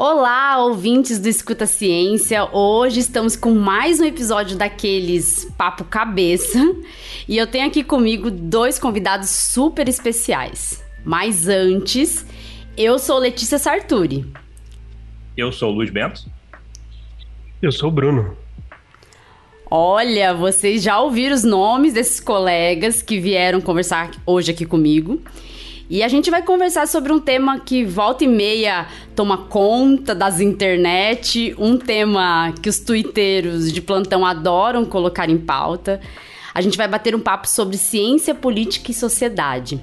Olá, 0.00 0.58
ouvintes 0.62 1.18
do 1.18 1.26
Escuta 1.26 1.66
Ciência. 1.66 2.48
Hoje 2.52 3.00
estamos 3.00 3.34
com 3.34 3.52
mais 3.52 3.98
um 3.98 4.04
episódio 4.04 4.56
daqueles 4.56 5.52
Papo 5.58 5.82
Cabeça. 5.82 6.56
E 7.26 7.36
eu 7.36 7.48
tenho 7.48 7.66
aqui 7.66 7.82
comigo 7.82 8.30
dois 8.30 8.78
convidados 8.78 9.28
super 9.28 9.88
especiais. 9.88 10.84
Mas 11.04 11.48
antes, 11.48 12.24
eu 12.76 12.96
sou 13.00 13.18
Letícia 13.18 13.58
Sarturi. 13.58 14.24
Eu 15.36 15.50
sou 15.50 15.72
o 15.72 15.74
Luiz 15.74 15.90
Bento. 15.90 16.30
Eu 17.60 17.72
sou 17.72 17.88
o 17.88 17.92
Bruno. 17.92 18.36
Olha, 19.68 20.32
vocês 20.32 20.80
já 20.80 21.00
ouviram 21.00 21.34
os 21.34 21.42
nomes 21.42 21.92
desses 21.92 22.20
colegas 22.20 23.02
que 23.02 23.18
vieram 23.18 23.60
conversar 23.60 24.12
hoje 24.24 24.52
aqui 24.52 24.64
comigo. 24.64 25.20
E 25.90 26.02
a 26.02 26.08
gente 26.08 26.30
vai 26.30 26.42
conversar 26.42 26.86
sobre 26.86 27.10
um 27.10 27.18
tema 27.18 27.60
que 27.60 27.82
volta 27.82 28.22
e 28.22 28.28
meia 28.28 28.86
toma 29.16 29.38
conta 29.38 30.14
das 30.14 30.38
internet, 30.38 31.54
um 31.58 31.78
tema 31.78 32.52
que 32.62 32.68
os 32.68 32.78
twitteiros 32.78 33.72
de 33.72 33.80
plantão 33.80 34.26
adoram 34.26 34.84
colocar 34.84 35.30
em 35.30 35.38
pauta. 35.38 35.98
A 36.52 36.60
gente 36.60 36.76
vai 36.76 36.86
bater 36.86 37.14
um 37.14 37.20
papo 37.20 37.48
sobre 37.48 37.78
ciência, 37.78 38.34
política 38.34 38.90
e 38.90 38.94
sociedade. 38.94 39.80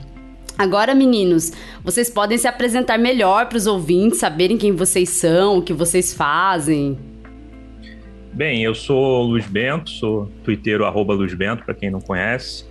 Agora, 0.55 0.93
meninos, 0.93 1.51
vocês 1.83 2.07
podem 2.07 2.37
se 2.37 2.47
apresentar 2.47 2.99
melhor 2.99 3.47
para 3.47 3.57
os 3.57 3.65
ouvintes, 3.65 4.19
saberem 4.19 4.57
quem 4.57 4.73
vocês 4.73 5.09
são, 5.09 5.57
o 5.57 5.61
que 5.61 5.73
vocês 5.73 6.13
fazem. 6.13 6.99
Bem, 8.31 8.63
eu 8.63 8.75
sou 8.75 9.23
Luiz 9.23 9.47
Bento, 9.47 9.89
sou 9.89 10.29
twitteiro 10.43 10.85
arroba 10.85 11.15
Luiz 11.15 11.33
Bento, 11.33 11.65
para 11.65 11.73
quem 11.73 11.89
não 11.89 11.99
conhece. 11.99 12.63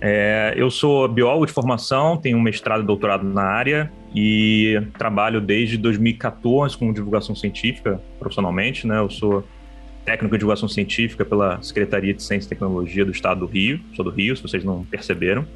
É, 0.00 0.54
eu 0.56 0.70
sou 0.70 1.08
biólogo 1.08 1.46
de 1.46 1.52
formação, 1.52 2.16
tenho 2.16 2.36
um 2.36 2.42
mestrado 2.42 2.82
e 2.82 2.86
doutorado 2.86 3.24
na 3.24 3.42
área 3.42 3.90
e 4.14 4.80
trabalho 4.98 5.40
desde 5.40 5.76
2014 5.78 6.76
com 6.76 6.92
divulgação 6.92 7.34
científica 7.34 8.00
profissionalmente, 8.18 8.86
né? 8.86 8.98
Eu 8.98 9.10
sou 9.10 9.44
técnico 10.04 10.34
de 10.34 10.40
divulgação 10.40 10.68
científica 10.68 11.24
pela 11.24 11.60
Secretaria 11.62 12.12
de 12.12 12.22
Ciência 12.22 12.46
e 12.46 12.50
Tecnologia 12.50 13.04
do 13.04 13.10
Estado 13.10 13.40
do 13.40 13.46
Rio, 13.46 13.80
sou 13.96 14.04
do 14.04 14.10
Rio, 14.10 14.36
se 14.36 14.42
vocês 14.42 14.62
não 14.62 14.84
perceberam. 14.84 15.46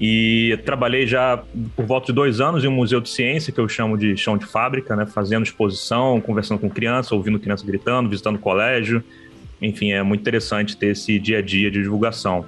E 0.00 0.58
trabalhei 0.64 1.06
já 1.06 1.42
por 1.76 1.84
volta 1.84 2.06
de 2.06 2.12
dois 2.12 2.40
anos 2.40 2.64
em 2.64 2.68
um 2.68 2.72
museu 2.72 3.00
de 3.00 3.08
ciência 3.10 3.52
que 3.52 3.60
eu 3.60 3.68
chamo 3.68 3.98
de 3.98 4.16
chão 4.16 4.38
de 4.38 4.46
fábrica, 4.46 4.96
né? 4.96 5.04
Fazendo 5.04 5.42
exposição, 5.42 6.20
conversando 6.20 6.58
com 6.58 6.70
crianças, 6.70 7.12
ouvindo 7.12 7.38
crianças 7.38 7.66
gritando, 7.66 8.08
visitando 8.08 8.38
colégio. 8.38 9.02
Enfim, 9.60 9.92
é 9.92 10.02
muito 10.02 10.20
interessante 10.20 10.76
ter 10.76 10.92
esse 10.92 11.18
dia 11.18 11.38
a 11.38 11.42
dia 11.42 11.70
de 11.70 11.82
divulgação. 11.82 12.46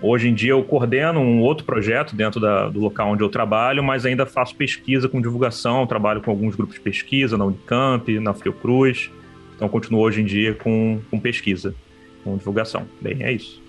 Hoje 0.00 0.28
em 0.28 0.34
dia 0.34 0.52
eu 0.52 0.62
coordeno 0.62 1.20
um 1.20 1.40
outro 1.40 1.64
projeto 1.64 2.14
dentro 2.14 2.40
da, 2.40 2.68
do 2.68 2.78
local 2.80 3.10
onde 3.10 3.22
eu 3.22 3.28
trabalho, 3.28 3.82
mas 3.82 4.06
ainda 4.06 4.24
faço 4.24 4.54
pesquisa 4.54 5.08
com 5.08 5.20
divulgação, 5.20 5.86
trabalho 5.86 6.20
com 6.20 6.30
alguns 6.30 6.54
grupos 6.54 6.76
de 6.76 6.80
pesquisa 6.80 7.36
na 7.36 7.44
Unicamp, 7.44 8.18
na 8.20 8.32
Fiocruz. 8.32 9.10
Então 9.56 9.68
continuo 9.68 10.00
hoje 10.00 10.20
em 10.20 10.24
dia 10.24 10.54
com, 10.54 11.00
com 11.10 11.18
pesquisa, 11.18 11.74
com 12.22 12.36
divulgação. 12.36 12.86
Bem, 13.00 13.24
é 13.24 13.32
isso. 13.32 13.60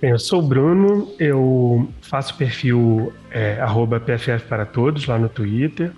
Bem, 0.00 0.10
eu 0.10 0.18
sou 0.18 0.40
o 0.40 0.42
Bruno, 0.42 1.12
eu 1.18 1.88
faço 2.00 2.36
perfil 2.36 3.12
é, 3.30 3.58
PFF 4.04 4.46
para 4.48 4.64
Todos 4.64 5.06
lá 5.06 5.18
no 5.18 5.28
Twitter 5.28 5.92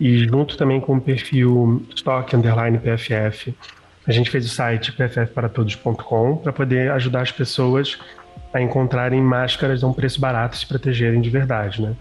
e 0.00 0.26
junto 0.26 0.56
também 0.56 0.80
com 0.80 0.96
o 0.96 1.00
perfil 1.00 1.82
Stock 1.94 2.34
Underline 2.34 2.78
PFF, 2.78 3.54
a 4.06 4.12
gente 4.12 4.30
fez 4.30 4.46
o 4.46 4.48
site 4.48 4.92
pffparatodos.com 4.92 6.36
para 6.38 6.52
poder 6.52 6.90
ajudar 6.92 7.20
as 7.20 7.30
pessoas 7.30 7.98
a 8.52 8.60
encontrarem 8.60 9.20
máscaras 9.20 9.82
a 9.84 9.86
um 9.86 9.92
preço 9.92 10.20
barato 10.20 10.56
se 10.56 10.66
protegerem 10.66 11.20
de 11.20 11.30
verdade, 11.30 11.80
né? 11.80 11.94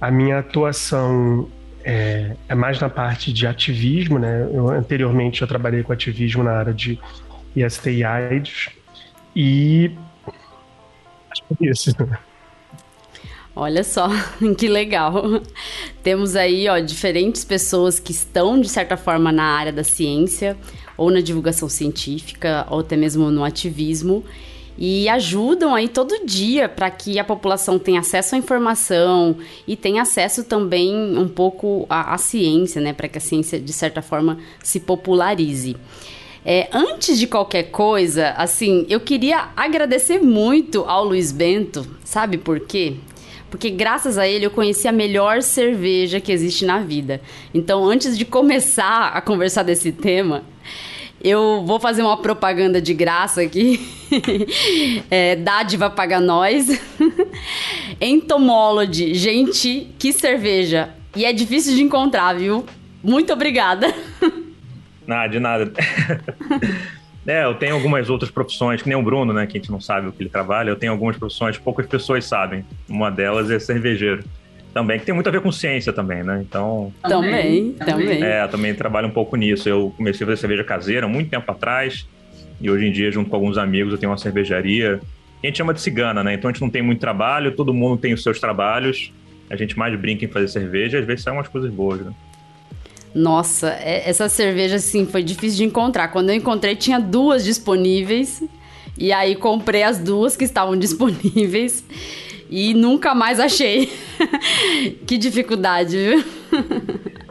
A 0.00 0.10
minha 0.10 0.38
atuação 0.38 1.48
é, 1.84 2.34
é, 2.48 2.54
mais 2.54 2.80
na 2.80 2.88
parte 2.88 3.32
de 3.32 3.46
ativismo, 3.46 4.18
né? 4.18 4.48
Eu, 4.52 4.68
anteriormente 4.68 5.42
eu 5.42 5.48
trabalhei 5.48 5.82
com 5.82 5.92
ativismo 5.92 6.42
na 6.42 6.52
área 6.52 6.72
de 6.72 6.98
IST 7.54 7.90
e 7.90 8.04
AIDS 8.04 8.68
e 9.34 9.90
acho 11.30 11.42
que 11.58 11.66
é 11.66 11.70
isso. 11.70 11.94
Olha 13.54 13.84
só, 13.84 14.08
que 14.56 14.68
legal. 14.68 15.42
Temos 16.02 16.36
aí, 16.36 16.68
ó, 16.68 16.78
diferentes 16.78 17.44
pessoas 17.44 18.00
que 18.00 18.12
estão 18.12 18.60
de 18.60 18.68
certa 18.68 18.96
forma 18.96 19.30
na 19.30 19.44
área 19.44 19.72
da 19.72 19.84
ciência 19.84 20.56
ou 20.96 21.10
na 21.10 21.20
divulgação 21.20 21.68
científica 21.68 22.66
ou 22.70 22.80
até 22.80 22.96
mesmo 22.96 23.30
no 23.30 23.44
ativismo 23.44 24.24
e 24.76 25.08
ajudam 25.08 25.74
aí 25.74 25.88
todo 25.88 26.24
dia 26.24 26.68
para 26.68 26.90
que 26.90 27.18
a 27.18 27.24
população 27.24 27.78
tenha 27.78 28.00
acesso 28.00 28.34
à 28.34 28.38
informação 28.38 29.36
e 29.66 29.76
tenha 29.76 30.02
acesso 30.02 30.44
também 30.44 31.16
um 31.16 31.28
pouco 31.28 31.86
à, 31.88 32.14
à 32.14 32.18
ciência, 32.18 32.80
né, 32.80 32.92
para 32.92 33.08
que 33.08 33.18
a 33.18 33.20
ciência 33.20 33.60
de 33.60 33.72
certa 33.72 34.02
forma 34.02 34.38
se 34.62 34.80
popularize. 34.80 35.76
É, 36.44 36.68
antes 36.72 37.18
de 37.18 37.28
qualquer 37.28 37.64
coisa, 37.64 38.30
assim, 38.30 38.84
eu 38.88 38.98
queria 38.98 39.50
agradecer 39.56 40.20
muito 40.20 40.84
ao 40.84 41.04
Luiz 41.04 41.30
Bento, 41.30 41.86
sabe 42.04 42.36
por 42.36 42.58
quê? 42.60 42.96
Porque 43.48 43.70
graças 43.70 44.16
a 44.16 44.26
ele 44.26 44.46
eu 44.46 44.50
conheci 44.50 44.88
a 44.88 44.92
melhor 44.92 45.42
cerveja 45.42 46.20
que 46.20 46.32
existe 46.32 46.64
na 46.64 46.80
vida. 46.80 47.20
Então, 47.52 47.84
antes 47.84 48.16
de 48.16 48.24
começar 48.24 49.08
a 49.08 49.20
conversar 49.20 49.62
desse 49.62 49.92
tema, 49.92 50.42
eu 51.22 51.62
vou 51.64 51.78
fazer 51.78 52.02
uma 52.02 52.16
propaganda 52.16 52.82
de 52.82 52.92
graça 52.92 53.42
aqui. 53.42 53.80
é, 55.10 55.36
dádiva 55.36 55.88
paga 55.88 56.18
nós. 56.18 56.80
Entomology. 58.00 59.14
Gente, 59.14 59.88
que 59.98 60.12
cerveja. 60.12 60.90
E 61.14 61.24
é 61.24 61.32
difícil 61.32 61.76
de 61.76 61.82
encontrar, 61.82 62.34
viu? 62.34 62.66
Muito 63.02 63.32
obrigada. 63.32 63.92
Nada, 65.06 65.28
de 65.28 65.40
nada. 65.40 65.72
é, 67.26 67.44
eu 67.44 67.54
tenho 67.54 67.74
algumas 67.74 68.08
outras 68.08 68.30
profissões, 68.30 68.80
que 68.80 68.88
nem 68.88 68.96
o 68.96 69.02
Bruno, 69.02 69.32
né? 69.32 69.46
Que 69.46 69.58
a 69.58 69.60
gente 69.60 69.70
não 69.70 69.80
sabe 69.80 70.06
o 70.06 70.12
que 70.12 70.22
ele 70.22 70.30
trabalha. 70.30 70.70
Eu 70.70 70.76
tenho 70.76 70.92
algumas 70.92 71.16
profissões 71.16 71.58
que 71.58 71.62
poucas 71.62 71.86
pessoas 71.86 72.24
sabem. 72.24 72.64
Uma 72.88 73.10
delas 73.10 73.50
é 73.50 73.58
cervejeiro 73.58 74.22
também, 74.72 74.98
que 74.98 75.04
tem 75.04 75.14
muito 75.14 75.28
a 75.28 75.30
ver 75.30 75.40
com 75.40 75.52
ciência 75.52 75.92
também, 75.92 76.22
né? 76.22 76.42
Então. 76.48 76.92
Também, 77.02 77.72
também. 77.72 78.22
É, 78.22 78.46
também 78.48 78.74
trabalho 78.74 79.08
um 79.08 79.10
pouco 79.10 79.36
nisso. 79.36 79.68
Eu 79.68 79.92
comecei 79.96 80.24
a 80.24 80.26
fazer 80.28 80.40
cerveja 80.40 80.64
caseira 80.64 81.06
muito 81.06 81.30
tempo 81.30 81.50
atrás. 81.50 82.06
E 82.60 82.70
hoje 82.70 82.86
em 82.86 82.92
dia, 82.92 83.10
junto 83.10 83.28
com 83.28 83.36
alguns 83.36 83.58
amigos, 83.58 83.92
eu 83.92 83.98
tenho 83.98 84.10
uma 84.10 84.18
cervejaria. 84.18 85.00
A 85.42 85.46
gente 85.46 85.58
chama 85.58 85.74
de 85.74 85.80
cigana, 85.80 86.22
né? 86.22 86.34
Então 86.34 86.48
a 86.48 86.52
gente 86.52 86.62
não 86.62 86.70
tem 86.70 86.80
muito 86.80 87.00
trabalho, 87.00 87.52
todo 87.52 87.74
mundo 87.74 88.00
tem 88.00 88.12
os 88.14 88.22
seus 88.22 88.40
trabalhos. 88.40 89.12
A 89.50 89.56
gente 89.56 89.78
mais 89.78 89.98
brinca 89.98 90.24
em 90.24 90.28
fazer 90.28 90.48
cerveja 90.48 90.96
e 90.96 91.00
às 91.00 91.06
vezes 91.06 91.24
saem 91.24 91.36
umas 91.36 91.48
coisas 91.48 91.70
boas, 91.70 92.00
né? 92.00 92.12
Nossa, 93.14 93.76
é, 93.80 94.08
essa 94.08 94.28
cerveja, 94.28 94.76
assim, 94.76 95.04
foi 95.04 95.22
difícil 95.22 95.58
de 95.58 95.64
encontrar. 95.64 96.08
Quando 96.08 96.30
eu 96.30 96.34
encontrei, 96.34 96.74
tinha 96.74 96.98
duas 96.98 97.44
disponíveis. 97.44 98.42
E 98.96 99.12
aí 99.12 99.34
comprei 99.34 99.82
as 99.82 99.98
duas 99.98 100.36
que 100.36 100.44
estavam 100.44 100.76
disponíveis 100.78 101.84
e 102.52 102.74
nunca 102.74 103.14
mais 103.14 103.40
achei. 103.40 103.90
que 105.06 105.16
dificuldade, 105.16 105.96
viu? 105.96 106.24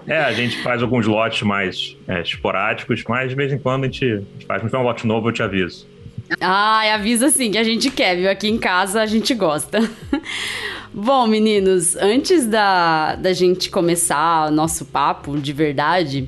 É, 0.07 0.17
a 0.17 0.33
gente 0.33 0.57
faz 0.63 0.81
alguns 0.81 1.05
lotes 1.05 1.43
mais 1.43 1.95
é, 2.07 2.21
esporádicos, 2.21 3.03
mas 3.07 3.29
de 3.29 3.35
vez 3.35 3.53
em 3.53 3.59
quando 3.59 3.83
a 3.83 3.85
gente, 3.85 4.03
a 4.03 4.15
gente 4.17 4.45
faz. 4.47 4.61
Quando 4.61 4.71
tiver 4.71 4.81
um 4.81 4.83
lote 4.83 5.05
novo, 5.05 5.29
eu 5.29 5.31
te 5.31 5.43
aviso. 5.43 5.87
Ah, 6.39 6.91
avisa 6.95 7.29
sim 7.29 7.51
que 7.51 7.57
a 7.59 7.63
gente 7.63 7.91
quer, 7.91 8.15
viu? 8.15 8.31
Aqui 8.31 8.47
em 8.47 8.57
casa 8.57 8.99
a 8.99 9.05
gente 9.05 9.35
gosta. 9.35 9.79
Bom, 10.91 11.27
meninos, 11.27 11.95
antes 11.97 12.47
da, 12.47 13.13
da 13.15 13.31
gente 13.31 13.69
começar 13.69 14.47
o 14.47 14.51
nosso 14.51 14.85
papo 14.85 15.37
de 15.37 15.53
verdade, 15.53 16.27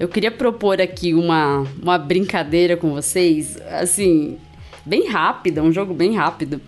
eu 0.00 0.08
queria 0.08 0.32
propor 0.32 0.80
aqui 0.80 1.14
uma, 1.14 1.64
uma 1.80 1.96
brincadeira 1.96 2.76
com 2.76 2.90
vocês, 2.90 3.56
assim, 3.70 4.36
bem 4.84 5.06
rápida, 5.06 5.62
um 5.62 5.70
jogo 5.70 5.94
bem 5.94 6.16
rápido 6.16 6.60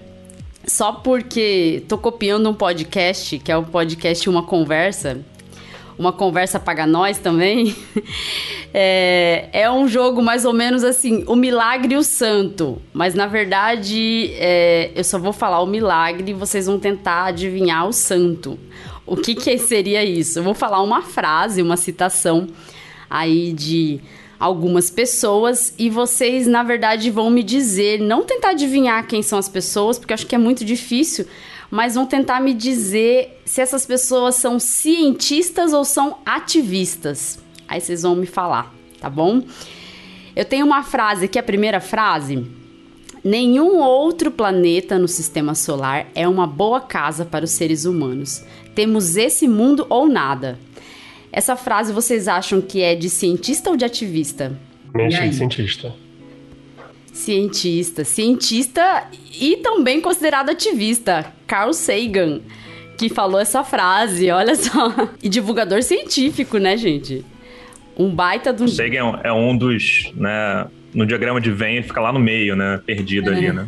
só 0.67 0.93
porque 0.93 1.85
tô 1.89 1.99
copiando 1.99 2.49
um 2.49 2.55
podcast, 2.55 3.39
que 3.39 3.51
é 3.51 3.57
o 3.57 3.63
podcast 3.63 4.29
Uma 4.29 4.43
Conversa, 4.43 5.21
uma 5.99 6.13
conversa 6.13 6.59
paga 6.59 6.87
nós 6.87 7.19
também. 7.19 7.75
é, 8.75 9.49
é, 9.53 9.71
um 9.71 9.87
jogo 9.87 10.21
mais 10.23 10.45
ou 10.45 10.53
menos 10.53 10.83
assim, 10.83 11.25
o 11.27 11.37
milagre 11.37 11.95
e 11.95 11.97
o 11.97 12.03
santo. 12.03 12.81
Mas 12.93 13.15
na 13.15 13.27
verdade, 13.27 14.31
é, 14.35 14.91
eu 14.95 15.05
só 15.05 15.19
vou 15.19 15.33
falar 15.33 15.61
o 15.61 15.67
milagre 15.67 16.31
e 16.31 16.35
vocês 16.35 16.67
vão 16.67 16.79
tentar 16.79 17.27
adivinhar 17.27 17.87
o 17.87 17.93
santo. 17.93 18.59
O 19.07 19.17
que, 19.17 19.35
que 19.35 19.57
seria 19.59 20.03
isso? 20.03 20.39
Eu 20.39 20.43
vou 20.43 20.55
falar 20.55 20.83
uma 20.83 21.03
frase, 21.03 21.63
uma 21.63 21.77
citação 21.77 22.49
aí 23.09 23.53
de 23.53 24.01
algumas 24.39 24.91
pessoas 24.91 25.73
e 25.79 25.89
vocês, 25.89 26.47
na 26.47 26.63
verdade, 26.63 27.11
vão 27.11 27.31
me 27.31 27.43
dizer, 27.43 28.01
não 28.01 28.25
tentar 28.25 28.51
adivinhar 28.51 29.07
quem 29.07 29.23
são 29.23 29.39
as 29.39 29.49
pessoas, 29.49 29.99
porque 29.99 30.15
acho 30.15 30.27
que 30.27 30.35
é 30.35 30.39
muito 30.39 30.65
difícil, 30.65 31.27
mas 31.71 31.95
vão 31.95 32.07
tentar 32.07 32.41
me 32.41 32.55
dizer 32.55 33.41
se 33.45 33.61
essas 33.61 33.87
pessoas 33.87 34.37
são 34.37 34.59
cientistas 34.59 35.73
ou 35.73 35.85
são 35.85 36.19
ativistas. 36.25 37.39
Aí 37.67 37.81
vocês 37.81 38.03
vão 38.03 38.15
me 38.15 38.27
falar, 38.27 38.73
tá 39.01 39.09
bom? 39.09 39.43
Eu 40.37 40.45
tenho 40.45 40.67
uma 40.67 40.83
frase 40.83 41.27
aqui, 41.27 41.39
a 41.39 41.43
primeira 41.43 41.81
frase. 41.81 42.45
Nenhum 43.23 43.79
outro 43.79 44.31
planeta 44.31 44.99
no 44.99 45.09
sistema 45.09 45.55
solar 45.55 46.07
é 46.15 46.29
uma 46.29 46.47
boa 46.47 46.81
casa 46.81 47.25
para 47.25 47.45
os 47.45 47.53
seres 47.53 47.85
humanos. 47.87 48.45
Temos 48.75 49.17
esse 49.17 49.49
mundo 49.49 49.87
ou 49.89 50.09
nada. 50.09 50.59
Essa 51.37 51.57
frase 51.57 51.93
vocês 51.93 52.29
acham 52.29 52.61
que 52.61 52.81
é 52.81 52.95
de 52.95 53.11
cientista 53.11 53.69
ou 53.69 53.77
de 53.77 53.85
ativista? 53.85 54.57
Mente 54.95 55.21
de 55.21 55.35
cientista. 55.35 55.93
Cientista. 57.13 58.05
Cientista 58.05 59.09
e 59.41 59.57
também 59.57 60.01
considerado 60.01 60.51
ativista. 60.51 61.27
Carl 61.45 61.73
Sagan, 61.73 62.41
que 62.97 63.09
falou 63.09 63.41
essa 63.41 63.65
frase, 63.65 64.31
olha 64.31 64.55
só. 64.55 64.95
E 65.21 65.29
divulgador 65.29 65.83
científico, 65.83 66.59
né, 66.59 66.77
gente? 66.77 67.25
Um 67.99 68.15
baita 68.15 68.53
do. 68.53 68.69
Sagan 68.69 69.19
é 69.25 69.33
um 69.33 69.57
dos, 69.57 70.13
né? 70.15 70.69
No 70.95 71.05
diagrama 71.05 71.41
de 71.41 71.51
Venn, 71.51 71.79
ele 71.79 71.83
fica 71.83 72.01
lá 72.01 72.13
no 72.13 72.21
meio, 72.21 72.55
né? 72.55 72.81
Perdido 72.87 73.33
é. 73.33 73.35
ali, 73.35 73.53
né? 73.53 73.67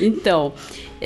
Então, 0.00 0.52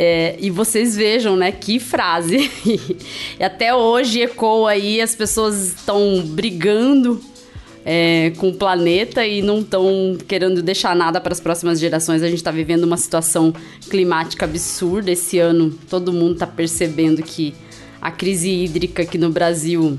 é, 0.03 0.35
e 0.41 0.49
vocês 0.49 0.97
vejam, 0.97 1.37
né, 1.37 1.53
que 1.53 1.79
frase. 1.79 2.51
e 3.39 3.45
até 3.45 3.75
hoje 3.75 4.23
ecoa 4.23 4.71
aí, 4.71 4.99
as 4.99 5.15
pessoas 5.15 5.75
estão 5.75 6.23
brigando 6.25 7.21
é, 7.85 8.33
com 8.39 8.49
o 8.49 8.55
planeta 8.55 9.27
e 9.27 9.43
não 9.43 9.61
estão 9.61 10.17
querendo 10.27 10.63
deixar 10.63 10.97
nada 10.97 11.21
para 11.21 11.35
as 11.35 11.41
próximas 11.41 11.79
gerações. 11.79 12.23
A 12.23 12.29
gente 12.29 12.39
está 12.39 12.51
vivendo 12.51 12.85
uma 12.85 12.97
situação 12.97 13.53
climática 13.91 14.47
absurda. 14.47 15.11
Esse 15.11 15.39
ano 15.39 15.79
todo 15.91 16.15
mundo 16.15 16.33
está 16.33 16.47
percebendo 16.47 17.23
que 17.23 17.53
a 18.01 18.11
crise 18.11 18.49
hídrica 18.49 19.03
aqui 19.03 19.19
no 19.19 19.29
Brasil 19.29 19.99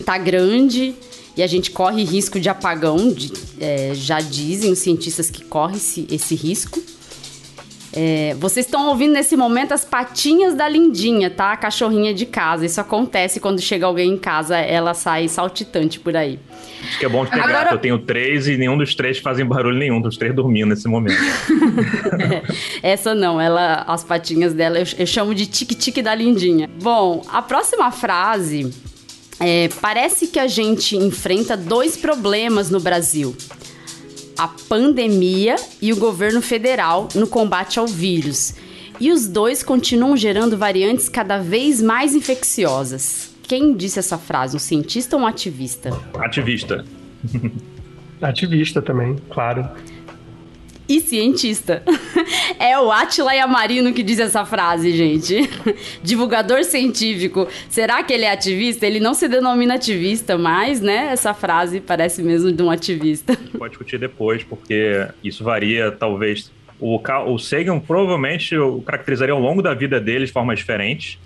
está 0.00 0.16
grande 0.16 0.94
e 1.36 1.42
a 1.42 1.46
gente 1.46 1.70
corre 1.70 2.02
risco 2.02 2.40
de 2.40 2.48
apagão. 2.48 3.12
De, 3.12 3.30
é, 3.60 3.92
já 3.94 4.22
dizem 4.22 4.72
os 4.72 4.78
cientistas 4.78 5.28
que 5.28 5.44
corre 5.44 5.76
esse, 5.76 6.06
esse 6.10 6.34
risco. 6.34 6.80
É, 8.00 8.36
vocês 8.38 8.64
estão 8.64 8.86
ouvindo 8.90 9.14
nesse 9.14 9.36
momento 9.36 9.74
as 9.74 9.84
patinhas 9.84 10.54
da 10.54 10.68
Lindinha, 10.68 11.28
tá? 11.28 11.50
A 11.50 11.56
cachorrinha 11.56 12.14
de 12.14 12.26
casa. 12.26 12.64
Isso 12.64 12.80
acontece 12.80 13.40
quando 13.40 13.60
chega 13.60 13.86
alguém 13.86 14.12
em 14.12 14.16
casa, 14.16 14.56
ela 14.56 14.94
sai 14.94 15.26
saltitante 15.26 15.98
por 15.98 16.16
aí. 16.16 16.38
Acho 16.80 16.96
que 17.00 17.06
é 17.06 17.08
bom 17.08 17.24
de 17.24 17.32
ter 17.32 17.40
Agora... 17.40 17.64
gato. 17.64 17.74
Eu 17.74 17.78
tenho 17.78 17.98
três 17.98 18.46
e 18.46 18.56
nenhum 18.56 18.78
dos 18.78 18.94
três 18.94 19.18
fazem 19.18 19.44
barulho 19.44 19.76
nenhum, 19.76 20.00
dos 20.00 20.16
três 20.16 20.32
dormindo 20.32 20.68
nesse 20.68 20.86
momento. 20.86 21.18
é, 22.84 22.92
essa 22.92 23.16
não, 23.16 23.40
ela, 23.40 23.82
as 23.88 24.04
patinhas 24.04 24.54
dela 24.54 24.78
eu, 24.78 24.86
eu 24.96 25.06
chamo 25.06 25.34
de 25.34 25.46
tique-tique 25.46 26.00
da 26.00 26.14
Lindinha. 26.14 26.70
Bom, 26.80 27.24
a 27.26 27.42
próxima 27.42 27.90
frase 27.90 28.72
é, 29.40 29.68
parece 29.80 30.28
que 30.28 30.38
a 30.38 30.46
gente 30.46 30.96
enfrenta 30.96 31.56
dois 31.56 31.96
problemas 31.96 32.70
no 32.70 32.78
Brasil 32.78 33.36
a 34.38 34.46
pandemia 34.46 35.56
e 35.82 35.92
o 35.92 35.96
governo 35.96 36.40
federal 36.40 37.08
no 37.14 37.26
combate 37.26 37.78
ao 37.78 37.86
vírus. 37.86 38.54
E 39.00 39.10
os 39.10 39.26
dois 39.28 39.62
continuam 39.62 40.16
gerando 40.16 40.56
variantes 40.56 41.08
cada 41.08 41.38
vez 41.38 41.82
mais 41.82 42.14
infecciosas. 42.14 43.34
Quem 43.42 43.76
disse 43.76 43.98
essa 43.98 44.16
frase? 44.16 44.56
Um 44.56 44.60
cientista 44.60 45.16
ou 45.16 45.22
um 45.22 45.26
ativista? 45.26 45.90
Ativista. 46.14 46.84
ativista 48.22 48.80
também, 48.80 49.16
claro 49.30 49.68
e 50.88 51.00
cientista. 51.00 51.82
é 52.58 52.78
o 52.78 52.90
Atila 52.90 53.34
Yamarino 53.34 53.92
que 53.92 54.02
diz 54.02 54.18
essa 54.18 54.44
frase, 54.46 54.92
gente. 54.92 55.48
Divulgador 56.02 56.64
científico. 56.64 57.46
Será 57.68 58.02
que 58.02 58.12
ele 58.12 58.24
é 58.24 58.32
ativista? 58.32 58.86
Ele 58.86 58.98
não 58.98 59.12
se 59.12 59.28
denomina 59.28 59.74
ativista, 59.74 60.38
mas, 60.38 60.80
né, 60.80 61.10
essa 61.12 61.34
frase 61.34 61.80
parece 61.80 62.22
mesmo 62.22 62.50
de 62.50 62.62
um 62.62 62.70
ativista. 62.70 63.36
Pode 63.58 63.70
discutir 63.70 63.98
depois, 63.98 64.42
porque 64.42 65.06
isso 65.22 65.44
varia, 65.44 65.90
talvez. 65.92 66.50
O, 66.80 67.00
o 67.26 67.38
Sagan 67.38 67.80
provavelmente 67.80 68.56
o 68.56 68.80
caracterizaria 68.80 69.34
ao 69.34 69.40
longo 69.40 69.60
da 69.60 69.74
vida 69.74 70.00
dele 70.00 70.24
de 70.24 70.32
forma 70.32 70.54
diferente. 70.54 71.18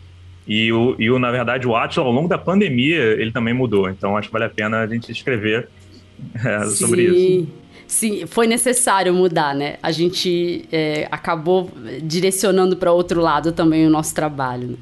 E, 0.48 0.72
o, 0.72 0.96
e 0.98 1.08
o, 1.08 1.20
na 1.20 1.30
verdade, 1.30 1.68
o 1.68 1.76
Atila, 1.76 2.06
ao 2.06 2.10
longo 2.10 2.26
da 2.28 2.38
pandemia, 2.38 3.00
ele 3.00 3.30
também 3.30 3.54
mudou. 3.54 3.88
Então, 3.88 4.16
acho 4.16 4.28
que 4.28 4.32
vale 4.32 4.46
a 4.46 4.50
pena 4.50 4.80
a 4.80 4.86
gente 4.88 5.12
escrever 5.12 5.68
é, 6.44 6.64
sobre 6.74 7.02
isso 7.04 7.61
sim, 7.92 8.26
foi 8.26 8.46
necessário 8.46 9.12
mudar, 9.12 9.54
né? 9.54 9.76
A 9.82 9.92
gente 9.92 10.66
é, 10.72 11.06
acabou 11.10 11.70
direcionando 12.02 12.76
para 12.76 12.90
outro 12.90 13.20
lado 13.20 13.52
também 13.52 13.86
o 13.86 13.90
nosso 13.90 14.14
trabalho. 14.14 14.68
Né? 14.68 14.76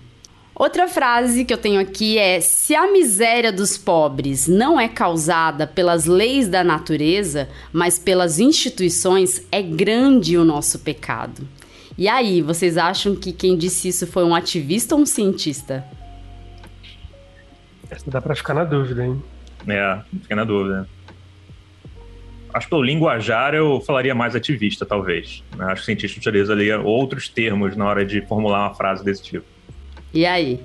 Outra 0.54 0.86
frase 0.86 1.44
que 1.44 1.52
eu 1.52 1.58
tenho 1.58 1.80
aqui 1.80 2.16
é: 2.18 2.40
se 2.40 2.74
a 2.74 2.90
miséria 2.90 3.52
dos 3.52 3.76
pobres 3.76 4.46
não 4.46 4.78
é 4.78 4.88
causada 4.88 5.66
pelas 5.66 6.06
leis 6.06 6.46
da 6.48 6.62
natureza, 6.62 7.48
mas 7.72 7.98
pelas 7.98 8.38
instituições, 8.38 9.42
é 9.50 9.60
grande 9.60 10.38
o 10.38 10.44
nosso 10.44 10.78
pecado. 10.78 11.46
E 11.98 12.08
aí, 12.08 12.40
vocês 12.40 12.78
acham 12.78 13.16
que 13.16 13.32
quem 13.32 13.58
disse 13.58 13.88
isso 13.88 14.06
foi 14.06 14.24
um 14.24 14.34
ativista 14.34 14.94
ou 14.94 15.00
um 15.00 15.06
cientista? 15.06 15.84
Essa 17.90 18.08
dá 18.08 18.20
para 18.22 18.36
ficar 18.36 18.54
na 18.54 18.64
dúvida, 18.64 19.04
hein? 19.04 19.20
É, 19.66 20.00
fica 20.22 20.36
na 20.36 20.44
dúvida 20.44 20.88
acho 22.52 22.66
que 22.66 22.70
pelo 22.70 22.82
linguajar 22.82 23.54
eu 23.54 23.80
falaria 23.80 24.14
mais 24.14 24.34
ativista, 24.34 24.84
talvez. 24.84 25.42
Né? 25.56 25.64
Acho 25.66 25.76
que 25.76 25.82
o 25.82 25.84
cientista 25.84 26.18
utiliza 26.18 26.52
ali 26.52 26.72
outros 26.72 27.28
termos 27.28 27.76
na 27.76 27.86
hora 27.86 28.04
de 28.04 28.20
formular 28.22 28.68
uma 28.68 28.74
frase 28.74 29.04
desse 29.04 29.22
tipo. 29.22 29.46
E 30.12 30.26
aí? 30.26 30.60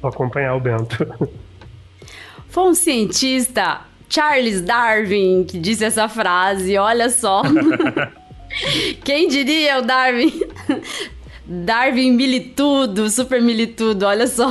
Vou 0.00 0.10
acompanhar 0.10 0.54
o 0.54 0.60
Bento. 0.60 1.06
Foi 2.48 2.64
um 2.64 2.74
cientista, 2.74 3.82
Charles 4.08 4.62
Darwin, 4.62 5.44
que 5.44 5.58
disse 5.58 5.84
essa 5.84 6.08
frase, 6.08 6.76
olha 6.78 7.10
só. 7.10 7.42
Quem 9.04 9.28
diria 9.28 9.78
o 9.78 9.82
Darwin? 9.82 10.32
Darwin 11.44 12.12
militudo, 12.12 13.10
super 13.10 13.40
militudo, 13.40 14.06
olha 14.06 14.26
só. 14.26 14.48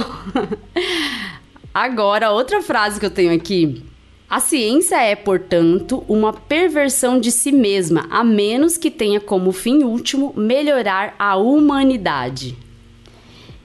Agora, 1.74 2.32
outra 2.32 2.62
frase 2.62 3.00
que 3.00 3.06
eu 3.06 3.12
tenho 3.12 3.34
aqui 3.34 3.84
a 4.30 4.42
ciência 4.42 5.02
é, 5.02 5.16
portanto, 5.16 6.04
uma 6.08 6.34
perversão 6.34 7.18
de 7.20 7.32
si 7.32 7.52
mesma, 7.52 8.08
a 8.10 8.24
menos 8.26 8.78
que 8.78 8.92
tenha 8.92 9.22
como 9.22 9.54
fim 9.54 9.84
último 9.84 10.34
melhorar 10.36 11.16
a 11.18 11.38
humanidade. 11.38 12.58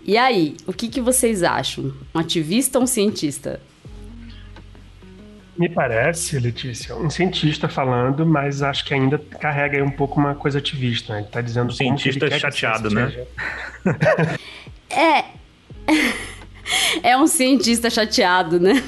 E 0.05 0.17
aí, 0.17 0.57
o 0.67 0.73
que, 0.73 0.89
que 0.89 1.01
vocês 1.01 1.43
acham? 1.43 1.93
Um 2.15 2.19
ativista 2.19 2.79
ou 2.79 2.85
um 2.85 2.87
cientista? 2.87 3.61
Me 5.59 5.69
parece, 5.69 6.39
Letícia, 6.39 6.97
um 6.97 7.11
cientista 7.11 7.69
falando, 7.69 8.25
mas 8.25 8.63
acho 8.63 8.85
que 8.85 8.95
ainda 8.95 9.19
carrega 9.19 9.77
aí 9.77 9.83
um 9.83 9.91
pouco 9.91 10.19
uma 10.19 10.35
coisa 10.35 10.59
ativista, 10.59 11.13
né? 11.13 11.21
Ele 11.21 11.29
tá 11.29 11.41
dizendo 11.41 11.71
um 11.71 11.75
cientista 11.75 12.31
chateado, 12.39 12.89
né? 12.89 13.27
é. 14.91 15.25
é 17.03 17.17
um 17.17 17.27
cientista 17.27 17.91
chateado, 17.91 18.59
né? 18.59 18.83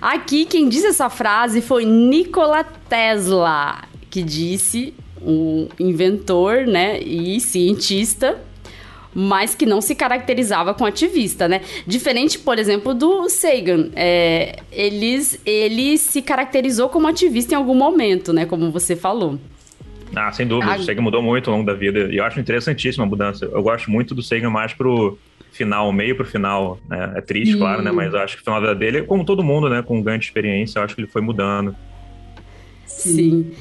Aqui 0.00 0.44
quem 0.44 0.68
disse 0.68 0.86
essa 0.86 1.08
frase 1.08 1.60
foi 1.60 1.84
Nikola 1.84 2.64
Tesla, 2.64 3.82
que 4.10 4.22
disse 4.22 4.94
um 5.24 5.68
inventor, 5.78 6.66
né, 6.66 7.00
e 7.00 7.38
cientista, 7.40 8.40
mas 9.14 9.54
que 9.54 9.64
não 9.66 9.80
se 9.80 9.94
caracterizava 9.94 10.74
com 10.74 10.84
ativista, 10.84 11.46
né? 11.46 11.60
Diferente, 11.86 12.38
por 12.38 12.58
exemplo, 12.58 12.94
do 12.94 13.28
Sagan. 13.28 13.90
É, 13.94 14.58
eles, 14.72 15.38
ele 15.44 15.98
se 15.98 16.22
caracterizou 16.22 16.88
como 16.88 17.06
ativista 17.06 17.54
em 17.54 17.56
algum 17.56 17.74
momento, 17.74 18.32
né? 18.32 18.46
Como 18.46 18.70
você 18.70 18.96
falou. 18.96 19.38
Ah, 20.14 20.32
sem 20.32 20.46
dúvida. 20.46 20.72
A... 20.72 20.76
O 20.76 20.82
Sagan 20.82 21.02
mudou 21.02 21.22
muito 21.22 21.50
ao 21.50 21.56
longo 21.56 21.66
da 21.66 21.74
vida. 21.76 22.08
E 22.10 22.16
eu 22.16 22.24
acho 22.24 22.40
interessantíssima 22.40 23.04
a 23.04 23.08
mudança. 23.08 23.44
Eu 23.44 23.62
gosto 23.62 23.90
muito 23.90 24.14
do 24.14 24.22
Sagan 24.22 24.50
mais 24.50 24.72
pro 24.72 25.18
final, 25.52 25.92
meio 25.92 26.16
pro 26.16 26.24
final, 26.24 26.78
né? 26.88 27.12
É 27.16 27.20
triste, 27.20 27.56
claro, 27.56 27.82
né? 27.82 27.92
Mas 27.92 28.12
eu 28.12 28.20
acho 28.20 28.36
que 28.36 28.42
o 28.42 28.44
final 28.44 28.60
da 28.60 28.74
dele, 28.74 29.02
como 29.02 29.24
todo 29.24 29.42
mundo, 29.42 29.68
né? 29.68 29.82
Com 29.82 30.02
ganho 30.02 30.18
de 30.18 30.24
experiência, 30.24 30.78
eu 30.78 30.84
acho 30.84 30.94
que 30.94 31.00
ele 31.00 31.08
foi 31.08 31.22
mudando. 31.22 31.74
Sim. 32.86 33.52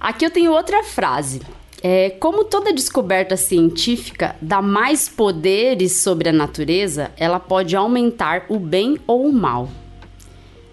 Aqui 0.00 0.24
eu 0.24 0.30
tenho 0.30 0.52
outra 0.52 0.82
frase. 0.82 1.40
É, 1.82 2.10
como 2.10 2.44
toda 2.44 2.72
descoberta 2.72 3.36
científica 3.36 4.36
dá 4.40 4.62
mais 4.62 5.08
poderes 5.08 5.96
sobre 5.96 6.28
a 6.28 6.32
natureza, 6.32 7.10
ela 7.16 7.40
pode 7.40 7.74
aumentar 7.74 8.46
o 8.48 8.58
bem 8.58 8.98
ou 9.06 9.26
o 9.26 9.32
mal. 9.32 9.68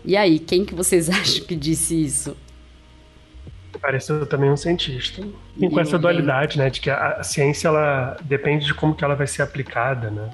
E 0.06 0.16
aí, 0.16 0.40
quem 0.40 0.64
que 0.64 0.76
vocês 0.76 1.10
acham 1.10 1.46
que 1.46 1.56
disse 1.56 2.00
isso? 2.00 2.38
Pareceu 3.82 4.26
também 4.26 4.52
um 4.52 4.58
cientista. 4.58 5.26
E 5.58 5.70
com 5.70 5.80
essa 5.80 5.98
dualidade, 5.98 6.58
né, 6.58 6.70
de 6.70 6.82
que 6.82 6.90
a, 6.90 7.18
a, 7.20 7.24
ciência 7.24 7.70
ela 7.70 8.18
depende 8.24 8.66
de 8.66 8.74
como 8.74 8.94
que 8.94 9.04
ela 9.04 9.16
vai 9.16 9.26
ser 9.26 9.42
aplicada, 9.42 10.10
né? 10.10 10.30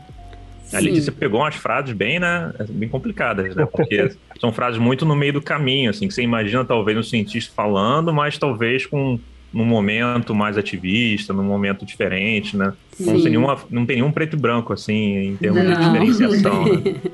A 0.73 0.79
Letícia 0.79 1.11
pegou 1.11 1.41
umas 1.41 1.55
frases 1.55 1.93
bem, 1.93 2.19
né, 2.19 2.53
bem 2.69 2.89
complicadas, 2.89 3.55
né? 3.55 3.65
Porque 3.65 4.11
são 4.39 4.51
frases 4.51 4.79
muito 4.79 5.05
no 5.05 5.15
meio 5.15 5.33
do 5.33 5.41
caminho, 5.41 5.89
assim, 5.89 6.07
que 6.07 6.13
você 6.13 6.21
imagina 6.21 6.65
talvez 6.65 6.97
um 6.97 7.03
cientista 7.03 7.53
falando, 7.55 8.13
mas 8.13 8.37
talvez 8.37 8.85
com 8.85 9.19
num 9.55 9.63
momento 9.63 10.35
mais 10.35 10.57
ativista, 10.57 11.31
num 11.31 11.43
momento 11.43 11.85
diferente, 11.85 12.57
né? 12.57 12.73
Não 12.99 13.13
tem, 13.13 13.23
nenhuma, 13.23 13.57
não 13.69 13.85
tem 13.85 13.95
nenhum 13.95 14.11
preto 14.11 14.35
e 14.35 14.39
branco, 14.39 14.73
assim, 14.73 15.29
em 15.29 15.37
termos 15.37 15.63
não. 15.63 15.73
de 15.73 15.85
diferenciação. 15.85 16.65
Né? 16.65 16.95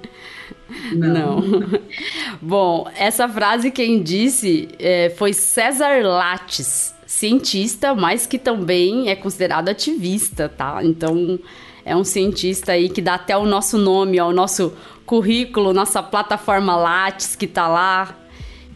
Não. 0.94 1.42
não. 1.42 1.80
Bom, 2.42 2.90
essa 2.96 3.28
frase 3.28 3.72
quem 3.72 4.02
disse 4.02 4.70
é, 4.80 5.10
foi 5.18 5.34
César 5.34 6.02
Lattes, 6.02 6.96
cientista, 7.06 7.94
mas 7.94 8.26
que 8.26 8.40
também 8.40 9.10
é 9.10 9.16
considerado 9.16 9.68
ativista, 9.68 10.48
tá? 10.48 10.80
Então, 10.82 11.38
é 11.86 11.96
um 11.96 12.04
cientista 12.04 12.74
aí 12.74 12.90
que 12.90 13.02
dá 13.02 13.16
até 13.16 13.36
o 13.36 13.46
nosso 13.46 13.78
nome 13.78 14.20
ao 14.20 14.32
nosso 14.32 14.74
currículo, 15.06 15.74
nossa 15.74 16.02
plataforma 16.02 16.76
Lattes 16.76 17.36
que 17.36 17.48
tá 17.48 17.68
lá. 17.68 18.16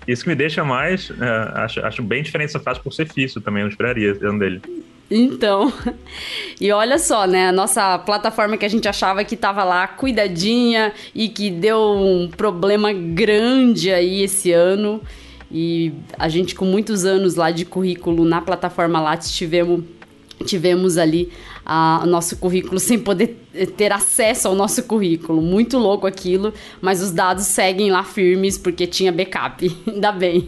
Isso 0.07 0.23
que 0.23 0.29
me 0.29 0.35
deixa 0.35 0.63
mais. 0.63 1.11
É, 1.11 1.59
acho, 1.59 1.79
acho 1.81 2.03
bem 2.03 2.21
diferente 2.21 2.49
essa 2.49 2.59
frase 2.59 2.79
por 2.79 2.93
ser 2.93 3.07
físico 3.07 3.41
também, 3.41 3.61
eu 3.61 3.65
não 3.65 3.71
esperaria 3.71 4.13
dentro 4.13 4.39
dele. 4.39 4.61
Então, 5.09 5.71
e 6.59 6.71
olha 6.71 6.97
só, 6.97 7.27
né? 7.27 7.49
A 7.49 7.51
nossa 7.51 7.97
plataforma 7.99 8.57
que 8.57 8.65
a 8.65 8.69
gente 8.69 8.87
achava 8.87 9.23
que 9.23 9.35
tava 9.35 9.63
lá 9.63 9.87
cuidadinha 9.87 10.93
e 11.13 11.29
que 11.29 11.49
deu 11.49 11.79
um 11.79 12.29
problema 12.29 12.91
grande 12.91 13.91
aí 13.91 14.23
esse 14.23 14.51
ano. 14.51 15.01
E 15.51 15.93
a 16.17 16.27
gente, 16.27 16.55
com 16.55 16.65
muitos 16.65 17.05
anos 17.05 17.35
lá 17.35 17.51
de 17.51 17.65
currículo 17.65 18.25
na 18.25 18.41
plataforma 18.41 18.99
Lattes, 18.99 19.31
tivemos, 19.31 19.83
tivemos 20.45 20.97
ali 20.97 21.31
a, 21.65 22.01
o 22.03 22.05
nosso 22.05 22.37
currículo 22.37 22.79
sem 22.79 22.99
poder 22.99 23.39
ter 23.75 23.91
acesso 23.91 24.47
ao 24.47 24.55
nosso 24.55 24.83
currículo. 24.83 25.41
Muito 25.41 25.77
louco 25.77 26.05
aquilo, 26.05 26.53
mas 26.81 27.01
os 27.01 27.11
dados 27.11 27.45
seguem 27.45 27.89
lá 27.89 28.03
firmes 28.03 28.57
porque 28.57 28.85
tinha 28.85 29.11
backup. 29.11 29.75
Ainda 29.87 30.11
bem. 30.11 30.47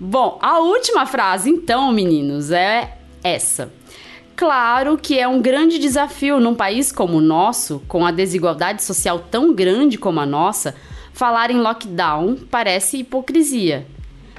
Bom, 0.00 0.38
a 0.40 0.58
última 0.58 1.06
frase, 1.06 1.50
então, 1.50 1.92
meninos, 1.92 2.50
é 2.50 2.98
essa. 3.22 3.72
Claro 4.36 4.98
que 4.98 5.18
é 5.18 5.28
um 5.28 5.40
grande 5.40 5.78
desafio 5.78 6.40
num 6.40 6.54
país 6.54 6.90
como 6.90 7.18
o 7.18 7.20
nosso, 7.20 7.80
com 7.86 8.04
a 8.04 8.10
desigualdade 8.10 8.82
social 8.82 9.20
tão 9.30 9.54
grande 9.54 9.96
como 9.96 10.18
a 10.18 10.26
nossa, 10.26 10.74
falar 11.12 11.50
em 11.52 11.60
lockdown 11.60 12.36
parece 12.50 12.98
hipocrisia. 12.98 13.86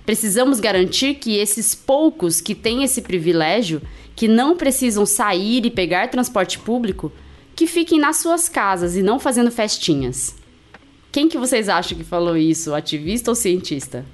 Precisamos 0.05 0.59
garantir 0.59 1.15
que 1.15 1.37
esses 1.37 1.73
poucos 1.73 2.41
que 2.41 2.53
têm 2.53 2.83
esse 2.83 3.01
privilégio, 3.01 3.81
que 4.15 4.27
não 4.27 4.55
precisam 4.55 5.05
sair 5.05 5.65
e 5.65 5.71
pegar 5.71 6.09
transporte 6.09 6.57
público, 6.59 7.11
que 7.55 7.67
fiquem 7.67 7.99
nas 7.99 8.17
suas 8.17 8.47
casas 8.47 8.95
e 8.95 9.03
não 9.03 9.19
fazendo 9.19 9.51
festinhas. 9.51 10.35
Quem 11.11 11.29
que 11.29 11.37
vocês 11.37 11.69
acham 11.69 11.97
que 11.97 12.03
falou 12.03 12.35
isso, 12.35 12.73
ativista 12.73 13.31
ou 13.31 13.35
cientista? 13.35 14.05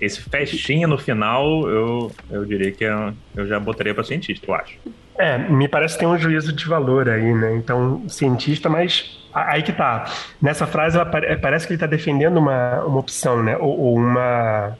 Esse 0.00 0.20
festinha 0.20 0.86
no 0.86 0.98
final, 0.98 1.68
eu, 1.68 2.12
eu 2.30 2.44
diria 2.44 2.72
que 2.72 2.84
eu, 2.84 3.14
eu 3.34 3.46
já 3.46 3.58
botaria 3.58 3.94
para 3.94 4.04
cientista, 4.04 4.46
eu 4.46 4.54
acho. 4.54 4.78
É, 5.18 5.38
me 5.38 5.68
parece 5.68 5.94
que 5.94 6.00
tem 6.00 6.08
um 6.08 6.18
juízo 6.18 6.52
de 6.52 6.64
valor 6.66 7.08
aí, 7.08 7.32
né? 7.32 7.54
Então, 7.56 8.02
cientista, 8.08 8.68
mas 8.68 9.18
aí 9.32 9.62
que 9.62 9.72
tá. 9.72 10.04
Nessa 10.42 10.66
frase, 10.66 10.96
ela 10.98 11.06
parece 11.06 11.66
que 11.66 11.72
ele 11.72 11.76
está 11.76 11.86
defendendo 11.86 12.36
uma, 12.36 12.84
uma 12.84 12.98
opção, 12.98 13.42
né? 13.42 13.56
Ou, 13.56 13.78
ou, 13.78 13.96
uma, 13.96 14.76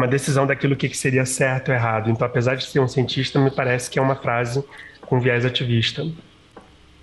uma 0.00 0.08
decisão 0.08 0.46
daquilo 0.46 0.74
que 0.74 0.88
seria 0.96 1.26
certo 1.26 1.68
ou 1.68 1.74
errado. 1.74 2.10
Então, 2.10 2.26
apesar 2.26 2.54
de 2.56 2.64
ser 2.64 2.80
um 2.80 2.88
cientista, 2.88 3.38
me 3.38 3.50
parece 3.50 3.90
que 3.90 3.98
é 3.98 4.02
uma 4.02 4.16
frase 4.16 4.64
com 5.02 5.20
viés 5.20 5.44
ativista. 5.44 6.06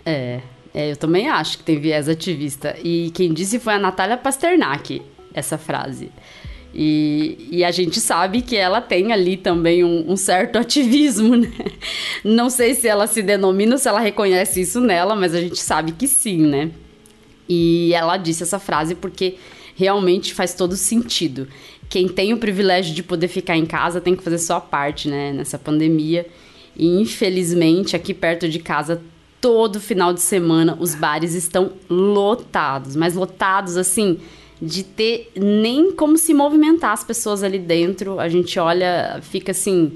É, 0.03 0.39
é 0.73 0.91
eu 0.91 0.97
também 0.97 1.29
acho 1.29 1.59
que 1.59 1.63
tem 1.63 1.79
viés 1.79 2.09
ativista. 2.09 2.75
E 2.83 3.11
quem 3.13 3.33
disse 3.33 3.59
foi 3.59 3.73
a 3.73 3.79
Natália 3.79 4.17
Pasternak, 4.17 5.01
essa 5.33 5.57
frase. 5.57 6.11
E, 6.73 7.47
e, 7.51 7.63
a 7.63 7.71
gente 7.71 7.99
sabe 7.99 8.41
que 8.41 8.55
ela 8.55 8.81
tem 8.81 9.11
ali 9.11 9.37
também 9.37 9.83
um, 9.83 10.11
um, 10.11 10.15
certo 10.15 10.57
ativismo, 10.57 11.33
né? 11.37 11.51
Não 12.23 12.49
sei 12.49 12.75
se 12.75 12.87
ela 12.87 13.07
se 13.07 13.23
denomina 13.23 13.77
se 13.77 13.87
ela 13.87 13.99
reconhece 13.99 14.61
isso 14.61 14.79
nela, 14.79 15.15
mas 15.15 15.33
a 15.33 15.39
gente 15.39 15.59
sabe 15.59 15.93
que 15.93 16.07
sim, 16.07 16.37
né? 16.37 16.69
E 17.49 17.93
ela 17.93 18.17
disse 18.17 18.43
essa 18.43 18.59
frase 18.59 18.93
porque 18.93 19.37
realmente 19.77 20.33
faz 20.33 20.55
todo 20.55 20.75
sentido. 20.75 21.47
Quem 21.87 22.07
tem 22.07 22.33
o 22.33 22.37
privilégio 22.37 22.95
de 22.95 23.03
poder 23.03 23.27
ficar 23.27 23.55
em 23.55 23.65
casa 23.65 24.01
tem 24.01 24.15
que 24.15 24.23
fazer 24.23 24.39
sua 24.39 24.59
parte, 24.59 25.07
né? 25.07 25.31
Nessa 25.31 25.59
pandemia. 25.59 26.25
E 26.75 26.99
infelizmente, 26.99 27.95
aqui 27.95 28.13
perto 28.13 28.49
de 28.49 28.57
casa, 28.57 29.01
todo 29.39 29.79
final 29.79 30.13
de 30.13 30.19
semana, 30.19 30.75
os 30.79 30.95
bares 30.95 31.35
estão 31.35 31.73
lotados, 31.87 32.95
mas 32.95 33.13
lotados 33.13 33.77
assim 33.77 34.19
de 34.59 34.83
ter 34.83 35.31
nem 35.35 35.91
como 35.91 36.17
se 36.17 36.33
movimentar 36.33 36.91
as 36.91 37.03
pessoas 37.03 37.43
ali 37.43 37.59
dentro. 37.59 38.19
A 38.19 38.27
gente 38.27 38.59
olha, 38.59 39.19
fica 39.21 39.51
assim, 39.51 39.93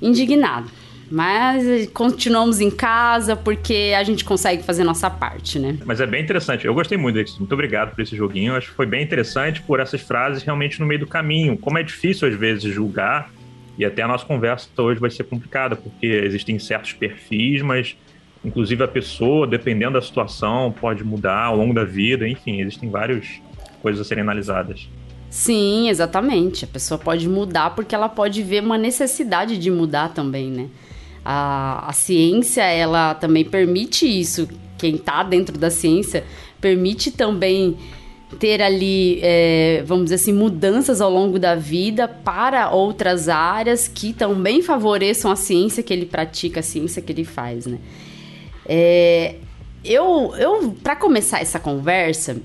indignado. 0.00 0.70
Mas 1.10 1.88
continuamos 1.88 2.60
em 2.60 2.70
casa 2.70 3.34
porque 3.34 3.92
a 3.96 4.04
gente 4.04 4.24
consegue 4.24 4.62
fazer 4.62 4.84
nossa 4.84 5.10
parte, 5.10 5.58
né? 5.58 5.76
Mas 5.84 6.00
é 6.00 6.06
bem 6.06 6.22
interessante. 6.22 6.64
Eu 6.64 6.72
gostei 6.72 6.96
muito 6.96 7.22
disso. 7.22 7.36
Muito 7.38 7.52
obrigado 7.52 7.94
por 7.94 8.00
esse 8.00 8.14
joguinho. 8.16 8.54
acho 8.54 8.68
que 8.68 8.74
foi 8.74 8.86
bem 8.86 9.02
interessante 9.02 9.60
por 9.60 9.80
essas 9.80 10.00
frases 10.00 10.44
realmente 10.44 10.78
no 10.78 10.86
meio 10.86 11.00
do 11.00 11.06
caminho. 11.08 11.58
Como 11.58 11.76
é 11.78 11.82
difícil 11.82 12.28
às 12.28 12.34
vezes 12.34 12.62
julgar, 12.72 13.30
e 13.76 13.84
até 13.84 14.02
a 14.02 14.08
nossa 14.08 14.24
conversa 14.24 14.68
hoje 14.78 15.00
vai 15.00 15.10
ser 15.10 15.24
complicada, 15.24 15.74
porque 15.74 16.06
existem 16.06 16.58
certos 16.58 16.92
perfis, 16.92 17.62
mas 17.62 17.96
inclusive 18.44 18.84
a 18.84 18.88
pessoa, 18.88 19.46
dependendo 19.46 19.94
da 19.94 20.02
situação, 20.02 20.70
pode 20.70 21.02
mudar 21.02 21.44
ao 21.44 21.56
longo 21.56 21.74
da 21.74 21.84
vida. 21.84 22.28
Enfim, 22.28 22.60
existem 22.60 22.90
vários 22.90 23.40
coisas 23.82 24.00
a 24.00 24.04
serem 24.04 24.22
analisadas. 24.22 24.88
Sim, 25.30 25.88
exatamente. 25.88 26.64
A 26.64 26.68
pessoa 26.68 26.98
pode 26.98 27.28
mudar 27.28 27.70
porque 27.70 27.94
ela 27.94 28.08
pode 28.08 28.42
ver 28.42 28.62
uma 28.62 28.76
necessidade 28.76 29.56
de 29.56 29.70
mudar 29.70 30.10
também, 30.10 30.50
né? 30.50 30.68
A, 31.24 31.88
a 31.88 31.92
ciência, 31.92 32.62
ela 32.62 33.14
também 33.14 33.44
permite 33.44 34.06
isso. 34.06 34.48
Quem 34.78 34.94
está 34.94 35.22
dentro 35.22 35.58
da 35.58 35.70
ciência 35.70 36.24
permite 36.60 37.10
também 37.10 37.76
ter 38.38 38.62
ali, 38.62 39.18
é, 39.22 39.82
vamos 39.84 40.04
dizer 40.04 40.16
assim, 40.16 40.32
mudanças 40.32 41.00
ao 41.00 41.10
longo 41.10 41.38
da 41.38 41.54
vida 41.54 42.06
para 42.06 42.70
outras 42.70 43.28
áreas 43.28 43.88
que 43.88 44.12
também 44.12 44.62
favoreçam 44.62 45.30
a 45.30 45.36
ciência 45.36 45.82
que 45.82 45.92
ele 45.92 46.06
pratica, 46.06 46.60
a 46.60 46.62
ciência 46.62 47.02
que 47.02 47.12
ele 47.12 47.24
faz, 47.24 47.66
né? 47.66 47.78
É, 48.66 49.34
eu, 49.84 50.32
eu 50.38 50.76
para 50.82 50.94
começar 50.94 51.40
essa 51.40 51.58
conversa, 51.58 52.36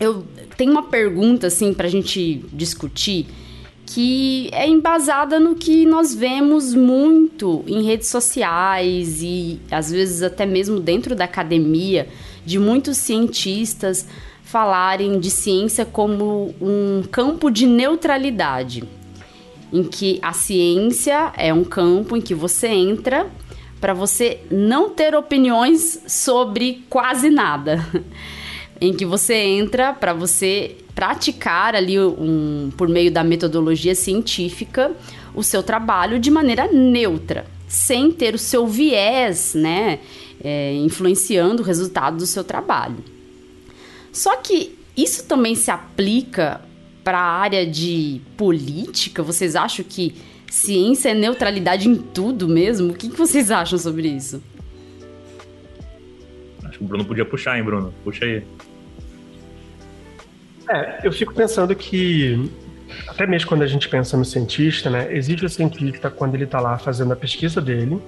eu 0.00 0.24
tenho 0.56 0.72
uma 0.72 0.84
pergunta 0.84 1.46
assim 1.46 1.72
para 1.72 1.86
a 1.86 1.90
gente 1.90 2.44
discutir 2.52 3.26
que 3.92 4.48
é 4.52 4.68
embasada 4.68 5.40
no 5.40 5.56
que 5.56 5.84
nós 5.84 6.14
vemos 6.14 6.72
muito 6.74 7.64
em 7.66 7.82
redes 7.82 8.06
sociais 8.06 9.20
e 9.20 9.58
às 9.68 9.90
vezes 9.90 10.22
até 10.22 10.46
mesmo 10.46 10.78
dentro 10.78 11.16
da 11.16 11.24
academia 11.24 12.08
de 12.46 12.56
muitos 12.56 12.98
cientistas 12.98 14.06
falarem 14.44 15.18
de 15.18 15.28
ciência 15.28 15.84
como 15.84 16.54
um 16.60 17.02
campo 17.10 17.50
de 17.50 17.66
neutralidade, 17.66 18.84
em 19.72 19.82
que 19.82 20.20
a 20.22 20.32
ciência 20.32 21.32
é 21.36 21.52
um 21.52 21.64
campo 21.64 22.16
em 22.16 22.20
que 22.20 22.34
você 22.34 22.68
entra 22.68 23.28
para 23.80 23.92
você 23.92 24.38
não 24.52 24.90
ter 24.90 25.16
opiniões 25.16 26.00
sobre 26.06 26.84
quase 26.88 27.28
nada. 27.28 27.84
em 28.80 28.94
que 28.94 29.04
você 29.04 29.34
entra 29.34 29.92
para 29.92 30.14
você 30.14 30.76
praticar 31.00 31.74
ali 31.74 31.98
um, 31.98 32.70
por 32.76 32.86
meio 32.86 33.10
da 33.10 33.24
metodologia 33.24 33.94
científica 33.94 34.92
o 35.34 35.42
seu 35.42 35.62
trabalho 35.62 36.18
de 36.18 36.30
maneira 36.30 36.70
neutra, 36.70 37.46
sem 37.66 38.12
ter 38.12 38.34
o 38.34 38.38
seu 38.38 38.66
viés, 38.66 39.54
né, 39.54 40.00
é, 40.44 40.74
influenciando 40.74 41.62
o 41.62 41.64
resultado 41.64 42.18
do 42.18 42.26
seu 42.26 42.44
trabalho. 42.44 42.98
Só 44.12 44.36
que 44.36 44.78
isso 44.94 45.24
também 45.24 45.54
se 45.54 45.70
aplica 45.70 46.60
para 47.02 47.18
a 47.18 47.32
área 47.32 47.66
de 47.66 48.20
política? 48.36 49.22
Vocês 49.22 49.56
acham 49.56 49.82
que 49.88 50.14
ciência 50.50 51.08
é 51.08 51.14
neutralidade 51.14 51.88
em 51.88 51.96
tudo 51.96 52.46
mesmo? 52.46 52.90
O 52.90 52.94
que, 52.94 53.08
que 53.08 53.16
vocês 53.16 53.50
acham 53.50 53.78
sobre 53.78 54.06
isso? 54.06 54.42
Acho 56.62 56.76
que 56.76 56.84
o 56.84 56.86
Bruno 56.86 57.06
podia 57.06 57.24
puxar, 57.24 57.56
hein, 57.56 57.64
Bruno? 57.64 57.94
Puxa 58.04 58.26
aí. 58.26 58.42
É, 60.70 61.00
eu 61.02 61.12
fico 61.12 61.34
pensando 61.34 61.74
que 61.74 62.48
até 63.08 63.26
mesmo 63.26 63.48
quando 63.48 63.62
a 63.62 63.66
gente 63.66 63.88
pensa 63.88 64.16
no 64.16 64.24
cientista, 64.24 64.88
né, 64.88 65.08
existe 65.10 65.44
o 65.44 65.48
cientista 65.48 66.10
quando 66.10 66.34
ele 66.34 66.44
está 66.44 66.60
lá 66.60 66.78
fazendo 66.78 67.12
a 67.12 67.16
pesquisa 67.16 67.60
dele 67.60 68.00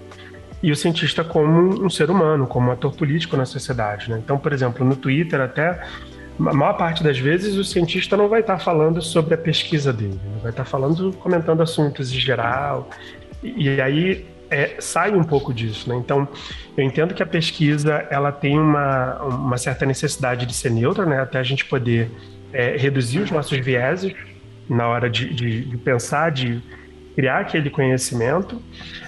e 0.62 0.70
o 0.70 0.76
cientista 0.76 1.24
como 1.24 1.84
um 1.84 1.90
ser 1.90 2.08
humano, 2.08 2.46
como 2.46 2.68
um 2.68 2.72
ator 2.72 2.94
político 2.94 3.36
na 3.36 3.44
sociedade. 3.44 4.08
Né? 4.08 4.20
Então, 4.24 4.38
por 4.38 4.52
exemplo, 4.52 4.86
no 4.86 4.94
Twitter 4.94 5.40
até 5.40 5.82
a 6.38 6.54
maior 6.54 6.74
parte 6.74 7.02
das 7.02 7.18
vezes 7.18 7.56
o 7.56 7.64
cientista 7.64 8.16
não 8.16 8.28
vai 8.28 8.40
estar 8.40 8.58
tá 8.58 8.58
falando 8.60 9.02
sobre 9.02 9.34
a 9.34 9.38
pesquisa 9.38 9.92
dele, 9.92 10.20
vai 10.40 10.50
estar 10.50 10.64
tá 10.64 10.70
falando, 10.70 11.12
comentando 11.14 11.62
assuntos 11.62 12.12
em 12.12 12.18
geral. 12.18 12.88
E, 13.42 13.64
e 13.68 13.80
aí 13.80 14.26
é, 14.50 14.76
sai 14.78 15.12
um 15.12 15.24
pouco 15.24 15.52
disso, 15.52 15.88
né? 15.88 15.96
Então, 15.96 16.28
eu 16.76 16.84
entendo 16.84 17.14
que 17.14 17.22
a 17.22 17.26
pesquisa 17.26 18.06
ela 18.10 18.30
tem 18.30 18.58
uma, 18.58 19.22
uma 19.22 19.58
certa 19.58 19.84
necessidade 19.84 20.46
de 20.46 20.54
ser 20.54 20.70
neutra, 20.70 21.06
né? 21.06 21.20
Até 21.20 21.38
a 21.38 21.42
gente 21.42 21.64
poder 21.64 22.10
é, 22.52 22.76
reduzir 22.76 23.20
os 23.20 23.30
nossos 23.30 23.58
vieses 23.58 24.14
na 24.68 24.88
hora 24.88 25.08
de, 25.08 25.32
de, 25.32 25.64
de, 25.64 25.76
pensar, 25.78 26.30
de 26.30 26.62
criar 27.14 27.40
aquele 27.40 27.68
conhecimento, 27.68 28.60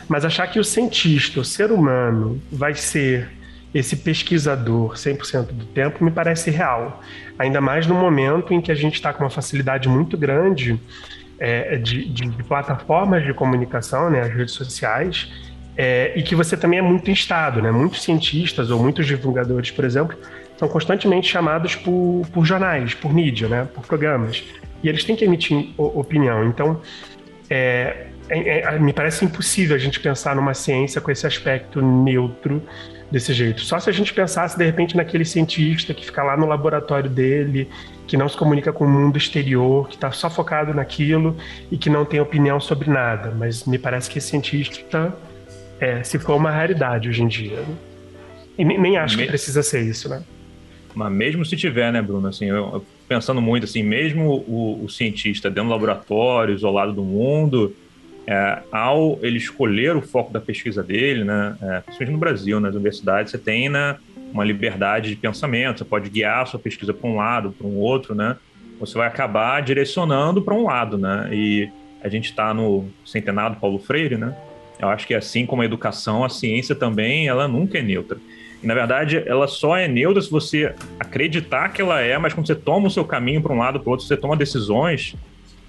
mas 0.08 0.24
achar 0.24 0.46
que 0.46 0.58
o 0.58 0.64
cientista, 0.64 1.40
o 1.40 1.44
ser 1.44 1.70
humano, 1.70 2.40
vai 2.50 2.74
ser 2.74 3.28
esse 3.74 3.96
pesquisador 3.96 4.94
100% 4.94 5.46
do 5.46 5.64
tempo 5.66 6.04
me 6.04 6.10
parece 6.10 6.50
real. 6.50 7.02
Ainda 7.38 7.60
mais 7.60 7.86
no 7.86 7.94
momento 7.94 8.54
em 8.54 8.60
que 8.60 8.70
a 8.70 8.74
gente 8.74 8.94
está 8.94 9.12
com 9.12 9.24
uma 9.24 9.30
facilidade 9.30 9.88
muito 9.88 10.16
grande 10.16 10.80
é, 11.38 11.76
de, 11.76 12.08
de, 12.08 12.28
de, 12.28 12.42
plataformas 12.44 13.24
de 13.24 13.34
comunicação, 13.34 14.08
né, 14.08 14.20
as 14.20 14.32
redes 14.32 14.54
sociais, 14.54 15.28
é, 15.76 16.12
e 16.14 16.22
que 16.22 16.36
você 16.36 16.56
também 16.56 16.78
é 16.78 16.82
muito 16.82 17.10
instado, 17.10 17.60
né? 17.60 17.72
Muitos 17.72 18.02
cientistas 18.02 18.70
ou 18.70 18.80
muitos 18.80 19.06
divulgadores, 19.06 19.72
por 19.72 19.84
exemplo, 19.84 20.16
são 20.56 20.68
constantemente 20.68 21.28
chamados 21.28 21.74
por, 21.74 22.22
por 22.32 22.44
jornais, 22.44 22.94
por 22.94 23.12
mídia, 23.12 23.48
né, 23.48 23.68
por 23.74 23.84
programas. 23.86 24.44
E 24.82 24.88
eles 24.88 25.04
têm 25.04 25.16
que 25.16 25.24
emitir 25.24 25.70
opinião. 25.78 26.46
Então, 26.46 26.80
é, 27.48 28.08
é, 28.28 28.60
é, 28.60 28.78
me 28.78 28.92
parece 28.92 29.24
impossível 29.24 29.74
a 29.76 29.78
gente 29.78 30.00
pensar 30.00 30.36
numa 30.36 30.54
ciência 30.54 31.00
com 31.00 31.10
esse 31.10 31.26
aspecto 31.26 31.80
neutro 31.82 32.62
desse 33.10 33.32
jeito. 33.32 33.60
Só 33.62 33.78
se 33.78 33.88
a 33.88 33.92
gente 33.92 34.12
pensasse, 34.12 34.56
de 34.56 34.64
repente, 34.64 34.96
naquele 34.96 35.24
cientista 35.24 35.92
que 35.94 36.04
fica 36.04 36.22
lá 36.22 36.36
no 36.36 36.46
laboratório 36.46 37.08
dele, 37.08 37.68
que 38.06 38.16
não 38.16 38.28
se 38.28 38.36
comunica 38.36 38.72
com 38.72 38.84
o 38.84 38.88
mundo 38.88 39.16
exterior, 39.16 39.88
que 39.88 39.94
está 39.94 40.10
só 40.10 40.28
focado 40.28 40.74
naquilo 40.74 41.36
e 41.70 41.76
que 41.76 41.88
não 41.88 42.04
tem 42.04 42.20
opinião 42.20 42.60
sobre 42.60 42.90
nada. 42.90 43.32
Mas 43.36 43.64
me 43.64 43.78
parece 43.78 44.10
que 44.10 44.18
esse 44.18 44.28
cientista 44.28 45.14
é, 45.80 46.02
se 46.02 46.18
for 46.18 46.36
uma 46.36 46.50
raridade 46.50 47.08
hoje 47.08 47.22
em 47.22 47.28
dia. 47.28 47.60
Né? 47.60 47.74
E 48.56 48.64
nem 48.64 48.96
acho 48.96 49.18
que 49.18 49.26
precisa 49.26 49.62
ser 49.62 49.82
isso, 49.82 50.08
né? 50.08 50.22
Mas 50.94 51.12
mesmo 51.12 51.44
se 51.44 51.56
tiver, 51.56 51.92
né, 51.92 52.00
Bruno? 52.00 52.28
Assim, 52.28 52.46
eu, 52.46 52.84
pensando 53.08 53.40
muito 53.40 53.64
assim, 53.64 53.82
mesmo 53.82 54.44
o, 54.46 54.84
o 54.84 54.88
cientista 54.88 55.50
dentro 55.50 55.64
do 55.64 55.70
laboratório, 55.70 56.54
isolado 56.54 56.92
do 56.92 57.02
mundo, 57.02 57.74
é, 58.26 58.62
ao 58.72 59.18
ele 59.22 59.36
escolher 59.36 59.96
o 59.96 60.02
foco 60.02 60.32
da 60.32 60.40
pesquisa 60.40 60.82
dele, 60.82 61.24
né, 61.24 61.56
é, 61.60 61.80
principalmente 61.80 62.12
no 62.12 62.18
Brasil, 62.18 62.60
nas 62.60 62.74
universidades, 62.74 63.30
você 63.30 63.38
tem 63.38 63.68
né, 63.68 63.96
uma 64.32 64.44
liberdade 64.44 65.10
de 65.10 65.16
pensamento, 65.16 65.78
você 65.78 65.84
pode 65.84 66.08
guiar 66.08 66.42
a 66.42 66.46
sua 66.46 66.58
pesquisa 66.58 66.92
para 66.94 67.08
um 67.08 67.16
lado, 67.16 67.52
para 67.52 67.66
um 67.66 67.76
outro, 67.76 68.14
né? 68.14 68.36
Você 68.80 68.98
vai 68.98 69.06
acabar 69.06 69.62
direcionando 69.62 70.42
para 70.42 70.52
um 70.52 70.64
lado, 70.64 70.98
né? 70.98 71.28
E 71.32 71.70
a 72.02 72.08
gente 72.08 72.30
está 72.30 72.52
no 72.52 72.88
centenário 73.06 73.56
Paulo 73.56 73.78
Freire, 73.78 74.16
né? 74.16 74.36
Eu 74.80 74.88
acho 74.88 75.06
que 75.06 75.14
assim 75.14 75.46
como 75.46 75.62
a 75.62 75.64
educação, 75.64 76.24
a 76.24 76.28
ciência 76.28 76.74
também, 76.74 77.28
ela 77.28 77.46
nunca 77.46 77.78
é 77.78 77.82
neutra. 77.82 78.18
E, 78.64 78.66
na 78.66 78.72
verdade, 78.72 79.22
ela 79.26 79.46
só 79.46 79.76
é 79.76 79.86
neutra 79.86 80.22
se 80.22 80.30
você 80.30 80.74
acreditar 80.98 81.68
que 81.68 81.82
ela 81.82 82.00
é, 82.00 82.16
mas 82.16 82.32
quando 82.32 82.46
você 82.46 82.54
toma 82.54 82.86
o 82.86 82.90
seu 82.90 83.04
caminho 83.04 83.42
para 83.42 83.52
um 83.52 83.58
lado 83.58 83.78
para 83.78 83.88
o 83.88 83.90
outro, 83.90 84.06
você 84.06 84.16
toma 84.16 84.34
decisões, 84.34 85.14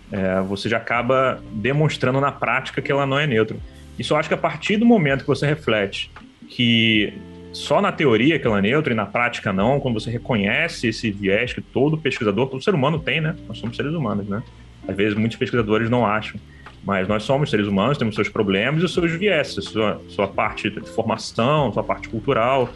é, 0.10 0.40
você 0.40 0.70
já 0.70 0.78
acaba 0.78 1.44
demonstrando 1.52 2.22
na 2.22 2.32
prática 2.32 2.82
que 2.82 2.90
ela 2.90 3.06
não 3.06 3.20
é 3.20 3.28
neutra. 3.28 3.58
Isso 4.00 4.14
eu 4.14 4.18
acho 4.18 4.30
que 4.30 4.34
a 4.34 4.38
partir 4.38 4.78
do 4.78 4.86
momento 4.86 5.22
que 5.22 5.28
você 5.28 5.46
reflete 5.46 6.10
que 6.48 7.14
só 7.52 7.82
na 7.82 7.92
teoria 7.92 8.40
que 8.40 8.48
ela 8.48 8.60
é 8.60 8.62
neutra 8.62 8.94
e 8.94 8.96
na 8.96 9.06
prática 9.06 9.52
não, 9.52 9.78
quando 9.82 10.00
você 10.00 10.10
reconhece 10.10 10.88
esse 10.88 11.12
viés 11.12 11.52
que 11.52 11.60
todo 11.60 11.98
pesquisador, 11.98 12.48
todo 12.48 12.64
ser 12.64 12.74
humano 12.74 12.98
tem, 12.98 13.20
né? 13.20 13.36
Nós 13.46 13.58
somos 13.58 13.76
seres 13.76 13.94
humanos, 13.94 14.26
né? 14.26 14.42
Às 14.88 14.96
vezes 14.96 15.18
muitos 15.18 15.38
pesquisadores 15.38 15.90
não 15.90 16.06
acham, 16.06 16.40
mas 16.86 17.10
nós 17.10 17.24
somos 17.24 17.50
seres 17.50 17.68
humanos, 17.68 17.98
temos 17.98 18.16
seus 18.16 18.30
problemas 18.30 18.84
e 18.84 18.88
seus 18.88 19.12
viés, 19.12 19.48
sua, 19.48 20.02
sua 20.08 20.28
parte 20.30 20.70
de 20.70 20.90
formação, 20.92 21.74
sua 21.74 21.84
parte 21.84 22.08
cultural. 22.08 22.70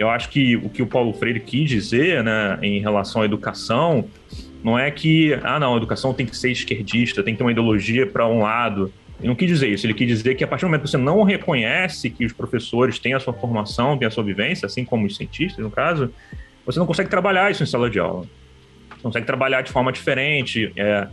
Eu 0.00 0.08
acho 0.08 0.30
que 0.30 0.56
o 0.56 0.70
que 0.70 0.80
o 0.80 0.86
Paulo 0.86 1.12
Freire 1.12 1.40
quis 1.40 1.68
dizer, 1.68 2.24
né, 2.24 2.58
em 2.62 2.80
relação 2.80 3.20
à 3.20 3.26
educação, 3.26 4.06
não 4.64 4.78
é 4.78 4.90
que, 4.90 5.38
ah, 5.42 5.60
não, 5.60 5.74
a 5.74 5.76
educação 5.76 6.14
tem 6.14 6.24
que 6.24 6.34
ser 6.34 6.50
esquerdista, 6.50 7.22
tem 7.22 7.34
que 7.34 7.38
ter 7.38 7.44
uma 7.44 7.52
ideologia 7.52 8.06
para 8.06 8.26
um 8.26 8.40
lado. 8.40 8.90
Ele 9.18 9.28
não 9.28 9.34
quis 9.34 9.46
dizer 9.46 9.68
isso, 9.68 9.84
ele 9.84 9.92
quis 9.92 10.08
dizer 10.08 10.36
que 10.36 10.42
a 10.42 10.46
partir 10.46 10.64
do 10.64 10.68
momento 10.68 10.84
que 10.84 10.90
você 10.90 10.96
não 10.96 11.22
reconhece 11.22 12.08
que 12.08 12.24
os 12.24 12.32
professores 12.32 12.98
têm 12.98 13.12
a 13.12 13.20
sua 13.20 13.34
formação, 13.34 13.98
têm 13.98 14.08
a 14.08 14.10
sua 14.10 14.24
vivência, 14.24 14.64
assim 14.64 14.86
como 14.86 15.04
os 15.04 15.16
cientistas, 15.16 15.62
no 15.62 15.70
caso, 15.70 16.10
você 16.64 16.78
não 16.78 16.86
consegue 16.86 17.10
trabalhar 17.10 17.50
isso 17.50 17.62
em 17.62 17.66
sala 17.66 17.90
de 17.90 17.98
aula. 17.98 18.24
Você 18.88 19.02
consegue 19.02 19.26
trabalhar 19.26 19.60
de 19.60 19.70
forma 19.70 19.92
diferente, 19.92 20.72
é, 20.76 21.08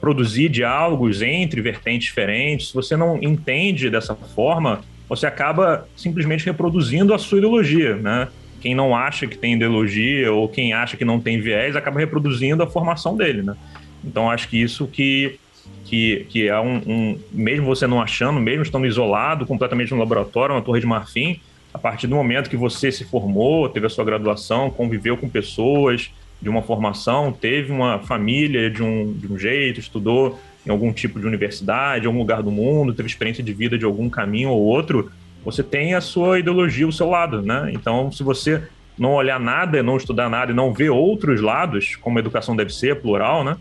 produzir 0.00 0.48
diálogos 0.48 1.22
entre 1.22 1.60
vertentes 1.60 2.08
diferentes. 2.08 2.68
Se 2.70 2.74
você 2.74 2.96
não 2.96 3.16
entende 3.22 3.88
dessa 3.88 4.16
forma, 4.16 4.80
você 5.08 5.26
acaba 5.26 5.86
simplesmente 5.96 6.44
reproduzindo 6.44 7.12
a 7.12 7.18
sua 7.18 7.38
ideologia, 7.38 7.96
né? 7.96 8.28
quem 8.64 8.74
não 8.74 8.96
acha 8.96 9.26
que 9.26 9.36
tem 9.36 9.52
ideologia 9.52 10.32
ou 10.32 10.48
quem 10.48 10.72
acha 10.72 10.96
que 10.96 11.04
não 11.04 11.20
tem 11.20 11.38
viés 11.38 11.76
acaba 11.76 12.00
reproduzindo 12.00 12.62
a 12.62 12.66
formação 12.66 13.14
dele, 13.14 13.42
né? 13.42 13.54
Então 14.02 14.30
acho 14.30 14.48
que 14.48 14.56
isso 14.56 14.86
que 14.86 15.38
que, 15.84 16.26
que 16.30 16.48
é 16.48 16.58
um, 16.58 16.76
um, 16.86 17.18
mesmo 17.30 17.66
você 17.66 17.86
não 17.86 18.00
achando, 18.00 18.40
mesmo 18.40 18.62
estando 18.62 18.86
isolado 18.86 19.44
completamente 19.44 19.92
no 19.92 19.98
laboratório, 19.98 20.54
na 20.54 20.62
torre 20.62 20.80
de 20.80 20.86
marfim, 20.86 21.38
a 21.74 21.78
partir 21.78 22.06
do 22.06 22.14
momento 22.16 22.48
que 22.48 22.56
você 22.56 22.90
se 22.90 23.04
formou, 23.04 23.68
teve 23.68 23.86
a 23.86 23.90
sua 23.90 24.02
graduação, 24.02 24.70
conviveu 24.70 25.16
com 25.18 25.28
pessoas 25.28 26.10
de 26.40 26.48
uma 26.48 26.62
formação, 26.62 27.32
teve 27.32 27.70
uma 27.70 27.98
família 27.98 28.70
de 28.70 28.82
um, 28.82 29.12
de 29.12 29.30
um 29.30 29.38
jeito, 29.38 29.78
estudou 29.78 30.40
em 30.66 30.70
algum 30.70 30.92
tipo 30.92 31.20
de 31.20 31.26
universidade, 31.26 32.04
em 32.04 32.06
algum 32.06 32.18
lugar 32.18 32.42
do 32.42 32.50
mundo, 32.50 32.94
teve 32.94 33.08
experiência 33.08 33.42
de 33.42 33.52
vida 33.52 33.76
de 33.76 33.84
algum 33.84 34.08
caminho 34.08 34.50
ou 34.50 34.62
outro, 34.62 35.10
você 35.44 35.62
tem 35.62 35.94
a 35.94 36.00
sua 36.00 36.38
ideologia 36.38 36.86
ao 36.86 36.92
seu 36.92 37.08
lado, 37.10 37.42
né? 37.42 37.70
Então, 37.72 38.10
se 38.10 38.22
você 38.22 38.62
não 38.98 39.12
olhar 39.12 39.38
nada, 39.38 39.82
não 39.82 39.96
estudar 39.96 40.30
nada 40.30 40.52
e 40.52 40.54
não 40.54 40.72
ver 40.72 40.90
outros 40.90 41.40
lados, 41.40 41.96
como 41.96 42.18
a 42.18 42.20
educação 42.20 42.56
deve 42.56 42.72
ser, 42.72 43.00
plural, 43.00 43.44
né? 43.44 43.56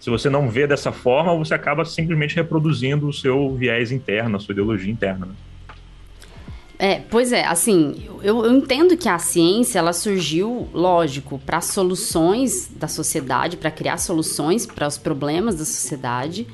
Se 0.00 0.10
você 0.10 0.30
não 0.30 0.48
vê 0.48 0.66
dessa 0.66 0.92
forma, 0.92 1.36
você 1.36 1.54
acaba 1.54 1.84
simplesmente 1.84 2.34
reproduzindo 2.34 3.08
o 3.08 3.12
seu 3.12 3.54
viés 3.54 3.92
interno, 3.92 4.36
a 4.36 4.40
sua 4.40 4.52
ideologia 4.52 4.92
interna. 4.92 5.26
Né? 5.26 5.32
É, 6.78 7.00
pois 7.10 7.32
é, 7.32 7.44
assim, 7.44 8.04
eu, 8.22 8.44
eu, 8.44 8.54
entendo 8.54 8.96
que 8.96 9.08
a 9.08 9.18
ciência 9.18 9.80
ela 9.80 9.92
surgiu, 9.92 10.68
lógico, 10.72 11.40
para 11.44 11.60
soluções 11.60 12.70
da 12.76 12.86
sociedade, 12.86 13.56
para 13.56 13.70
criar 13.70 13.98
soluções 13.98 14.64
para 14.64 14.86
os 14.86 14.96
problemas 14.96 15.56
da 15.56 15.64
sociedade. 15.64 16.46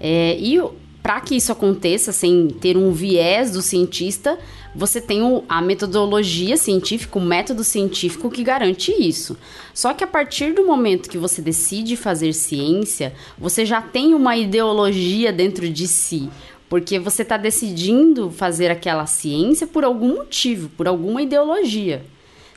É, 0.00 0.38
e 0.38 0.58
para 1.02 1.20
que 1.20 1.36
isso 1.36 1.52
aconteça 1.52 2.12
sem 2.12 2.48
ter 2.48 2.76
um 2.78 2.92
viés 2.92 3.52
do 3.52 3.60
cientista, 3.60 4.38
você 4.74 5.00
tem 5.00 5.22
o, 5.22 5.44
a 5.48 5.60
metodologia 5.60 6.56
científica, 6.56 7.18
o 7.18 7.22
método 7.22 7.62
científico 7.62 8.30
que 8.30 8.42
garante 8.42 8.92
isso. 8.92 9.36
Só 9.74 9.92
que 9.92 10.04
a 10.04 10.06
partir 10.06 10.54
do 10.54 10.66
momento 10.66 11.10
que 11.10 11.18
você 11.18 11.42
decide 11.42 11.96
fazer 11.96 12.32
ciência, 12.32 13.12
você 13.36 13.66
já 13.66 13.82
tem 13.82 14.14
uma 14.14 14.36
ideologia 14.36 15.32
dentro 15.32 15.68
de 15.68 15.86
si. 15.86 16.30
Porque 16.68 16.98
você 16.98 17.22
está 17.22 17.36
decidindo 17.36 18.30
fazer 18.30 18.70
aquela 18.70 19.06
ciência 19.06 19.66
por 19.66 19.84
algum 19.84 20.16
motivo, 20.16 20.68
por 20.70 20.86
alguma 20.86 21.22
ideologia. 21.22 22.04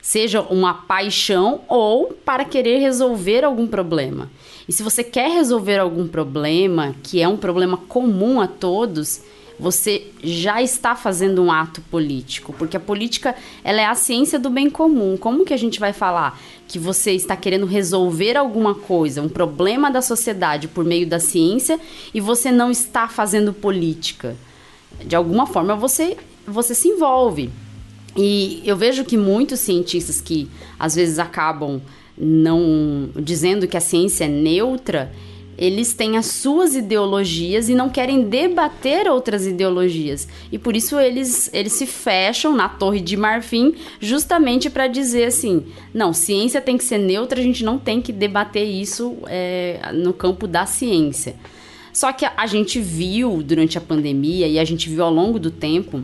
Seja 0.02 0.40
uma 0.42 0.74
paixão 0.74 1.60
ou 1.68 2.08
para 2.24 2.44
querer 2.44 2.78
resolver 2.78 3.44
algum 3.44 3.66
problema. 3.66 4.30
E 4.68 4.72
se 4.72 4.82
você 4.82 5.02
quer 5.02 5.30
resolver 5.30 5.78
algum 5.78 6.06
problema, 6.06 6.94
que 7.02 7.20
é 7.20 7.28
um 7.28 7.36
problema 7.36 7.76
comum 7.76 8.40
a 8.40 8.46
todos, 8.46 9.22
você 9.58 10.06
já 10.22 10.62
está 10.62 10.94
fazendo 10.94 11.42
um 11.42 11.50
ato 11.50 11.80
político, 11.82 12.52
porque 12.58 12.76
a 12.76 12.80
política 12.80 13.34
ela 13.62 13.80
é 13.80 13.86
a 13.86 13.94
ciência 13.94 14.38
do 14.38 14.50
bem 14.50 14.70
comum. 14.70 15.16
Como 15.16 15.44
que 15.44 15.54
a 15.54 15.56
gente 15.56 15.78
vai 15.78 15.92
falar 15.92 16.40
que 16.66 16.78
você 16.78 17.12
está 17.12 17.36
querendo 17.36 17.66
resolver 17.66 18.36
alguma 18.36 18.74
coisa, 18.74 19.22
um 19.22 19.28
problema 19.28 19.90
da 19.90 20.02
sociedade 20.02 20.68
por 20.68 20.84
meio 20.84 21.06
da 21.06 21.18
ciência 21.18 21.78
e 22.12 22.20
você 22.20 22.50
não 22.50 22.70
está 22.70 23.08
fazendo 23.08 23.52
política? 23.52 24.36
De 25.04 25.14
alguma 25.14 25.46
forma 25.46 25.74
você 25.74 26.16
você 26.46 26.74
se 26.74 26.88
envolve. 26.88 27.50
E 28.16 28.62
eu 28.64 28.76
vejo 28.76 29.04
que 29.04 29.16
muitos 29.16 29.60
cientistas 29.60 30.20
que 30.20 30.48
às 30.78 30.94
vezes 30.94 31.18
acabam 31.18 31.80
não 32.16 33.10
dizendo 33.16 33.66
que 33.66 33.76
a 33.76 33.80
ciência 33.80 34.24
é 34.24 34.28
neutra, 34.28 35.12
eles 35.62 35.94
têm 35.94 36.16
as 36.16 36.26
suas 36.26 36.74
ideologias 36.74 37.68
e 37.68 37.74
não 37.74 37.88
querem 37.88 38.24
debater 38.24 39.08
outras 39.08 39.46
ideologias. 39.46 40.26
E 40.50 40.58
por 40.58 40.74
isso 40.74 40.98
eles, 40.98 41.48
eles 41.54 41.74
se 41.74 41.86
fecham 41.86 42.52
na 42.52 42.68
Torre 42.68 42.98
de 42.98 43.16
Marfim 43.16 43.76
justamente 44.00 44.68
para 44.68 44.88
dizer 44.88 45.26
assim: 45.26 45.64
não, 45.94 46.12
ciência 46.12 46.60
tem 46.60 46.76
que 46.76 46.82
ser 46.82 46.98
neutra, 46.98 47.38
a 47.38 47.42
gente 47.44 47.62
não 47.62 47.78
tem 47.78 48.02
que 48.02 48.12
debater 48.12 48.66
isso 48.66 49.18
é, 49.28 49.92
no 49.94 50.12
campo 50.12 50.48
da 50.48 50.66
ciência. 50.66 51.36
Só 51.92 52.12
que 52.12 52.24
a, 52.24 52.32
a 52.36 52.46
gente 52.48 52.80
viu 52.80 53.40
durante 53.40 53.78
a 53.78 53.80
pandemia 53.80 54.48
e 54.48 54.58
a 54.58 54.64
gente 54.64 54.88
viu 54.88 55.04
ao 55.04 55.14
longo 55.14 55.38
do 55.38 55.52
tempo 55.52 56.02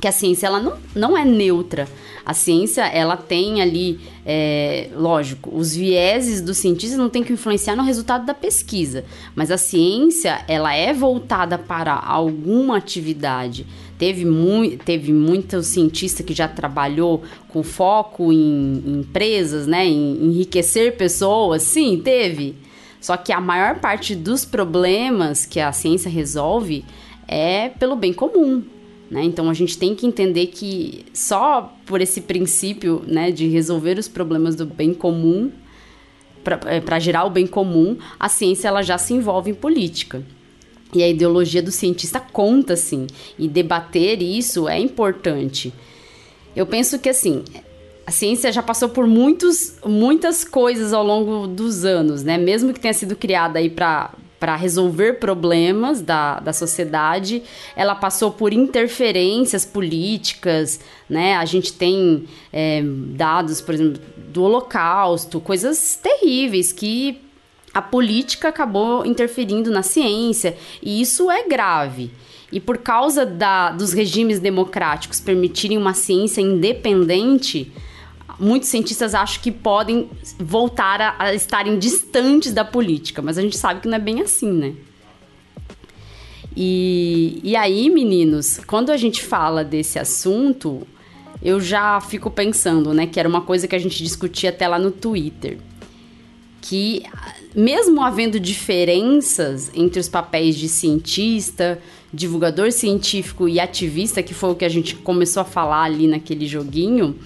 que 0.00 0.08
a 0.08 0.12
ciência 0.12 0.46
ela 0.46 0.60
não, 0.60 0.76
não 0.94 1.16
é 1.16 1.24
neutra. 1.24 1.88
A 2.26 2.34
ciência, 2.34 2.82
ela 2.82 3.16
tem 3.16 3.62
ali, 3.62 4.00
é, 4.26 4.88
lógico, 4.96 5.56
os 5.56 5.76
vieses 5.76 6.40
do 6.40 6.52
cientista 6.54 6.96
não 6.96 7.08
tem 7.08 7.22
que 7.22 7.32
influenciar 7.32 7.76
no 7.76 7.84
resultado 7.84 8.26
da 8.26 8.34
pesquisa, 8.34 9.04
mas 9.32 9.52
a 9.52 9.56
ciência, 9.56 10.44
ela 10.48 10.74
é 10.74 10.92
voltada 10.92 11.56
para 11.56 11.94
alguma 11.94 12.78
atividade. 12.78 13.64
Teve, 13.96 14.24
mu 14.24 14.76
teve 14.84 15.12
muito 15.12 15.62
cientista 15.62 16.24
que 16.24 16.34
já 16.34 16.48
trabalhou 16.48 17.22
com 17.46 17.62
foco 17.62 18.32
em, 18.32 18.82
em 18.84 19.00
empresas, 19.02 19.68
né, 19.68 19.86
em 19.86 20.26
enriquecer 20.26 20.96
pessoas, 20.96 21.62
sim, 21.62 22.00
teve. 22.02 22.56
Só 23.00 23.16
que 23.16 23.32
a 23.32 23.40
maior 23.40 23.78
parte 23.78 24.16
dos 24.16 24.44
problemas 24.44 25.46
que 25.46 25.60
a 25.60 25.70
ciência 25.70 26.10
resolve 26.10 26.84
é 27.28 27.68
pelo 27.68 27.94
bem 27.94 28.12
comum, 28.12 28.64
né? 29.10 29.24
Então 29.24 29.48
a 29.48 29.54
gente 29.54 29.78
tem 29.78 29.94
que 29.94 30.06
entender 30.06 30.46
que 30.48 31.04
só 31.12 31.72
por 31.86 32.00
esse 32.00 32.20
princípio 32.20 33.02
né, 33.06 33.30
de 33.30 33.48
resolver 33.48 33.98
os 33.98 34.08
problemas 34.08 34.56
do 34.56 34.66
bem 34.66 34.92
comum, 34.92 35.50
para 36.44 36.96
é, 36.96 37.00
gerar 37.00 37.24
o 37.24 37.30
bem 37.30 37.46
comum, 37.46 37.96
a 38.18 38.28
ciência 38.28 38.68
ela 38.68 38.82
já 38.82 38.98
se 38.98 39.14
envolve 39.14 39.50
em 39.50 39.54
política. 39.54 40.22
E 40.94 41.02
a 41.02 41.08
ideologia 41.08 41.62
do 41.62 41.72
cientista 41.72 42.20
conta, 42.20 42.76
sim. 42.76 43.06
E 43.38 43.48
debater 43.48 44.22
isso 44.22 44.68
é 44.68 44.78
importante. 44.78 45.74
Eu 46.54 46.64
penso 46.64 46.98
que, 46.98 47.08
assim, 47.08 47.42
a 48.06 48.10
ciência 48.12 48.52
já 48.52 48.62
passou 48.62 48.88
por 48.88 49.06
muitos, 49.06 49.74
muitas 49.84 50.44
coisas 50.44 50.92
ao 50.92 51.04
longo 51.04 51.48
dos 51.48 51.84
anos, 51.84 52.22
né? 52.22 52.38
Mesmo 52.38 52.72
que 52.72 52.80
tenha 52.80 52.94
sido 52.94 53.16
criada 53.16 53.58
aí 53.58 53.68
para 53.68 54.14
para 54.38 54.54
resolver 54.54 55.14
problemas 55.14 56.00
da, 56.00 56.40
da 56.40 56.52
sociedade, 56.52 57.42
ela 57.74 57.94
passou 57.94 58.30
por 58.30 58.52
interferências 58.52 59.64
políticas, 59.64 60.80
né? 61.08 61.36
A 61.36 61.44
gente 61.44 61.72
tem 61.72 62.24
é, 62.52 62.82
dados, 62.84 63.60
por 63.60 63.74
exemplo, 63.74 64.02
do 64.28 64.42
Holocausto, 64.42 65.40
coisas 65.40 65.98
terríveis 66.02 66.72
que 66.72 67.20
a 67.72 67.82
política 67.82 68.48
acabou 68.48 69.04
interferindo 69.04 69.70
na 69.70 69.82
ciência, 69.82 70.56
e 70.82 71.00
isso 71.00 71.30
é 71.30 71.46
grave. 71.46 72.10
E 72.50 72.60
por 72.60 72.78
causa 72.78 73.26
da, 73.26 73.70
dos 73.70 73.92
regimes 73.92 74.38
democráticos 74.38 75.20
permitirem 75.20 75.76
uma 75.76 75.92
ciência 75.92 76.40
independente, 76.40 77.72
muitos 78.38 78.68
cientistas 78.68 79.14
acham 79.14 79.42
que 79.42 79.50
podem 79.50 80.08
voltar 80.38 81.00
a, 81.00 81.14
a 81.18 81.34
estarem 81.34 81.78
distantes 81.78 82.52
da 82.52 82.64
política, 82.64 83.22
mas 83.22 83.38
a 83.38 83.42
gente 83.42 83.56
sabe 83.56 83.80
que 83.80 83.88
não 83.88 83.96
é 83.96 84.00
bem 84.00 84.20
assim, 84.20 84.52
né? 84.52 84.74
E, 86.56 87.38
e 87.42 87.54
aí, 87.54 87.90
meninos, 87.90 88.58
quando 88.66 88.90
a 88.90 88.96
gente 88.96 89.22
fala 89.22 89.62
desse 89.62 89.98
assunto, 89.98 90.86
eu 91.42 91.60
já 91.60 92.00
fico 92.00 92.30
pensando, 92.30 92.94
né, 92.94 93.06
que 93.06 93.20
era 93.20 93.28
uma 93.28 93.42
coisa 93.42 93.68
que 93.68 93.76
a 93.76 93.78
gente 93.78 94.02
discutia 94.02 94.48
até 94.48 94.66
lá 94.66 94.78
no 94.78 94.90
Twitter. 94.90 95.58
Que, 96.62 97.02
mesmo 97.54 98.00
havendo 98.02 98.40
diferenças 98.40 99.70
entre 99.74 100.00
os 100.00 100.08
papéis 100.08 100.56
de 100.56 100.68
cientista, 100.68 101.80
divulgador 102.12 102.72
científico 102.72 103.46
e 103.48 103.60
ativista, 103.60 104.22
que 104.22 104.32
foi 104.32 104.50
o 104.50 104.54
que 104.54 104.64
a 104.64 104.68
gente 104.68 104.96
começou 104.96 105.42
a 105.42 105.44
falar 105.44 105.82
ali 105.82 106.08
naquele 106.08 106.46
joguinho, 106.46 107.16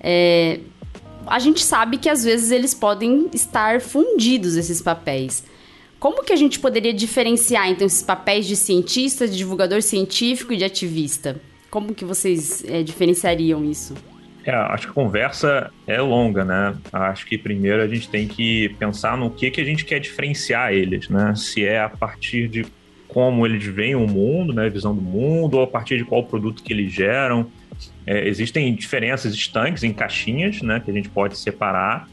é, 0.00 0.60
a 1.26 1.38
gente 1.38 1.62
sabe 1.62 1.98
que 1.98 2.08
às 2.08 2.24
vezes 2.24 2.50
eles 2.50 2.74
podem 2.74 3.28
estar 3.32 3.80
fundidos, 3.80 4.56
esses 4.56 4.80
papéis. 4.80 5.44
Como 5.98 6.22
que 6.22 6.32
a 6.32 6.36
gente 6.36 6.60
poderia 6.60 6.94
diferenciar, 6.94 7.68
então, 7.68 7.86
esses 7.86 8.02
papéis 8.02 8.46
de 8.46 8.54
cientista, 8.54 9.26
de 9.26 9.36
divulgador 9.36 9.82
científico 9.82 10.52
e 10.52 10.56
de 10.56 10.64
ativista? 10.64 11.40
Como 11.70 11.92
que 11.92 12.04
vocês 12.04 12.64
é, 12.64 12.82
diferenciariam 12.82 13.64
isso? 13.64 13.94
É, 14.44 14.52
acho 14.52 14.86
que 14.86 14.90
a 14.92 14.94
conversa 14.94 15.70
é 15.86 16.00
longa, 16.00 16.44
né? 16.44 16.74
Acho 16.92 17.26
que 17.26 17.36
primeiro 17.36 17.82
a 17.82 17.88
gente 17.88 18.08
tem 18.08 18.26
que 18.26 18.70
pensar 18.78 19.16
no 19.16 19.28
que, 19.28 19.50
que 19.50 19.60
a 19.60 19.64
gente 19.64 19.84
quer 19.84 19.98
diferenciar 19.98 20.72
eles, 20.72 21.08
né? 21.08 21.34
Se 21.34 21.66
é 21.66 21.80
a 21.80 21.88
partir 21.88 22.48
de 22.48 22.64
como 23.08 23.44
eles 23.44 23.64
veem 23.64 23.94
o 23.94 24.06
mundo, 24.06 24.54
né? 24.54 24.66
A 24.66 24.70
visão 24.70 24.94
do 24.94 25.02
mundo, 25.02 25.58
ou 25.58 25.64
a 25.64 25.66
partir 25.66 25.98
de 25.98 26.04
qual 26.04 26.24
produto 26.24 26.62
que 26.62 26.72
eles 26.72 26.92
geram, 26.92 27.50
é, 28.08 28.26
existem 28.26 28.74
diferenças 28.74 29.34
estanques 29.34 29.82
em 29.82 29.92
caixinhas, 29.92 30.62
né, 30.62 30.80
que 30.82 30.90
a 30.90 30.94
gente 30.94 31.10
pode 31.10 31.36
separar, 31.36 32.08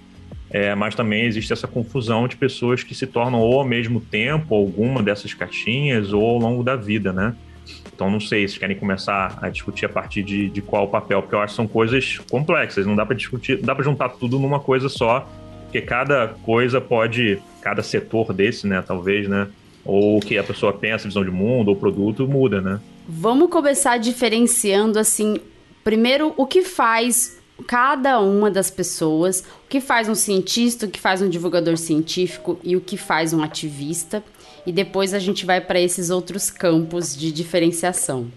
é, 0.50 0.76
mas 0.76 0.94
também 0.94 1.24
existe 1.24 1.54
essa 1.54 1.68
confusão 1.68 2.28
de 2.28 2.36
pessoas 2.36 2.84
que 2.84 2.94
se 2.94 3.08
tornam 3.08 3.40
ou 3.40 3.60
ao 3.60 3.66
mesmo 3.66 4.02
tempo 4.02 4.54
alguma 4.54 5.02
dessas 5.02 5.34
caixinhas 5.34 6.12
ou 6.12 6.22
ao 6.22 6.38
longo 6.38 6.64
da 6.64 6.76
vida, 6.76 7.14
né? 7.14 7.34
Então 7.94 8.12
não 8.12 8.20
sei 8.20 8.46
se 8.46 8.60
querem 8.60 8.76
começar 8.76 9.40
a 9.42 9.50
discutir 9.50 9.86
a 9.86 9.90
partir 9.90 10.22
de, 10.22 10.50
de 10.50 10.62
qual 10.62 10.88
papel, 10.90 11.22
porque 11.22 11.34
eu 11.34 11.40
acho 11.40 11.54
que 11.54 11.56
são 11.56 11.68
coisas 11.68 12.20
complexas, 12.30 12.86
não 12.86 12.96
dá 12.96 13.06
para 13.06 13.16
discutir, 13.16 13.58
não 13.60 13.66
dá 13.66 13.74
para 13.74 13.84
juntar 13.84 14.10
tudo 14.10 14.38
numa 14.38 14.60
coisa 14.60 14.90
só, 14.90 15.28
porque 15.64 15.80
cada 15.80 16.28
coisa 16.44 16.82
pode, 16.82 17.40
cada 17.62 17.82
setor 17.82 18.34
desse, 18.34 18.68
né, 18.68 18.84
talvez, 18.86 19.30
né, 19.30 19.48
ou 19.86 20.18
o 20.18 20.20
que 20.20 20.38
a 20.38 20.44
pessoa 20.44 20.74
pensa, 20.74 21.08
visão 21.08 21.24
de 21.24 21.32
mundo 21.32 21.70
ou 21.70 21.76
produto 21.76 22.28
muda, 22.28 22.60
né? 22.60 22.82
Vamos 23.08 23.50
começar 23.50 23.98
diferenciando 23.98 25.00
assim 25.00 25.40
Primeiro, 25.86 26.34
o 26.36 26.48
que 26.48 26.64
faz 26.64 27.38
cada 27.68 28.20
uma 28.20 28.50
das 28.50 28.72
pessoas, 28.72 29.42
o 29.64 29.70
que 29.70 29.80
faz 29.80 30.10
um 30.10 30.16
cientista, 30.16 30.88
o 30.88 30.90
que 30.90 31.00
faz 31.00 31.22
um 31.22 31.30
divulgador 31.30 31.78
científico 31.78 32.60
e 32.64 32.76
o 32.76 32.82
que 32.82 32.98
faz 32.98 33.34
um 33.34 33.44
ativista, 33.44 34.24
e 34.66 34.72
depois 34.72 35.14
a 35.14 35.20
gente 35.20 35.46
vai 35.46 35.62
para 35.62 35.80
esses 35.80 36.10
outros 36.10 36.50
campos 36.50 37.16
de 37.16 37.32
diferenciação. 37.32 38.32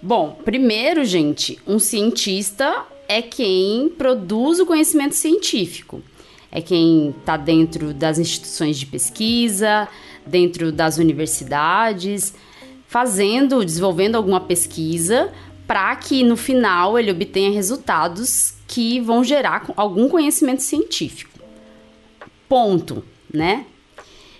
Bom, 0.00 0.38
primeiro, 0.42 1.04
gente, 1.04 1.58
um 1.66 1.78
cientista 1.78 2.86
é 3.06 3.20
quem 3.20 3.90
produz 3.90 4.58
o 4.58 4.64
conhecimento 4.64 5.14
científico. 5.14 6.00
É 6.50 6.62
quem 6.62 7.10
está 7.10 7.36
dentro 7.36 7.92
das 7.92 8.18
instituições 8.18 8.78
de 8.78 8.86
pesquisa, 8.86 9.86
dentro 10.24 10.72
das 10.72 10.96
universidades, 10.96 12.34
fazendo, 12.88 13.62
desenvolvendo 13.62 14.16
alguma 14.16 14.40
pesquisa 14.40 15.30
para 15.72 15.96
que 15.96 16.22
no 16.22 16.36
final 16.36 16.98
ele 16.98 17.10
obtenha 17.10 17.50
resultados 17.50 18.58
que 18.68 19.00
vão 19.00 19.24
gerar 19.24 19.64
algum 19.74 20.06
conhecimento 20.06 20.62
científico. 20.62 21.40
Ponto, 22.46 23.02
né? 23.32 23.64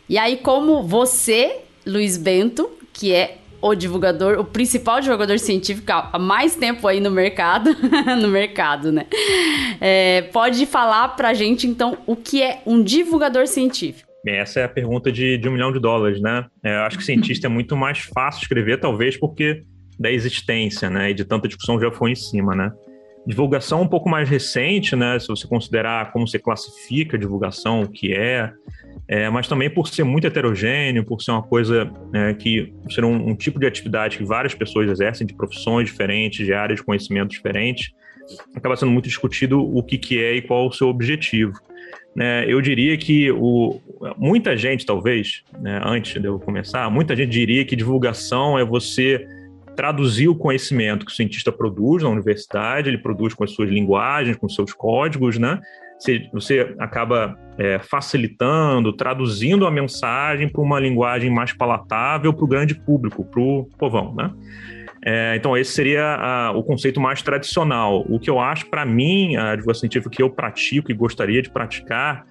E 0.07 0.18
aí, 0.18 0.37
como 0.37 0.83
você, 0.83 1.61
Luiz 1.87 2.18
Bento, 2.18 2.71
que 2.92 3.14
é 3.14 3.38
o 3.62 3.75
divulgador, 3.75 4.38
o 4.40 4.45
principal 4.45 5.01
divulgador 5.01 5.38
científico 5.38 5.90
há 5.90 6.18
mais 6.18 6.55
tempo 6.55 6.87
aí 6.87 7.01
no 7.01 7.11
mercado, 7.11 7.75
no 8.21 8.29
mercado, 8.29 8.92
né? 8.92 9.07
É, 9.81 10.29
pode 10.35 10.66
falar 10.66 11.16
pra 11.16 11.33
gente, 11.33 11.66
então, 11.66 11.97
o 12.07 12.14
que 12.14 12.42
é 12.42 12.61
um 12.66 12.83
divulgador 12.83 13.47
científico? 13.47 14.12
Bem, 14.23 14.37
essa 14.37 14.61
é 14.61 14.64
a 14.64 14.68
pergunta 14.68 15.11
de, 15.11 15.38
de 15.38 15.49
um 15.49 15.53
milhão 15.53 15.73
de 15.73 15.81
dólares, 15.81 16.21
né? 16.21 16.45
É, 16.62 16.77
eu 16.77 16.83
acho 16.83 16.99
que 16.99 17.05
cientista 17.05 17.47
é 17.47 17.51
muito 17.51 17.75
mais 17.75 18.01
fácil 18.01 18.42
escrever, 18.42 18.79
talvez, 18.79 19.16
porque 19.16 19.64
da 19.98 20.11
existência, 20.11 20.88
né? 20.90 21.11
E 21.11 21.14
de 21.14 21.24
tanta 21.24 21.48
discussão 21.48 21.81
já 21.81 21.90
foi 21.90 22.12
em 22.12 22.16
cima, 22.16 22.55
né? 22.55 22.72
Divulgação 23.26 23.83
um 23.83 23.88
pouco 23.88 24.09
mais 24.09 24.28
recente, 24.28 24.96
né? 24.96 25.18
Se 25.18 25.28
você 25.28 25.46
considerar 25.46 26.12
como 26.12 26.26
você 26.26 26.38
classifica 26.38 27.16
a 27.16 27.20
divulgação, 27.20 27.83
o 27.83 27.88
que 27.88 28.12
é, 28.12 28.52
é, 29.09 29.28
mas 29.28 29.46
também 29.46 29.68
por 29.68 29.88
ser 29.88 30.05
muito 30.05 30.26
heterogêneo, 30.26 31.05
por 31.05 31.20
ser 31.20 31.33
uma 31.33 31.42
coisa 31.42 31.90
é, 32.14 32.35
que 32.35 32.72
ser 32.90 33.05
um, 33.05 33.31
um, 33.31 33.35
tipo 33.35 33.59
de 33.59 33.66
atividade 33.66 34.16
que 34.16 34.24
várias 34.24 34.55
pessoas 34.55 34.90
exercem 34.90 35.26
de 35.26 35.35
profissões 35.35 35.87
diferentes, 35.87 36.46
de 36.46 36.52
áreas 36.52 36.81
de 36.81 36.85
conhecimento 36.85 37.31
diferentes, 37.31 37.92
acaba 38.55 38.76
sendo 38.76 38.92
muito 38.92 39.09
discutido 39.09 39.61
o 39.61 39.83
que, 39.83 39.98
que 39.98 40.22
é 40.22 40.37
e 40.37 40.42
qual 40.42 40.66
o 40.66 40.72
seu 40.72 40.88
objetivo. 40.88 41.52
Né, 42.14 42.44
eu 42.46 42.61
diria 42.61 42.96
que 42.96 43.31
o, 43.31 43.81
muita 44.18 44.57
gente, 44.57 44.85
talvez, 44.85 45.42
né, 45.59 45.81
antes 45.85 46.20
de 46.20 46.28
eu 46.28 46.38
começar, 46.38 46.90
muita 46.90 47.16
gente 47.16 47.31
diria 47.31 47.64
que 47.64 47.74
divulgação 47.74 48.59
é 48.59 48.64
você 48.64 49.26
traduzir 49.77 50.29
o 50.29 50.35
conhecimento 50.35 51.07
que 51.07 51.13
o 51.13 51.15
cientista 51.15 51.51
produz 51.51 52.03
na 52.03 52.09
universidade, 52.09 52.89
ele 52.89 52.99
produz 52.99 53.35
com 53.35 53.45
as 53.45 53.53
suas 53.53 53.71
linguagens, 53.71 54.37
com 54.37 54.49
seus 54.49 54.73
códigos, 54.73 55.39
né? 55.39 55.61
Você, 55.99 56.29
você 56.33 56.75
acaba 56.79 57.39
é, 57.57 57.79
facilitando, 57.79 58.93
traduzindo 58.93 59.67
a 59.67 59.71
mensagem 59.71 60.49
para 60.49 60.61
uma 60.61 60.81
linguagem 60.81 61.31
mais 61.31 61.53
palatável 61.53 62.33
para 62.33 62.45
o 62.45 62.49
grande 62.49 62.75
público, 62.75 63.25
para 63.25 63.41
o 63.41 63.69
povão, 63.79 64.15
né? 64.15 64.31
É, 65.05 65.35
então, 65.37 65.57
esse 65.57 65.73
seria 65.73 66.15
a, 66.15 66.53
o 66.53 66.63
conceito 66.63 67.01
mais 67.01 67.23
tradicional. 67.23 68.05
O 68.09 68.21
que 68.21 68.31
eu 68.31 68.39
acho, 68.39 68.67
para 68.67 68.85
mim, 68.85 69.37
a 69.37 69.57
divulgação 69.57 69.81
científica 69.81 70.11
que 70.11 70.23
eu 70.23 70.31
pratico 70.31 70.93
e 70.93 70.95
gostaria 70.95 71.43
de 71.43 71.51
praticar, 71.51 72.25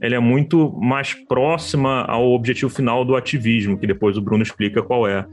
ela 0.00 0.14
é 0.14 0.18
muito 0.18 0.70
mais 0.72 1.14
próxima 1.14 2.02
ao 2.02 2.30
objetivo 2.32 2.70
final 2.70 3.04
do 3.04 3.16
ativismo, 3.16 3.78
que 3.78 3.86
depois 3.86 4.16
o 4.16 4.20
Bruno 4.20 4.42
explica 4.42 4.82
qual 4.82 5.08
é 5.08 5.26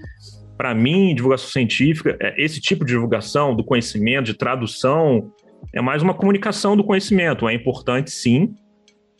para 0.57 0.73
mim, 0.73 1.13
divulgação 1.13 1.49
científica, 1.49 2.17
é, 2.19 2.41
esse 2.41 2.59
tipo 2.61 2.85
de 2.85 2.93
divulgação 2.93 3.55
do 3.55 3.63
conhecimento, 3.63 4.25
de 4.25 4.33
tradução, 4.33 5.31
é 5.73 5.81
mais 5.81 6.01
uma 6.01 6.13
comunicação 6.13 6.75
do 6.75 6.83
conhecimento. 6.83 7.47
É 7.47 7.53
importante, 7.53 8.11
sim, 8.11 8.53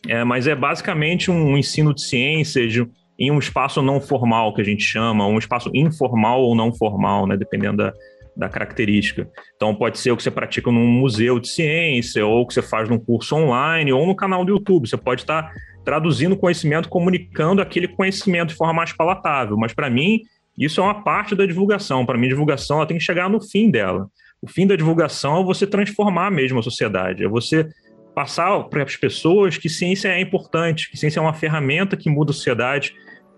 é, 0.08 0.24
mas 0.24 0.46
é 0.46 0.54
basicamente 0.54 1.30
um 1.30 1.56
ensino 1.56 1.94
de 1.94 2.02
ciências 2.02 2.72
de, 2.72 2.86
em 3.18 3.30
um 3.30 3.38
espaço 3.38 3.82
não 3.82 4.00
formal, 4.00 4.54
que 4.54 4.60
a 4.60 4.64
gente 4.64 4.82
chama, 4.82 5.26
um 5.26 5.38
espaço 5.38 5.70
informal 5.74 6.42
ou 6.42 6.54
não 6.54 6.72
formal, 6.72 7.26
né, 7.26 7.36
dependendo 7.36 7.78
da, 7.78 7.92
da 8.36 8.48
característica. 8.48 9.28
Então, 9.56 9.74
pode 9.74 9.98
ser 9.98 10.12
o 10.12 10.16
que 10.16 10.22
você 10.22 10.30
pratica 10.30 10.70
num 10.70 10.86
museu 10.86 11.40
de 11.40 11.48
ciência, 11.48 12.24
ou 12.24 12.42
o 12.42 12.46
que 12.46 12.54
você 12.54 12.62
faz 12.62 12.88
num 12.88 12.98
curso 12.98 13.34
online, 13.34 13.92
ou 13.92 14.06
no 14.06 14.14
canal 14.14 14.44
do 14.44 14.52
YouTube. 14.52 14.88
Você 14.88 14.96
pode 14.96 15.22
estar 15.22 15.52
traduzindo 15.84 16.36
conhecimento, 16.36 16.88
comunicando 16.88 17.62
aquele 17.62 17.88
conhecimento 17.88 18.48
de 18.48 18.54
forma 18.54 18.74
mais 18.74 18.92
palatável. 18.92 19.56
Mas, 19.56 19.72
para 19.72 19.88
mim, 19.88 20.20
isso 20.64 20.80
é 20.80 20.84
uma 20.84 21.02
parte 21.02 21.34
da 21.34 21.44
divulgação. 21.44 22.06
Para 22.06 22.16
mim, 22.16 22.28
divulgação 22.28 22.78
ela 22.78 22.86
tem 22.86 22.96
que 22.96 23.04
chegar 23.04 23.28
no 23.28 23.40
fim 23.40 23.70
dela. 23.70 24.08
O 24.40 24.48
fim 24.48 24.66
da 24.66 24.76
divulgação 24.76 25.40
é 25.40 25.44
você 25.44 25.66
transformar 25.66 26.30
mesmo 26.30 26.58
a 26.58 26.62
sociedade, 26.62 27.24
é 27.24 27.28
você 27.28 27.68
passar 28.14 28.64
para 28.64 28.82
as 28.82 28.96
pessoas 28.96 29.58
que 29.58 29.68
ciência 29.68 30.08
é 30.08 30.20
importante, 30.20 30.90
que 30.90 30.96
ciência 30.96 31.20
é 31.20 31.22
uma 31.22 31.34
ferramenta 31.34 31.96
que 31.96 32.08
muda 32.08 32.30
a 32.30 32.34
sociedade, 32.34 32.94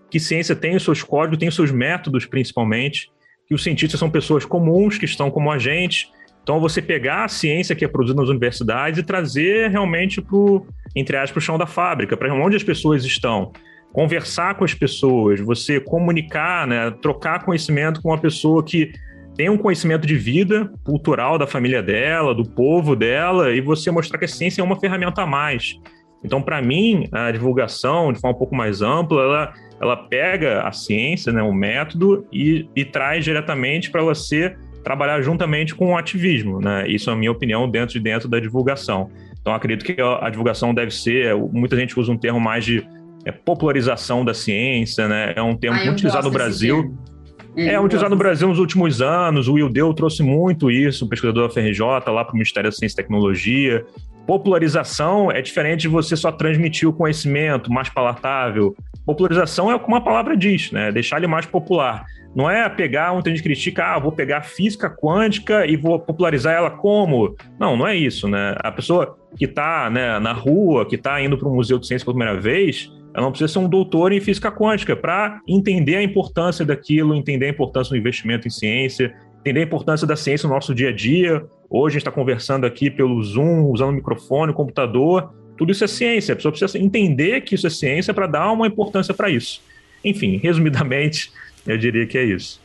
que 0.09 0.19
ciência 0.19 0.55
tem 0.55 0.75
os 0.75 0.83
seus 0.83 1.03
códigos, 1.03 1.37
tem 1.37 1.49
os 1.49 1.55
seus 1.55 1.71
métodos 1.71 2.25
principalmente, 2.25 3.11
que 3.47 3.53
os 3.53 3.63
cientistas 3.63 3.99
são 3.99 4.09
pessoas 4.09 4.45
comuns 4.45 4.97
que 4.97 5.05
estão 5.05 5.29
como 5.29 5.51
a 5.51 5.57
gente. 5.57 6.09
Então, 6.43 6.59
você 6.59 6.81
pegar 6.81 7.25
a 7.25 7.27
ciência 7.27 7.75
que 7.75 7.83
é 7.83 7.87
produzida 7.87 8.21
nas 8.21 8.29
universidades 8.29 8.99
e 8.99 9.03
trazer 9.03 9.69
realmente 9.69 10.21
para 10.21 10.35
o, 10.35 10.65
entre 10.95 11.17
aspas, 11.17 11.31
para 11.31 11.39
o 11.39 11.41
chão 11.41 11.57
da 11.57 11.67
fábrica, 11.67 12.15
para 12.15 12.33
onde 12.33 12.55
as 12.55 12.63
pessoas 12.63 13.03
estão 13.03 13.51
conversar 13.93 14.55
com 14.55 14.63
as 14.63 14.73
pessoas, 14.73 15.39
você 15.39 15.79
comunicar, 15.79 16.67
né, 16.67 16.91
trocar 17.01 17.43
conhecimento 17.43 18.01
com 18.01 18.09
uma 18.09 18.17
pessoa 18.17 18.63
que 18.63 18.91
tem 19.35 19.49
um 19.49 19.57
conhecimento 19.57 20.05
de 20.05 20.15
vida 20.15 20.71
cultural 20.83 21.37
da 21.37 21.47
família 21.47 21.81
dela, 21.81 22.35
do 22.35 22.43
povo 22.43 22.95
dela, 22.95 23.51
e 23.51 23.61
você 23.61 23.89
mostrar 23.89 24.19
que 24.19 24.25
a 24.25 24.27
ciência 24.27 24.61
é 24.61 24.63
uma 24.63 24.79
ferramenta 24.79 25.21
a 25.21 25.25
mais. 25.25 25.79
Então, 26.23 26.41
para 26.41 26.61
mim, 26.61 27.07
a 27.11 27.31
divulgação, 27.31 28.11
de 28.11 28.19
forma 28.19 28.35
um 28.35 28.37
pouco 28.37 28.53
mais 28.53 28.81
ampla, 28.81 29.21
ela, 29.21 29.53
ela 29.79 29.95
pega 29.95 30.63
a 30.63 30.71
ciência, 30.71 31.31
né, 31.31 31.41
o 31.41 31.53
método, 31.53 32.27
e, 32.31 32.67
e 32.75 32.83
traz 32.83 33.23
diretamente 33.23 33.89
para 33.89 34.01
você 34.01 34.55
trabalhar 34.83 35.21
juntamente 35.21 35.73
com 35.73 35.93
o 35.93 35.97
ativismo. 35.97 36.59
Né? 36.59 36.87
Isso 36.89 37.09
é 37.09 37.13
a 37.13 37.15
minha 37.15 37.31
opinião 37.31 37.69
dentro 37.69 37.93
de 37.93 37.99
dentro 37.99 38.27
da 38.27 38.39
divulgação. 38.39 39.09
Então, 39.39 39.53
acredito 39.53 39.85
que 39.85 40.01
a 40.01 40.29
divulgação 40.29 40.73
deve 40.73 40.91
ser, 40.91 41.33
muita 41.35 41.77
gente 41.77 41.97
usa 41.97 42.11
um 42.11 42.17
termo 42.17 42.41
mais 42.41 42.65
de 42.65 42.85
é, 43.25 43.31
popularização 43.31 44.23
da 44.23 44.33
ciência, 44.33 45.07
né? 45.07 45.33
É 45.35 45.41
um 45.41 45.55
termo 45.55 45.77
ah, 45.77 45.79
muito 45.79 45.93
utilizado 45.93 46.27
no 46.27 46.33
Brasil. 46.33 46.95
É, 47.55 47.73
é 47.73 47.79
utilizado 47.79 48.11
no 48.11 48.17
Brasil 48.17 48.47
nos 48.47 48.59
últimos 48.59 49.01
anos. 49.01 49.47
O 49.47 49.53
Will 49.53 49.69
Deu 49.69 49.93
trouxe 49.93 50.23
muito 50.23 50.71
isso, 50.71 51.05
o 51.05 51.09
pesquisador 51.09 51.47
da 51.47 51.53
FRJ, 51.53 51.81
lá 51.81 52.23
para 52.23 52.31
o 52.31 52.33
Ministério 52.33 52.69
da 52.69 52.75
Ciência 52.75 52.95
e 52.95 53.03
Tecnologia. 53.03 53.85
Popularização 54.25 55.31
é 55.31 55.41
diferente 55.41 55.81
de 55.81 55.87
você 55.87 56.15
só 56.15 56.31
transmitir 56.31 56.87
o 56.87 56.93
conhecimento 56.93 57.71
mais 57.71 57.89
palatável. 57.89 58.75
Popularização 59.05 59.71
é 59.71 59.79
como 59.79 59.95
a 59.95 60.01
palavra 60.01 60.37
diz, 60.37 60.71
né? 60.71 60.91
Deixar 60.91 61.17
ele 61.17 61.27
mais 61.27 61.45
popular. 61.45 62.05
Não 62.35 62.49
é 62.49 62.69
pegar, 62.69 63.11
onde 63.11 63.27
a 63.27 63.33
gente 63.33 63.43
critica, 63.43 63.95
ah, 63.95 63.99
vou 63.99 64.11
pegar 64.11 64.43
física 64.43 64.87
quântica 64.87 65.65
e 65.65 65.75
vou 65.75 65.99
popularizar 65.99 66.53
ela 66.53 66.69
como? 66.69 67.35
Não, 67.59 67.75
não 67.75 67.87
é 67.87 67.95
isso, 67.95 68.27
né? 68.27 68.55
A 68.59 68.71
pessoa 68.71 69.17
que 69.35 69.45
está 69.45 69.89
né, 69.89 70.19
na 70.19 70.31
rua, 70.31 70.85
que 70.85 70.95
está 70.95 71.19
indo 71.19 71.37
para 71.37 71.49
um 71.49 71.55
museu 71.55 71.79
de 71.79 71.87
ciência 71.87 72.05
pela 72.05 72.15
primeira 72.15 72.39
vez, 72.39 72.91
ela 73.13 73.25
não 73.25 73.31
precisa 73.31 73.51
ser 73.51 73.59
um 73.59 73.67
doutor 73.67 74.11
em 74.11 74.21
física 74.21 74.51
quântica 74.51 74.95
para 74.95 75.41
entender 75.47 75.95
a 75.95 76.03
importância 76.03 76.65
daquilo, 76.65 77.15
entender 77.15 77.47
a 77.47 77.49
importância 77.49 77.91
do 77.91 77.97
investimento 77.97 78.47
em 78.47 78.51
ciência, 78.51 79.15
entender 79.39 79.61
a 79.61 79.63
importância 79.63 80.05
da 80.05 80.15
ciência 80.15 80.47
no 80.47 80.53
nosso 80.53 80.75
dia 80.75 80.89
a 80.89 80.95
dia. 80.95 81.43
Hoje 81.69 81.93
a 81.93 81.99
gente 81.99 82.01
está 82.01 82.11
conversando 82.11 82.65
aqui 82.65 82.89
pelo 82.89 83.21
Zoom, 83.23 83.65
usando 83.71 83.89
o 83.89 83.93
microfone, 83.93 84.51
o 84.51 84.55
computador. 84.55 85.33
Tudo 85.57 85.71
isso 85.71 85.83
é 85.83 85.87
ciência. 85.87 86.33
A 86.33 86.35
pessoa 86.35 86.51
precisa 86.51 86.77
entender 86.77 87.41
que 87.41 87.55
isso 87.55 87.67
é 87.67 87.69
ciência 87.69 88.13
para 88.13 88.27
dar 88.27 88.51
uma 88.51 88.67
importância 88.67 89.13
para 89.13 89.29
isso. 89.29 89.61
Enfim, 90.03 90.37
resumidamente, 90.43 91.31
eu 91.65 91.77
diria 91.77 92.05
que 92.05 92.17
é 92.17 92.23
isso. 92.23 92.61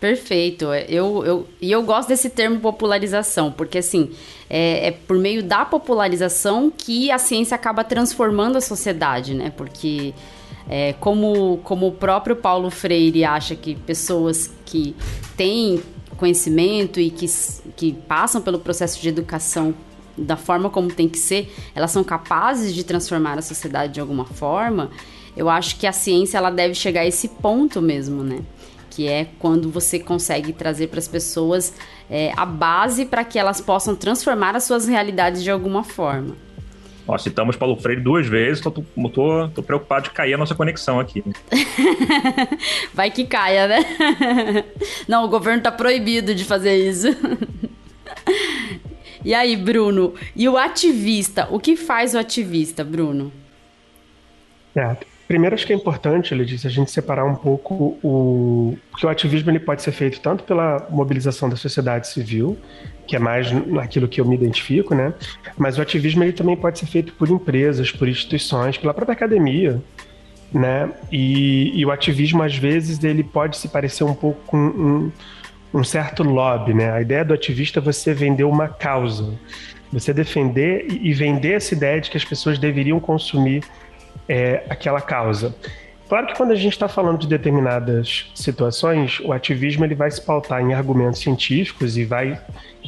Perfeito. 0.00 0.66
Eu, 0.88 1.24
eu, 1.24 1.48
e 1.60 1.72
eu 1.72 1.82
gosto 1.82 2.08
desse 2.08 2.30
termo 2.30 2.60
popularização, 2.60 3.50
porque 3.50 3.78
assim, 3.78 4.10
é, 4.48 4.88
é, 4.88 4.90
por 4.92 5.18
meio 5.18 5.42
da 5.42 5.64
popularização 5.64 6.72
que 6.76 7.10
a 7.10 7.18
ciência 7.18 7.56
acaba 7.56 7.82
transformando 7.82 8.56
a 8.56 8.60
sociedade, 8.60 9.34
né? 9.34 9.52
Porque 9.56 10.14
é, 10.68 10.92
como, 10.94 11.58
como 11.64 11.88
o 11.88 11.92
próprio 11.92 12.36
Paulo 12.36 12.70
Freire 12.70 13.24
acha 13.24 13.56
que 13.56 13.74
pessoas 13.74 14.50
que 14.64 14.94
têm 15.36 15.82
conhecimento 16.16 17.00
e 17.00 17.10
que, 17.10 17.26
que 17.76 17.92
passam 17.92 18.40
pelo 18.40 18.58
processo 18.58 19.00
de 19.00 19.08
educação 19.08 19.74
da 20.16 20.36
forma 20.36 20.68
como 20.68 20.92
tem 20.92 21.08
que 21.08 21.18
ser, 21.18 21.52
elas 21.74 21.90
são 21.90 22.02
capazes 22.02 22.74
de 22.74 22.84
transformar 22.84 23.38
a 23.38 23.42
sociedade 23.42 23.94
de 23.94 24.00
alguma 24.00 24.24
forma, 24.24 24.90
eu 25.36 25.48
acho 25.48 25.76
que 25.78 25.86
a 25.86 25.92
ciência 25.92 26.38
ela 26.38 26.50
deve 26.50 26.74
chegar 26.74 27.02
a 27.02 27.06
esse 27.06 27.28
ponto 27.28 27.80
mesmo, 27.80 28.24
né? 28.24 28.40
Que 28.98 29.06
é 29.06 29.28
quando 29.38 29.70
você 29.70 30.00
consegue 30.00 30.52
trazer 30.52 30.88
para 30.88 30.98
as 30.98 31.06
pessoas 31.06 31.72
é, 32.10 32.32
a 32.36 32.44
base 32.44 33.06
para 33.06 33.22
que 33.22 33.38
elas 33.38 33.60
possam 33.60 33.94
transformar 33.94 34.56
as 34.56 34.64
suas 34.64 34.88
realidades 34.88 35.44
de 35.44 35.52
alguma 35.52 35.84
forma. 35.84 36.36
Ó, 37.06 37.16
citamos 37.16 37.54
Paulo 37.54 37.76
Freire 37.76 38.00
duas 38.00 38.26
vezes, 38.26 38.60
tô, 38.60 38.72
tô, 38.72 38.82
tô 39.54 39.62
preocupado 39.62 40.06
de 40.06 40.10
cair 40.10 40.34
a 40.34 40.36
nossa 40.36 40.52
conexão 40.52 40.98
aqui. 40.98 41.22
Vai 42.92 43.08
que 43.08 43.24
caia, 43.24 43.68
né? 43.68 43.84
Não, 45.06 45.24
o 45.24 45.28
governo 45.28 45.62
tá 45.62 45.70
proibido 45.70 46.34
de 46.34 46.44
fazer 46.44 46.74
isso. 46.76 47.06
E 49.24 49.34
aí, 49.34 49.56
Bruno? 49.56 50.14
E 50.34 50.48
o 50.48 50.56
ativista? 50.56 51.48
O 51.50 51.58
que 51.58 51.76
faz 51.76 52.14
o 52.14 52.18
ativista, 52.18 52.84
Bruno? 52.84 53.32
É, 54.76 54.96
Primeiro, 55.28 55.54
acho 55.54 55.66
que 55.66 55.74
é 55.74 55.76
importante, 55.76 56.32
ele 56.32 56.42
disse, 56.42 56.66
a 56.66 56.70
gente 56.70 56.90
separar 56.90 57.26
um 57.26 57.34
pouco 57.34 57.98
o. 58.02 58.78
Porque 58.90 59.04
o 59.04 59.10
ativismo 59.10 59.50
ele 59.50 59.60
pode 59.60 59.82
ser 59.82 59.92
feito 59.92 60.20
tanto 60.20 60.42
pela 60.42 60.88
mobilização 60.88 61.50
da 61.50 61.56
sociedade 61.56 62.08
civil, 62.08 62.56
que 63.06 63.14
é 63.14 63.18
mais 63.18 63.52
naquilo 63.52 64.08
que 64.08 64.22
eu 64.22 64.24
me 64.24 64.34
identifico, 64.34 64.94
né? 64.94 65.12
Mas 65.58 65.76
o 65.76 65.82
ativismo 65.82 66.24
ele 66.24 66.32
também 66.32 66.56
pode 66.56 66.78
ser 66.78 66.86
feito 66.86 67.12
por 67.12 67.28
empresas, 67.28 67.92
por 67.92 68.08
instituições, 68.08 68.78
pela 68.78 68.94
própria 68.94 69.12
academia, 69.12 69.82
né? 70.50 70.90
E, 71.12 71.78
e 71.78 71.84
o 71.84 71.90
ativismo, 71.90 72.42
às 72.42 72.56
vezes, 72.56 73.04
ele 73.04 73.22
pode 73.22 73.58
se 73.58 73.68
parecer 73.68 74.04
um 74.04 74.14
pouco 74.14 74.40
com 74.46 74.56
um, 74.56 75.12
um 75.74 75.84
certo 75.84 76.22
lobby, 76.22 76.72
né? 76.72 76.90
A 76.90 77.02
ideia 77.02 77.22
do 77.22 77.34
ativista 77.34 77.80
é 77.80 77.82
você 77.82 78.14
vender 78.14 78.44
uma 78.44 78.66
causa, 78.66 79.38
você 79.92 80.14
defender 80.14 80.86
e 80.88 81.12
vender 81.12 81.52
essa 81.52 81.74
ideia 81.74 82.00
de 82.00 82.10
que 82.10 82.16
as 82.16 82.24
pessoas 82.24 82.58
deveriam 82.58 82.98
consumir 82.98 83.62
é, 84.28 84.64
aquela 84.68 85.00
causa. 85.00 85.54
Claro 86.08 86.26
que 86.26 86.36
quando 86.36 86.52
a 86.52 86.56
gente 86.56 86.72
está 86.72 86.88
falando 86.88 87.18
de 87.18 87.26
determinadas 87.26 88.30
situações, 88.34 89.20
o 89.20 89.32
ativismo 89.32 89.84
ele 89.84 89.94
vai 89.94 90.10
se 90.10 90.20
pautar 90.20 90.62
em 90.62 90.72
argumentos 90.72 91.20
científicos 91.20 91.98
e 91.98 92.04
vai 92.04 92.40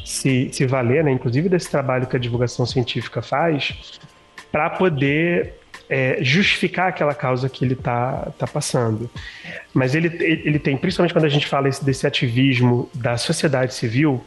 se, 0.04 0.48
se 0.52 0.66
valer, 0.66 1.04
né, 1.04 1.12
inclusive 1.12 1.48
desse 1.48 1.70
trabalho 1.70 2.06
que 2.06 2.16
a 2.16 2.18
divulgação 2.18 2.64
científica 2.64 3.20
faz, 3.20 4.00
para 4.50 4.70
poder 4.70 5.54
é, 5.88 6.18
justificar 6.22 6.88
aquela 6.88 7.14
causa 7.14 7.48
que 7.48 7.62
ele 7.62 7.74
está 7.74 8.32
tá 8.38 8.46
passando. 8.46 9.10
Mas 9.74 9.94
ele, 9.94 10.08
ele 10.24 10.58
tem, 10.58 10.76
principalmente 10.76 11.12
quando 11.12 11.26
a 11.26 11.28
gente 11.28 11.46
fala 11.46 11.68
esse, 11.68 11.84
desse 11.84 12.06
ativismo 12.06 12.88
da 12.94 13.18
sociedade 13.18 13.74
civil, 13.74 14.24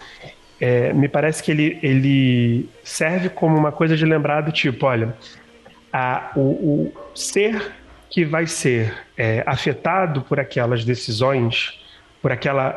é, 0.62 0.93
me 0.93 1.08
parece 1.10 1.41
que 1.41 1.52
ele, 1.52 1.80
ele 1.82 2.69
serve 2.84 3.30
como 3.30 3.58
uma 3.58 3.71
coisa 3.71 3.97
de 3.97 4.06
lembrar 4.06 4.41
do 4.41 4.52
tipo, 4.52 4.86
olha, 4.86 5.15
a, 5.93 6.32
o, 6.36 6.41
o 6.41 6.93
ser 7.13 7.71
que 8.10 8.25
vai 8.25 8.47
ser 8.47 8.93
é, 9.15 9.43
afetado 9.45 10.23
por 10.23 10.39
aquelas 10.39 10.84
decisões, 10.84 11.79
por 12.21 12.32
aquela, 12.32 12.67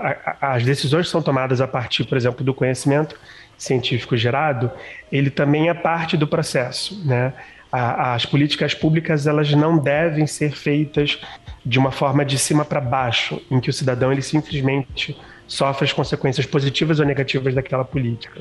a, 0.40 0.55
as 0.55 0.64
decisões 0.64 1.09
são 1.09 1.22
tomadas 1.22 1.61
a 1.62 1.66
partir, 1.66 2.05
por 2.05 2.18
exemplo, 2.18 2.44
do 2.44 2.52
conhecimento 2.52 3.18
científico 3.57 4.16
gerado, 4.16 4.70
ele 5.11 5.31
também 5.31 5.70
é 5.70 5.74
parte 5.74 6.16
do 6.16 6.26
processo, 6.26 7.02
né? 7.07 7.33
as 7.72 8.24
políticas 8.24 8.74
públicas 8.74 9.26
elas 9.26 9.52
não 9.52 9.76
devem 9.76 10.26
ser 10.26 10.52
feitas 10.52 11.20
de 11.64 11.79
uma 11.79 11.90
forma 11.90 12.24
de 12.24 12.38
cima 12.38 12.64
para 12.64 12.81
baixo, 12.81 13.42
em 13.50 13.61
que 13.61 13.68
o 13.68 13.72
cidadão 13.72 14.12
ele 14.12 14.22
simplesmente 14.22 15.16
sofre 15.46 15.85
as 15.85 15.92
consequências 15.92 16.46
positivas 16.46 17.00
ou 17.00 17.07
negativas 17.07 17.55
daquela 17.55 17.85
política. 17.85 18.40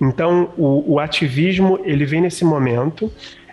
Então, 0.00 0.52
o, 0.56 0.94
o 0.94 1.00
ativismo 1.00 1.80
ele 1.84 2.04
vem 2.04 2.20
nesse 2.20 2.44
momento 2.44 3.12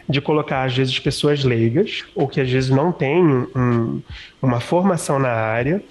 de 0.09 0.19
colocar, 0.19 0.63
às 0.63 0.75
vezes, 0.75 0.97
pessoas 0.97 1.43
leigas, 1.43 2.03
ou 2.15 2.27
que 2.27 2.41
às 2.41 2.49
vezes 2.49 2.69
não 2.71 2.91
têm 2.91 3.23
um, 3.23 4.01
uma 4.41 4.59
formação 4.59 5.19
na 5.19 5.29
área, 5.29 5.83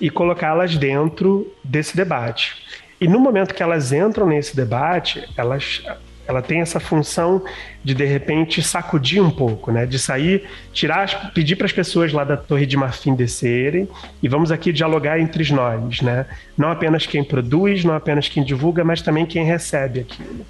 e 0.00 0.10
colocá-las 0.10 0.76
dentro 0.76 1.52
desse 1.62 1.96
debate. 1.96 2.56
E 3.00 3.06
no 3.06 3.20
momento 3.20 3.54
que 3.54 3.62
elas 3.62 3.92
entram 3.92 4.26
nesse 4.26 4.56
debate, 4.56 5.26
elas 5.36 5.82
ela 6.30 6.40
tem 6.40 6.60
essa 6.60 6.78
função 6.78 7.42
de 7.82 7.92
de 7.92 8.04
repente 8.04 8.62
sacudir 8.62 9.20
um 9.20 9.30
pouco, 9.30 9.72
né? 9.72 9.84
De 9.84 9.98
sair, 9.98 10.48
tirar, 10.72 11.32
pedir 11.34 11.56
para 11.56 11.66
as 11.66 11.72
pessoas 11.72 12.12
lá 12.12 12.22
da 12.22 12.36
Torre 12.36 12.66
de 12.66 12.76
Marfim 12.76 13.16
descerem 13.16 13.88
e 14.22 14.28
vamos 14.28 14.52
aqui 14.52 14.72
dialogar 14.72 15.18
entre 15.18 15.52
nós, 15.52 16.00
né? 16.00 16.26
Não 16.56 16.70
apenas 16.70 17.04
quem 17.04 17.24
produz, 17.24 17.84
não 17.84 17.94
apenas 17.94 18.28
quem 18.28 18.44
divulga, 18.44 18.84
mas 18.84 19.02
também 19.02 19.26
quem 19.26 19.44
recebe 19.44 20.00
aquilo. 20.00 20.46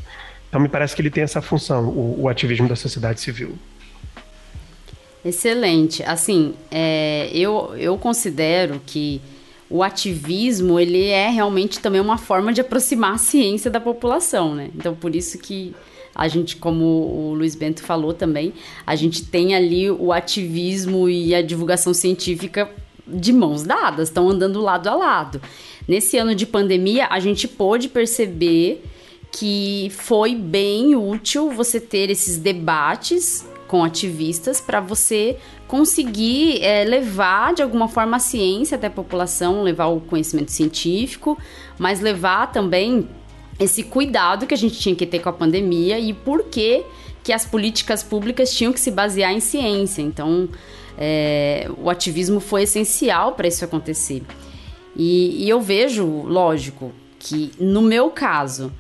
Então 0.50 0.60
me 0.60 0.68
parece 0.68 0.94
que 0.94 1.00
ele 1.00 1.10
tem 1.10 1.22
essa 1.22 1.40
função, 1.40 1.88
o, 1.88 2.22
o 2.22 2.28
ativismo 2.28 2.68
da 2.68 2.76
sociedade 2.76 3.20
civil. 3.20 3.56
Excelente. 5.24 6.02
Assim, 6.02 6.54
é, 6.70 7.30
eu, 7.32 7.74
eu 7.78 7.96
considero 7.96 8.82
que 8.84 9.22
o 9.70 9.82
ativismo 9.82 10.80
ele 10.80 11.06
é 11.06 11.28
realmente 11.28 11.78
também 11.78 12.00
uma 12.00 12.18
forma 12.18 12.52
de 12.52 12.60
aproximar 12.60 13.14
a 13.14 13.18
ciência 13.18 13.70
da 13.70 13.80
população, 13.80 14.54
né? 14.54 14.70
Então 14.74 14.94
por 14.94 15.14
isso 15.14 15.38
que 15.38 15.72
a 16.12 16.26
gente, 16.26 16.56
como 16.56 16.84
o 16.84 17.34
Luiz 17.34 17.54
Bento 17.54 17.82
falou 17.84 18.12
também, 18.12 18.52
a 18.84 18.96
gente 18.96 19.24
tem 19.24 19.54
ali 19.54 19.88
o 19.88 20.12
ativismo 20.12 21.08
e 21.08 21.32
a 21.32 21.40
divulgação 21.40 21.94
científica 21.94 22.68
de 23.06 23.32
mãos 23.32 23.62
dadas, 23.62 24.08
estão 24.08 24.28
andando 24.28 24.60
lado 24.60 24.88
a 24.88 24.94
lado. 24.94 25.40
Nesse 25.86 26.16
ano 26.18 26.34
de 26.34 26.46
pandemia, 26.46 27.06
a 27.08 27.20
gente 27.20 27.46
pôde 27.46 27.88
perceber 27.88 28.84
que 29.32 29.90
foi 29.94 30.34
bem 30.34 30.94
útil 30.94 31.50
você 31.50 31.80
ter 31.80 32.10
esses 32.10 32.36
debates 32.36 33.46
com 33.68 33.84
ativistas 33.84 34.60
para 34.60 34.80
você 34.80 35.36
conseguir 35.68 36.60
é, 36.60 36.84
levar 36.84 37.54
de 37.54 37.62
alguma 37.62 37.86
forma 37.86 38.16
a 38.16 38.20
ciência 38.20 38.76
até 38.76 38.88
a 38.88 38.90
população, 38.90 39.62
levar 39.62 39.86
o 39.86 40.00
conhecimento 40.00 40.50
científico, 40.50 41.38
mas 41.78 42.00
levar 42.00 42.50
também 42.50 43.08
esse 43.60 43.84
cuidado 43.84 44.46
que 44.46 44.54
a 44.54 44.56
gente 44.56 44.78
tinha 44.78 44.96
que 44.96 45.06
ter 45.06 45.20
com 45.20 45.28
a 45.28 45.32
pandemia 45.32 46.00
e 46.00 46.12
por 46.12 46.44
que 46.44 46.84
que 47.22 47.32
as 47.32 47.44
políticas 47.44 48.02
públicas 48.02 48.52
tinham 48.52 48.72
que 48.72 48.80
se 48.80 48.90
basear 48.90 49.32
em 49.32 49.40
ciência. 49.40 50.02
Então, 50.02 50.48
é, 50.98 51.70
o 51.78 51.88
ativismo 51.88 52.40
foi 52.40 52.62
essencial 52.62 53.34
para 53.34 53.46
isso 53.46 53.64
acontecer. 53.64 54.22
E, 54.96 55.44
e 55.44 55.48
eu 55.48 55.60
vejo, 55.60 56.04
lógico, 56.22 56.92
que 57.18 57.52
no 57.60 57.82
meu 57.82 58.10
caso, 58.10 58.72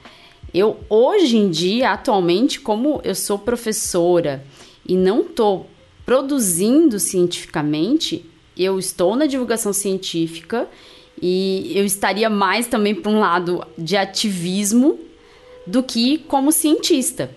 eu 0.52 0.78
hoje 0.88 1.36
em 1.36 1.50
dia, 1.50 1.92
atualmente, 1.92 2.60
como 2.60 3.00
eu 3.04 3.14
sou 3.14 3.38
professora 3.38 4.44
e 4.86 4.96
não 4.96 5.20
estou 5.20 5.68
produzindo 6.04 6.98
cientificamente, 6.98 8.24
eu 8.56 8.78
estou 8.78 9.14
na 9.14 9.26
divulgação 9.26 9.72
científica 9.72 10.68
e 11.20 11.72
eu 11.74 11.84
estaria 11.84 12.28
mais 12.28 12.66
também 12.66 12.94
para 12.94 13.12
um 13.12 13.20
lado 13.20 13.64
de 13.76 13.96
ativismo 13.96 14.98
do 15.66 15.82
que 15.82 16.18
como 16.18 16.50
cientista. 16.50 17.30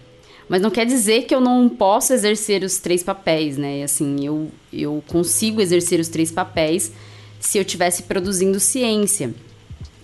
Mas 0.49 0.61
não 0.61 0.69
quer 0.69 0.85
dizer 0.85 1.23
que 1.23 1.33
eu 1.33 1.39
não 1.39 1.69
possa 1.69 2.13
exercer 2.13 2.63
os 2.63 2.77
três 2.77 3.03
papéis, 3.03 3.57
né? 3.57 3.83
Assim, 3.83 4.25
eu, 4.25 4.51
eu 4.71 5.03
consigo 5.07 5.61
exercer 5.61 5.99
os 5.99 6.09
três 6.09 6.31
papéis 6.31 6.91
se 7.39 7.57
eu 7.57 7.61
estivesse 7.61 8.03
produzindo 8.03 8.59
ciência. 8.59 9.33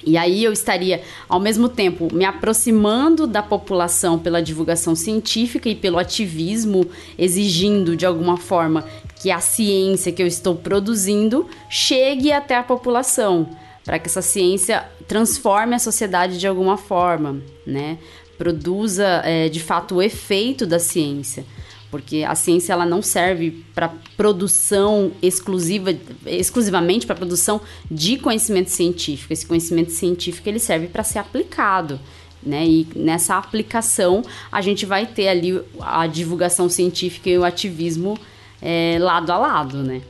E 0.05 0.17
aí 0.17 0.43
eu 0.43 0.51
estaria, 0.51 1.01
ao 1.27 1.39
mesmo 1.39 1.67
tempo, 1.67 2.07
me 2.13 2.25
aproximando 2.25 3.27
da 3.27 3.43
população 3.43 4.17
pela 4.17 4.41
divulgação 4.41 4.95
científica 4.95 5.69
e 5.69 5.75
pelo 5.75 5.97
ativismo, 5.97 6.88
exigindo 7.17 7.95
de 7.95 8.05
alguma 8.05 8.38
forma 8.38 8.85
que 9.15 9.29
a 9.29 9.39
ciência 9.39 10.12
que 10.12 10.21
eu 10.21 10.27
estou 10.27 10.55
produzindo 10.55 11.47
chegue 11.69 12.31
até 12.31 12.55
a 12.55 12.63
população, 12.63 13.49
para 13.83 13.99
que 13.99 14.07
essa 14.07 14.21
ciência 14.21 14.85
transforme 15.07 15.75
a 15.75 15.79
sociedade 15.79 16.39
de 16.39 16.47
alguma 16.47 16.77
forma, 16.77 17.41
né? 17.65 17.97
Produza 18.38 19.21
é, 19.25 19.49
de 19.49 19.59
fato 19.59 19.95
o 19.95 20.01
efeito 20.01 20.65
da 20.65 20.79
ciência 20.79 21.45
porque 21.91 22.23
a 22.23 22.36
ciência 22.36 22.73
ela 22.73 22.86
não 22.86 23.02
serve 23.02 23.63
para 23.73 23.91
produção 24.15 25.12
exclusiva, 25.21 25.95
exclusivamente 26.25 27.06
para 27.06 27.15
produção 27.15 27.62
de 27.89 28.17
conhecimento 28.17 28.69
científico. 28.69 29.34
Esse 29.34 29.45
conhecimento 29.45 29.91
científico 29.91 30.47
ele 30.47 30.60
serve 30.60 30.88
para 30.88 31.04
ser 31.04 31.19
aplicado. 31.19 31.99
Né? 32.41 32.65
E 32.65 32.88
nessa 32.95 33.38
aplicação 33.38 34.21
a 34.52 34.62
gente 34.62 34.86
vai 34.86 35.06
ter 35.06 35.28
ali 35.28 35.62
a 35.82 36.08
divulgação 36.08 36.69
científica 36.69 37.30
e 37.30 37.38
o 37.38 37.43
ativismo 37.43 38.17
é, 38.62 38.97
lado 38.99 39.32
a 39.32 39.38
lado, 39.38 39.84
né? 39.84 40.02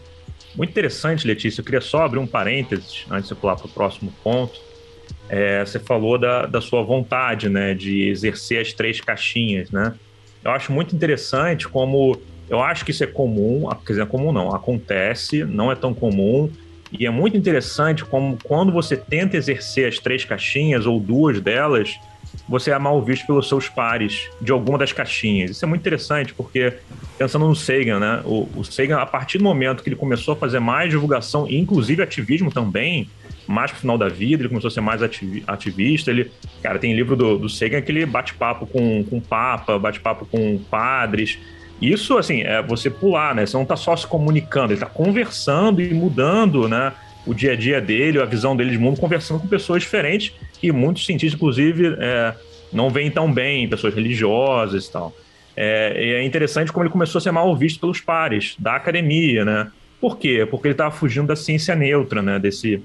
Muito 0.55 0.71
interessante, 0.71 1.25
Letícia. 1.25 1.61
Eu 1.61 1.65
queria 1.65 1.81
só 1.81 2.03
abrir 2.03 2.19
um 2.19 2.27
parênteses 2.27 3.05
antes 3.09 3.29
de 3.29 3.35
pular 3.35 3.55
para 3.55 3.67
o 3.67 3.69
próximo 3.69 4.13
ponto. 4.23 4.59
É, 5.29 5.63
você 5.63 5.79
falou 5.79 6.17
da, 6.17 6.45
da 6.45 6.59
sua 6.59 6.83
vontade, 6.83 7.49
né, 7.49 7.73
de 7.73 8.09
exercer 8.09 8.59
as 8.59 8.73
três 8.73 8.99
caixinhas, 8.99 9.71
né? 9.71 9.93
Eu 10.43 10.51
acho 10.51 10.71
muito 10.71 10.95
interessante 10.95 11.67
como 11.67 12.19
eu 12.49 12.61
acho 12.61 12.83
que 12.83 12.91
isso 12.91 13.03
é 13.03 13.07
comum, 13.07 13.69
quer 13.85 13.93
dizer, 13.93 14.01
é 14.01 14.05
comum 14.05 14.31
não, 14.31 14.55
acontece, 14.55 15.43
não 15.43 15.71
é 15.71 15.75
tão 15.75 15.93
comum. 15.93 16.49
E 16.91 17.05
é 17.05 17.09
muito 17.11 17.37
interessante 17.37 18.03
como 18.03 18.37
quando 18.43 18.71
você 18.71 18.97
tenta 18.97 19.37
exercer 19.37 19.87
as 19.87 19.99
três 19.99 20.25
caixinhas 20.25 20.87
ou 20.87 20.99
duas 20.99 21.39
delas, 21.39 21.99
você 22.47 22.71
é 22.71 22.79
mal 22.79 22.99
visto 23.03 23.27
pelos 23.27 23.47
seus 23.47 23.69
pares 23.69 24.27
de 24.41 24.51
alguma 24.51 24.77
das 24.77 24.91
caixinhas. 24.91 25.51
Isso 25.51 25.63
é 25.63 25.67
muito 25.67 25.81
interessante 25.81 26.33
porque 26.33 26.73
pensando 27.17 27.47
no 27.47 27.55
Sagan, 27.55 27.99
né? 27.99 28.21
O, 28.25 28.49
o 28.55 28.63
Sagan, 28.63 28.97
a 28.97 29.05
partir 29.05 29.37
do 29.37 29.43
momento 29.43 29.83
que 29.83 29.89
ele 29.89 29.95
começou 29.95 30.33
a 30.33 30.37
fazer 30.37 30.59
mais 30.59 30.89
divulgação, 30.89 31.47
inclusive 31.47 32.01
ativismo 32.01 32.51
também, 32.51 33.07
mais 33.49 33.71
pro 33.71 33.79
final 33.79 33.97
da 33.97 34.07
vida, 34.07 34.43
ele 34.43 34.49
começou 34.49 34.67
a 34.67 34.71
ser 34.71 34.79
mais 34.79 35.01
ativista. 35.01 36.11
Ele, 36.11 36.29
cara, 36.61 36.77
tem 36.77 36.93
livro 36.93 37.15
do, 37.15 37.35
do 37.39 37.49
Sagan 37.49 37.81
que 37.81 37.91
ele 37.91 38.05
bate 38.05 38.35
papo 38.35 38.67
com, 38.67 39.03
com 39.03 39.19
Papa, 39.19 39.79
bate 39.79 39.99
papo 39.99 40.23
com 40.27 40.59
padres. 40.69 41.39
Isso, 41.81 42.15
assim, 42.19 42.41
é 42.41 42.61
você 42.61 42.91
pular, 42.91 43.33
né? 43.33 43.47
Você 43.47 43.57
não 43.57 43.65
tá 43.65 43.75
só 43.75 43.95
se 43.95 44.05
comunicando, 44.05 44.73
ele 44.73 44.79
tá 44.79 44.85
conversando 44.85 45.81
e 45.81 45.91
mudando, 45.91 46.69
né? 46.69 46.93
O 47.25 47.33
dia 47.33 47.53
a 47.53 47.55
dia 47.55 47.81
dele, 47.81 48.21
a 48.21 48.25
visão 48.25 48.55
dele 48.55 48.69
de 48.69 48.77
mundo, 48.77 48.99
conversando 48.99 49.39
com 49.39 49.47
pessoas 49.47 49.81
diferentes 49.81 50.31
e 50.61 50.71
muitos 50.71 51.03
cientistas, 51.07 51.35
inclusive, 51.35 51.95
é, 51.97 52.35
não 52.71 52.91
veem 52.91 53.09
tão 53.09 53.33
bem, 53.33 53.67
pessoas 53.67 53.95
religiosas 53.95 54.85
e 54.85 54.91
tal. 54.91 55.11
É, 55.57 56.19
é 56.19 56.23
interessante 56.23 56.71
como 56.71 56.83
ele 56.83 56.91
começou 56.91 57.17
a 57.17 57.21
ser 57.21 57.31
mal 57.31 57.55
visto 57.55 57.79
pelos 57.79 57.99
pares 57.99 58.55
da 58.59 58.75
academia, 58.75 59.43
né? 59.43 59.71
Por 59.99 60.19
quê? 60.19 60.47
Porque 60.49 60.67
ele 60.67 60.73
estava 60.73 60.91
fugindo 60.91 61.27
da 61.27 61.35
ciência 61.35 61.75
neutra, 61.75 62.21
né? 62.21 62.37
Desse, 62.37 62.81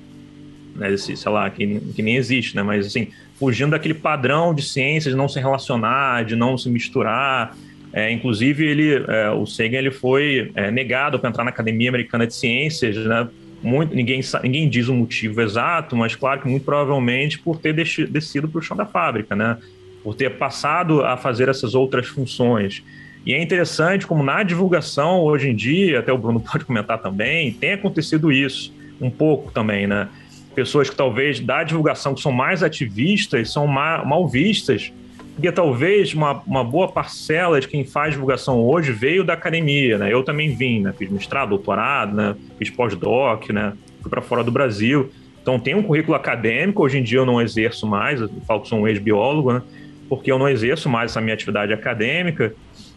né, 0.74 0.96
sei 0.96 1.16
lá, 1.30 1.48
que, 1.50 1.80
que 1.94 2.02
nem 2.02 2.16
existe, 2.16 2.56
né? 2.56 2.62
Mas 2.62 2.86
assim, 2.86 3.08
fugindo 3.38 3.70
daquele 3.70 3.94
padrão 3.94 4.54
de 4.54 4.62
ciências, 4.62 5.12
de 5.12 5.18
não 5.18 5.28
se 5.28 5.38
relacionar, 5.38 6.24
de 6.24 6.36
não 6.36 6.56
se 6.56 6.68
misturar. 6.68 7.56
É, 7.92 8.10
inclusive, 8.10 8.66
ele, 8.66 9.04
é, 9.06 9.30
o 9.30 9.46
Sagan 9.46 9.78
ele 9.78 9.90
foi 9.90 10.50
é, 10.54 10.70
negado 10.70 11.18
para 11.18 11.30
entrar 11.30 11.44
na 11.44 11.50
Academia 11.50 11.88
Americana 11.88 12.26
de 12.26 12.34
Ciências, 12.34 12.96
né? 12.96 13.28
Muito, 13.62 13.94
ninguém, 13.94 14.20
ninguém 14.42 14.68
diz 14.68 14.88
o 14.88 14.94
motivo 14.94 15.40
exato, 15.40 15.96
mas 15.96 16.14
claro 16.14 16.42
que 16.42 16.48
muito 16.48 16.64
provavelmente 16.64 17.38
por 17.38 17.58
ter 17.58 17.72
descido 17.72 18.46
para 18.46 18.58
o 18.58 18.62
chão 18.62 18.76
da 18.76 18.84
fábrica, 18.84 19.34
né? 19.34 19.56
Por 20.02 20.14
ter 20.14 20.30
passado 20.30 21.02
a 21.02 21.16
fazer 21.16 21.48
essas 21.48 21.74
outras 21.74 22.06
funções. 22.06 22.82
E 23.24 23.32
é 23.32 23.40
interessante 23.40 24.06
como 24.06 24.22
na 24.22 24.42
divulgação, 24.42 25.20
hoje 25.22 25.48
em 25.48 25.56
dia, 25.56 26.00
até 26.00 26.12
o 26.12 26.18
Bruno 26.18 26.40
pode 26.44 26.64
comentar 26.64 27.00
também, 27.00 27.52
tem 27.52 27.72
acontecido 27.72 28.30
isso 28.30 28.72
um 29.00 29.10
pouco 29.10 29.50
também, 29.50 29.86
né? 29.86 30.08
Pessoas 30.54 30.88
que 30.88 30.96
talvez 30.96 31.40
da 31.40 31.62
divulgação 31.62 32.14
que 32.14 32.20
são 32.20 32.32
mais 32.32 32.62
ativistas 32.62 33.52
são 33.52 33.66
mal, 33.66 34.26
vistas, 34.28 34.92
porque 35.34 35.50
talvez 35.50 36.14
uma, 36.14 36.42
uma 36.46 36.62
boa 36.62 36.88
parcela 36.88 37.60
de 37.60 37.66
quem 37.66 37.84
faz 37.84 38.14
divulgação 38.14 38.62
hoje 38.62 38.92
veio 38.92 39.24
da 39.24 39.32
academia, 39.32 39.98
né? 39.98 40.12
Eu 40.12 40.22
também 40.22 40.54
vim, 40.54 40.80
né? 40.80 40.94
Fiz 40.96 41.10
mestrado, 41.10 41.48
doutorado, 41.48 42.14
né? 42.14 42.36
Fiz 42.56 42.70
pós-doc, 42.70 43.50
né? 43.50 43.72
Fui 44.00 44.08
para 44.08 44.22
fora 44.22 44.44
do 44.44 44.52
Brasil. 44.52 45.10
Então 45.42 45.58
tem 45.58 45.74
um 45.74 45.82
currículo 45.82 46.16
acadêmico, 46.16 46.82
hoje 46.82 46.98
em 46.98 47.02
dia 47.02 47.18
eu 47.18 47.26
não 47.26 47.42
exerço 47.42 47.86
mais, 47.86 48.20
eu 48.20 48.30
falo 48.46 48.60
que 48.60 48.68
sou 48.68 48.78
um 48.78 48.88
ex-biólogo, 48.88 49.52
né? 49.52 49.62
Porque 50.08 50.30
eu 50.30 50.38
não 50.38 50.48
exerço 50.48 50.88
mais 50.88 51.10
essa 51.10 51.20
minha 51.20 51.34
atividade 51.34 51.72
acadêmica. 51.72 52.54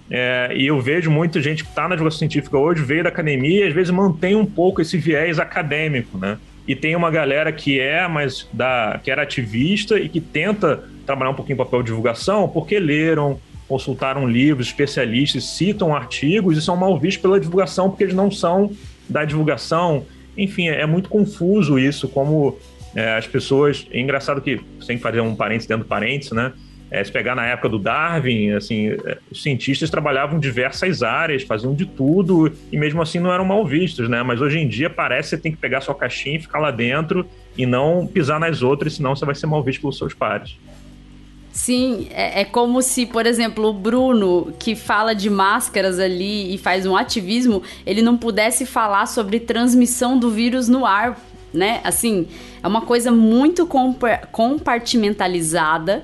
É, 0.10 0.54
e 0.56 0.68
eu 0.68 0.80
vejo 0.80 1.12
muita 1.12 1.42
gente 1.42 1.64
que 1.64 1.70
está 1.70 1.84
na 1.88 1.96
divulgação 1.96 2.20
científica 2.20 2.58
hoje, 2.58 2.82
veio 2.82 3.04
da 3.04 3.10
academia 3.10 3.66
e 3.66 3.68
às 3.68 3.74
vezes 3.74 3.92
mantém 3.92 4.36
um 4.36 4.46
pouco 4.46 4.82
esse 4.82 4.98
viés 4.98 5.40
acadêmico, 5.40 6.18
né? 6.18 6.38
E 6.68 6.76
tem 6.76 6.96
uma 6.96 7.10
galera 7.10 7.52
que 7.52 7.80
é 7.80 8.08
mas 8.08 8.48
da 8.52 9.00
que 9.04 9.10
era 9.10 9.22
ativista 9.22 9.98
e 9.98 10.10
que 10.10 10.20
tenta 10.20 10.84
trabalhar 11.06 11.32
um 11.32 11.36
pouquinho 11.36 11.56
o 11.56 11.64
papel 11.64 11.82
de 11.82 11.88
divulgação 11.88 12.48
porque 12.50 12.78
leram 12.78 13.40
consultaram 13.68 14.28
livros 14.28 14.68
especialistas 14.68 15.46
citam 15.46 15.96
artigos 15.96 16.58
e 16.58 16.62
são 16.62 16.76
mal 16.76 16.98
vistos 17.00 17.22
pela 17.22 17.40
divulgação 17.40 17.90
porque 17.90 18.04
eles 18.04 18.16
não 18.16 18.32
são 18.32 18.72
da 19.10 19.26
divulgação. 19.26 20.06
Enfim 20.38 20.70
é, 20.70 20.86
muito 20.86 21.10
confuso 21.10 21.80
isso 21.80 22.08
como 22.08 22.58
é, 22.96 23.16
as 23.16 23.28
pessoas 23.28 23.88
é 23.92 24.00
engraçado 24.00 24.42
que 24.42 24.62
sem 24.82 24.98
fazer 24.98 25.22
um 25.22 25.36
parênteses 25.36 25.68
dentro 25.68 25.84
do 25.84 25.88
parênteses 25.88 26.32
né 26.32 26.54
é, 26.90 27.04
se 27.04 27.12
pegar 27.12 27.36
na 27.36 27.46
época 27.46 27.68
do 27.70 27.78
Darwin, 27.78 28.52
assim, 28.52 28.90
é, 28.90 29.18
os 29.30 29.44
cientistas 29.44 29.90
trabalhavam 29.90 30.38
em 30.38 30.40
diversas 30.40 31.04
áreas, 31.04 31.44
faziam 31.44 31.74
de 31.74 31.86
tudo 31.86 32.52
e 32.72 32.78
mesmo 32.78 33.02
assim 33.02 33.20
não 33.20 33.32
eram 33.32 33.44
mal 33.44 33.66
vistos, 33.66 34.08
né? 34.08 34.24
Mas 34.24 34.40
hoje 34.40 34.60
em 34.60 34.68
dia 34.68 34.90
parece 34.90 35.30
que 35.30 35.36
você 35.36 35.42
tem 35.42 35.52
que 35.52 35.58
pegar 35.58 35.82
sua 35.82 35.94
caixinha 35.94 36.38
e 36.38 36.42
ficar 36.42 36.60
lá 36.60 36.72
dentro 36.72 37.28
e 37.58 37.66
não 37.66 38.08
pisar 38.08 38.40
nas 38.40 38.62
outras, 38.62 38.94
senão 38.94 39.16
você 39.16 39.26
vai 39.26 39.36
ser 39.36 39.48
mal 39.48 39.62
visto 39.62 39.82
pelos 39.82 39.98
seus 39.98 40.14
pares. 40.14 40.58
Sim, 41.52 42.08
é, 42.12 42.42
é, 42.42 42.46
como 42.46 42.82
se, 42.84 43.06
por 43.08 43.26
exemplo, 43.26 43.68
o 43.68 43.74
Bruno, 43.74 44.54
que 44.60 44.76
fala 44.76 45.14
de 45.16 45.28
máscaras 45.30 46.00
ali 46.00 46.54
e 46.54 46.58
faz 46.58 46.86
um 46.86 46.96
ativismo, 46.96 47.64
ele 47.84 48.02
não 48.02 48.16
pudesse 48.16 48.64
falar 48.66 49.08
sobre 49.08 49.40
transmissão 49.40 50.20
do 50.20 50.30
vírus 50.30 50.70
no 50.70 50.86
ar, 50.86 51.20
né? 51.52 51.82
Assim, 51.84 52.28
é 52.62 52.68
uma 52.68 52.82
coisa 52.82 53.12
muito 53.12 53.68
compartimentalizada 54.32 56.04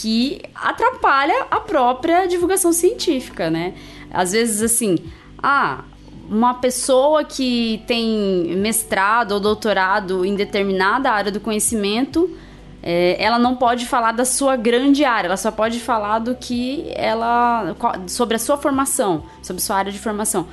que 0.00 0.40
atrapalha 0.54 1.46
a 1.50 1.60
própria 1.60 2.26
divulgação 2.26 2.72
científica, 2.72 3.50
né? 3.50 3.74
Às 4.10 4.32
vezes, 4.32 4.62
assim, 4.62 4.96
ah, 5.42 5.84
uma 6.28 6.54
pessoa 6.54 7.22
que 7.22 7.82
tem 7.86 8.56
mestrado 8.56 9.32
ou 9.32 9.40
doutorado 9.40 10.24
em 10.24 10.34
determinada 10.34 11.10
área 11.10 11.30
do 11.30 11.38
conhecimento, 11.38 12.34
é, 12.82 13.22
ela 13.22 13.38
não 13.38 13.56
pode 13.56 13.84
falar 13.84 14.12
da 14.12 14.24
sua 14.24 14.56
grande 14.56 15.04
área, 15.04 15.28
ela 15.28 15.36
só 15.36 15.50
pode 15.50 15.78
falar 15.78 16.18
do 16.20 16.34
que 16.34 16.90
ela. 16.94 17.76
sobre 18.06 18.36
a 18.36 18.38
sua 18.38 18.56
formação, 18.56 19.24
sobre 19.42 19.62
a 19.62 19.64
sua 19.66 19.76
área 19.76 19.92
de 19.92 19.98
formação. 19.98 20.46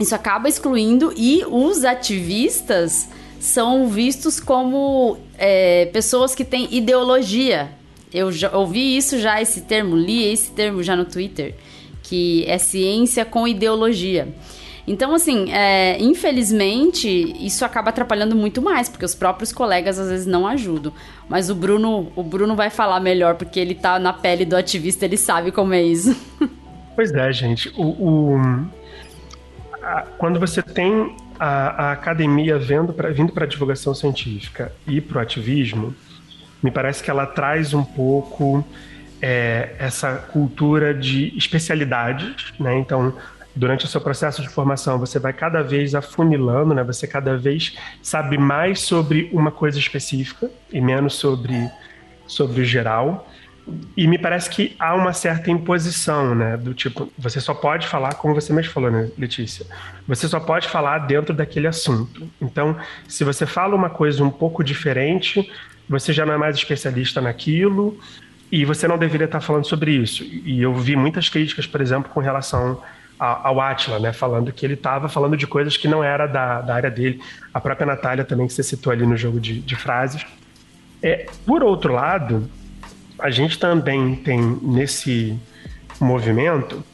Isso 0.00 0.14
acaba 0.14 0.48
excluindo 0.48 1.12
e 1.14 1.44
os 1.46 1.84
ativistas 1.84 3.10
são 3.38 3.88
vistos 3.88 4.40
como 4.40 5.18
é, 5.36 5.86
pessoas 5.92 6.34
que 6.34 6.46
têm 6.46 6.74
ideologia 6.74 7.70
eu 8.14 8.30
ouvi 8.52 8.96
isso 8.96 9.18
já, 9.18 9.42
esse 9.42 9.62
termo, 9.62 9.96
li 9.96 10.32
esse 10.32 10.52
termo 10.52 10.82
já 10.82 10.94
no 10.94 11.04
Twitter, 11.04 11.54
que 12.02 12.44
é 12.46 12.56
ciência 12.58 13.24
com 13.24 13.46
ideologia. 13.48 14.28
Então, 14.86 15.14
assim, 15.14 15.50
é, 15.50 15.96
infelizmente, 15.98 17.08
isso 17.44 17.64
acaba 17.64 17.88
atrapalhando 17.88 18.36
muito 18.36 18.60
mais, 18.60 18.88
porque 18.88 19.04
os 19.04 19.14
próprios 19.14 19.50
colegas 19.50 19.98
às 19.98 20.10
vezes 20.10 20.26
não 20.26 20.46
ajudam. 20.46 20.92
Mas 21.28 21.48
o 21.48 21.54
Bruno, 21.54 22.12
o 22.14 22.22
Bruno 22.22 22.54
vai 22.54 22.68
falar 22.68 23.00
melhor, 23.00 23.34
porque 23.34 23.58
ele 23.58 23.74
tá 23.74 23.98
na 23.98 24.12
pele 24.12 24.44
do 24.44 24.54
ativista, 24.54 25.06
ele 25.06 25.16
sabe 25.16 25.50
como 25.50 25.74
é 25.74 25.82
isso. 25.82 26.14
Pois 26.96 27.10
é, 27.10 27.32
gente. 27.32 27.72
O, 27.76 27.82
o 27.82 28.66
a, 29.82 30.02
quando 30.16 30.38
você 30.38 30.62
tem 30.62 31.16
a, 31.40 31.86
a 31.86 31.92
academia 31.92 32.56
vendo 32.56 32.92
pra, 32.92 33.10
vindo 33.10 33.32
para 33.32 33.44
a 33.44 33.48
divulgação 33.48 33.92
científica 33.94 34.72
e 34.86 35.00
para 35.00 35.18
o 35.18 35.20
ativismo, 35.20 35.92
me 36.64 36.70
parece 36.70 37.04
que 37.04 37.10
ela 37.10 37.26
traz 37.26 37.74
um 37.74 37.84
pouco 37.84 38.66
é, 39.20 39.74
essa 39.78 40.14
cultura 40.14 40.94
de 40.94 41.30
especialidades, 41.36 42.54
né? 42.58 42.78
Então, 42.78 43.14
durante 43.54 43.84
o 43.84 43.88
seu 43.88 44.00
processo 44.00 44.40
de 44.40 44.48
formação, 44.48 44.98
você 44.98 45.18
vai 45.18 45.34
cada 45.34 45.62
vez 45.62 45.94
afunilando, 45.94 46.72
né? 46.72 46.82
Você 46.82 47.06
cada 47.06 47.36
vez 47.36 47.76
sabe 48.02 48.38
mais 48.38 48.80
sobre 48.80 49.28
uma 49.30 49.50
coisa 49.50 49.78
específica 49.78 50.50
e 50.72 50.80
menos 50.80 51.16
sobre, 51.16 51.70
sobre 52.26 52.62
o 52.62 52.64
geral. 52.64 53.28
E 53.94 54.06
me 54.06 54.16
parece 54.16 54.48
que 54.48 54.74
há 54.78 54.94
uma 54.94 55.12
certa 55.12 55.50
imposição, 55.50 56.34
né? 56.34 56.56
Do 56.56 56.72
tipo, 56.72 57.12
você 57.18 57.42
só 57.42 57.52
pode 57.52 57.86
falar, 57.86 58.14
como 58.14 58.34
você 58.34 58.54
mesmo 58.54 58.72
falou, 58.72 58.90
né, 58.90 59.10
Letícia? 59.18 59.66
Você 60.08 60.26
só 60.28 60.40
pode 60.40 60.66
falar 60.66 61.00
dentro 61.00 61.34
daquele 61.34 61.66
assunto. 61.66 62.26
Então, 62.40 62.74
se 63.06 63.22
você 63.22 63.44
fala 63.44 63.76
uma 63.76 63.90
coisa 63.90 64.24
um 64.24 64.30
pouco 64.30 64.64
diferente, 64.64 65.50
você 65.88 66.12
já 66.12 66.24
não 66.24 66.34
é 66.34 66.36
mais 66.38 66.56
especialista 66.56 67.20
naquilo 67.20 67.98
e 68.50 68.64
você 68.64 68.86
não 68.86 68.96
deveria 68.96 69.24
estar 69.26 69.40
falando 69.40 69.66
sobre 69.66 69.92
isso. 69.92 70.24
E 70.24 70.62
eu 70.62 70.74
vi 70.74 70.96
muitas 70.96 71.28
críticas, 71.28 71.66
por 71.66 71.80
exemplo, 71.80 72.10
com 72.12 72.20
relação 72.20 72.82
ao 73.18 73.60
Atila, 73.60 73.98
né? 73.98 74.12
Falando 74.12 74.52
que 74.52 74.66
ele 74.66 74.74
estava 74.74 75.08
falando 75.08 75.36
de 75.36 75.46
coisas 75.46 75.76
que 75.76 75.88
não 75.88 76.02
era 76.02 76.26
da, 76.26 76.60
da 76.60 76.74
área 76.74 76.90
dele. 76.90 77.20
A 77.52 77.60
própria 77.60 77.86
Natália 77.86 78.24
também, 78.24 78.46
que 78.46 78.52
você 78.52 78.62
citou 78.62 78.92
ali 78.92 79.06
no 79.06 79.16
jogo 79.16 79.40
de, 79.40 79.60
de 79.60 79.76
frases. 79.76 80.24
É, 81.02 81.26
por 81.46 81.62
outro 81.62 81.92
lado 81.92 82.48
a 83.18 83.30
gente 83.30 83.58
também 83.58 84.16
tem 84.16 84.40
nesse 84.62 85.38
movimento 86.00 86.84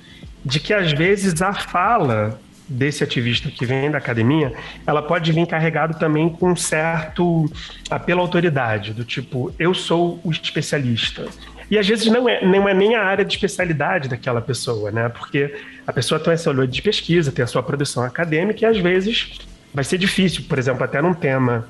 de 0.45 0.61
que 0.61 0.73
às 0.73 0.93
vezes 0.93 1.41
a 1.43 1.53
fala 1.53 2.41
desse 2.71 3.03
ativista 3.03 3.51
que 3.51 3.67
vem 3.67 3.91
da 3.91 3.99
academia, 3.99 4.53
ela 4.87 5.03
pode 5.03 5.33
vir 5.33 5.47
carregado 5.47 5.99
também 5.99 6.29
com 6.29 6.53
um 6.53 6.57
certo 6.57 7.51
apelo 7.91 8.21
à 8.21 8.23
autoridade, 8.23 8.95
do 8.95 9.05
tipo, 9.05 9.53
eu 9.59 9.75
sou 9.75 10.21
o 10.23 10.31
especialista. 10.31 11.27
E 11.69 11.79
às 11.79 11.87
vezes 11.87 12.07
não 12.07 12.29
é, 12.29 12.45
não 12.45 12.69
é 12.69 12.75
nem 12.75 12.95
a 12.95 13.03
área 13.03 13.25
de 13.25 13.35
especialidade 13.35 14.09
daquela 14.09 14.41
pessoa, 14.41 14.91
né? 14.91 15.09
Porque 15.09 15.55
a 15.87 15.93
pessoa 15.93 16.19
tem 16.21 16.33
essa 16.33 16.51
olho 16.51 16.67
de 16.67 16.81
pesquisa, 16.81 17.31
tem 17.31 17.45
a 17.45 17.47
sua 17.47 17.63
produção 17.63 18.05
acadêmica 18.05 18.65
e 18.65 18.67
às 18.67 18.79
vezes 18.79 19.39
vai 19.73 19.85
ser 19.85 19.99
difícil, 19.99 20.45
por 20.49 20.59
exemplo, 20.59 20.83
até 20.83 21.01
num 21.01 21.15
tema 21.15 21.69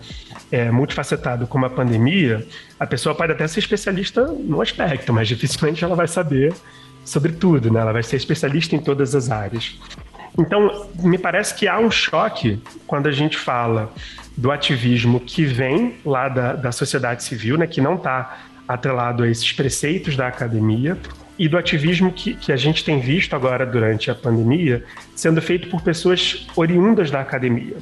é, 0.50 0.70
multifacetado 0.70 1.46
como 1.46 1.66
a 1.66 1.70
pandemia, 1.70 2.46
a 2.78 2.86
pessoa 2.86 3.14
pode 3.14 3.32
até 3.32 3.46
ser 3.46 3.60
especialista 3.60 4.24
no 4.26 4.62
aspecto, 4.62 5.12
mas 5.12 5.28
dificilmente 5.28 5.84
ela 5.84 5.94
vai 5.94 6.08
saber 6.08 6.54
sobre 7.04 7.32
tudo, 7.32 7.70
né? 7.70 7.80
Ela 7.80 7.92
vai 7.92 8.02
ser 8.02 8.16
especialista 8.16 8.74
em 8.74 8.78
todas 8.78 9.14
as 9.14 9.30
áreas. 9.30 9.78
Então, 10.38 10.88
me 10.96 11.18
parece 11.18 11.54
que 11.54 11.66
há 11.68 11.78
um 11.78 11.90
choque 11.90 12.62
quando 12.86 13.08
a 13.08 13.12
gente 13.12 13.36
fala 13.36 13.92
do 14.36 14.50
ativismo 14.50 15.20
que 15.20 15.44
vem 15.44 15.96
lá 16.04 16.28
da, 16.28 16.54
da 16.54 16.72
sociedade 16.72 17.22
civil, 17.24 17.58
né? 17.58 17.66
Que 17.66 17.80
não 17.80 17.96
está 17.96 18.38
atrelado 18.66 19.24
a 19.24 19.28
esses 19.28 19.52
preceitos 19.52 20.16
da 20.16 20.28
academia, 20.28 20.96
e 21.40 21.48
do 21.48 21.56
ativismo 21.56 22.12
que, 22.12 22.34
que 22.34 22.52
a 22.52 22.56
gente 22.56 22.84
tem 22.84 23.00
visto 23.00 23.34
agora 23.34 23.64
durante 23.64 24.10
a 24.10 24.14
pandemia 24.14 24.84
sendo 25.16 25.40
feito 25.40 25.70
por 25.70 25.80
pessoas 25.80 26.46
oriundas 26.54 27.10
da 27.10 27.18
academia. 27.22 27.78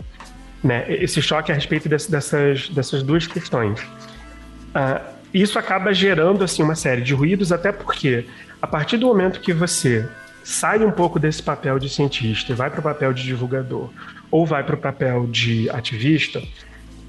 Né? 0.62 0.84
Esse 0.88 1.20
choque 1.20 1.50
a 1.50 1.56
respeito 1.56 1.88
desse, 1.88 2.08
dessas, 2.08 2.68
dessas 2.68 3.02
duas 3.02 3.26
questões. 3.26 3.80
Uh, 3.80 5.04
isso 5.34 5.58
acaba 5.58 5.92
gerando 5.92 6.44
assim 6.44 6.62
uma 6.62 6.76
série 6.76 7.00
de 7.00 7.12
ruídos, 7.12 7.50
até 7.50 7.72
porque 7.72 8.26
a 8.62 8.66
partir 8.68 8.96
do 8.96 9.08
momento 9.08 9.40
que 9.40 9.52
você 9.52 10.08
sai 10.48 10.82
um 10.82 10.90
pouco 10.90 11.18
desse 11.18 11.42
papel 11.42 11.78
de 11.78 11.90
cientista 11.90 12.52
e 12.52 12.54
vai 12.54 12.70
para 12.70 12.80
o 12.80 12.82
papel 12.82 13.12
de 13.12 13.22
divulgador 13.22 13.90
ou 14.30 14.46
vai 14.46 14.64
para 14.64 14.76
o 14.76 14.78
papel 14.78 15.26
de 15.26 15.68
ativista, 15.68 16.42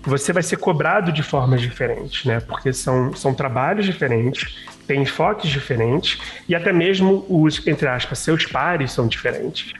você 0.03 0.33
vai 0.33 0.43
ser 0.43 0.57
cobrado 0.57 1.09
de 1.09 1.23
formas 1.23 1.61
diferentes, 1.61 2.25
né? 2.25 2.41
Porque 2.41 2.73
são, 2.73 3.15
são 3.15 3.33
trabalhos 3.33 3.85
diferentes, 3.85 4.67
tem 4.85 5.03
enfoques 5.03 5.49
diferentes 5.49 6.19
e 6.49 6.53
até 6.53 6.73
mesmo 6.73 7.25
os, 7.29 7.65
entre 7.65 7.87
aspas, 7.87 8.19
seus 8.19 8.45
pares 8.45 8.91
são 8.91 9.07
diferentes. 9.07 9.71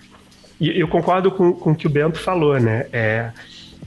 E 0.58 0.80
eu 0.80 0.88
concordo 0.88 1.30
com, 1.30 1.52
com 1.52 1.72
o 1.72 1.76
que 1.76 1.86
o 1.86 1.90
Bento 1.90 2.18
falou, 2.18 2.58
né? 2.62 2.88
É, 2.94 3.32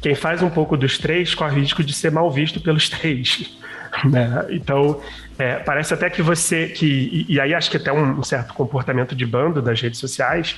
quem 0.03 0.15
faz 0.15 0.43
um 0.43 0.51
pouco 0.51 0.77
dos 0.77 0.99
três 0.99 1.35
corre 1.35 1.59
risco 1.59 1.83
de 1.83 1.95
ser 1.95 2.13
mal 2.13 2.31
visto 2.31 2.61
pelos 2.61 2.91
três. 2.91 3.59
Né? 4.07 4.47
Então, 4.49 5.03
é, 5.39 5.57
parece 5.57 5.95
até 5.95 6.11
que 6.11 6.23
você. 6.23 6.69
que 6.69 7.27
E, 7.29 7.41
aí 7.41 7.55
acho 7.55 7.71
que 7.71 7.77
até 7.77 7.93
um, 7.93 8.19
um 8.19 8.23
certo 8.23 8.55
comportamento 8.55 9.15
de 9.15 9.27
bando 9.27 9.63
das 9.63 9.81
redes 9.81 9.99
sociais, 9.99 10.57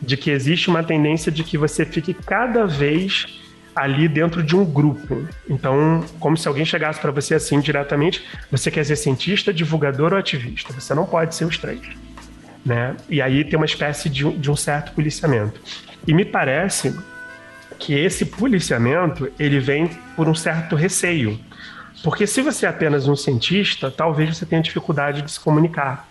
de 0.00 0.16
que 0.16 0.30
existe 0.30 0.68
uma 0.68 0.82
tendência 0.82 1.30
de 1.32 1.42
que 1.42 1.56
você 1.56 1.84
fique 1.84 2.14
cada 2.14 2.66
vez 2.66 3.26
ali 3.74 4.08
dentro 4.08 4.42
de 4.42 4.56
um 4.56 4.64
grupo. 4.64 5.26
Então, 5.48 6.04
como 6.18 6.36
se 6.36 6.46
alguém 6.48 6.64
chegasse 6.64 7.00
para 7.00 7.10
você 7.10 7.34
assim 7.34 7.60
diretamente, 7.60 8.24
você 8.50 8.70
quer 8.70 8.84
ser 8.84 8.96
cientista, 8.96 9.52
divulgador 9.52 10.12
ou 10.12 10.18
ativista? 10.18 10.72
Você 10.72 10.94
não 10.94 11.06
pode 11.06 11.34
ser 11.34 11.44
os 11.44 11.56
três. 11.56 11.80
Né? 12.64 12.96
E 13.08 13.22
aí 13.22 13.44
tem 13.44 13.56
uma 13.56 13.66
espécie 13.66 14.10
de, 14.10 14.30
de 14.36 14.50
um 14.50 14.56
certo 14.56 14.92
policiamento. 14.92 15.60
E 16.06 16.12
me 16.12 16.24
parece 16.24 16.94
que 17.78 17.94
esse 17.94 18.26
policiamento 18.26 19.30
ele 19.38 19.58
vem 19.58 19.88
por 20.14 20.28
um 20.28 20.34
certo 20.34 20.76
receio. 20.76 21.40
Porque 22.02 22.26
se 22.26 22.40
você 22.42 22.66
é 22.66 22.68
apenas 22.68 23.06
um 23.06 23.16
cientista, 23.16 23.90
talvez 23.90 24.36
você 24.36 24.46
tenha 24.46 24.62
dificuldade 24.62 25.22
de 25.22 25.30
se 25.30 25.40
comunicar. 25.40 26.08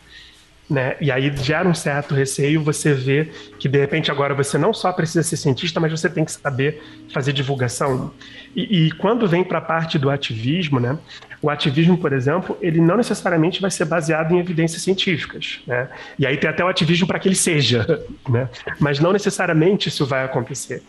Né? 0.70 0.96
E 1.02 1.12
aí 1.12 1.36
gera 1.36 1.68
um 1.68 1.74
certo 1.74 2.14
receio 2.14 2.64
você 2.64 2.94
vê 2.94 3.32
que 3.58 3.68
de 3.68 3.80
repente 3.80 4.12
agora 4.12 4.36
você 4.36 4.56
não 4.56 4.72
só 4.72 4.94
precisa 4.94 5.24
ser 5.24 5.36
cientista, 5.36 5.80
mas 5.80 5.90
você 5.92 6.08
tem 6.08 6.24
que 6.24 6.32
saber 6.32 6.80
fazer 7.12 7.34
divulgação. 7.34 8.14
E, 8.56 8.86
e 8.86 8.92
quando 8.92 9.28
vem 9.28 9.44
para 9.44 9.58
a 9.58 9.62
parte 9.62 9.98
do 9.98 10.12
ativismo, 10.12 10.80
né? 10.80 10.96
O 11.42 11.50
ativismo, 11.50 11.98
por 11.98 12.14
exemplo, 12.14 12.56
ele 12.62 12.80
não 12.80 12.98
necessariamente 12.98 13.60
vai 13.60 13.72
ser 13.72 13.86
baseado 13.86 14.32
em 14.32 14.40
evidências 14.40 14.84
científicas, 14.84 15.60
né? 15.66 15.90
E 16.20 16.28
aí 16.28 16.38
tem 16.38 16.48
até 16.48 16.64
o 16.64 16.68
ativismo 16.68 17.08
para 17.08 17.18
que 17.18 17.28
ele 17.28 17.36
seja, 17.36 18.06
né? 18.30 18.48
Mas 18.80 19.00
não 19.00 19.12
necessariamente 19.12 19.90
isso 19.90 20.06
vai 20.06 20.24
acontecer. 20.24 20.84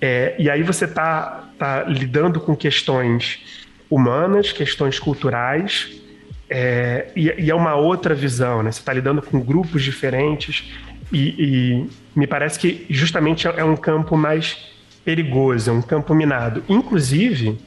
É, 0.00 0.34
e 0.38 0.48
aí 0.48 0.62
você 0.62 0.86
está 0.86 1.50
tá 1.58 1.84
lidando 1.84 2.40
com 2.40 2.56
questões 2.56 3.65
humanas, 3.90 4.52
questões 4.52 4.98
culturais, 4.98 5.90
é, 6.48 7.08
e, 7.16 7.32
e, 7.38 7.50
é 7.50 7.54
uma 7.54 7.74
outra 7.74 8.14
visão, 8.14 8.62
né? 8.62 8.70
Você 8.70 8.80
está 8.80 8.92
lidando 8.92 9.20
com 9.20 9.40
grupos 9.40 9.82
diferentes 9.82 10.72
e, 11.12 11.28
e, 11.38 11.90
me 12.14 12.26
parece 12.26 12.58
que 12.58 12.86
justamente 12.88 13.46
é 13.46 13.64
um 13.64 13.76
campo 13.76 14.16
mais 14.16 14.56
perigoso, 15.04 15.70
é 15.70 15.72
um 15.72 15.82
campo 15.82 16.14
minado. 16.14 16.62
Inclusive, 16.68 17.58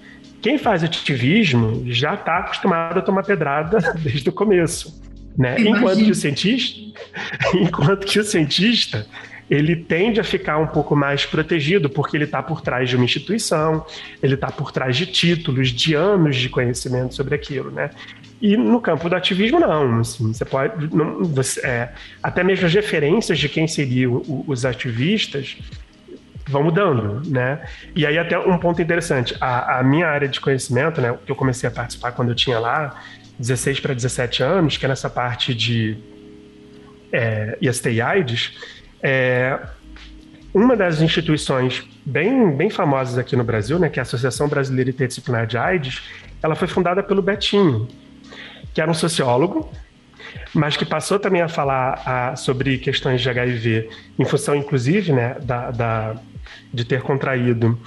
quem 0.41 0.57
faz 0.57 0.83
ativismo 0.83 1.83
já 1.87 2.13
está 2.13 2.39
acostumado 2.39 2.99
a 2.99 3.01
tomar 3.01 3.23
pedrada 3.23 3.79
desde 3.99 4.29
o 4.29 4.31
começo, 4.31 5.01
né? 5.37 5.55
Enquanto 5.59 6.03
que 6.03 6.11
o 6.11 6.15
cientista, 6.15 6.79
enquanto 7.55 8.05
que 8.05 8.19
o 8.19 8.23
cientista 8.23 9.05
ele 9.49 9.75
tende 9.75 10.19
a 10.19 10.23
ficar 10.23 10.57
um 10.59 10.67
pouco 10.67 10.95
mais 10.95 11.25
protegido, 11.25 11.89
porque 11.89 12.15
ele 12.15 12.25
está 12.25 12.43
por 12.43 12.61
trás 12.61 12.87
de 12.87 12.95
uma 12.95 13.05
instituição, 13.05 13.83
ele 14.21 14.35
está 14.35 14.51
por 14.51 14.71
trás 14.71 14.95
de 14.95 15.07
títulos, 15.07 15.69
de 15.69 15.95
anos 15.95 16.35
de 16.35 16.49
conhecimento 16.49 17.15
sobre 17.15 17.33
aquilo, 17.33 17.71
né? 17.71 17.89
E 18.41 18.55
no 18.55 18.79
campo 18.79 19.09
do 19.09 19.15
ativismo, 19.15 19.59
não. 19.59 19.99
Assim, 19.99 20.31
você 20.31 20.45
pode. 20.45 20.95
Não, 20.95 21.23
você, 21.23 21.65
é, 21.65 21.89
até 22.21 22.43
mesmo 22.43 22.67
as 22.67 22.73
referências 22.73 23.39
de 23.39 23.49
quem 23.49 23.67
seriam 23.67 24.23
os 24.47 24.65
ativistas 24.65 25.57
vão 26.47 26.63
mudando, 26.63 27.21
né? 27.29 27.63
E 27.95 28.05
aí 28.05 28.17
até 28.17 28.37
um 28.37 28.57
ponto 28.57 28.81
interessante, 28.81 29.35
a, 29.39 29.79
a, 29.79 29.83
minha 29.83 30.07
área 30.07 30.27
de 30.27 30.39
conhecimento, 30.39 30.99
né, 30.99 31.15
que 31.23 31.31
eu 31.31 31.35
comecei 31.35 31.67
a 31.67 31.71
participar 31.71 32.11
quando 32.11 32.29
eu 32.29 32.35
tinha 32.35 32.59
lá 32.59 32.99
16 33.37 33.79
para 33.79 33.93
17 33.93 34.41
anos, 34.41 34.77
que 34.77 34.85
é 34.85 34.89
nessa 34.89 35.09
parte 35.09 35.53
de 35.53 35.97
é, 37.11 37.57
IST 37.61 38.01
AIDS, 38.01 38.53
é, 39.01 39.59
uma 40.53 40.75
das 40.75 41.01
instituições 41.01 41.87
bem, 42.05 42.55
bem 42.55 42.69
famosas 42.69 43.17
aqui 43.17 43.35
no 43.35 43.43
Brasil, 43.43 43.77
né, 43.77 43.89
que 43.89 43.99
é 43.99 44.01
a 44.01 44.03
Associação 44.03 44.47
Brasileira 44.47 44.89
Interdisciplinar 44.89 45.45
de 45.45 45.57
AIDS, 45.57 46.01
ela 46.41 46.55
foi 46.55 46.67
fundada 46.67 47.03
pelo 47.03 47.21
Betinho, 47.21 47.87
que 48.73 48.81
era 48.81 48.89
um 48.89 48.93
sociólogo, 48.93 49.71
mas 50.53 50.77
que 50.77 50.85
passou 50.85 51.19
também 51.19 51.41
a 51.41 51.47
falar 51.47 52.01
a, 52.05 52.35
sobre 52.35 52.77
questões 52.77 53.21
de 53.21 53.29
HIV, 53.29 53.89
em 54.17 54.25
função, 54.25 54.55
inclusive, 54.55 55.11
né, 55.11 55.35
da, 55.41 55.71
da 55.71 56.15
de 56.73 56.85
ter 56.85 57.01
contraído, 57.01 57.79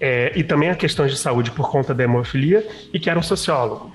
é, 0.00 0.32
e 0.36 0.42
também 0.44 0.70
a 0.70 0.74
questões 0.74 1.10
de 1.10 1.18
saúde 1.18 1.50
por 1.50 1.70
conta 1.70 1.94
da 1.94 2.04
hemofilia, 2.04 2.66
e 2.92 3.00
que 3.00 3.10
era 3.10 3.18
um 3.18 3.22
sociólogo. 3.22 3.92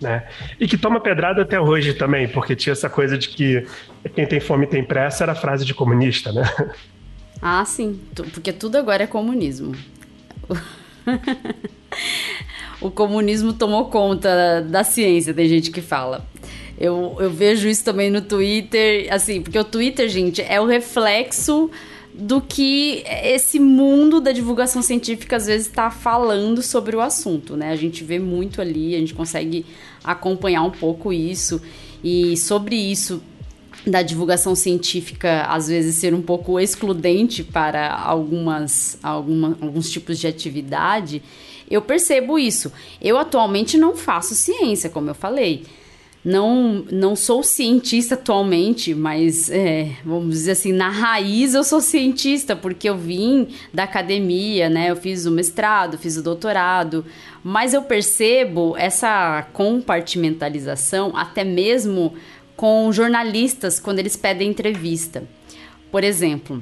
Né? 0.00 0.24
E 0.60 0.68
que 0.68 0.76
toma 0.76 1.00
pedrada 1.00 1.42
até 1.42 1.58
hoje 1.60 1.94
também, 1.94 2.28
porque 2.28 2.54
tinha 2.54 2.72
essa 2.72 2.90
coisa 2.90 3.16
de 3.16 3.28
que 3.28 3.66
quem 4.14 4.26
tem 4.26 4.40
fome 4.40 4.66
tem 4.66 4.84
pressa 4.84 5.24
era 5.24 5.34
frase 5.34 5.64
de 5.64 5.72
comunista, 5.72 6.32
né? 6.32 6.42
Ah, 7.40 7.64
sim, 7.64 8.00
porque 8.32 8.52
tudo 8.52 8.76
agora 8.76 9.04
é 9.04 9.06
comunismo. 9.06 9.74
o 12.80 12.90
comunismo 12.90 13.52
tomou 13.52 13.86
conta 13.86 14.62
da 14.62 14.82
ciência, 14.82 15.34
tem 15.34 15.48
gente 15.48 15.70
que 15.70 15.80
fala. 15.80 16.26
Eu, 16.78 17.16
eu 17.18 17.30
vejo 17.30 17.68
isso 17.68 17.84
também 17.84 18.10
no 18.10 18.20
Twitter, 18.20 19.08
assim, 19.10 19.40
porque 19.40 19.58
o 19.58 19.64
Twitter, 19.64 20.08
gente, 20.08 20.42
é 20.42 20.60
o 20.60 20.66
reflexo 20.66 21.70
do 22.18 22.40
que 22.40 23.04
esse 23.22 23.60
mundo 23.60 24.20
da 24.20 24.32
divulgação 24.32 24.80
científica 24.80 25.36
às 25.36 25.46
vezes 25.46 25.66
está 25.66 25.90
falando 25.90 26.62
sobre 26.62 26.96
o 26.96 27.00
assunto, 27.00 27.56
né? 27.56 27.70
A 27.70 27.76
gente 27.76 28.02
vê 28.02 28.18
muito 28.18 28.60
ali, 28.60 28.94
a 28.94 28.98
gente 28.98 29.12
consegue 29.12 29.66
acompanhar 30.02 30.62
um 30.62 30.70
pouco 30.70 31.12
isso 31.12 31.60
e 32.02 32.36
sobre 32.36 32.74
isso 32.76 33.22
da 33.86 34.00
divulgação 34.02 34.54
científica 34.54 35.42
às 35.42 35.68
vezes 35.68 35.96
ser 35.96 36.14
um 36.14 36.22
pouco 36.22 36.58
excludente 36.58 37.44
para 37.44 37.94
algumas, 37.94 38.98
alguma, 39.02 39.56
alguns 39.60 39.90
tipos 39.90 40.18
de 40.18 40.26
atividade, 40.26 41.22
eu 41.70 41.82
percebo 41.82 42.38
isso. 42.38 42.72
Eu 43.00 43.18
atualmente 43.18 43.76
não 43.76 43.94
faço 43.94 44.34
ciência, 44.34 44.88
como 44.88 45.10
eu 45.10 45.14
falei. 45.14 45.64
Não, 46.26 46.84
não 46.90 47.14
sou 47.14 47.44
cientista 47.44 48.16
atualmente, 48.16 48.92
mas 48.92 49.48
é, 49.48 49.92
vamos 50.04 50.30
dizer 50.30 50.50
assim, 50.50 50.72
na 50.72 50.88
raiz 50.88 51.54
eu 51.54 51.62
sou 51.62 51.80
cientista, 51.80 52.56
porque 52.56 52.88
eu 52.88 52.98
vim 52.98 53.46
da 53.72 53.84
academia, 53.84 54.68
né? 54.68 54.90
Eu 54.90 54.96
fiz 54.96 55.24
o 55.24 55.30
mestrado, 55.30 55.96
fiz 55.96 56.16
o 56.16 56.22
doutorado, 56.24 57.06
mas 57.44 57.72
eu 57.72 57.82
percebo 57.82 58.76
essa 58.76 59.46
compartimentalização 59.52 61.16
até 61.16 61.44
mesmo 61.44 62.14
com 62.56 62.90
jornalistas 62.90 63.78
quando 63.78 64.00
eles 64.00 64.16
pedem 64.16 64.50
entrevista. 64.50 65.22
Por 65.92 66.02
exemplo, 66.02 66.60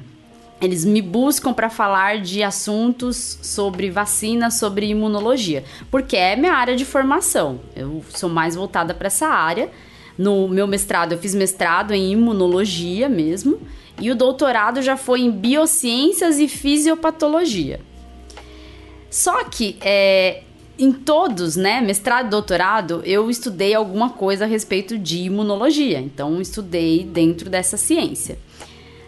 eles 0.61 0.85
me 0.85 1.01
buscam 1.01 1.53
para 1.53 1.69
falar 1.69 2.21
de 2.21 2.41
assuntos 2.41 3.37
sobre 3.41 3.89
vacina, 3.89 4.49
sobre 4.49 4.87
imunologia, 4.87 5.63
porque 5.91 6.15
é 6.15 6.35
minha 6.35 6.53
área 6.53 6.75
de 6.75 6.85
formação. 6.85 7.59
Eu 7.75 8.03
sou 8.09 8.29
mais 8.29 8.55
voltada 8.55 8.93
para 8.93 9.07
essa 9.07 9.27
área. 9.27 9.69
No 10.17 10.47
meu 10.47 10.65
mestrado, 10.65 11.11
eu 11.11 11.17
fiz 11.17 11.35
mestrado 11.35 11.93
em 11.93 12.11
imunologia 12.11 13.09
mesmo, 13.09 13.59
e 13.99 14.09
o 14.09 14.15
doutorado 14.15 14.81
já 14.81 14.95
foi 14.95 15.21
em 15.21 15.31
biociências 15.31 16.39
e 16.39 16.47
fisiopatologia. 16.47 17.81
Só 19.09 19.43
que 19.45 19.77
é, 19.81 20.43
em 20.79 20.91
todos, 20.91 21.55
né, 21.55 21.81
mestrado 21.81 22.27
e 22.27 22.29
doutorado, 22.29 23.01
eu 23.05 23.29
estudei 23.29 23.73
alguma 23.73 24.09
coisa 24.09 24.45
a 24.45 24.47
respeito 24.47 24.97
de 24.97 25.19
imunologia. 25.19 25.99
Então, 25.99 26.41
estudei 26.41 27.03
dentro 27.03 27.49
dessa 27.49 27.77
ciência. 27.77 28.37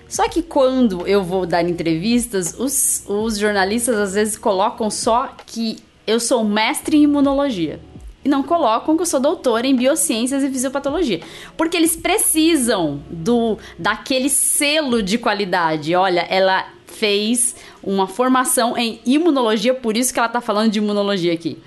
Só 0.07 0.27
que 0.29 0.41
quando 0.41 1.05
eu 1.05 1.23
vou 1.23 1.45
dar 1.45 1.67
entrevistas, 1.67 2.55
os, 2.57 3.03
os 3.07 3.37
jornalistas 3.37 3.95
às 3.97 4.13
vezes 4.13 4.37
colocam 4.37 4.89
só 4.89 5.33
que 5.45 5.77
eu 6.05 6.19
sou 6.19 6.43
mestre 6.43 6.97
em 6.97 7.03
imunologia. 7.03 7.79
E 8.23 8.29
não 8.29 8.41
colocam 8.43 8.95
que 8.95 9.01
eu 9.01 9.05
sou 9.05 9.19
doutora 9.19 9.67
em 9.67 9.75
biociências 9.75 10.43
e 10.43 10.49
fisiopatologia. 10.49 11.21
Porque 11.55 11.77
eles 11.77 11.95
precisam 11.95 13.01
do 13.09 13.57
daquele 13.77 14.29
selo 14.29 15.03
de 15.03 15.17
qualidade. 15.17 15.93
Olha, 15.95 16.21
ela 16.29 16.65
fez 16.85 17.55
uma 17.83 18.07
formação 18.07 18.77
em 18.77 18.99
imunologia, 19.05 19.73
por 19.73 19.95
isso 19.95 20.13
que 20.13 20.19
ela 20.19 20.27
está 20.27 20.41
falando 20.41 20.71
de 20.71 20.79
imunologia 20.79 21.33
aqui. 21.33 21.57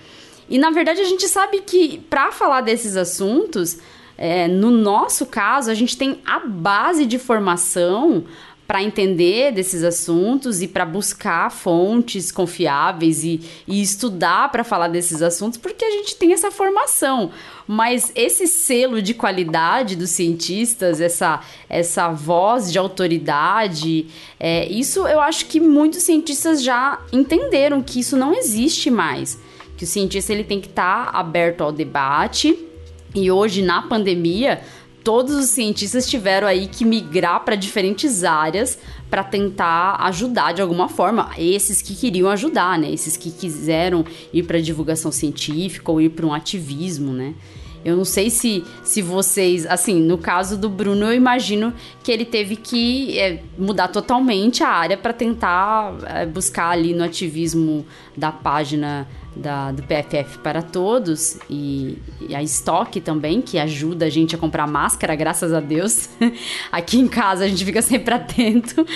E 0.49 0.59
na 0.59 0.71
verdade 0.71 1.01
a 1.01 1.05
gente 1.05 1.29
sabe 1.29 1.61
que 1.61 1.99
para 2.11 2.33
falar 2.33 2.63
desses 2.63 2.97
assuntos, 2.97 3.79
é, 4.23 4.47
no 4.47 4.71
nosso 4.71 5.25
caso, 5.25 5.71
a 5.71 5.75
gente 5.75 5.97
tem 5.97 6.19
a 6.27 6.41
base 6.41 7.07
de 7.07 7.19
formação 7.19 8.27
para 8.67 8.83
entender 8.83 9.51
desses 9.51 9.83
assuntos 9.83 10.61
e 10.61 10.69
para 10.69 10.85
buscar 10.85 11.51
fontes 11.51 12.31
confiáveis 12.31 13.25
e, 13.25 13.41
e 13.67 13.81
estudar 13.81 14.53
para 14.53 14.63
falar 14.63 14.89
desses 14.89 15.23
assuntos, 15.23 15.59
porque 15.59 15.85
a 15.85 15.91
gente 15.91 16.15
tem 16.17 16.35
essa 16.35 16.51
formação. 16.51 17.31
Mas 17.67 18.13
esse 18.15 18.47
selo 18.47 19.01
de 19.01 19.15
qualidade 19.15 19.97
dos 19.97 20.11
cientistas, 20.11 21.01
essa, 21.01 21.41
essa 21.67 22.11
voz 22.11 22.71
de 22.71 22.79
autoridade, 22.79 24.07
é, 24.39 24.67
isso 24.69 25.09
eu 25.09 25.21
acho 25.21 25.47
que 25.47 25.59
muitos 25.59 26.03
cientistas 26.03 26.63
já 26.63 27.01
entenderam 27.11 27.83
que 27.83 28.01
isso 28.01 28.19
não 28.19 28.35
existe 28.35 28.91
mais. 28.91 29.37
Que 29.79 29.85
o 29.85 29.87
cientista 29.87 30.31
ele 30.31 30.45
tem 30.45 30.61
que 30.61 30.69
estar 30.69 31.11
tá 31.11 31.19
aberto 31.19 31.63
ao 31.63 31.73
debate. 31.73 32.70
E 33.15 33.31
hoje, 33.31 33.63
na 33.63 33.83
pandemia, 33.83 34.61
todos 35.03 35.35
os 35.35 35.51
cientistas 35.51 36.07
tiveram 36.09 36.47
aí 36.47 36.67
que 36.67 36.85
migrar 36.85 37.45
para 37.45 37.57
diferentes 37.57 38.23
áreas 38.23 38.79
para 39.09 39.25
tentar 39.25 39.97
ajudar 40.05 40.53
de 40.53 40.63
alguma 40.63 40.89
forma 40.89 41.31
esses 41.37 41.83
que 41.83 41.95
queriam 41.95 42.29
ajudar, 42.29 42.79
né? 42.79 42.91
Esses 42.91 43.17
que 43.17 43.31
quiseram 43.31 44.05
ir 44.33 44.45
para 44.45 44.61
divulgação 44.61 45.11
científica 45.11 45.91
ou 45.91 46.01
ir 46.01 46.11
para 46.11 46.27
um 46.27 46.33
ativismo, 46.33 47.13
né? 47.13 47.35
Eu 47.83 47.97
não 47.97 48.05
sei 48.05 48.29
se, 48.29 48.63
se 48.85 49.01
vocês, 49.01 49.65
assim, 49.65 50.01
no 50.03 50.19
caso 50.19 50.59
do 50.59 50.69
Bruno, 50.69 51.07
eu 51.07 51.15
imagino 51.15 51.73
que 52.03 52.13
ele 52.13 52.27
teve 52.27 52.55
que 52.55 53.19
é, 53.19 53.43
mudar 53.57 53.89
totalmente 53.89 54.63
a 54.63 54.69
área 54.69 54.99
para 54.99 55.15
tentar 55.15 55.95
é, 56.07 56.27
buscar 56.27 56.69
ali 56.69 56.93
no 56.93 57.03
ativismo 57.03 57.87
da 58.15 58.31
página 58.31 59.09
da, 59.35 59.73
do 59.73 59.83
PFF 59.83 60.39
para 60.39 60.63
todos 60.63 61.39
e, 61.49 61.99
e, 62.21 62.35
a 62.35 62.43
estoque 62.43 63.01
também, 63.01 63.41
que 63.41 63.59
ajuda 63.59 64.07
a 64.07 64.11
gente 64.11 64.35
a 64.35 64.39
comprar 64.39 64.67
máscara, 64.67 65.15
graças 65.15 65.53
a 65.53 65.61
Deus. 65.61 66.11
Aqui 66.71 66.99
em 66.99 67.09
casa 67.09 67.45
a 67.45 67.49
gente 67.49 67.65
fica 67.65 67.83
sempre 67.83 68.13
atento. 68.15 68.87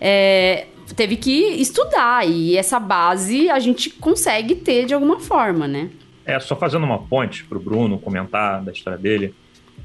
É, 0.00 0.66
teve 0.94 1.16
que 1.16 1.32
estudar 1.32 2.28
e 2.28 2.56
essa 2.56 2.78
base 2.78 3.48
a 3.48 3.58
gente 3.58 3.90
consegue 3.90 4.54
ter 4.54 4.86
de 4.86 4.94
alguma 4.94 5.20
forma, 5.20 5.66
né? 5.66 5.90
É, 6.24 6.38
só 6.38 6.54
fazendo 6.54 6.84
uma 6.84 6.98
ponte 6.98 7.44
para 7.44 7.58
o 7.58 7.60
Bruno 7.60 7.98
comentar 7.98 8.62
da 8.62 8.70
história 8.70 8.98
dele, 8.98 9.34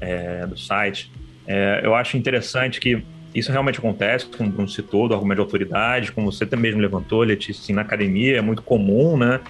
é, 0.00 0.46
do 0.46 0.56
site, 0.56 1.10
é, 1.46 1.80
eu 1.82 1.94
acho 1.94 2.16
interessante 2.16 2.78
que 2.78 3.02
isso 3.34 3.50
realmente 3.50 3.78
acontece, 3.78 4.26
como 4.26 4.48
o 4.48 4.52
Bruno 4.52 4.68
citou, 4.68 5.08
do 5.08 5.14
argumento 5.14 5.36
de 5.36 5.42
autoridade, 5.42 6.12
como 6.12 6.30
você 6.30 6.46
também 6.46 6.70
mesmo 6.70 6.80
levantou, 6.80 7.22
Letícia, 7.22 7.62
assim, 7.62 7.72
na 7.72 7.82
academia 7.82 8.36
é 8.36 8.40
muito 8.40 8.62
comum, 8.62 9.16
né? 9.16 9.40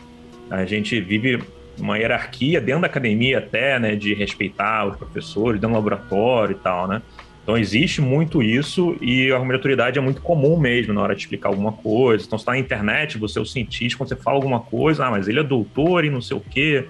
A 0.51 0.65
gente 0.65 1.01
vive 1.01 1.43
uma 1.79 1.97
hierarquia 1.99 2.61
dentro 2.61 2.83
da 2.83 2.87
academia 2.87 3.39
até, 3.39 3.79
né, 3.79 3.95
de 3.95 4.15
respeitar 4.15 4.87
os 4.87 4.97
professores, 4.97 5.61
dentro 5.61 5.75
do 5.75 5.75
laboratório 5.75 6.55
e 6.55 6.59
tal, 6.59 6.89
né? 6.89 7.03
Então 7.43 7.57
existe 7.57 8.03
muito 8.03 8.43
isso 8.43 8.95
e 9.01 9.33
a 9.33 9.37
autoridade 9.37 9.99
é 9.99 10.03
muito 10.03 10.21
comum 10.21 10.59
mesmo 10.59 10.93
na 10.93 11.01
hora 11.01 11.15
de 11.15 11.23
explicar 11.23 11.49
alguma 11.49 11.73
coisa. 11.73 12.27
Então, 12.27 12.39
você 12.39 12.43
está 12.43 12.53
na 12.53 12.59
internet, 12.59 13.17
você 13.17 13.39
é 13.39 13.43
o 13.43 13.47
cientista, 13.47 13.97
quando 13.97 14.11
você 14.11 14.17
fala 14.17 14.37
alguma 14.37 14.61
coisa, 14.61 15.07
ah, 15.07 15.11
mas 15.11 15.29
ele 15.29 15.41
é 15.41 15.43
doutor 15.43 16.05
e 16.05 16.11
não 16.11 16.21
sei 16.21 16.37
o 16.37 16.41
quê. 16.41 16.87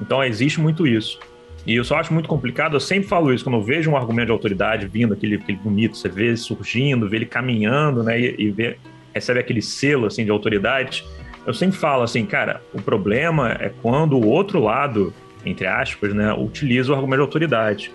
Então 0.00 0.24
existe 0.24 0.60
muito 0.60 0.84
isso. 0.84 1.20
E 1.66 1.76
eu 1.76 1.84
só 1.84 1.96
acho 1.96 2.12
muito 2.12 2.28
complicado, 2.28 2.74
eu 2.74 2.80
sempre 2.80 3.08
falo 3.08 3.32
isso, 3.32 3.44
quando 3.44 3.56
eu 3.56 3.62
vejo 3.62 3.90
um 3.90 3.96
argumento 3.96 4.26
de 4.26 4.32
autoridade 4.32 4.86
vindo, 4.86 5.14
aquele, 5.14 5.36
aquele 5.36 5.58
bonito, 5.58 5.96
você 5.96 6.08
vê 6.08 6.26
ele 6.26 6.36
surgindo, 6.36 7.08
vê 7.08 7.18
ele 7.18 7.26
caminhando, 7.26 8.02
né, 8.02 8.20
e, 8.20 8.34
e 8.38 8.50
vê, 8.50 8.76
recebe 9.14 9.40
aquele 9.40 9.62
selo, 9.62 10.06
assim, 10.06 10.24
de 10.24 10.30
autoridade, 10.30 11.04
eu 11.46 11.54
sempre 11.54 11.76
falo 11.76 12.02
assim, 12.02 12.24
cara, 12.24 12.62
o 12.72 12.80
problema 12.80 13.56
é 13.60 13.70
quando 13.82 14.16
o 14.16 14.26
outro 14.26 14.60
lado, 14.60 15.12
entre 15.44 15.66
aspas, 15.66 16.14
né, 16.14 16.32
utiliza 16.32 16.92
o 16.92 16.94
argumento 16.94 17.18
de 17.18 17.22
autoridade. 17.22 17.92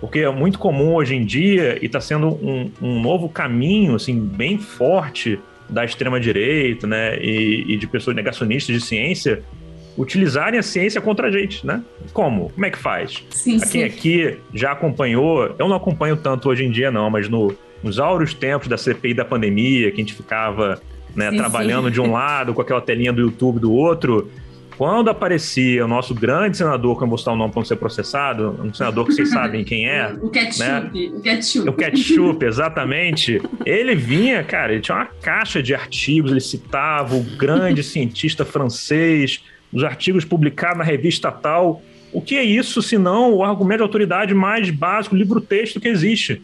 Porque 0.00 0.20
é 0.20 0.30
muito 0.30 0.58
comum 0.58 0.94
hoje 0.94 1.14
em 1.14 1.24
dia 1.24 1.78
e 1.80 1.86
está 1.86 2.00
sendo 2.00 2.28
um, 2.28 2.70
um, 2.80 3.00
novo 3.00 3.28
caminho, 3.28 3.94
assim, 3.94 4.18
bem 4.18 4.58
forte 4.58 5.38
da 5.68 5.84
extrema-direita, 5.84 6.86
né, 6.86 7.18
e, 7.20 7.64
e 7.68 7.76
de 7.76 7.86
pessoas 7.86 8.16
negacionistas 8.16 8.74
de 8.74 8.84
ciência 8.84 9.42
utilizarem 9.96 10.58
a 10.58 10.62
ciência 10.62 11.00
contra 11.00 11.28
a 11.28 11.30
gente, 11.30 11.66
né? 11.66 11.82
Como? 12.12 12.50
Como 12.50 12.66
é 12.66 12.70
que 12.70 12.78
faz? 12.78 13.24
Sim, 13.30 13.56
a 13.56 13.60
quem 13.60 13.66
sim. 13.66 13.84
aqui 13.84 14.38
já 14.54 14.72
acompanhou, 14.72 15.54
eu 15.58 15.68
não 15.68 15.76
acompanho 15.76 16.16
tanto 16.16 16.48
hoje 16.48 16.64
em 16.64 16.70
dia 16.70 16.90
não, 16.90 17.10
mas 17.10 17.28
no, 17.28 17.54
nos 17.82 17.98
áureos 17.98 18.32
tempos 18.32 18.68
da 18.68 18.78
CPI 18.78 19.14
da 19.14 19.24
pandemia, 19.24 19.90
que 19.90 20.00
a 20.00 20.04
gente 20.04 20.14
ficava 20.14 20.80
né, 21.14 21.30
sim, 21.30 21.36
trabalhando 21.36 21.88
sim. 21.88 21.92
de 21.92 22.00
um 22.00 22.12
lado, 22.12 22.54
com 22.54 22.60
aquela 22.60 22.80
telinha 22.80 23.12
do 23.12 23.20
YouTube 23.20 23.60
do 23.60 23.72
outro. 23.72 24.30
Quando 24.76 25.10
aparecia 25.10 25.84
o 25.84 25.88
nosso 25.88 26.14
grande 26.14 26.56
senador, 26.56 26.96
que 26.96 27.04
eu 27.04 27.08
vou 27.08 27.18
citar 27.18 27.34
o 27.34 27.36
nome 27.36 27.52
para 27.52 27.60
não 27.60 27.64
ser 27.66 27.76
processado, 27.76 28.58
um 28.62 28.72
senador 28.72 29.06
que 29.06 29.12
vocês 29.12 29.30
sabem 29.30 29.64
quem 29.64 29.88
é. 29.88 30.12
o 30.20 30.30
ketchup. 30.30 30.60
Né? 30.60 31.10
O 31.14 31.20
ketchup. 31.20 31.68
O 31.68 31.72
ketchup, 31.72 32.44
exatamente. 32.44 33.40
Ele 33.64 33.94
vinha, 33.94 34.42
cara, 34.42 34.72
ele 34.72 34.80
tinha 34.80 34.96
uma 34.96 35.06
caixa 35.06 35.62
de 35.62 35.74
artigos, 35.74 36.30
ele 36.30 36.40
citava 36.40 37.14
o 37.14 37.22
grande 37.22 37.82
cientista 37.84 38.44
francês, 38.44 39.44
os 39.72 39.84
artigos 39.84 40.24
publicados 40.24 40.78
na 40.78 40.84
revista 40.84 41.30
tal. 41.30 41.82
O 42.12 42.20
que 42.20 42.36
é 42.36 42.42
isso, 42.42 42.82
se 42.82 42.98
não 42.98 43.32
o 43.32 43.44
argumento 43.44 43.78
de 43.78 43.84
autoridade 43.84 44.34
mais 44.34 44.68
básico, 44.70 45.14
livro-texto 45.14 45.80
que 45.80 45.88
existe? 45.88 46.42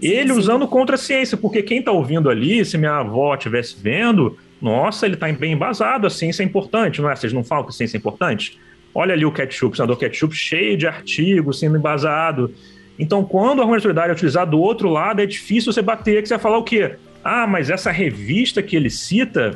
Ele 0.00 0.32
sim, 0.32 0.38
usando 0.38 0.66
contra 0.66 0.94
a 0.94 0.98
ciência, 0.98 1.36
porque 1.36 1.62
quem 1.62 1.78
está 1.80 1.92
ouvindo 1.92 2.30
ali, 2.30 2.64
se 2.64 2.78
minha 2.78 2.98
avó 2.98 3.34
estivesse 3.34 3.76
vendo, 3.80 4.36
nossa, 4.60 5.06
ele 5.06 5.14
está 5.14 5.30
bem 5.32 5.52
embasado, 5.52 6.06
a 6.06 6.10
ciência 6.10 6.42
é 6.42 6.46
importante, 6.46 7.00
não 7.00 7.10
é? 7.10 7.16
Vocês 7.16 7.32
não 7.32 7.44
falam 7.44 7.64
que 7.64 7.70
a 7.70 7.72
ciência 7.72 7.96
é 7.96 7.98
importante? 7.98 8.58
Olha 8.94 9.14
ali 9.14 9.24
o 9.24 9.32
ketchup, 9.32 9.74
o 9.74 9.76
senador 9.76 9.98
ketchup, 9.98 10.34
cheio 10.34 10.76
de 10.76 10.86
artigos, 10.86 11.60
sendo 11.60 11.76
embasado. 11.76 12.52
Então, 12.98 13.24
quando 13.24 13.62
a 13.62 13.64
autoridade 13.64 14.10
é 14.10 14.12
utilizada 14.12 14.50
do 14.50 14.60
outro 14.60 14.90
lado, 14.90 15.22
é 15.22 15.26
difícil 15.26 15.72
você 15.72 15.80
bater, 15.80 16.22
que 16.22 16.28
você 16.28 16.34
vai 16.34 16.42
falar 16.42 16.58
o 16.58 16.64
quê? 16.64 16.96
Ah, 17.24 17.46
mas 17.46 17.70
essa 17.70 17.90
revista 17.90 18.62
que 18.62 18.76
ele 18.76 18.90
cita 18.90 19.54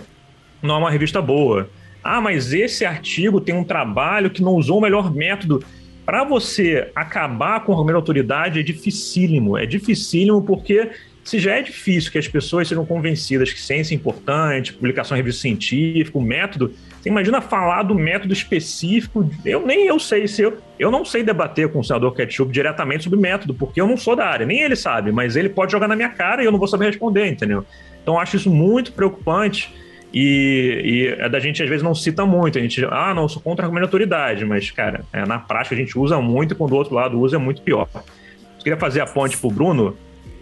não 0.63 0.77
é 0.77 0.79
uma 0.79 0.91
revista 0.91 1.21
boa. 1.21 1.69
Ah, 2.03 2.21
mas 2.21 2.53
esse 2.53 2.85
artigo 2.85 3.41
tem 3.41 3.55
um 3.55 3.65
trabalho 3.65 4.31
que 4.31 4.43
não 4.43 4.53
usou 4.53 4.79
o 4.79 4.81
melhor 4.81 5.13
método. 5.15 5.65
Para 6.05 6.23
você 6.25 6.91
acabar 6.95 7.61
com 7.61 7.73
o 7.73 7.75
argumento 7.75 7.95
de 7.95 7.97
autoridade 7.97 8.61
é 8.61 8.63
dificílimo. 8.63 9.57
É 9.57 9.65
dificílimo 9.65 10.43
porque 10.43 10.91
se 11.25 11.39
já 11.39 11.57
é 11.57 11.63
difícil 11.63 12.13
que 12.13 12.19
as 12.19 12.29
pessoas 12.29 12.69
sejam 12.69 12.85
convencidas 12.85 13.51
que 13.51 13.61
ciência 13.61 13.95
é 13.95 13.97
importante, 13.97 14.75
publicação 14.75 15.17
em 15.17 15.21
revista 15.21 15.41
científica, 15.41 16.19
o 16.19 16.21
método, 16.21 16.75
você 17.01 17.09
imagina 17.09 17.41
falar 17.41 17.83
do 17.85 17.95
método 17.95 18.35
específico? 18.35 19.29
Eu 19.45 19.67
nem 19.67 19.87
eu 19.87 19.99
sei 19.99 20.29
se 20.29 20.43
eu. 20.43 20.59
Eu 20.79 20.91
não 20.91 21.05
sei 21.05 21.23
debater 21.23 21.69
com 21.69 21.81
o 21.81 21.85
senador 21.85 22.15
Ketchup 22.15 22.53
diretamente 22.53 23.05
sobre 23.05 23.19
método, 23.19 23.55
porque 23.55 23.81
eu 23.81 23.87
não 23.87 23.97
sou 23.97 24.15
da 24.15 24.27
área, 24.27 24.45
nem 24.45 24.61
ele 24.61 24.77
sabe, 24.77 25.13
mas 25.13 25.37
ele 25.37 25.49
pode 25.49 25.73
jogar 25.73 25.89
na 25.89 25.97
minha 25.97 26.11
cara 26.11 26.43
e 26.43 26.47
eu 26.47 26.53
não 26.53 26.59
vou 26.59 26.69
saber 26.69 26.87
responder, 26.87 27.27
entendeu? 27.27 27.65
Então 28.03 28.19
acho 28.19 28.37
isso 28.37 28.51
muito 28.51 28.93
preocupante. 28.93 29.75
E, 30.15 30.81
e 30.85 31.07
é 31.09 31.29
da 31.29 31.41
gente 31.41 31.61
às 31.61 31.69
vezes 31.69 31.83
não 31.83 31.93
cita 31.93 32.25
muito. 32.25 32.57
A 32.57 32.62
gente, 32.62 32.85
ah, 32.85 33.12
não, 33.12 33.29
sou 33.29 33.43
contra 33.43 33.65
a 33.65 33.67
argumento 33.67 33.83
de 33.83 33.87
autoridade, 33.89 34.45
mas, 34.45 34.71
cara, 34.71 35.05
é, 35.12 35.27
na 35.27 35.41
prática 35.41 35.75
a 35.75 35.79
gente 35.79 35.99
usa 35.99 36.21
muito 36.21 36.55
e 36.55 36.57
quando 36.57 36.73
o 36.73 36.77
outro 36.77 36.95
lado 36.95 37.19
usa 37.21 37.35
é 37.35 37.39
muito 37.39 37.61
pior. 37.62 37.89
Eu 37.93 38.62
queria 38.62 38.79
fazer 38.79 39.01
a 39.01 39.07
ponte 39.07 39.37
pro 39.37 39.51
Bruno. 39.51 39.97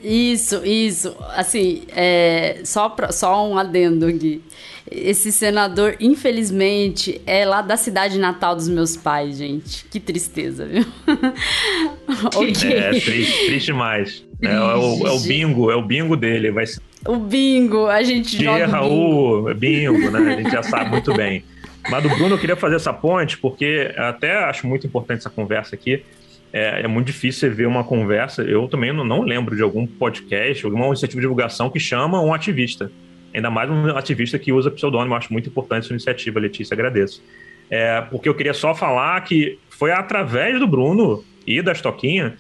Isso, 0.05 0.63
isso. 0.65 1.17
Assim, 1.35 1.85
é, 1.97 2.61
só, 2.65 2.91
pra, 2.91 3.13
só 3.13 3.49
um 3.49 3.57
adendo 3.57 4.07
aqui. 4.07 4.43
Esse 4.91 5.33
senador, 5.33 5.97
infelizmente, 6.01 7.23
é 7.25 7.47
lá 7.47 7.63
da 7.63 7.77
cidade 7.77 8.19
natal 8.19 8.55
dos 8.55 8.69
meus 8.69 8.95
pais, 8.95 9.39
gente. 9.39 9.87
Que 9.87 9.99
tristeza, 9.99 10.67
viu? 10.67 10.85
okay. 12.37 12.73
É, 12.75 12.91
triste, 12.91 13.47
triste 13.47 13.67
demais. 13.67 14.25
É, 14.43 14.49
é, 14.49 14.61
o, 14.61 15.07
é, 15.07 15.11
o, 15.13 15.21
bingo, 15.21 15.71
é 15.71 15.77
o 15.77 15.83
bingo 15.83 16.17
dele. 16.17 16.51
Vai 16.51 16.67
ser... 16.67 16.83
O 17.07 17.17
bingo, 17.17 17.87
a 17.87 18.03
gente 18.03 18.37
Guerra, 18.39 18.67
joga 18.67 18.89
bingo. 18.89 19.51
o 19.51 19.55
bingo, 19.55 20.11
né? 20.11 20.35
A 20.35 20.37
gente 20.37 20.51
já 20.51 20.63
sabe 20.63 20.91
muito 20.91 21.13
bem. 21.15 21.45
Mas 21.91 22.03
do 22.03 22.09
Bruno 22.11 22.35
eu 22.35 22.39
queria 22.39 22.55
fazer 22.55 22.77
essa 22.77 22.93
ponte, 22.93 23.37
porque 23.39 23.93
até 23.97 24.45
acho 24.45 24.67
muito 24.67 24.87
importante 24.87 25.19
essa 25.19 25.31
conversa 25.31 25.75
aqui. 25.75 26.05
É, 26.53 26.83
é, 26.83 26.87
muito 26.87 27.07
difícil 27.07 27.49
você 27.49 27.55
ver 27.55 27.67
uma 27.67 27.83
conversa. 27.83 28.43
Eu 28.43 28.69
também 28.69 28.93
não, 28.93 29.05
não 29.05 29.23
lembro 29.23 29.57
de 29.57 29.63
algum 29.63 29.87
podcast, 29.87 30.65
alguma 30.65 30.87
iniciativa 30.87 31.21
de 31.21 31.23
divulgação 31.23 31.71
que 31.71 31.81
chama 31.81 32.21
um 32.21 32.33
ativista. 32.33 32.93
Ainda 33.35 33.51
mais 33.51 33.71
um 33.71 33.97
ativista 33.97 34.39
que 34.39 34.53
usa 34.53 34.71
pseudônimo. 34.71 35.15
Eu 35.15 35.19
acho 35.19 35.33
muito 35.33 35.49
importante 35.49 35.85
essa 35.85 35.93
iniciativa, 35.93 36.39
Letícia, 36.39 36.75
agradeço. 36.75 37.23
É, 37.71 38.03
porque 38.03 38.29
eu 38.29 38.35
queria 38.35 38.55
só 38.55 38.75
falar 38.75 39.19
que 39.23 39.59
foi 39.71 39.91
através 39.91 40.59
do 40.61 40.67
Bruno 40.67 41.25
e 41.47 41.63
da 41.63 41.73
Estoquinha 41.73 42.37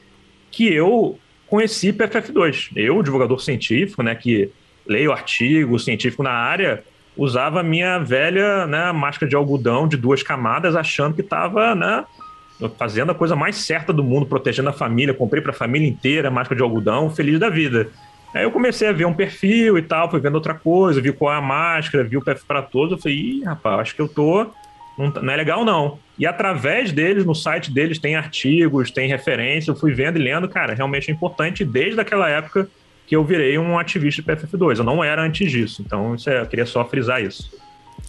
que 0.50 0.72
eu 0.72 1.18
conheci 1.52 1.92
PFF2. 1.92 2.70
Eu, 2.74 3.02
divulgador 3.02 3.38
científico, 3.38 4.02
né, 4.02 4.14
que 4.14 4.50
leio 4.86 5.12
artigo 5.12 5.78
científico 5.78 6.22
na 6.22 6.32
área, 6.32 6.82
usava 7.14 7.62
minha 7.62 7.98
velha 7.98 8.66
né, 8.66 8.90
máscara 8.90 9.28
de 9.28 9.36
algodão 9.36 9.86
de 9.86 9.98
duas 9.98 10.22
camadas, 10.22 10.74
achando 10.74 11.14
que 11.14 11.20
estava 11.20 11.74
né, 11.74 12.06
fazendo 12.78 13.12
a 13.12 13.14
coisa 13.14 13.36
mais 13.36 13.56
certa 13.56 13.92
do 13.92 14.02
mundo, 14.02 14.24
protegendo 14.24 14.70
a 14.70 14.72
família. 14.72 15.12
Comprei 15.12 15.42
para 15.42 15.52
a 15.52 15.54
família 15.54 15.86
inteira 15.86 16.30
máscara 16.30 16.56
de 16.56 16.62
algodão, 16.62 17.10
feliz 17.10 17.38
da 17.38 17.50
vida. 17.50 17.90
Aí 18.34 18.44
eu 18.44 18.50
comecei 18.50 18.88
a 18.88 18.92
ver 18.92 19.04
um 19.04 19.12
perfil 19.12 19.76
e 19.76 19.82
tal, 19.82 20.10
fui 20.10 20.20
vendo 20.20 20.36
outra 20.36 20.54
coisa, 20.54 21.02
vi 21.02 21.12
qual 21.12 21.34
é 21.34 21.36
a 21.36 21.42
máscara, 21.42 22.02
vi 22.02 22.16
o 22.16 22.22
PF 22.22 22.46
para 22.46 22.62
todos. 22.62 22.92
Eu 22.92 22.98
falei, 22.98 23.18
ih, 23.18 23.44
rapaz, 23.44 23.80
acho 23.80 23.94
que 23.94 24.00
eu 24.00 24.08
tô. 24.08 24.46
Não, 24.96 25.10
tá, 25.10 25.20
não, 25.20 25.30
é 25.30 25.36
legal, 25.36 25.66
não. 25.66 25.98
E 26.18 26.26
através 26.26 26.92
deles, 26.92 27.24
no 27.24 27.34
site 27.34 27.70
deles, 27.70 27.98
tem 27.98 28.16
artigos, 28.16 28.90
tem 28.90 29.08
referência. 29.08 29.70
Eu 29.70 29.76
fui 29.76 29.92
vendo 29.92 30.18
e 30.18 30.22
lendo, 30.22 30.48
cara, 30.48 30.74
realmente 30.74 31.10
é 31.10 31.14
importante 31.14 31.64
desde 31.64 32.00
aquela 32.00 32.28
época 32.28 32.68
que 33.06 33.16
eu 33.16 33.24
virei 33.24 33.58
um 33.58 33.78
ativista 33.78 34.22
de 34.22 34.28
PFF2. 34.28 34.78
Eu 34.78 34.84
não 34.84 35.02
era 35.02 35.22
antes 35.22 35.50
disso. 35.50 35.82
Então, 35.84 36.14
isso 36.14 36.28
é, 36.30 36.40
eu 36.40 36.46
queria 36.46 36.66
só 36.66 36.84
frisar 36.84 37.22
isso. 37.22 37.50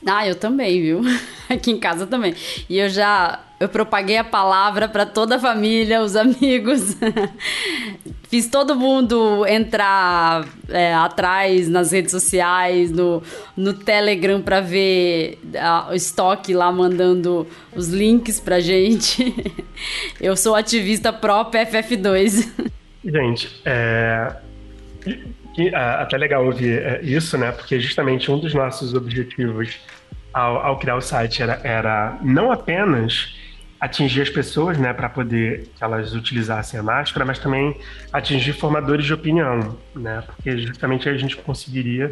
Ah, 0.05 0.27
eu 0.27 0.35
também, 0.35 0.81
viu? 0.81 1.01
Aqui 1.49 1.71
em 1.71 1.79
casa 1.79 2.05
também. 2.05 2.35
E 2.69 2.77
eu 2.77 2.89
já 2.89 3.39
eu 3.63 3.69
propaguei 3.69 4.17
a 4.17 4.25
palavra 4.25 4.89
para 4.89 5.05
toda 5.05 5.37
a 5.37 5.39
família, 5.39 6.01
os 6.01 6.17
amigos. 6.17 6.97
Fiz 8.27 8.47
todo 8.47 8.75
mundo 8.75 9.45
entrar 9.47 10.45
é, 10.67 10.93
atrás 10.93 11.69
nas 11.69 11.93
redes 11.93 12.11
sociais, 12.11 12.91
no, 12.91 13.23
no 13.55 13.73
Telegram 13.73 14.41
para 14.41 14.59
ver 14.59 15.39
a, 15.57 15.91
o 15.91 15.93
estoque 15.93 16.53
lá 16.53 16.69
mandando 16.73 17.47
os 17.73 17.87
links 17.87 18.37
pra 18.37 18.59
gente. 18.59 19.33
Eu 20.19 20.35
sou 20.35 20.55
ativista 20.55 21.13
pró 21.13 21.45
PFF2. 21.45 22.69
Gente, 23.05 23.61
é, 23.63 24.35
até 25.73 26.17
legal 26.17 26.45
ouvir 26.45 26.81
é, 26.81 26.99
isso, 27.01 27.37
né? 27.37 27.53
Porque 27.53 27.79
justamente 27.79 28.29
um 28.29 28.39
dos 28.39 28.53
nossos 28.53 28.93
objetivos 28.93 29.79
ao, 30.33 30.57
ao 30.57 30.79
criar 30.79 30.97
o 30.97 31.01
site 31.01 31.41
era, 31.41 31.61
era 31.63 32.17
não 32.21 32.51
apenas 32.51 33.41
atingir 33.83 34.21
as 34.21 34.29
pessoas, 34.29 34.77
né, 34.77 34.93
para 34.93 35.09
poder 35.09 35.69
que 35.75 35.83
elas 35.83 36.13
utilizassem 36.13 36.79
a 36.79 36.83
máscara, 36.83 37.25
mas 37.25 37.37
também 37.37 37.77
atingir 38.13 38.53
formadores 38.53 39.05
de 39.05 39.13
opinião, 39.13 39.77
né, 39.93 40.23
porque 40.25 40.57
justamente 40.57 41.09
a 41.09 41.17
gente 41.17 41.35
conseguiria 41.35 42.09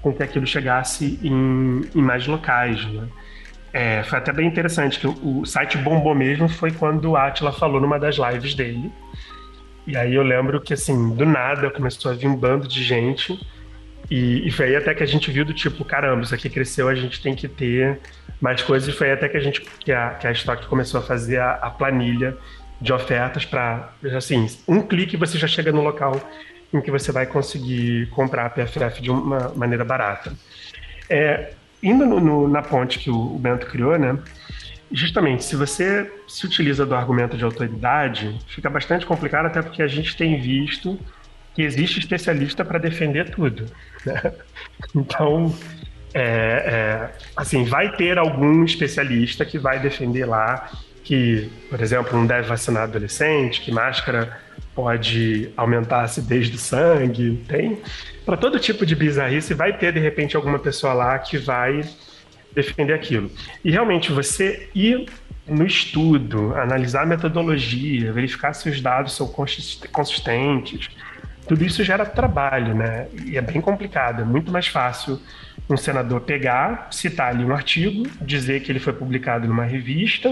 com 0.00 0.12
que 0.12 0.22
aquilo 0.22 0.46
chegasse 0.46 1.18
em, 1.20 1.80
em 1.92 2.00
mais 2.00 2.24
locais, 2.28 2.84
né. 2.86 3.08
É, 3.72 4.02
foi 4.04 4.18
até 4.18 4.32
bem 4.32 4.46
interessante 4.46 5.00
que 5.00 5.08
o, 5.08 5.40
o, 5.40 5.44
site 5.44 5.76
bombou 5.76 6.14
mesmo 6.14 6.48
foi 6.48 6.70
quando 6.70 7.10
o 7.10 7.16
Atila 7.16 7.52
falou 7.52 7.80
numa 7.80 7.98
das 7.98 8.16
lives 8.16 8.54
dele. 8.54 8.90
E 9.86 9.94
aí 9.96 10.14
eu 10.14 10.22
lembro 10.22 10.58
que 10.60 10.72
assim, 10.72 11.14
do 11.14 11.26
nada 11.26 11.68
começou 11.68 12.10
a 12.10 12.14
vir 12.14 12.28
um 12.28 12.36
bando 12.36 12.66
de 12.66 12.82
gente 12.82 13.38
e, 14.10 14.48
e, 14.48 14.50
foi 14.50 14.66
aí 14.66 14.76
até 14.76 14.94
que 14.94 15.02
a 15.02 15.06
gente 15.06 15.30
viu 15.30 15.44
do 15.44 15.52
tipo, 15.52 15.84
caramba, 15.84 16.22
isso 16.22 16.34
aqui 16.34 16.48
cresceu, 16.48 16.88
a 16.88 16.94
gente 16.94 17.20
tem 17.20 17.34
que 17.34 17.46
ter 17.46 18.00
mais 18.40 18.62
coisas. 18.62 18.88
E 18.88 18.96
foi 18.96 19.08
aí 19.08 19.12
até 19.12 19.28
que 19.28 19.36
a 19.36 19.40
gente, 19.40 19.60
que 19.60 19.92
a, 19.92 20.10
que 20.10 20.26
a 20.26 20.32
Stock 20.32 20.66
começou 20.66 21.00
a 21.00 21.02
fazer 21.02 21.38
a, 21.38 21.52
a 21.52 21.70
planilha 21.70 22.36
de 22.80 22.92
ofertas 22.92 23.44
para, 23.44 23.92
assim, 24.16 24.46
um 24.66 24.80
clique 24.80 25.16
você 25.16 25.36
já 25.36 25.48
chega 25.48 25.72
no 25.72 25.82
local 25.82 26.20
em 26.72 26.80
que 26.80 26.90
você 26.90 27.10
vai 27.10 27.26
conseguir 27.26 28.08
comprar 28.10 28.46
a 28.46 28.50
PFF 28.50 29.02
de 29.02 29.10
uma 29.10 29.52
maneira 29.54 29.84
barata. 29.84 30.32
É, 31.08 31.52
indo 31.82 32.06
no, 32.06 32.20
no, 32.20 32.48
na 32.48 32.62
ponte 32.62 32.98
que 32.98 33.10
o, 33.10 33.36
o 33.36 33.38
Bento 33.38 33.66
criou, 33.66 33.98
né? 33.98 34.18
Justamente, 34.90 35.44
se 35.44 35.54
você 35.54 36.10
se 36.26 36.46
utiliza 36.46 36.86
do 36.86 36.94
argumento 36.94 37.36
de 37.36 37.44
autoridade, 37.44 38.38
fica 38.48 38.70
bastante 38.70 39.04
complicado, 39.04 39.46
até 39.46 39.60
porque 39.60 39.82
a 39.82 39.86
gente 39.86 40.16
tem 40.16 40.40
visto 40.40 40.98
existe 41.62 41.98
especialista 41.98 42.64
para 42.64 42.78
defender 42.78 43.30
tudo. 43.30 43.66
Né? 44.04 44.32
Então, 44.94 45.52
é, 46.14 46.22
é, 46.22 47.10
assim, 47.36 47.64
vai 47.64 47.94
ter 47.96 48.16
algum 48.16 48.64
especialista 48.64 49.44
que 49.44 49.58
vai 49.58 49.78
defender 49.80 50.24
lá 50.24 50.70
que, 51.02 51.50
por 51.68 51.80
exemplo, 51.80 52.16
não 52.16 52.26
deve 52.26 52.48
vacinar 52.48 52.84
adolescente, 52.84 53.60
que 53.60 53.72
máscara 53.72 54.38
pode 54.74 55.50
aumentar 55.56 56.00
a 56.00 56.02
acidez 56.02 56.48
do 56.48 56.58
sangue, 56.58 57.42
tem 57.48 57.82
para 58.24 58.36
todo 58.36 58.60
tipo 58.60 58.84
de 58.84 58.94
bizarrice 58.94 59.54
vai 59.54 59.76
ter 59.76 59.90
de 59.90 59.98
repente 59.98 60.36
alguma 60.36 60.58
pessoa 60.58 60.92
lá 60.92 61.18
que 61.18 61.38
vai 61.38 61.82
defender 62.54 62.92
aquilo. 62.92 63.30
E 63.64 63.70
realmente 63.70 64.12
você 64.12 64.68
ir 64.74 65.06
no 65.46 65.64
estudo, 65.64 66.54
analisar 66.54 67.04
a 67.04 67.06
metodologia, 67.06 68.12
verificar 68.12 68.52
se 68.52 68.68
os 68.68 68.82
dados 68.82 69.16
são 69.16 69.26
consistentes, 69.90 70.88
tudo 71.48 71.64
isso 71.64 71.82
gera 71.82 72.04
trabalho, 72.04 72.74
né? 72.74 73.08
E 73.24 73.38
é 73.38 73.40
bem 73.40 73.60
complicado. 73.60 74.22
É 74.22 74.24
muito 74.24 74.52
mais 74.52 74.66
fácil 74.66 75.18
um 75.68 75.76
senador 75.76 76.20
pegar, 76.20 76.88
citar 76.90 77.30
ali 77.30 77.44
um 77.44 77.52
artigo, 77.52 78.06
dizer 78.20 78.60
que 78.60 78.70
ele 78.70 78.78
foi 78.78 78.92
publicado 78.92 79.48
numa 79.48 79.64
revista 79.64 80.28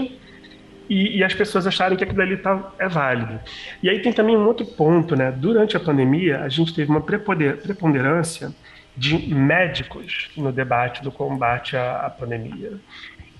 e, 0.89 1.17
e 1.17 1.23
as 1.23 1.33
pessoas 1.33 1.67
acharem 1.67 1.97
que 1.97 2.03
aquilo 2.03 2.21
ali 2.21 2.37
tá, 2.37 2.71
é 2.79 2.87
válido. 2.87 3.39
E 3.81 3.89
aí 3.89 3.99
tem 3.99 4.13
também 4.13 4.37
um 4.37 4.45
outro 4.45 4.65
ponto, 4.65 5.15
né? 5.15 5.31
Durante 5.31 5.75
a 5.75 5.79
pandemia, 5.79 6.41
a 6.41 6.49
gente 6.49 6.73
teve 6.73 6.89
uma 6.89 7.01
preponderância 7.01 8.53
de 8.95 9.33
médicos 9.33 10.29
no 10.37 10.51
debate 10.51 11.03
do 11.03 11.11
combate 11.11 11.75
à, 11.75 12.05
à 12.05 12.09
pandemia. 12.09 12.73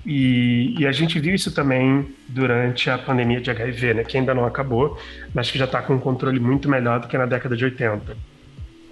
E, 0.10 0.74
e, 0.80 0.88
a 0.88 0.92
gente 0.94 1.20
viu 1.20 1.36
isso 1.36 1.54
também 1.54 2.16
durante 2.30 2.90
a 2.90 2.98
pandemia 2.98 3.42
de 3.42 3.52
HIV, 3.52 3.94
né, 3.94 4.04
que 4.06 4.18
ainda 4.18 4.34
não 4.34 4.46
acabou, 4.46 4.98
mas 5.34 5.52
que 5.52 5.58
já 5.58 5.66
está 5.66 5.82
com 5.82 5.96
um 5.96 6.00
controle 6.00 6.40
muito 6.40 6.70
melhor 6.70 7.02
do 7.02 7.10
que 7.10 7.18
na 7.18 7.26
década 7.26 7.58
de 7.58 7.66
80, 7.66 8.16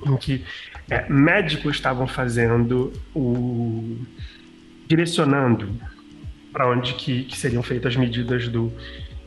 em 0.06 0.18
que 0.18 0.44
é, 0.90 1.08
médicos 1.08 1.78
estavam 1.78 2.06
fazendo 2.06 2.92
o 3.16 3.98
direcionando 4.90 5.70
para 6.52 6.70
onde 6.70 6.94
que, 6.96 7.24
que, 7.24 7.38
seriam 7.38 7.64
feitas 7.64 7.94
as 7.94 7.96
medidas 7.96 8.50
do, 8.50 8.70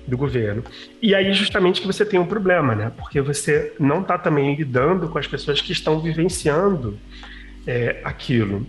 do 0.07 0.17
governo. 0.17 0.63
E 1.01 1.15
aí 1.15 1.33
justamente 1.33 1.81
que 1.81 1.87
você 1.87 2.05
tem 2.05 2.21
um 2.21 2.27
problema, 2.27 2.75
né? 2.75 2.93
Porque 2.95 3.23
você 3.23 3.75
não 3.81 4.03
está 4.03 4.19
também 4.19 4.55
lidando 4.55 5.09
com 5.09 5.19
as 5.19 5.27
pessoas 5.27 5.63
que 5.63 5.73
estão 5.73 5.99
vivenciando 6.01 6.99
é, 7.67 7.99
aquilo. 8.05 8.67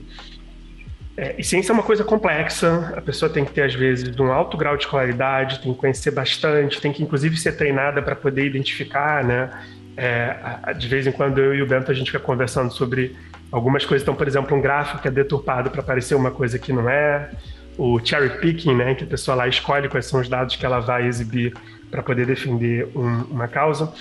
É, 1.21 1.35
e 1.37 1.43
ciência 1.43 1.73
é 1.73 1.73
uma 1.73 1.83
coisa 1.83 2.01
complexa, 2.01 2.93
a 2.95 3.01
pessoa 3.01 3.29
tem 3.29 3.43
que 3.43 3.51
ter, 3.51 3.63
às 3.63 3.75
vezes, 3.75 4.17
um 4.17 4.31
alto 4.31 4.55
grau 4.55 4.77
de 4.77 4.83
escolaridade, 4.83 5.59
tem 5.59 5.73
que 5.73 5.77
conhecer 5.77 6.11
bastante, 6.11 6.79
tem 6.79 6.93
que, 6.93 7.03
inclusive, 7.03 7.35
ser 7.35 7.57
treinada 7.57 8.01
para 8.01 8.15
poder 8.15 8.45
identificar, 8.45 9.21
né? 9.21 9.49
É, 9.97 10.73
de 10.77 10.87
vez 10.87 11.05
em 11.05 11.11
quando 11.11 11.39
eu 11.39 11.53
e 11.53 11.61
o 11.61 11.67
Bento 11.67 11.91
a 11.91 11.93
gente 11.93 12.09
fica 12.09 12.23
conversando 12.23 12.71
sobre 12.71 13.17
algumas 13.51 13.83
coisas. 13.83 14.01
Então, 14.01 14.15
por 14.15 14.29
exemplo, 14.29 14.55
um 14.55 14.61
gráfico 14.61 15.01
que 15.01 15.09
é 15.09 15.11
deturpado 15.11 15.69
para 15.69 15.83
parecer 15.83 16.15
uma 16.15 16.31
coisa 16.31 16.57
que 16.57 16.71
não 16.71 16.89
é. 16.89 17.29
O 17.77 17.99
cherry 17.99 18.29
picking, 18.39 18.75
né? 18.75 18.95
Que 18.95 19.03
a 19.03 19.07
pessoa 19.07 19.35
lá 19.35 19.45
escolhe 19.45 19.89
quais 19.89 20.05
são 20.05 20.21
os 20.21 20.29
dados 20.29 20.55
que 20.55 20.65
ela 20.65 20.79
vai 20.79 21.05
exibir 21.05 21.53
para 21.91 22.01
poder 22.01 22.25
defender 22.25 22.87
um, 22.95 23.23
uma 23.29 23.49
causa. 23.49 23.93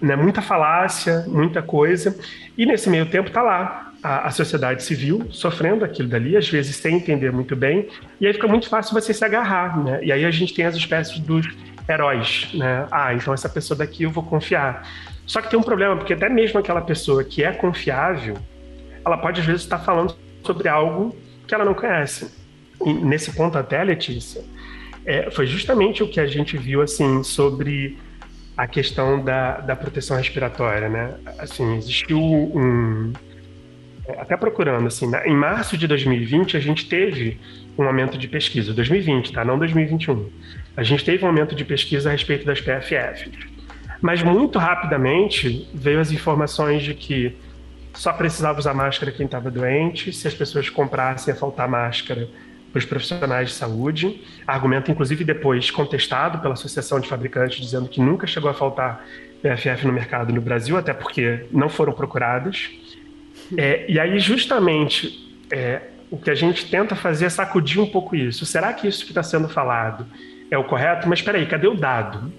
né, 0.00 0.14
muita 0.16 0.40
falácia, 0.42 1.24
muita 1.26 1.60
coisa, 1.60 2.16
e 2.58 2.66
nesse 2.66 2.90
meio 2.90 3.06
tempo 3.06 3.28
está 3.28 3.42
lá 3.42 3.91
a, 4.02 4.26
a, 4.26 4.30
sociedade 4.30 4.82
civil 4.82 5.28
sofrendo 5.30 5.84
aquilo 5.84 6.08
dali, 6.08 6.36
às 6.36 6.48
vezes 6.48 6.76
sem 6.76 6.96
entender 6.96 7.30
muito 7.30 7.54
bem, 7.54 7.88
e 8.20 8.26
aí 8.26 8.32
fica 8.32 8.48
muito 8.48 8.68
fácil 8.68 8.94
você 8.94 9.14
se 9.14 9.24
agarrar, 9.24 9.82
né? 9.82 10.00
E 10.02 10.10
aí 10.10 10.24
a 10.24 10.30
gente 10.30 10.52
tem 10.52 10.64
as 10.64 10.74
espécies 10.74 11.18
dos 11.20 11.46
heróis, 11.88 12.48
né? 12.54 12.86
Ah, 12.90 13.14
então 13.14 13.32
essa 13.32 13.48
pessoa 13.48 13.76
daqui 13.76 14.02
eu 14.02 14.10
vou 14.10 14.22
confiar. 14.24 14.88
Só 15.26 15.40
que 15.40 15.48
tem 15.48 15.58
um 15.58 15.62
problema, 15.62 15.96
porque 15.96 16.12
até 16.12 16.28
mesmo 16.28 16.58
aquela 16.58 16.80
pessoa 16.80 17.22
que 17.22 17.44
é 17.44 17.52
confiável, 17.52 18.36
ela 19.04 19.16
pode 19.16 19.40
às 19.40 19.46
vezes 19.46 19.62
estar 19.62 19.78
falando 19.78 20.16
sobre 20.44 20.68
algo 20.68 21.16
que 21.46 21.54
ela 21.54 21.64
não 21.64 21.74
conhece. 21.74 22.30
E 22.84 22.92
nesse 22.92 23.32
ponto 23.32 23.56
até, 23.56 23.82
Letícia, 23.84 24.42
é, 25.06 25.30
foi 25.30 25.46
justamente 25.46 26.02
o 26.02 26.08
que 26.08 26.18
a 26.18 26.26
gente 26.26 26.56
viu 26.56 26.82
assim 26.82 27.22
sobre 27.22 27.98
a 28.56 28.66
questão 28.66 29.22
da, 29.24 29.58
da 29.58 29.76
proteção 29.76 30.16
respiratória, 30.16 30.88
né? 30.88 31.14
Assim, 31.38 31.76
existiu 31.76 32.18
um 32.20 33.12
até 34.18 34.36
procurando 34.36 34.86
assim, 34.86 35.10
em 35.24 35.34
março 35.34 35.76
de 35.76 35.86
2020 35.86 36.56
a 36.56 36.60
gente 36.60 36.88
teve 36.88 37.38
um 37.78 37.84
aumento 37.84 38.18
de 38.18 38.28
pesquisa, 38.28 38.72
2020, 38.72 39.32
tá? 39.32 39.44
Não 39.44 39.58
2021. 39.58 40.28
A 40.76 40.82
gente 40.82 41.04
teve 41.04 41.24
um 41.24 41.28
aumento 41.28 41.54
de 41.54 41.64
pesquisa 41.64 42.08
a 42.08 42.12
respeito 42.12 42.44
das 42.44 42.60
PFF. 42.60 43.30
Mas 44.00 44.22
muito 44.22 44.58
rapidamente 44.58 45.68
veio 45.72 46.00
as 46.00 46.10
informações 46.10 46.82
de 46.82 46.94
que 46.94 47.36
só 47.94 48.12
precisava 48.12 48.58
usar 48.58 48.74
máscara 48.74 49.12
quem 49.12 49.26
estava 49.26 49.50
doente, 49.50 50.12
se 50.12 50.26
as 50.26 50.34
pessoas 50.34 50.68
comprassem 50.68 51.32
ia 51.32 51.38
faltar 51.38 51.68
máscara 51.68 52.28
para 52.72 52.78
os 52.78 52.84
profissionais 52.84 53.50
de 53.50 53.54
saúde. 53.54 54.22
Argumento, 54.46 54.90
inclusive, 54.90 55.24
depois 55.24 55.70
contestado 55.70 56.38
pela 56.38 56.54
Associação 56.54 56.98
de 56.98 57.08
Fabricantes, 57.08 57.60
dizendo 57.60 57.88
que 57.88 58.00
nunca 58.00 58.26
chegou 58.26 58.50
a 58.50 58.54
faltar 58.54 59.04
PFF 59.42 59.86
no 59.86 59.92
mercado 59.92 60.32
no 60.32 60.40
Brasil, 60.40 60.76
até 60.76 60.92
porque 60.92 61.46
não 61.52 61.68
foram 61.68 61.92
procuradas. 61.92 62.70
É, 63.56 63.84
e 63.88 63.98
aí, 63.98 64.18
justamente, 64.18 65.36
é, 65.50 65.82
o 66.10 66.16
que 66.16 66.30
a 66.30 66.34
gente 66.34 66.70
tenta 66.70 66.94
fazer 66.94 67.26
é 67.26 67.30
sacudir 67.30 67.80
um 67.80 67.86
pouco 67.86 68.14
isso. 68.14 68.44
Será 68.44 68.72
que 68.72 68.86
isso 68.86 69.04
que 69.04 69.10
está 69.10 69.22
sendo 69.22 69.48
falado 69.48 70.06
é 70.50 70.58
o 70.58 70.64
correto? 70.64 71.08
Mas 71.08 71.20
espera 71.20 71.38
aí, 71.38 71.46
cadê 71.46 71.66
o 71.66 71.74
dado? 71.74 72.32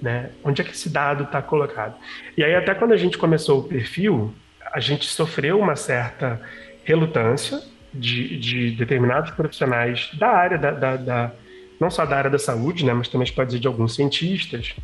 Né? 0.00 0.30
Onde 0.44 0.62
é 0.62 0.64
que 0.64 0.70
esse 0.70 0.88
dado 0.88 1.24
está 1.24 1.42
colocado? 1.42 1.96
E 2.36 2.44
aí, 2.44 2.54
até 2.54 2.74
quando 2.74 2.92
a 2.92 2.96
gente 2.96 3.18
começou 3.18 3.60
o 3.60 3.64
perfil, 3.64 4.32
a 4.72 4.80
gente 4.80 5.06
sofreu 5.06 5.58
uma 5.58 5.76
certa 5.76 6.40
relutância 6.84 7.60
de, 7.92 8.38
de 8.38 8.70
determinados 8.72 9.30
profissionais 9.32 10.10
da 10.14 10.28
área 10.28 10.58
da, 10.58 10.70
da, 10.70 10.96
da, 10.96 11.32
não 11.80 11.90
só 11.90 12.04
da 12.04 12.16
área 12.16 12.30
da 12.30 12.38
saúde, 12.38 12.84
né, 12.84 12.92
mas 12.92 13.08
também 13.08 13.30
pode 13.32 13.48
dizer 13.48 13.60
de 13.60 13.66
alguns 13.66 13.94
cientistas, 13.94 14.74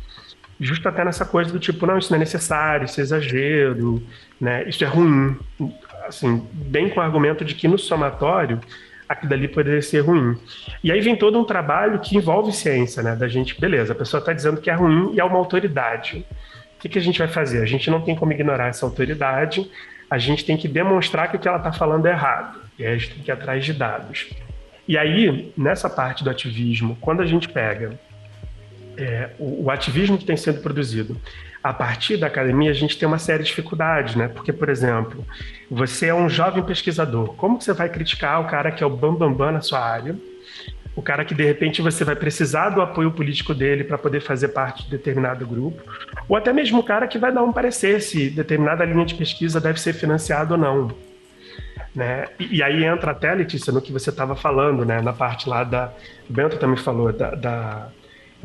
justo 0.59 0.87
até 0.87 1.03
nessa 1.03 1.25
coisa 1.25 1.51
do 1.51 1.59
tipo, 1.59 1.85
não, 1.85 1.97
isso 1.97 2.11
não 2.11 2.17
é 2.17 2.19
necessário, 2.19 2.85
isso 2.85 2.99
é 2.99 3.03
exagero, 3.03 4.01
né, 4.39 4.67
isso 4.67 4.83
é 4.83 4.87
ruim, 4.87 5.37
assim, 6.07 6.47
bem 6.51 6.89
com 6.89 6.99
o 6.99 7.03
argumento 7.03 7.43
de 7.43 7.55
que 7.55 7.67
no 7.67 7.77
somatório 7.77 8.59
aquilo 9.07 9.29
dali 9.29 9.47
poderia 9.47 9.81
ser 9.81 9.99
ruim. 9.99 10.37
E 10.83 10.91
aí 10.91 10.99
vem 10.99 11.15
todo 11.15 11.39
um 11.39 11.43
trabalho 11.43 11.99
que 11.99 12.17
envolve 12.17 12.51
ciência, 12.51 13.03
né, 13.03 13.15
da 13.15 13.27
gente, 13.27 13.59
beleza, 13.59 13.93
a 13.93 13.95
pessoa 13.95 14.19
está 14.19 14.33
dizendo 14.33 14.61
que 14.61 14.69
é 14.69 14.73
ruim 14.73 15.13
e 15.13 15.19
é 15.19 15.23
uma 15.23 15.37
autoridade. 15.37 16.25
O 16.77 16.79
que, 16.79 16.89
que 16.89 16.99
a 16.99 17.01
gente 17.01 17.19
vai 17.19 17.27
fazer? 17.27 17.61
A 17.61 17.65
gente 17.65 17.89
não 17.89 18.01
tem 18.01 18.15
como 18.15 18.31
ignorar 18.31 18.67
essa 18.67 18.85
autoridade, 18.85 19.69
a 20.09 20.17
gente 20.17 20.45
tem 20.45 20.55
que 20.55 20.67
demonstrar 20.67 21.29
que 21.29 21.37
o 21.37 21.39
que 21.39 21.47
ela 21.47 21.57
está 21.57 21.71
falando 21.71 22.05
é 22.05 22.11
errado. 22.11 22.59
E 22.77 22.85
aí 22.85 22.93
a 22.93 22.97
gente 22.97 23.13
tem 23.15 23.23
que 23.23 23.31
ir 23.31 23.33
atrás 23.33 23.65
de 23.65 23.73
dados. 23.73 24.29
E 24.87 24.97
aí, 24.97 25.51
nessa 25.57 25.89
parte 25.89 26.23
do 26.23 26.29
ativismo, 26.29 26.95
quando 27.01 27.21
a 27.21 27.25
gente 27.25 27.49
pega 27.49 27.99
é, 28.97 29.31
o, 29.39 29.65
o, 29.65 29.71
ativismo 29.71 30.17
que 30.17 30.25
tem 30.25 30.37
sido 30.37 30.61
produzido 30.61 31.19
a 31.63 31.73
partir 31.73 32.17
da 32.17 32.27
academia, 32.27 32.69
a 32.69 32.75
gente 32.75 32.97
tem 32.97 33.07
uma 33.07 33.17
série 33.17 33.41
de 33.43 33.49
dificuldades, 33.49 34.15
né? 34.15 34.27
Porque, 34.27 34.53
por 34.53 34.69
exemplo, 34.69 35.25
você 35.69 36.07
é 36.07 36.13
um 36.13 36.29
jovem 36.29 36.63
pesquisador, 36.63 37.33
como 37.35 37.59
você 37.59 37.73
vai 37.73 37.89
criticar 37.89 38.39
o 38.41 38.45
cara 38.45 38.71
que 38.71 38.83
é 38.83 38.87
o 38.87 38.89
bambambam 38.89 39.29
bam, 39.29 39.37
bam 39.37 39.51
na 39.53 39.61
sua 39.61 39.79
área? 39.79 40.15
O 40.95 41.01
cara 41.01 41.25
que 41.25 41.33
de 41.33 41.43
repente 41.43 41.81
você 41.81 42.05
vai 42.05 42.15
precisar 42.15 42.69
do 42.69 42.81
apoio 42.81 43.11
político 43.11 43.53
dele 43.53 43.83
para 43.83 43.97
poder 43.97 44.21
fazer 44.21 44.49
parte 44.49 44.85
de 44.85 44.91
determinado 44.91 45.45
grupo, 45.45 45.81
ou 46.29 46.37
até 46.37 46.53
mesmo 46.53 46.79
o 46.79 46.83
cara 46.83 47.07
que 47.07 47.17
vai 47.17 47.33
dar 47.33 47.43
um 47.43 47.51
parecer 47.51 48.01
se 48.01 48.29
determinada 48.29 48.85
linha 48.85 49.05
de 49.05 49.15
pesquisa 49.15 49.59
deve 49.59 49.79
ser 49.81 49.93
financiada 49.93 50.53
ou 50.53 50.59
não. 50.59 50.91
Né? 51.93 52.25
E, 52.39 52.57
e, 52.57 52.63
aí 52.63 52.83
entra 52.83 53.11
até, 53.11 53.33
Letícia, 53.33 53.71
no 53.71 53.81
que 53.81 53.91
você 53.91 54.09
estava 54.09 54.35
falando, 54.35 54.85
né? 54.85 55.01
na 55.01 55.13
parte 55.13 55.47
lá 55.47 55.63
da. 55.63 55.91
O 56.29 56.33
Bento 56.33 56.57
também 56.57 56.77
falou, 56.77 57.11
da, 57.13 57.31
da 57.33 57.87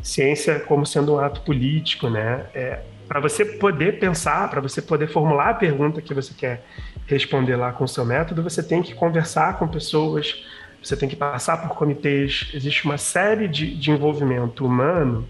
ciência 0.01 0.59
como 0.59 0.85
sendo 0.85 1.15
um 1.15 1.19
ato 1.19 1.41
político. 1.41 2.09
Né? 2.09 2.45
É, 2.53 2.79
para 3.07 3.19
você 3.19 3.43
poder 3.43 3.99
pensar, 3.99 4.49
para 4.49 4.61
você 4.61 4.81
poder 4.81 5.07
formular 5.07 5.49
a 5.49 5.53
pergunta 5.53 6.01
que 6.01 6.13
você 6.13 6.33
quer 6.33 6.63
responder 7.05 7.55
lá 7.55 7.71
com 7.71 7.83
o 7.83 7.87
seu 7.87 8.05
método, 8.05 8.41
você 8.41 8.63
tem 8.63 8.81
que 8.81 8.93
conversar 8.93 9.59
com 9.59 9.67
pessoas, 9.67 10.45
você 10.81 10.95
tem 10.95 11.09
que 11.09 11.15
passar 11.15 11.57
por 11.57 11.75
comitês, 11.75 12.49
existe 12.53 12.85
uma 12.85 12.97
série 12.97 13.47
de, 13.47 13.75
de 13.75 13.91
envolvimento 13.91 14.65
humano 14.65 15.27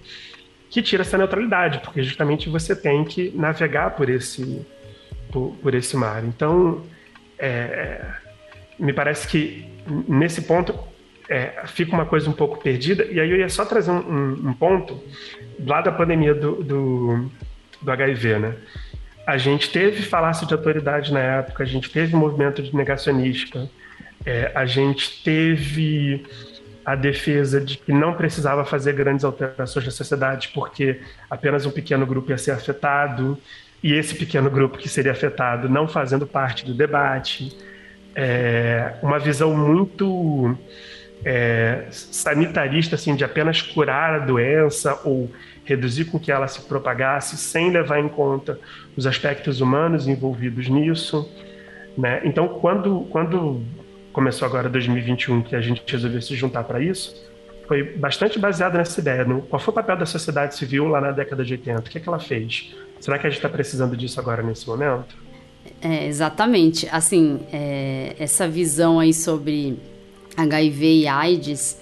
que 0.70 0.82
tira 0.82 1.02
essa 1.02 1.18
neutralidade, 1.18 1.80
porque 1.80 2.02
justamente 2.02 2.50
você 2.50 2.74
tem 2.74 3.04
que 3.04 3.32
navegar 3.36 3.92
por 3.92 4.10
esse, 4.10 4.66
por, 5.32 5.54
por 5.62 5.74
esse 5.74 5.98
mar. 5.98 6.24
Então, 6.24 6.86
é, 7.38 7.48
é, 7.48 8.14
me 8.80 8.94
parece 8.94 9.28
que 9.28 9.66
nesse 10.08 10.44
ponto 10.44 10.74
é, 11.32 11.64
fica 11.66 11.94
uma 11.94 12.06
coisa 12.06 12.30
um 12.30 12.34
pouco 12.34 12.62
perdida. 12.62 13.06
E 13.06 13.18
aí 13.18 13.32
eu 13.32 13.38
ia 13.38 13.48
só 13.48 13.64
trazer 13.64 13.90
um, 13.90 14.50
um, 14.50 14.54
ponto 14.54 15.02
lá 15.66 15.80
da 15.80 15.90
pandemia 15.90 16.36
do, 16.36 16.62
do, 16.62 17.32
do, 17.82 17.92
HIV, 17.92 18.38
né? 18.38 18.56
A 19.26 19.38
gente 19.38 19.70
teve 19.72 20.02
falácia 20.02 20.46
de 20.46 20.54
autoridade 20.54 21.14
na 21.14 21.22
época, 21.22 21.64
a 21.64 21.66
gente 21.66 21.90
teve 21.90 22.18
movimento 22.18 22.62
de 22.62 22.76
negacionista, 22.76 23.70
é, 24.26 24.52
a 24.54 24.66
gente 24.66 25.24
teve 25.24 26.26
a 26.84 26.96
defesa 26.96 27.62
de 27.62 27.78
que 27.78 27.94
não 27.94 28.14
precisava 28.14 28.66
fazer 28.66 28.92
grandes 28.92 29.24
alterações 29.24 29.86
na 29.86 29.92
sociedade 29.92 30.50
porque 30.54 31.00
apenas 31.30 31.66
um 31.66 31.72
pequeno 31.72 32.06
grupo 32.06 32.32
ia 32.32 32.38
ser 32.38 32.52
afetado 32.52 33.38
e 33.82 33.94
esse 33.94 34.16
pequeno 34.16 34.50
grupo 34.50 34.78
que 34.78 34.90
seria 34.90 35.14
afetado 35.14 35.70
não 35.70 35.88
fazendo 35.88 36.28
parte 36.28 36.66
do 36.66 36.74
debate, 36.74 37.56
é, 38.16 38.96
uma 39.02 39.20
visão 39.20 39.56
muito 39.56 40.58
é, 41.24 41.86
sanitarista, 41.92 42.96
assim, 42.96 43.16
de 43.16 43.24
apenas 43.24 43.62
curar 43.62 44.16
a 44.16 44.20
doença 44.20 45.00
ou 45.04 45.30
reduzir 45.64 46.06
com 46.06 46.20
que 46.20 46.32
ela 46.32 46.48
se 46.48 46.62
propagasse 46.62 47.38
sem 47.38 47.72
levar 47.72 48.00
em 48.00 48.10
conta 48.10 48.60
os 48.98 49.06
aspectos 49.06 49.62
humanos 49.62 50.08
envolvidos 50.08 50.68
nisso. 50.68 51.30
Né? 51.98 52.22
Então, 52.24 52.48
quando, 52.48 53.08
quando 53.10 53.62
começou 54.12 54.48
agora 54.48 54.70
2021, 54.70 55.42
que 55.44 55.56
a 55.56 55.62
gente 55.62 55.84
resolveu 55.88 56.22
se 56.22 56.36
juntar 56.36 56.64
para 56.64 56.82
isso, 56.82 57.30
foi 57.68 57.84
bastante 57.84 58.38
baseado 58.40 58.76
nessa 58.76 59.00
ideia. 59.00 59.24
No, 59.24 59.42
qual 59.44 59.60
foi 59.60 59.72
o 59.72 59.76
papel 59.76 59.98
da 59.98 60.06
sociedade 60.06 60.56
civil 60.56 60.88
lá 60.88 61.00
na 61.00 61.12
década 61.12 61.44
de 61.44 61.54
80? 61.54 61.80
O 61.80 61.84
que, 61.84 61.98
é 61.98 62.02
que 62.02 62.10
ela 62.10 62.20
fez? 62.20 62.76
Será 63.00 63.18
que 63.18 63.28
a 63.28 63.30
gente 63.30 63.38
está 63.38 63.50
precisando 63.50 63.96
disso 63.96 64.20
agora 64.20 64.44
nesse 64.44 64.68
momento? 64.68 65.16
É, 65.82 66.06
exatamente. 66.06 66.88
Assim, 66.92 67.40
é, 67.52 68.16
essa 68.20 68.48
visão 68.48 69.00
aí 69.00 69.14
sobre 69.14 69.80
HIV 70.36 71.02
e 71.02 71.08
AIDS, 71.08 71.78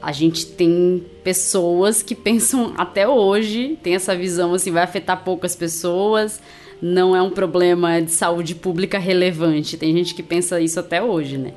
a 0.00 0.12
gente 0.12 0.46
tem 0.46 1.04
pessoas 1.24 2.02
que 2.02 2.14
pensam 2.14 2.74
até 2.76 3.08
hoje, 3.08 3.78
tem 3.82 3.94
essa 3.94 4.14
visão 4.14 4.54
assim, 4.54 4.70
vai 4.70 4.82
afetar 4.82 5.24
poucas 5.24 5.56
pessoas, 5.56 6.40
não 6.80 7.16
é 7.16 7.22
um 7.22 7.30
problema 7.30 8.00
de 8.00 8.10
saúde 8.10 8.54
pública 8.54 8.98
relevante. 8.98 9.76
Tem 9.76 9.92
gente 9.96 10.14
que 10.14 10.22
pensa 10.22 10.60
isso 10.60 10.78
até 10.78 11.02
hoje, 11.02 11.38
né? 11.38 11.54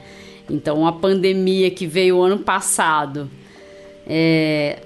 Então, 0.49 0.87
a 0.87 0.91
pandemia 0.91 1.69
que 1.69 1.85
veio 1.85 2.21
ano 2.21 2.39
passado, 2.39 3.29
é, 4.07 4.79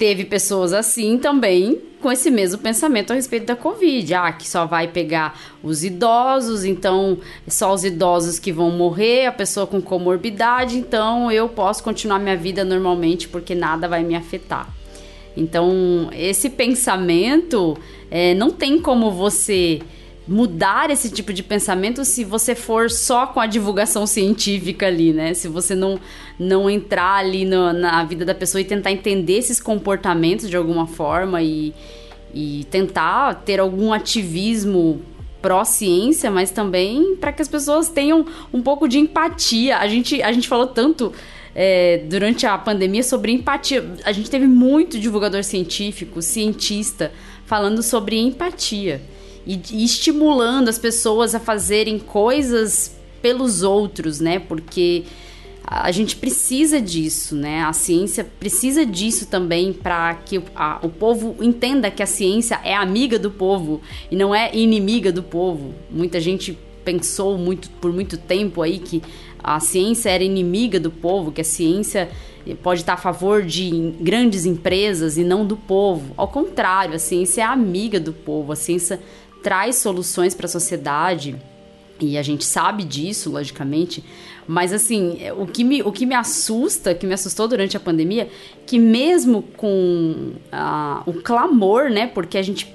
teve 0.00 0.24
pessoas 0.24 0.72
assim 0.72 1.18
também 1.18 1.78
com 2.00 2.10
esse 2.10 2.30
mesmo 2.30 2.56
pensamento 2.56 3.10
a 3.10 3.14
respeito 3.14 3.44
da 3.44 3.54
Covid. 3.54 4.14
Ah, 4.14 4.32
que 4.32 4.48
só 4.48 4.64
vai 4.64 4.88
pegar 4.88 5.38
os 5.62 5.84
idosos, 5.84 6.64
então 6.64 7.18
só 7.46 7.74
os 7.74 7.84
idosos 7.84 8.38
que 8.38 8.50
vão 8.50 8.70
morrer, 8.70 9.26
a 9.26 9.32
pessoa 9.32 9.66
com 9.66 9.78
comorbidade, 9.78 10.78
então 10.78 11.30
eu 11.30 11.50
posso 11.50 11.84
continuar 11.84 12.18
minha 12.18 12.34
vida 12.34 12.64
normalmente 12.64 13.28
porque 13.28 13.54
nada 13.54 13.86
vai 13.86 14.02
me 14.02 14.16
afetar. 14.16 14.74
Então, 15.36 16.08
esse 16.14 16.48
pensamento 16.48 17.76
é, 18.10 18.34
não 18.34 18.50
tem 18.50 18.80
como 18.80 19.10
você 19.10 19.80
mudar 20.30 20.90
esse 20.90 21.10
tipo 21.10 21.32
de 21.32 21.42
pensamento 21.42 22.04
se 22.04 22.22
você 22.22 22.54
for 22.54 22.88
só 22.88 23.26
com 23.26 23.40
a 23.40 23.46
divulgação 23.46 24.06
científica 24.06 24.86
ali, 24.86 25.12
né? 25.12 25.34
Se 25.34 25.48
você 25.48 25.74
não, 25.74 25.98
não 26.38 26.70
entrar 26.70 27.16
ali 27.16 27.44
no, 27.44 27.72
na 27.72 28.04
vida 28.04 28.24
da 28.24 28.32
pessoa 28.32 28.60
e 28.60 28.64
tentar 28.64 28.92
entender 28.92 29.38
esses 29.38 29.60
comportamentos 29.60 30.48
de 30.48 30.56
alguma 30.56 30.86
forma 30.86 31.42
e, 31.42 31.74
e 32.32 32.64
tentar 32.70 33.42
ter 33.44 33.58
algum 33.58 33.92
ativismo 33.92 35.00
pró-ciência, 35.42 36.30
mas 36.30 36.52
também 36.52 37.16
para 37.16 37.32
que 37.32 37.42
as 37.42 37.48
pessoas 37.48 37.88
tenham 37.88 38.24
um 38.54 38.62
pouco 38.62 38.86
de 38.86 39.00
empatia. 39.00 39.78
A 39.78 39.88
gente, 39.88 40.22
a 40.22 40.30
gente 40.30 40.46
falou 40.46 40.68
tanto 40.68 41.12
é, 41.56 42.04
durante 42.08 42.46
a 42.46 42.56
pandemia 42.56 43.02
sobre 43.02 43.32
empatia. 43.32 43.84
A 44.04 44.12
gente 44.12 44.30
teve 44.30 44.46
muito 44.46 44.96
divulgador 44.96 45.42
científico, 45.42 46.22
cientista 46.22 47.10
falando 47.46 47.82
sobre 47.82 48.16
empatia 48.16 49.02
e, 49.46 49.60
e 49.72 49.84
estimulando 49.84 50.68
as 50.68 50.78
pessoas 50.78 51.34
a 51.34 51.40
fazerem 51.40 51.98
coisas 51.98 52.96
pelos 53.22 53.62
outros, 53.62 54.20
né? 54.20 54.38
Porque 54.38 55.04
a 55.64 55.90
gente 55.92 56.16
precisa 56.16 56.80
disso, 56.80 57.36
né? 57.36 57.62
A 57.62 57.72
ciência 57.72 58.24
precisa 58.24 58.84
disso 58.84 59.26
também 59.26 59.72
para 59.72 60.14
que 60.14 60.38
o, 60.38 60.44
a, 60.54 60.80
o 60.82 60.88
povo 60.88 61.36
entenda 61.40 61.90
que 61.90 62.02
a 62.02 62.06
ciência 62.06 62.60
é 62.64 62.74
amiga 62.74 63.18
do 63.18 63.30
povo 63.30 63.80
e 64.10 64.16
não 64.16 64.34
é 64.34 64.50
inimiga 64.54 65.12
do 65.12 65.22
povo. 65.22 65.72
Muita 65.90 66.20
gente 66.20 66.58
pensou 66.84 67.38
muito 67.38 67.70
por 67.72 67.92
muito 67.92 68.16
tempo 68.16 68.62
aí 68.62 68.78
que 68.78 69.02
a 69.42 69.60
ciência 69.60 70.10
era 70.10 70.24
inimiga 70.24 70.80
do 70.80 70.90
povo, 70.90 71.30
que 71.30 71.40
a 71.40 71.44
ciência 71.44 72.10
pode 72.62 72.80
estar 72.80 72.94
a 72.94 72.96
favor 72.96 73.42
de 73.42 73.94
grandes 74.00 74.44
empresas 74.44 75.16
e 75.16 75.24
não 75.24 75.46
do 75.46 75.56
povo. 75.56 76.14
Ao 76.16 76.28
contrário, 76.28 76.94
a 76.94 76.98
ciência 76.98 77.42
é 77.42 77.44
amiga 77.44 78.00
do 78.00 78.12
povo, 78.12 78.52
a 78.52 78.56
ciência 78.56 79.00
traz 79.42 79.76
soluções 79.76 80.34
para 80.34 80.46
a 80.46 80.48
sociedade 80.48 81.36
e 82.00 82.16
a 82.16 82.22
gente 82.22 82.44
sabe 82.44 82.82
disso, 82.84 83.30
logicamente. 83.30 84.02
Mas 84.46 84.72
assim, 84.72 85.18
o 85.36 85.46
que 85.46 85.62
me, 85.62 85.82
o 85.82 85.92
que 85.92 86.06
me 86.06 86.14
assusta, 86.14 86.94
que 86.94 87.06
me 87.06 87.14
assustou 87.14 87.46
durante 87.46 87.76
a 87.76 87.80
pandemia, 87.80 88.28
que 88.66 88.78
mesmo 88.78 89.42
com 89.42 90.32
uh, 90.52 91.02
o 91.06 91.14
clamor, 91.22 91.90
né? 91.90 92.06
Porque 92.06 92.38
a 92.38 92.42
gente 92.42 92.72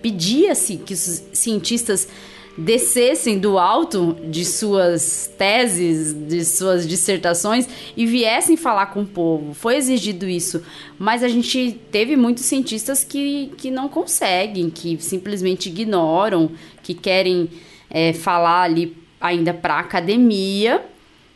pedia-se 0.00 0.78
que 0.78 0.94
os 0.94 1.22
cientistas 1.32 2.08
descessem 2.56 3.38
do 3.38 3.58
alto 3.58 4.16
de 4.28 4.44
suas 4.44 5.30
teses, 5.38 6.12
de 6.12 6.44
suas 6.44 6.86
dissertações 6.86 7.68
e 7.96 8.06
viessem 8.06 8.56
falar 8.56 8.86
com 8.86 9.02
o 9.02 9.06
povo. 9.06 9.54
Foi 9.54 9.76
exigido 9.76 10.28
isso. 10.28 10.62
Mas 10.98 11.22
a 11.22 11.28
gente 11.28 11.80
teve 11.90 12.16
muitos 12.16 12.44
cientistas 12.44 13.02
que, 13.04 13.52
que 13.56 13.70
não 13.70 13.88
conseguem, 13.88 14.68
que 14.68 14.98
simplesmente 15.00 15.68
ignoram, 15.68 16.50
que 16.82 16.94
querem 16.94 17.48
é, 17.90 18.12
falar 18.12 18.62
ali 18.62 18.96
ainda 19.20 19.54
para 19.54 19.74
a 19.74 19.80
academia. 19.80 20.84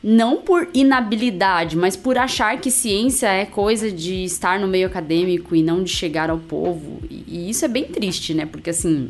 Não 0.02 0.36
por 0.36 0.68
inabilidade, 0.72 1.76
mas 1.76 1.96
por 1.96 2.16
achar 2.16 2.60
que 2.60 2.70
ciência 2.70 3.26
é 3.26 3.44
coisa 3.44 3.90
de 3.90 4.22
estar 4.22 4.60
no 4.60 4.68
meio 4.68 4.86
acadêmico 4.86 5.56
e 5.56 5.64
não 5.64 5.82
de 5.82 5.90
chegar 5.90 6.30
ao 6.30 6.38
povo. 6.38 7.00
E, 7.10 7.24
e 7.26 7.50
isso 7.50 7.64
é 7.64 7.68
bem 7.68 7.84
triste, 7.84 8.32
né? 8.32 8.46
Porque 8.46 8.70
assim, 8.70 9.08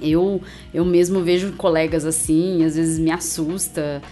eu, 0.00 0.42
eu 0.72 0.84
mesmo 0.84 1.22
vejo 1.22 1.52
colegas 1.52 2.04
assim, 2.04 2.64
às 2.64 2.76
vezes 2.76 2.98
me 2.98 3.10
assusta, 3.10 4.02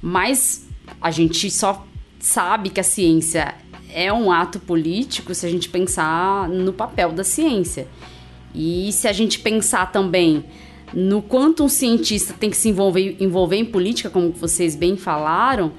mas 0.00 0.66
a 1.00 1.10
gente 1.10 1.50
só 1.50 1.86
sabe 2.18 2.70
que 2.70 2.80
a 2.80 2.84
ciência 2.84 3.54
é 3.92 4.12
um 4.12 4.30
ato 4.30 4.58
político 4.58 5.34
se 5.34 5.44
a 5.44 5.50
gente 5.50 5.68
pensar 5.68 6.48
no 6.48 6.72
papel 6.72 7.12
da 7.12 7.24
ciência. 7.24 7.86
E 8.54 8.90
se 8.92 9.08
a 9.08 9.12
gente 9.12 9.38
pensar 9.38 9.90
também 9.92 10.44
no 10.92 11.22
quanto 11.22 11.64
um 11.64 11.68
cientista 11.68 12.34
tem 12.38 12.50
que 12.50 12.56
se 12.56 12.68
envolver, 12.68 13.16
envolver 13.20 13.56
em 13.56 13.64
política, 13.64 14.10
como 14.10 14.30
vocês 14.30 14.76
bem 14.76 14.96
falaram, 14.96 15.72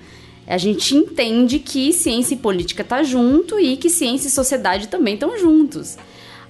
a 0.47 0.57
gente 0.57 0.95
entende 0.95 1.59
que 1.59 1.93
ciência 1.93 2.34
e 2.34 2.38
política 2.38 2.82
estão 2.82 2.97
tá 2.97 3.03
junto 3.03 3.59
e 3.59 3.78
que 3.78 3.89
ciência 3.89 4.28
e 4.28 4.32
sociedade 4.32 4.88
também 4.88 5.14
estão 5.14 5.38
juntos. 5.38 5.97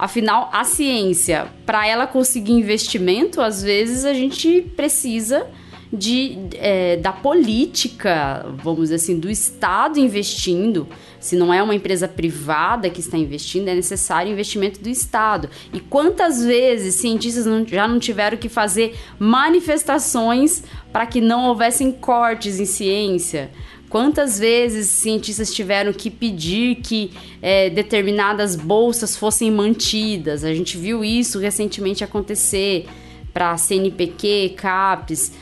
Afinal, 0.04 0.50
a 0.52 0.66
ciência, 0.66 1.48
para 1.66 1.88
ela 1.88 2.06
conseguir 2.06 2.52
investimento, 2.52 3.40
às 3.40 3.64
vezes 3.64 4.04
a 4.04 4.14
gente 4.14 4.60
precisa 4.76 5.48
de, 5.94 6.38
é, 6.56 6.98
da 6.98 7.14
política, 7.14 8.46
vamos 8.62 8.82
dizer 8.82 8.96
assim, 8.96 9.18
do 9.18 9.32
Estado 9.32 9.98
investindo. 10.02 10.90
Se 11.22 11.38
não 11.38 11.54
é 11.54 11.64
uma 11.64 11.74
empresa 11.74 12.06
privada 12.06 12.90
que 12.90 13.00
está 13.00 13.18
investindo, 13.18 13.70
é 13.70 13.76
necessário 13.76 14.30
investimento 14.30 14.82
do 14.82 14.90
Estado. 14.90 15.50
E 15.72 15.80
quantas 15.80 16.44
vezes 16.44 16.96
cientistas 16.96 17.46
não, 17.46 17.66
já 17.66 17.88
não 17.88 17.98
tiveram 17.98 18.38
que 18.38 18.50
fazer 18.50 19.00
manifestações 19.18 20.66
para 20.92 21.06
que 21.06 21.22
não 21.22 21.46
houvessem 21.46 21.94
cortes 21.94 22.60
em 22.60 22.66
ciência? 22.66 23.52
Quantas 23.94 24.40
vezes 24.40 24.88
cientistas 24.88 25.54
tiveram 25.54 25.94
que 25.94 26.10
pedir 26.10 26.78
que 26.78 27.12
é, 27.40 27.70
determinadas 27.70 28.56
bolsas 28.56 29.16
fossem 29.16 29.52
mantidas? 29.52 30.44
A 30.44 30.52
gente 30.52 30.80
viu 30.80 31.06
isso 31.06 31.38
recentemente 31.38 32.04
acontecer 32.04 32.88
para 33.32 33.56
CNPq, 33.56 34.56
CAPES. 34.58 35.34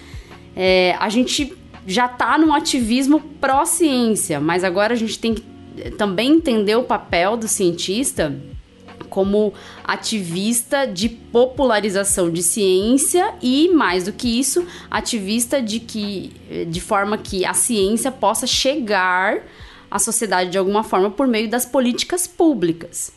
É, 0.53 0.97
a 0.99 1.07
gente 1.07 1.57
já 1.87 2.07
está 2.07 2.37
num 2.37 2.53
ativismo 2.53 3.21
pró-ciência, 3.39 4.41
mas 4.41 4.65
agora 4.65 4.95
a 4.95 4.97
gente 4.97 5.17
tem 5.17 5.33
que 5.33 5.45
também 5.91 6.33
entender 6.33 6.75
o 6.75 6.83
papel 6.83 7.37
do 7.37 7.47
cientista 7.47 8.37
como 9.11 9.53
ativista 9.83 10.87
de 10.87 11.09
popularização 11.09 12.31
de 12.31 12.41
ciência 12.41 13.35
e, 13.41 13.67
mais 13.67 14.05
do 14.05 14.13
que 14.13 14.39
isso, 14.39 14.65
ativista 14.89 15.61
de 15.61 15.81
que 15.81 16.31
de 16.69 16.79
forma 16.79 17.17
que 17.17 17.45
a 17.45 17.53
ciência 17.53 18.09
possa 18.09 18.47
chegar 18.47 19.43
à 19.91 19.99
sociedade 19.99 20.49
de 20.49 20.57
alguma 20.57 20.81
forma 20.81 21.11
por 21.11 21.27
meio 21.27 21.49
das 21.49 21.65
políticas 21.65 22.25
públicas. 22.25 23.11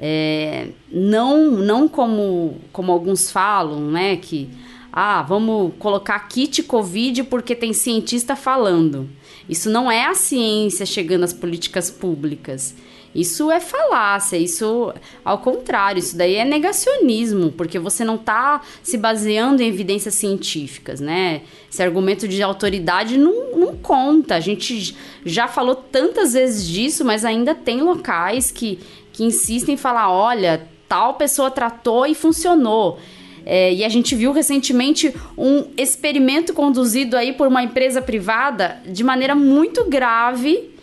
É, 0.00 0.68
não 0.90 1.50
não 1.50 1.88
como, 1.88 2.56
como 2.72 2.90
alguns 2.90 3.30
falam, 3.30 3.90
né, 3.90 4.16
que 4.16 4.48
ah, 4.90 5.22
vamos 5.22 5.74
colocar 5.78 6.18
kit 6.20 6.62
Covid 6.62 7.24
porque 7.24 7.54
tem 7.54 7.74
cientista 7.74 8.34
falando. 8.34 9.06
Isso 9.46 9.68
não 9.68 9.90
é 9.90 10.06
a 10.06 10.14
ciência 10.14 10.86
chegando 10.86 11.24
às 11.24 11.34
políticas 11.34 11.90
públicas. 11.90 12.74
Isso 13.16 13.50
é 13.50 13.60
falácia, 13.60 14.36
isso 14.36 14.92
ao 15.24 15.38
contrário, 15.38 15.98
isso 15.98 16.14
daí 16.14 16.34
é 16.34 16.44
negacionismo, 16.44 17.50
porque 17.50 17.78
você 17.78 18.04
não 18.04 18.16
está 18.16 18.60
se 18.82 18.98
baseando 18.98 19.62
em 19.62 19.68
evidências 19.68 20.14
científicas, 20.14 21.00
né? 21.00 21.40
Esse 21.72 21.82
argumento 21.82 22.28
de 22.28 22.42
autoridade 22.42 23.16
não, 23.16 23.56
não 23.56 23.74
conta. 23.74 24.34
A 24.34 24.40
gente 24.40 24.94
já 25.24 25.48
falou 25.48 25.74
tantas 25.74 26.34
vezes 26.34 26.68
disso, 26.68 27.06
mas 27.06 27.24
ainda 27.24 27.54
tem 27.54 27.80
locais 27.80 28.50
que, 28.50 28.78
que 29.14 29.24
insistem 29.24 29.76
em 29.76 29.78
falar: 29.78 30.12
olha, 30.12 30.68
tal 30.86 31.14
pessoa 31.14 31.50
tratou 31.50 32.06
e 32.06 32.14
funcionou. 32.14 32.98
É, 33.46 33.72
e 33.72 33.82
a 33.82 33.88
gente 33.88 34.14
viu 34.14 34.32
recentemente 34.32 35.14
um 35.38 35.68
experimento 35.76 36.52
conduzido 36.52 37.16
aí 37.16 37.32
por 37.32 37.46
uma 37.46 37.62
empresa 37.62 38.02
privada 38.02 38.82
de 38.84 39.02
maneira 39.02 39.34
muito 39.34 39.88
grave 39.88 40.75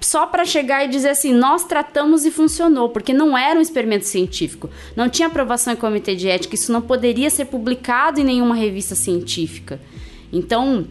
só 0.00 0.26
para 0.26 0.44
chegar 0.44 0.84
e 0.84 0.88
dizer 0.88 1.10
assim, 1.10 1.32
nós 1.32 1.64
tratamos 1.64 2.24
e 2.24 2.30
funcionou, 2.30 2.88
porque 2.88 3.12
não 3.12 3.36
era 3.36 3.58
um 3.58 3.62
experimento 3.62 4.06
científico, 4.06 4.70
não 4.96 5.08
tinha 5.08 5.28
aprovação 5.28 5.72
em 5.72 5.76
comitê 5.76 6.16
de 6.16 6.28
ética, 6.28 6.54
isso 6.54 6.72
não 6.72 6.80
poderia 6.80 7.28
ser 7.28 7.44
publicado 7.46 8.20
em 8.20 8.24
nenhuma 8.24 8.54
revista 8.54 8.94
científica. 8.94 9.80
Então, 10.32 10.86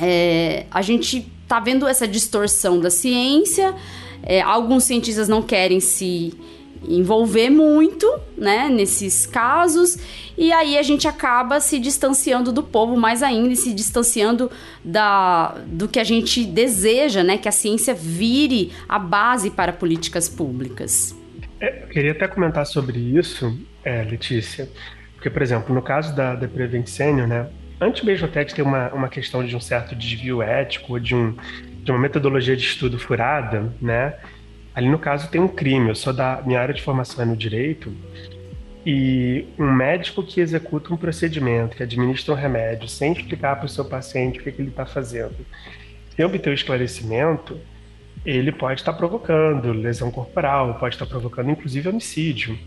é, 0.00 0.66
a 0.70 0.82
gente 0.82 1.30
está 1.42 1.60
vendo 1.60 1.86
essa 1.86 2.08
distorção 2.08 2.80
da 2.80 2.90
ciência, 2.90 3.74
é, 4.22 4.40
alguns 4.40 4.84
cientistas 4.84 5.28
não 5.28 5.42
querem 5.42 5.78
se 5.78 6.32
envolver 6.88 7.50
muito, 7.50 8.06
né, 8.36 8.68
nesses 8.68 9.26
casos, 9.26 9.98
e 10.36 10.52
aí 10.52 10.76
a 10.78 10.82
gente 10.82 11.08
acaba 11.08 11.60
se 11.60 11.78
distanciando 11.78 12.52
do 12.52 12.62
povo 12.62 12.96
mais 12.96 13.22
ainda 13.22 13.52
e 13.52 13.56
se 13.56 13.72
distanciando 13.72 14.50
da, 14.84 15.56
do 15.66 15.88
que 15.88 15.98
a 15.98 16.04
gente 16.04 16.44
deseja, 16.44 17.22
né, 17.22 17.38
que 17.38 17.48
a 17.48 17.52
ciência 17.52 17.94
vire 17.94 18.72
a 18.88 18.98
base 18.98 19.50
para 19.50 19.72
políticas 19.72 20.28
públicas. 20.28 21.16
É, 21.60 21.84
eu 21.84 21.88
queria 21.88 22.12
até 22.12 22.28
comentar 22.28 22.66
sobre 22.66 22.98
isso, 22.98 23.58
é, 23.84 24.02
Letícia, 24.02 24.68
porque, 25.14 25.30
por 25.30 25.42
exemplo, 25.42 25.74
no 25.74 25.82
caso 25.82 26.14
da, 26.14 26.34
da 26.34 26.46
Prevent 26.46 26.86
Senior, 26.86 27.26
né, 27.26 27.48
antes 27.80 28.02
mesmo 28.04 28.26
até 28.26 28.44
de 28.44 28.54
ter 28.54 28.62
uma, 28.62 28.92
uma 28.92 29.08
questão 29.08 29.44
de 29.44 29.56
um 29.56 29.60
certo 29.60 29.94
desvio 29.94 30.42
ético, 30.42 31.00
de, 31.00 31.14
um, 31.14 31.34
de 31.82 31.90
uma 31.90 31.98
metodologia 31.98 32.56
de 32.56 32.64
estudo 32.64 32.98
furada, 32.98 33.72
né, 33.80 34.14
Ali 34.76 34.90
no 34.90 34.98
caso 34.98 35.30
tem 35.30 35.40
um 35.40 35.48
crime, 35.48 35.88
eu 35.88 35.94
sou 35.94 36.12
da 36.12 36.42
minha 36.44 36.60
área 36.60 36.74
de 36.74 36.82
formação 36.82 37.24
é 37.24 37.26
no 37.26 37.34
direito, 37.34 37.90
e 38.84 39.46
um 39.58 39.72
médico 39.72 40.22
que 40.22 40.38
executa 40.38 40.92
um 40.92 40.98
procedimento, 40.98 41.74
que 41.74 41.82
administra 41.82 42.34
um 42.34 42.36
remédio, 42.36 42.86
sem 42.86 43.12
explicar 43.12 43.56
para 43.56 43.64
o 43.64 43.68
seu 43.70 43.86
paciente 43.86 44.38
o 44.38 44.42
que, 44.42 44.52
que 44.52 44.60
ele 44.60 44.68
está 44.68 44.84
fazendo, 44.84 45.34
sem 46.14 46.22
obter 46.22 46.50
o 46.50 46.52
esclarecimento, 46.52 47.58
ele 48.22 48.52
pode 48.52 48.82
estar 48.82 48.92
tá 48.92 48.98
provocando 48.98 49.72
lesão 49.72 50.10
corporal, 50.10 50.74
pode 50.74 50.94
estar 50.94 51.06
tá 51.06 51.10
provocando 51.10 51.50
inclusive 51.50 51.88
homicídio. 51.88 52.58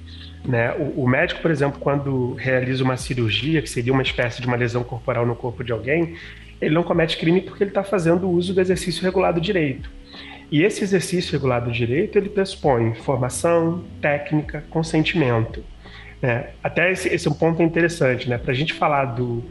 Né? 0.44 0.72
O, 0.80 1.04
o, 1.04 1.08
médico, 1.08 1.44
por 1.44 1.52
exemplo, 1.52 1.80
quando 1.80 2.34
realiza 2.34 2.84
uma 2.84 2.98
cirurgia, 2.98 3.62
que 3.62 3.70
seria 3.70 3.94
uma 3.94 4.02
espécie 4.02 4.42
de 4.42 4.48
uma 4.48 4.58
lesão 4.58 4.84
corporal 4.84 5.28
no 5.28 5.36
corpo 5.36 5.64
de 5.64 5.72
alguém, 5.72 6.16
ele 6.60 6.74
não 6.74 6.82
comete 6.82 7.18
crime 7.18 7.42
porque 7.42 7.64
ele 7.64 7.70
está 7.70 7.84
fazendo 7.84 8.28
uso 8.28 8.52
do 8.52 8.60
exercício 8.60 9.04
regulado 9.04 9.40
direito. 9.40 9.99
E 10.52 10.64
esse 10.64 10.84
exercício 10.84 11.34
regulado 11.34 11.68
do 11.68 11.72
direito, 11.72 12.18
ele 12.18 12.30
pressupõe 12.30 12.94
formação, 12.96 13.84
técnica, 14.02 14.64
consentimento. 14.70 15.64
Né? 16.22 16.50
Até 16.64 16.92
esse, 16.92 17.08
esse 17.08 17.28
é 17.28 17.32
um 17.32 17.34
ponto 17.34 17.62
interessante, 17.62 18.28
né? 18.28 18.38
Para 18.38 18.52
a 18.52 18.56
gente 18.56 18.74
falar 18.74 19.06
do, 19.06 19.44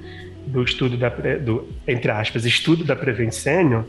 do 0.46 0.62
estudo 0.62 0.96
da, 0.96 1.09
do, 1.09 1.68
entre 1.86 2.11
aspas, 2.11 2.44
estudo 2.44 2.84
da 2.84 2.96
prevenção, 2.96 3.86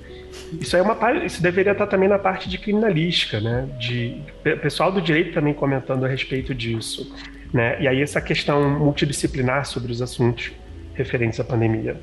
isso 0.60 0.78
é 0.78 0.82
uma 0.82 0.98
isso 1.26 1.42
deveria 1.42 1.72
estar 1.72 1.88
também 1.88 2.08
na 2.08 2.20
parte 2.20 2.48
de 2.48 2.58
criminalística, 2.58 3.40
né? 3.40 3.68
De 3.80 4.22
pessoal 4.62 4.92
do 4.92 5.02
direito 5.02 5.34
também 5.34 5.54
comentando 5.54 6.06
a 6.06 6.08
respeito 6.08 6.54
disso. 6.54 7.12
Né? 7.54 7.82
E 7.82 7.88
aí 7.88 8.02
essa 8.02 8.22
questão 8.22 8.70
multidisciplinar 8.78 9.66
sobre 9.66 9.92
os 9.92 10.02
assuntos 10.02 10.52
referentes 10.94 11.40
à 11.40 11.44
pandemia. 11.44 11.98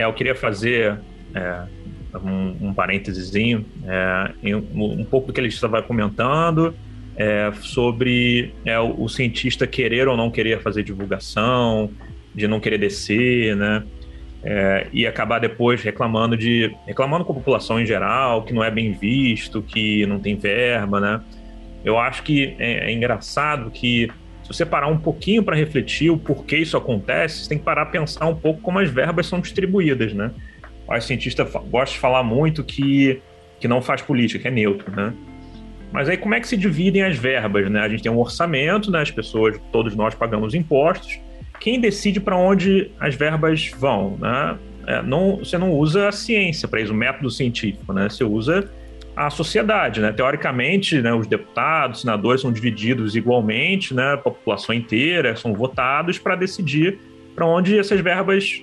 É, 0.00 0.04
eu 0.04 0.14
queria 0.14 0.34
fazer 0.34 0.98
é, 1.34 1.62
um, 2.24 2.68
um 2.68 2.74
parênteses, 2.74 3.30
é, 3.34 4.56
um, 4.56 5.04
pouco 5.04 5.26
do 5.26 5.32
que 5.34 5.38
ele 5.38 5.48
estava 5.48 5.82
comentando 5.82 6.74
é, 7.14 7.52
sobre 7.60 8.54
é, 8.64 8.80
o, 8.80 9.02
o, 9.02 9.08
cientista 9.10 9.66
querer 9.66 10.08
ou 10.08 10.16
não 10.16 10.30
querer 10.30 10.62
fazer 10.62 10.82
divulgação, 10.82 11.90
de 12.34 12.48
não 12.48 12.58
querer 12.58 12.78
descer, 12.78 13.54
né? 13.54 13.82
É, 14.42 14.86
e 14.90 15.06
acabar 15.06 15.38
depois 15.38 15.82
reclamando 15.82 16.34
de 16.34 16.74
reclamando 16.86 17.26
com 17.26 17.32
a 17.32 17.34
população 17.34 17.78
em 17.78 17.84
geral 17.84 18.42
que 18.42 18.54
não 18.54 18.64
é 18.64 18.70
bem 18.70 18.92
visto, 18.92 19.60
que 19.60 20.06
não 20.06 20.18
tem 20.18 20.34
verba, 20.34 20.98
né? 20.98 21.20
Eu 21.84 21.98
acho 21.98 22.22
que 22.22 22.56
é, 22.58 22.90
é 22.90 22.92
engraçado 22.92 23.70
que 23.70 24.10
você 24.50 24.66
parar 24.66 24.88
um 24.88 24.98
pouquinho 24.98 25.42
para 25.42 25.54
refletir 25.54 26.10
o 26.10 26.18
porquê 26.18 26.58
isso 26.58 26.76
acontece, 26.76 27.42
você 27.42 27.48
tem 27.48 27.58
que 27.58 27.64
parar 27.64 27.82
a 27.82 27.86
pensar 27.86 28.26
um 28.26 28.34
pouco 28.34 28.60
como 28.60 28.78
as 28.78 28.90
verbas 28.90 29.26
são 29.26 29.40
distribuídas, 29.40 30.12
né? 30.12 30.32
O 30.88 31.00
cientista 31.00 31.44
gosta 31.44 31.94
de 31.94 32.00
falar 32.00 32.22
muito 32.22 32.64
que 32.64 33.20
que 33.60 33.68
não 33.68 33.82
faz 33.82 34.00
política, 34.00 34.40
que 34.40 34.48
é 34.48 34.50
neutro, 34.50 34.90
né? 34.90 35.12
Mas 35.92 36.08
aí 36.08 36.16
como 36.16 36.34
é 36.34 36.40
que 36.40 36.48
se 36.48 36.56
dividem 36.56 37.02
as 37.02 37.16
verbas, 37.16 37.70
né? 37.70 37.80
A 37.80 37.88
gente 37.88 38.02
tem 38.02 38.10
um 38.10 38.18
orçamento, 38.18 38.90
né? 38.90 39.02
As 39.02 39.10
pessoas, 39.10 39.60
todos 39.70 39.94
nós 39.94 40.14
pagamos 40.14 40.54
impostos. 40.54 41.20
Quem 41.60 41.78
decide 41.78 42.18
para 42.18 42.36
onde 42.36 42.90
as 42.98 43.14
verbas 43.14 43.70
vão, 43.76 44.16
né? 44.18 44.58
É, 44.86 45.02
não, 45.02 45.36
você 45.36 45.58
não 45.58 45.72
usa 45.72 46.08
a 46.08 46.12
ciência 46.12 46.66
para 46.66 46.80
isso, 46.80 46.92
o 46.92 46.96
método 46.96 47.30
científico, 47.30 47.92
né? 47.92 48.08
Você 48.08 48.24
usa 48.24 48.68
a 49.26 49.28
sociedade, 49.28 50.00
né? 50.00 50.12
Teoricamente, 50.12 51.02
né, 51.02 51.12
os 51.12 51.26
deputados, 51.26 52.00
senadores 52.00 52.40
são 52.40 52.50
divididos 52.50 53.14
igualmente, 53.14 53.92
né? 53.92 54.14
A 54.14 54.16
população 54.16 54.74
inteira 54.74 55.36
são 55.36 55.52
votados 55.52 56.18
para 56.18 56.34
decidir 56.34 56.98
para 57.34 57.44
onde 57.44 57.78
essas 57.78 58.00
verbas 58.00 58.62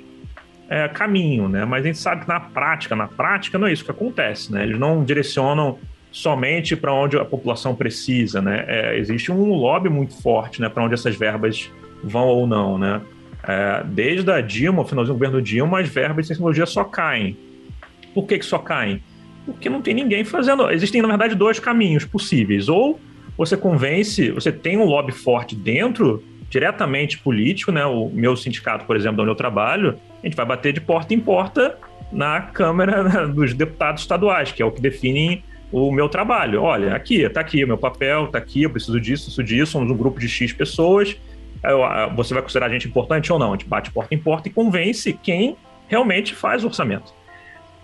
é, 0.68 0.88
caminham, 0.88 1.48
né? 1.48 1.64
Mas 1.64 1.84
a 1.84 1.88
gente 1.88 2.00
sabe 2.00 2.24
que 2.24 2.28
na 2.28 2.40
prática, 2.40 2.96
na 2.96 3.08
prática 3.08 3.60
não 3.60 3.68
é 3.68 3.74
isso 3.74 3.86
que 3.86 3.92
acontece, 3.92 4.52
né? 4.52 4.64
Eles 4.64 4.80
não 4.80 5.04
direcionam 5.04 5.78
somente 6.12 6.76
para 6.76 6.92
onde 6.92 7.18
a 7.18 7.26
população 7.26 7.76
precisa, 7.76 8.42
né? 8.42 8.66
É, 8.68 8.98
existe 8.98 9.32
um 9.32 9.54
lobby 9.54 9.90
muito 9.90 10.20
forte, 10.24 10.60
né, 10.60 10.70
para 10.70 10.84
onde 10.84 10.96
essas 10.96 11.16
verbas 11.16 11.72
vão 12.04 12.26
ou 12.26 12.48
não, 12.48 12.80
né? 12.80 13.02
É, 13.48 13.84
desde 13.86 14.32
a 14.32 14.42
Dilma, 14.42 14.84
finalzinho 14.84 15.16
do 15.16 15.20
governo 15.20 15.40
Dilma, 15.40 15.82
as 15.82 15.88
verbas 15.88 16.26
de 16.26 16.34
tecnologia 16.34 16.66
só 16.66 16.84
caem. 16.84 17.38
Por 18.16 18.26
que, 18.26 18.40
que 18.40 18.46
só 18.46 18.58
caem? 18.58 19.04
Porque 19.54 19.70
não 19.70 19.82
tem 19.82 19.94
ninguém 19.94 20.24
fazendo. 20.24 20.70
Existem, 20.70 21.02
na 21.02 21.08
verdade, 21.08 21.36
dois 21.36 21.60
caminhos 21.60 22.06
possíveis. 22.06 22.70
Ou 22.70 23.00
você 23.38 23.56
convence, 23.58 24.32
você 24.32 24.52
tem 24.52 24.78
um 24.78 24.86
lobby 24.86 25.12
forte 25.12 25.56
dentro, 25.56 26.24
diretamente 26.50 27.18
político, 27.18 27.72
né? 27.72 27.86
O 27.86 28.10
meu 28.10 28.36
sindicato, 28.36 28.86
por 28.86 28.96
exemplo, 28.96 29.22
onde 29.22 29.32
eu 29.32 29.36
trabalho, 29.36 29.98
a 30.22 30.26
gente 30.28 30.36
vai 30.36 30.46
bater 30.46 30.74
de 30.74 30.82
porta 30.82 31.14
em 31.14 31.20
porta 31.20 31.78
na 32.12 32.42
Câmara 32.42 33.28
dos 33.28 33.54
Deputados 33.54 34.02
Estaduais, 34.02 34.52
que 34.52 34.62
é 34.62 34.66
o 34.66 34.72
que 34.72 34.82
define 34.82 35.44
o 35.72 35.92
meu 35.92 36.08
trabalho. 36.08 36.62
Olha, 36.62 36.96
aqui, 36.96 37.28
tá 37.30 37.42
aqui 37.42 37.64
o 37.64 37.68
meu 37.68 37.78
papel, 37.78 38.28
tá 38.28 38.38
aqui, 38.38 38.64
eu 38.64 38.70
preciso 38.70 39.00
disso, 39.00 39.30
isso 39.30 39.44
disso, 39.44 39.74
somos 39.74 39.92
um 39.92 39.98
grupo 39.98 40.20
de 40.20 40.28
X 40.28 40.54
pessoas. 40.54 41.16
Você 42.16 42.34
vai 42.34 42.44
considerar 42.44 42.68
a 42.68 42.70
gente 42.70 42.88
importante 42.88 43.32
ou 43.32 43.40
não? 43.40 43.50
A 43.50 43.52
gente 43.52 43.68
bate 43.68 43.92
porta 43.92 44.14
em 44.14 44.18
porta 44.18 44.48
e 44.48 44.52
convence 44.52 45.12
quem 45.12 45.58
realmente 45.88 46.34
faz 46.34 46.64
o 46.64 46.68
orçamento. 46.68 47.14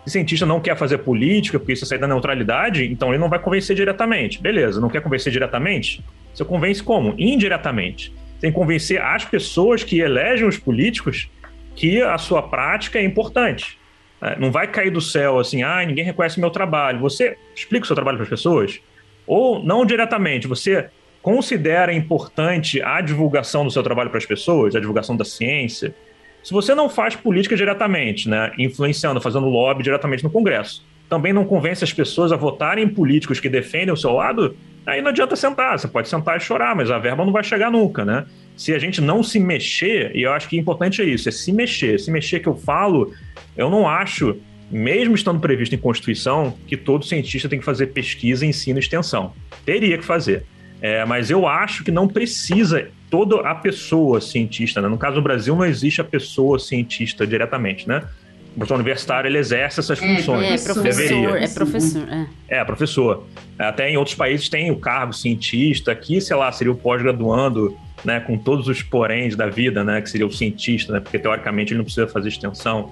Se 0.05 0.11
cientista 0.11 0.45
não 0.45 0.59
quer 0.59 0.75
fazer 0.77 0.97
política, 0.99 1.57
porque 1.57 1.73
isso 1.73 1.85
sai 1.85 1.97
da 1.97 2.07
neutralidade, 2.07 2.85
então 2.85 3.09
ele 3.09 3.19
não 3.19 3.29
vai 3.29 3.39
convencer 3.39 3.75
diretamente. 3.75 4.41
Beleza, 4.41 4.81
não 4.81 4.89
quer 4.89 5.01
convencer 5.01 5.31
diretamente? 5.31 6.03
Você 6.33 6.43
convence 6.43 6.83
como? 6.83 7.15
Indiretamente. 7.17 8.09
Você 8.09 8.41
tem 8.41 8.51
que 8.51 8.57
convencer 8.57 9.01
as 9.01 9.23
pessoas 9.23 9.83
que 9.83 9.99
elegem 9.99 10.45
os 10.45 10.57
políticos 10.57 11.29
que 11.75 12.01
a 12.01 12.17
sua 12.17 12.41
prática 12.41 12.99
é 12.99 13.03
importante. 13.03 13.77
É, 14.21 14.37
não 14.37 14.51
vai 14.51 14.67
cair 14.67 14.89
do 14.89 15.01
céu 15.01 15.39
assim, 15.39 15.63
ah, 15.63 15.83
ninguém 15.85 16.03
reconhece 16.03 16.39
meu 16.39 16.49
trabalho. 16.49 16.99
Você 16.99 17.37
explica 17.55 17.83
o 17.83 17.87
seu 17.87 17.95
trabalho 17.95 18.17
para 18.17 18.23
as 18.23 18.29
pessoas? 18.29 18.81
Ou 19.25 19.63
não 19.63 19.85
diretamente, 19.85 20.47
você 20.47 20.89
considera 21.21 21.93
importante 21.93 22.81
a 22.81 22.99
divulgação 22.99 23.63
do 23.63 23.71
seu 23.71 23.81
trabalho 23.81 24.09
para 24.09 24.17
as 24.17 24.25
pessoas, 24.25 24.75
a 24.75 24.79
divulgação 24.79 25.15
da 25.15 25.23
ciência? 25.23 25.95
Se 26.43 26.51
você 26.51 26.75
não 26.75 26.89
faz 26.89 27.15
política 27.15 27.55
diretamente, 27.55 28.27
né, 28.27 28.51
influenciando, 28.59 29.21
fazendo 29.21 29.47
lobby 29.47 29.83
diretamente 29.83 30.23
no 30.23 30.29
Congresso, 30.29 30.83
também 31.09 31.31
não 31.31 31.45
convence 31.45 31.83
as 31.83 31.93
pessoas 31.93 32.31
a 32.31 32.35
votarem 32.35 32.83
em 32.83 32.89
políticos 32.89 33.39
que 33.39 33.47
defendem 33.47 33.93
o 33.93 33.97
seu 33.97 34.11
lado, 34.11 34.55
aí 34.85 35.01
não 35.01 35.09
adianta 35.09 35.35
sentar. 35.35 35.79
Você 35.79 35.87
pode 35.87 36.09
sentar 36.09 36.37
e 36.37 36.39
chorar, 36.39 36.75
mas 36.75 36.91
a 36.91 36.99
verba 36.99 37.23
não 37.23 37.31
vai 37.31 37.43
chegar 37.43 37.71
nunca, 37.71 38.03
né? 38.03 38.25
Se 38.57 38.73
a 38.73 38.79
gente 38.79 38.99
não 38.99 39.23
se 39.23 39.39
mexer, 39.39 40.11
e 40.15 40.23
eu 40.23 40.33
acho 40.33 40.49
que 40.49 40.57
o 40.57 40.59
importante 40.59 41.01
é 41.01 41.05
isso, 41.05 41.29
é 41.29 41.31
se 41.31 41.51
mexer. 41.51 41.99
Se 41.99 42.11
mexer 42.11 42.39
que 42.39 42.47
eu 42.47 42.55
falo 42.55 43.13
eu 43.55 43.69
não 43.69 43.87
acho, 43.87 44.35
mesmo 44.71 45.13
estando 45.15 45.39
previsto 45.39 45.75
em 45.75 45.77
Constituição, 45.77 46.57
que 46.67 46.75
todo 46.75 47.05
cientista 47.05 47.47
tem 47.47 47.59
que 47.59 47.65
fazer 47.65 47.87
pesquisa, 47.87 48.45
ensino 48.45 48.79
e 48.79 48.81
extensão. 48.81 49.33
Teria 49.65 49.97
que 49.97 50.03
fazer. 50.03 50.45
É, 50.83 51.05
mas 51.05 51.29
eu 51.31 51.47
acho 51.47 51.81
que 51.81 51.91
não 51.91 52.09
precisa 52.09 52.89
toda 53.09 53.39
a 53.39 53.55
pessoa 53.55 54.19
cientista. 54.19 54.81
Né? 54.81 54.89
No 54.89 54.97
caso 54.97 55.15
do 55.15 55.21
Brasil, 55.21 55.55
não 55.55 55.63
existe 55.63 56.01
a 56.01 56.03
pessoa 56.03 56.59
cientista 56.59 57.25
diretamente, 57.25 57.87
né? 57.87 58.03
O 58.51 58.57
professor 58.57 58.75
universitário 58.75 59.29
ele 59.29 59.37
exerce 59.37 59.79
essas 59.79 59.99
é, 60.01 60.05
funções. 60.05 60.61
É, 60.61 60.73
professor, 60.73 60.83
Deveria. 60.83 61.43
é 61.43 61.47
professor. 61.47 62.07
É. 62.09 62.57
é, 62.57 62.65
professor. 62.65 63.27
Até 63.57 63.89
em 63.89 63.95
outros 63.95 64.15
países 64.15 64.49
tem 64.49 64.71
o 64.71 64.75
cargo 64.75 65.13
cientista, 65.13 65.93
aqui, 65.93 66.19
sei 66.19 66.35
lá, 66.35 66.51
seria 66.51 66.73
o 66.73 66.75
pós-graduando, 66.75 67.75
né, 68.03 68.19
com 68.19 68.37
todos 68.37 68.67
os 68.67 68.83
poréns 68.83 69.37
da 69.37 69.47
vida, 69.47 69.85
né, 69.85 70.01
que 70.01 70.09
seria 70.09 70.27
o 70.27 70.31
cientista, 70.31 70.91
né, 70.91 70.99
porque 70.99 71.17
teoricamente 71.17 71.71
ele 71.71 71.77
não 71.77 71.85
precisa 71.85 72.07
fazer 72.07 72.27
extensão. 72.27 72.91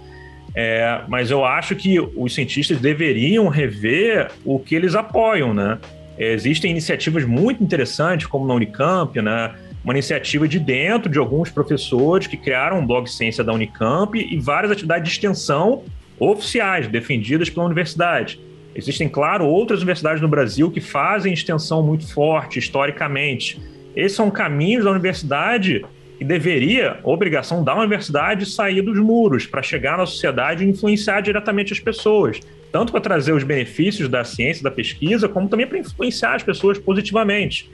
É, 0.56 1.02
mas 1.10 1.30
eu 1.30 1.44
acho 1.44 1.76
que 1.76 2.00
os 2.00 2.34
cientistas 2.34 2.80
deveriam 2.80 3.50
rever 3.50 4.32
o 4.46 4.58
que 4.60 4.74
eles 4.74 4.96
apoiam, 4.96 5.54
né? 5.54 5.78
Existem 6.18 6.72
iniciativas 6.72 7.26
muito 7.26 7.64
interessantes, 7.64 8.28
como 8.28 8.46
na 8.46 8.54
Unicamp, 8.54 9.20
né? 9.22 9.54
Uma 9.84 9.94
iniciativa 9.94 10.48
de 10.48 10.60
dentro 10.60 11.10
de 11.10 11.18
alguns 11.18 11.50
professores 11.50 12.28
que 12.28 12.38
criaram 12.38 12.80
um 12.80 12.86
blog 12.86 13.10
ciência 13.10 13.44
da 13.44 13.52
Unicamp 13.52 14.18
e 14.18 14.40
várias 14.40 14.72
atividades 14.72 15.10
de 15.10 15.16
extensão 15.16 15.84
oficiais, 16.20 16.88
defendidas 16.88 17.50
pela 17.50 17.66
universidade. 17.66 18.40
Existem, 18.76 19.10
claro, 19.10 19.46
outras 19.46 19.80
universidades 19.80 20.22
no 20.22 20.28
Brasil 20.28 20.70
que 20.70 20.80
fazem 20.80 21.34
extensão 21.34 21.82
muito 21.82 22.08
forte 22.14 22.60
historicamente. 22.60 23.60
Esses 23.96 24.16
são 24.16 24.30
caminhos 24.30 24.86
da 24.86 24.92
universidade 24.92 25.84
e 26.20 26.24
deveria, 26.24 27.00
obrigação 27.04 27.64
da 27.64 27.76
universidade, 27.76 28.46
sair 28.46 28.82
dos 28.82 29.00
muros 29.00 29.48
para 29.48 29.64
chegar 29.64 29.98
na 29.98 30.06
sociedade 30.06 30.64
e 30.64 30.70
influenciar 30.70 31.22
diretamente 31.22 31.74
as 31.74 31.80
pessoas, 31.80 32.40
tanto 32.72 32.92
para 32.92 33.02
trazer 33.02 33.34
os 33.34 33.44
benefícios 33.44 34.08
da 34.08 34.24
ciência, 34.24 34.64
da 34.64 34.72
pesquisa, 34.72 35.28
como 35.28 35.50
também 35.50 35.68
para 35.68 35.80
influenciar 35.80 36.36
as 36.36 36.44
pessoas 36.44 36.78
positivamente. 36.78 37.70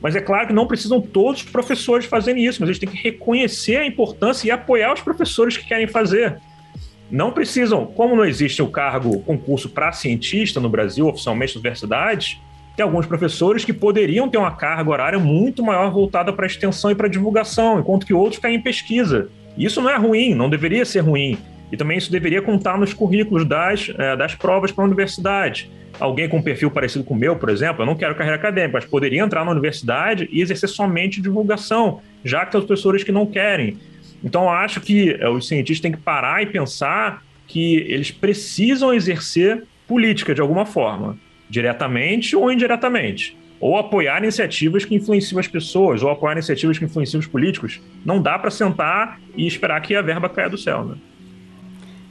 Mas 0.00 0.14
é 0.14 0.20
claro 0.20 0.48
que 0.48 0.52
não 0.52 0.66
precisam 0.66 1.00
todos 1.00 1.42
os 1.42 1.48
professores 1.48 2.06
fazerem 2.06 2.44
isso, 2.44 2.60
mas 2.60 2.68
eles 2.68 2.78
têm 2.78 2.88
que 2.88 3.02
reconhecer 3.02 3.76
a 3.76 3.86
importância 3.86 4.46
e 4.46 4.50
apoiar 4.50 4.92
os 4.92 5.00
professores 5.00 5.56
que 5.56 5.66
querem 5.66 5.86
fazer. 5.86 6.38
Não 7.10 7.30
precisam, 7.30 7.86
como 7.86 8.16
não 8.16 8.24
existe 8.24 8.60
o 8.62 8.68
cargo 8.68 9.20
concurso 9.20 9.68
para 9.68 9.92
cientista 9.92 10.60
no 10.60 10.68
Brasil, 10.68 11.06
oficialmente 11.06 11.54
nas 11.54 11.62
universidades, 11.62 12.38
tem 12.76 12.84
alguns 12.84 13.06
professores 13.06 13.64
que 13.64 13.72
poderiam 13.72 14.28
ter 14.28 14.36
uma 14.36 14.50
carga 14.50 14.90
horária 14.90 15.18
muito 15.18 15.62
maior 15.62 15.90
voltada 15.90 16.32
para 16.32 16.46
extensão 16.46 16.90
e 16.90 16.94
para 16.94 17.08
divulgação, 17.08 17.80
enquanto 17.80 18.04
que 18.04 18.12
outros 18.12 18.40
caem 18.40 18.56
em 18.56 18.60
pesquisa. 18.60 19.30
Isso 19.56 19.80
não 19.80 19.88
é 19.88 19.96
ruim, 19.96 20.34
não 20.34 20.50
deveria 20.50 20.84
ser 20.84 21.00
ruim. 21.00 21.38
E 21.70 21.76
também 21.76 21.98
isso 21.98 22.10
deveria 22.10 22.40
contar 22.40 22.78
nos 22.78 22.94
currículos 22.94 23.44
das, 23.44 23.90
é, 23.98 24.16
das 24.16 24.34
provas 24.34 24.70
para 24.70 24.84
a 24.84 24.86
universidade. 24.86 25.70
Alguém 25.98 26.28
com 26.28 26.38
um 26.38 26.42
perfil 26.42 26.70
parecido 26.70 27.04
com 27.04 27.14
o 27.14 27.16
meu, 27.16 27.36
por 27.36 27.48
exemplo, 27.48 27.82
eu 27.82 27.86
não 27.86 27.94
quero 27.94 28.14
carreira 28.14 28.36
acadêmica, 28.36 28.78
mas 28.78 28.84
poderia 28.84 29.22
entrar 29.22 29.44
na 29.44 29.50
universidade 29.50 30.28
e 30.30 30.40
exercer 30.40 30.68
somente 30.68 31.20
divulgação, 31.20 32.00
já 32.24 32.44
que 32.44 32.52
tem 32.52 32.60
os 32.60 32.66
professores 32.66 33.02
que 33.02 33.10
não 33.10 33.26
querem. 33.26 33.78
Então, 34.22 34.42
eu 34.44 34.50
acho 34.50 34.80
que 34.80 35.16
é, 35.18 35.28
os 35.28 35.48
cientistas 35.48 35.80
têm 35.80 35.92
que 35.92 35.98
parar 35.98 36.42
e 36.42 36.46
pensar 36.46 37.22
que 37.46 37.76
eles 37.88 38.10
precisam 38.10 38.92
exercer 38.92 39.64
política 39.86 40.34
de 40.34 40.40
alguma 40.40 40.66
forma 40.66 41.18
diretamente 41.48 42.34
ou 42.34 42.50
indiretamente. 42.50 43.36
Ou 43.58 43.78
apoiar 43.78 44.18
iniciativas 44.18 44.84
que 44.84 44.94
influenciam 44.94 45.38
as 45.38 45.48
pessoas, 45.48 46.02
ou 46.02 46.10
apoiar 46.10 46.32
iniciativas 46.32 46.78
que 46.78 46.84
influenciam 46.84 47.20
os 47.20 47.26
políticos. 47.26 47.80
Não 48.04 48.20
dá 48.20 48.38
para 48.38 48.50
sentar 48.50 49.18
e 49.34 49.46
esperar 49.46 49.80
que 49.80 49.94
a 49.94 50.02
verba 50.02 50.28
caia 50.28 50.50
do 50.50 50.58
céu, 50.58 50.84
né? 50.84 50.96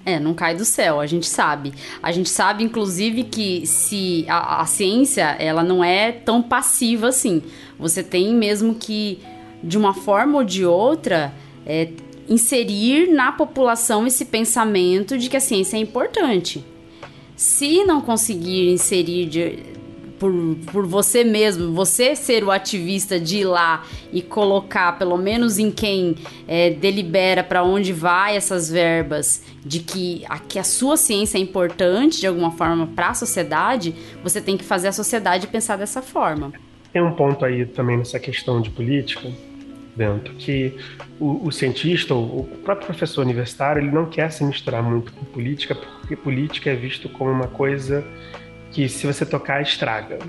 É, 0.05 0.19
não 0.19 0.35
cai 0.35 0.55
do 0.55 0.63
céu, 0.63 0.99
a 0.99 1.07
gente 1.07 1.25
sabe. 1.25 1.73
A 2.01 2.11
gente 2.11 2.29
sabe, 2.29 2.63
inclusive, 2.63 3.23
que 3.23 3.65
se 3.65 4.23
a, 4.27 4.61
a, 4.61 4.65
ciência 4.67 5.35
ela 5.39 5.63
não 5.63 5.83
é 5.83 6.11
tão 6.11 6.43
passiva 6.43 7.07
assim. 7.07 7.41
Você 7.79 8.03
tem 8.03 8.35
mesmo 8.35 8.75
que, 8.75 9.19
de 9.63 9.77
uma 9.77 9.95
forma 9.95 10.37
ou 10.37 10.43
de 10.43 10.63
outra, 10.63 11.33
é, 11.65 11.89
inserir 12.29 13.11
na 13.11 13.31
população 13.31 14.05
esse 14.05 14.25
pensamento 14.25 15.17
de 15.17 15.27
que 15.27 15.37
a 15.37 15.39
ciência 15.39 15.75
é 15.77 15.79
importante. 15.79 16.63
Se 17.35 17.83
não 17.83 17.99
conseguir 17.99 18.71
inserir 18.71 19.25
de, 19.25 19.74
por, 20.25 20.33
por 20.71 20.85
você 20.87 21.23
mesmo, 21.23 21.71
você 21.73 22.15
ser 22.15 22.43
o 22.43 22.49
ativista 22.49 23.19
de 23.19 23.39
ir 23.39 23.45
lá 23.45 23.85
e 24.11 24.23
colocar, 24.23 24.97
pelo 24.97 25.17
menos 25.17 25.59
em 25.59 25.69
quem 25.69 26.15
é, 26.47 26.71
delibera 26.71 27.43
para 27.43 27.63
onde 27.63 27.93
vai 27.93 28.35
essas 28.35 28.69
verbas, 28.69 29.43
de 29.63 29.79
que 29.79 30.23
a, 30.27 30.39
que 30.39 30.57
a 30.57 30.63
sua 30.63 30.97
ciência 30.97 31.37
é 31.37 31.41
importante 31.41 32.19
de 32.19 32.25
alguma 32.25 32.51
forma 32.51 32.87
para 32.87 33.09
a 33.09 33.13
sociedade, 33.13 33.93
você 34.23 34.41
tem 34.41 34.57
que 34.57 34.63
fazer 34.63 34.87
a 34.87 34.91
sociedade 34.91 35.45
pensar 35.47 35.77
dessa 35.77 36.01
forma. 36.01 36.53
Tem 36.91 37.03
um 37.03 37.11
ponto 37.11 37.45
aí 37.45 37.65
também 37.65 37.97
nessa 37.97 38.19
questão 38.19 38.61
de 38.61 38.71
política, 38.71 39.29
Bento, 39.95 40.31
que 40.33 40.75
o, 41.19 41.47
o 41.47 41.51
cientista, 41.51 42.15
o 42.15 42.49
próprio 42.63 42.87
professor 42.87 43.21
universitário, 43.21 43.81
ele 43.81 43.91
não 43.91 44.07
quer 44.07 44.31
se 44.31 44.43
misturar 44.43 44.81
muito 44.81 45.13
com 45.13 45.23
política, 45.25 45.75
porque 45.75 46.15
política 46.15 46.71
é 46.71 46.75
visto 46.75 47.07
como 47.09 47.31
uma 47.31 47.47
coisa 47.47 48.03
que 48.75 48.89
se 48.89 49.07
você 49.07 49.25
tocar 49.25 49.61
estraga. 49.61 50.19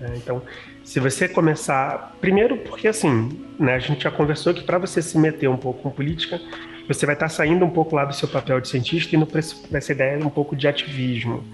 É, 0.00 0.16
então, 0.16 0.42
se 0.82 0.98
você 0.98 1.28
começar, 1.28 2.16
primeiro 2.20 2.56
porque 2.56 2.88
assim, 2.88 3.28
né, 3.56 3.74
a 3.74 3.78
gente 3.78 4.02
já 4.02 4.10
conversou 4.10 4.52
que 4.52 4.64
para 4.64 4.76
você 4.76 5.00
se 5.00 5.16
meter 5.16 5.48
um 5.48 5.56
pouco 5.56 5.80
com 5.82 5.90
política, 5.90 6.40
você 6.88 7.06
vai 7.06 7.14
estar 7.14 7.26
tá 7.26 7.30
saindo 7.30 7.64
um 7.64 7.70
pouco 7.70 7.94
lá 7.94 8.04
do 8.04 8.12
seu 8.12 8.26
papel 8.26 8.60
de 8.60 8.68
cientista 8.68 9.14
e 9.14 9.16
indo 9.16 9.24
para 9.24 9.38
essa 9.38 9.92
ideia 9.92 10.18
um 10.18 10.28
pouco 10.30 10.56
de 10.56 10.66
ativismo. 10.66 11.44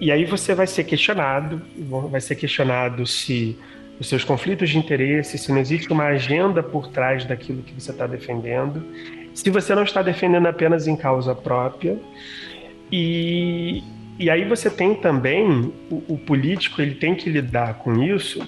E 0.00 0.10
aí 0.10 0.24
você 0.24 0.56
vai 0.56 0.66
ser 0.66 0.82
questionado, 0.82 1.62
vai 2.10 2.20
ser 2.20 2.34
questionado 2.34 3.06
se 3.06 3.56
os 4.00 4.08
seus 4.08 4.24
conflitos 4.24 4.70
de 4.70 4.76
interesse, 4.76 5.38
se 5.38 5.52
não 5.52 5.58
existe 5.58 5.92
uma 5.92 6.06
agenda 6.06 6.64
por 6.64 6.88
trás 6.88 7.24
daquilo 7.24 7.62
que 7.62 7.80
você 7.80 7.92
está 7.92 8.08
defendendo, 8.08 8.84
se 9.32 9.48
você 9.50 9.72
não 9.72 9.84
está 9.84 10.02
defendendo 10.02 10.46
apenas 10.48 10.88
em 10.88 10.96
causa 10.96 11.32
própria. 11.32 11.96
E, 12.90 13.84
e 14.18 14.30
aí 14.30 14.44
você 14.44 14.70
tem 14.70 14.94
também 14.94 15.72
o, 15.90 16.14
o 16.14 16.18
político, 16.18 16.80
ele 16.80 16.94
tem 16.94 17.14
que 17.14 17.28
lidar 17.28 17.74
com 17.74 18.02
isso. 18.02 18.46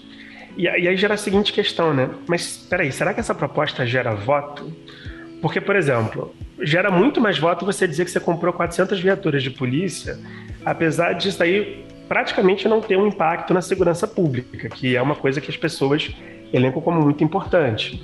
E, 0.57 0.63
e 0.63 0.69
aí 0.89 0.97
gera 0.97 1.15
a 1.15 1.19
seguinte 1.19 1.53
questão, 1.53 1.93
né? 1.93 2.11
Mas 2.27 2.43
espera 2.43 2.83
aí, 2.83 2.93
será 2.93 3.13
que 3.13 3.21
essa 3.21 3.35
proposta 3.35 3.87
gera 3.87 4.15
voto? 4.15 4.73
Porque, 5.43 5.61
por 5.61 5.77
exemplo, 5.77 6.35
gera 6.63 6.91
muito 6.91 7.21
mais 7.21 7.39
voto 7.39 7.67
você 7.67 7.87
dizer 7.87 8.05
que 8.05 8.11
você 8.11 8.21
comprou 8.21 8.53
400 8.53 9.01
viaturas 9.01 9.43
de 9.43 9.51
polícia, 9.51 10.19
apesar 10.65 11.13
disso 11.13 11.43
aí 11.43 11.85
praticamente 12.09 12.69
não 12.69 12.81
ter 12.81 12.97
um 12.97 13.07
impacto 13.07 13.53
na 13.53 13.61
segurança 13.61 14.07
pública, 14.07 14.69
que 14.69 14.97
é 14.97 15.03
uma 15.03 15.17
coisa 15.17 15.41
que 15.41 15.51
as 15.51 15.57
pessoas 15.57 16.15
elencam 16.53 16.81
como 16.81 17.01
muito 17.01 17.23
importante. 17.23 18.03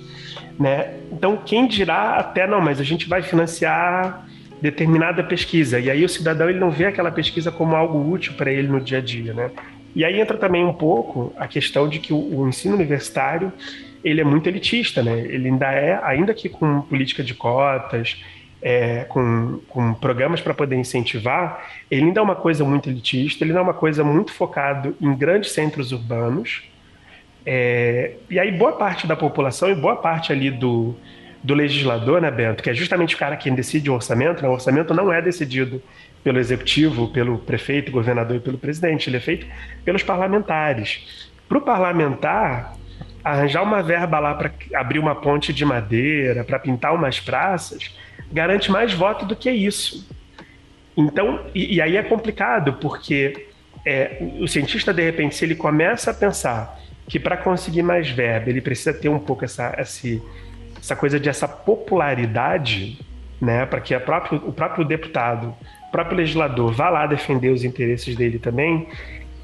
Né? 0.59 0.97
Então, 1.11 1.37
quem 1.37 1.67
dirá 1.67 2.17
até 2.17 2.47
não, 2.47 2.61
mas 2.61 2.81
a 2.81 2.85
gente 2.85 3.09
vai 3.09 3.23
financiar 3.23 4.27
determinada 4.63 5.25
pesquisa, 5.25 5.81
e 5.81 5.91
aí 5.91 6.05
o 6.05 6.09
cidadão 6.09 6.49
ele 6.49 6.61
não 6.61 6.71
vê 6.71 6.87
aquela 6.87 7.11
pesquisa 7.11 7.51
como 7.51 7.75
algo 7.75 8.09
útil 8.09 8.35
para 8.35 8.49
ele 8.49 8.69
no 8.69 8.81
dia 8.81 8.99
a 8.99 9.01
dia. 9.01 9.35
Né? 9.35 9.51
E 9.93 10.05
aí 10.05 10.21
entra 10.21 10.39
também 10.39 10.65
um 10.65 10.73
pouco 10.73 11.33
a 11.37 11.49
questão 11.49 11.89
de 11.89 11.99
que 11.99 12.13
o, 12.13 12.39
o 12.39 12.49
ensino 12.49 12.77
universitário 12.77 13.53
ele 14.05 14.21
é 14.21 14.25
muito 14.25 14.49
elitista, 14.49 15.03
né? 15.03 15.19
ele 15.19 15.49
ainda 15.49 15.73
é, 15.73 15.99
ainda 16.05 16.33
que 16.33 16.49
com 16.49 16.81
política 16.83 17.25
de 17.25 17.35
cotas, 17.35 18.23
é, 18.63 19.03
com, 19.09 19.59
com, 19.69 19.95
programas 19.95 20.41
para 20.41 20.55
poder 20.55 20.77
incentivar, 20.77 21.69
ele 21.91 22.05
ainda 22.05 22.21
é 22.21 22.23
uma 22.23 22.37
coisa 22.37 22.65
muito 22.65 22.89
elitista, 22.89 23.43
ele 23.43 23.51
ainda 23.51 23.61
é 23.61 23.65
uma 23.65 23.75
coisa 23.75 24.05
muito 24.05 24.33
focado 24.33 24.97
em 25.01 25.13
grandes 25.13 25.51
centros 25.51 25.91
urbanos. 25.91 26.63
É, 27.45 28.13
e 28.31 28.39
aí 28.39 28.53
boa 28.53 28.75
parte 28.75 29.09
da 29.09 29.17
população 29.17 29.69
e 29.69 29.75
boa 29.75 29.97
parte 29.97 30.33
ali 30.33 30.53
do, 30.53 30.95
do 31.43 31.55
legislador, 31.55 32.21
né, 32.21 32.31
Bento, 32.31 32.63
que 32.63 32.71
é 32.71 32.75
justamente 32.75 33.15
o 33.15 33.19
cara 33.19 33.37
quem 33.37 33.55
decide 33.55 33.91
o 33.91 33.95
orçamento, 33.95 34.43
né, 34.43 34.49
o 34.49 34.53
orçamento 34.53 34.95
não 34.95 35.13
é 35.13 35.21
decidido 35.21 35.83
pelo 36.23 36.39
executivo, 36.39 37.09
pelo 37.09 37.39
prefeito, 37.39 37.91
governador 37.91 38.37
e 38.37 38.41
pelo 38.41 38.57
presidente, 38.57 39.11
ele 39.11 39.17
é 39.17 39.21
feito 39.21 39.47
pelos 39.85 40.03
parlamentares. 40.03 41.31
Para 41.49 41.59
o 41.59 41.61
parlamentar, 41.61 42.77
arranjar 43.25 43.63
uma 43.63 43.83
verba 43.83 44.19
lá 44.19 44.35
para 44.35 44.53
abrir 44.75 44.99
uma 44.99 45.15
ponte 45.15 45.53
de 45.53 45.65
madeira, 45.65 46.45
para 46.45 46.59
pintar 46.59 46.95
umas 46.95 47.19
praças, 47.19 47.97
garante 48.31 48.71
mais 48.71 48.93
voto 48.93 49.27
do 49.27 49.35
que 49.35 49.51
isso. 49.51 50.09
Então, 50.97 51.45
e, 51.55 51.77
e 51.77 51.81
aí 51.81 51.97
é 51.97 52.03
complicado, 52.03 52.75
porque 52.75 53.49
é, 53.85 54.19
o 54.39 54.47
cientista, 54.47 54.95
de 54.95 55.03
repente, 55.03 55.35
se 55.35 55.45
ele 55.45 55.55
começa 55.55 56.11
a 56.11 56.15
pensar 56.15 56.79
que 57.09 57.19
para 57.19 57.37
conseguir 57.37 57.83
mais 57.83 58.09
verba 58.09 58.49
ele 58.49 58.61
precisa 58.61 58.95
ter 58.95 59.09
um 59.09 59.19
pouco 59.19 59.45
essa, 59.45 59.75
essa, 59.77 60.09
essa 60.83 60.97
coisa 60.97 61.21
de 61.21 61.29
essa 61.29 61.47
popularidade, 61.47 62.99
né, 63.41 63.65
para 63.65 63.81
que 63.81 63.97
próprio, 64.01 64.43
o 64.45 64.53
próprio 64.53 64.85
deputado, 64.85 65.55
o 65.89 65.93
próprio 65.93 66.17
legislador 66.17 66.73
vá 66.73 66.91
lá 66.91 67.07
defender 67.07 67.51
os 67.51 67.63
interesses 67.63 68.17
dele 68.17 68.41
também, 68.41 68.89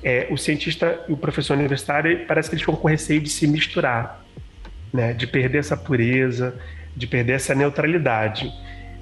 é, 0.03 0.27
o 0.33 0.37
cientista 0.37 1.01
e 1.09 1.13
o 1.13 1.17
professor 1.17 1.57
universitário 1.57 2.27
parece 2.27 2.49
que 2.49 2.57
eles 2.57 2.63
ficam 2.63 2.75
com 2.75 2.89
receio 2.89 3.21
de 3.21 3.29
se 3.29 3.47
misturar, 3.47 4.21
né, 4.93 5.13
de 5.13 5.29
perder 5.29 5.59
essa 5.59 5.77
pureza, 5.77 6.59
de 6.97 7.07
perder 7.07 7.35
essa 7.35 7.55
neutralidade. 7.55 8.53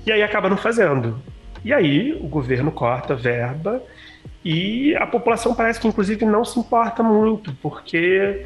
E 0.04 0.12
aí 0.12 0.22
acaba 0.22 0.50
não 0.50 0.58
fazendo. 0.58 1.18
E 1.64 1.72
aí 1.72 2.12
o 2.20 2.28
governo 2.28 2.70
corta 2.70 3.14
verba 3.14 3.82
e 4.44 4.94
a 4.96 5.06
população 5.06 5.54
parece 5.54 5.80
que, 5.80 5.88
inclusive, 5.88 6.24
não 6.26 6.44
se 6.44 6.58
importa 6.60 7.02
muito, 7.02 7.52
porque 7.62 8.44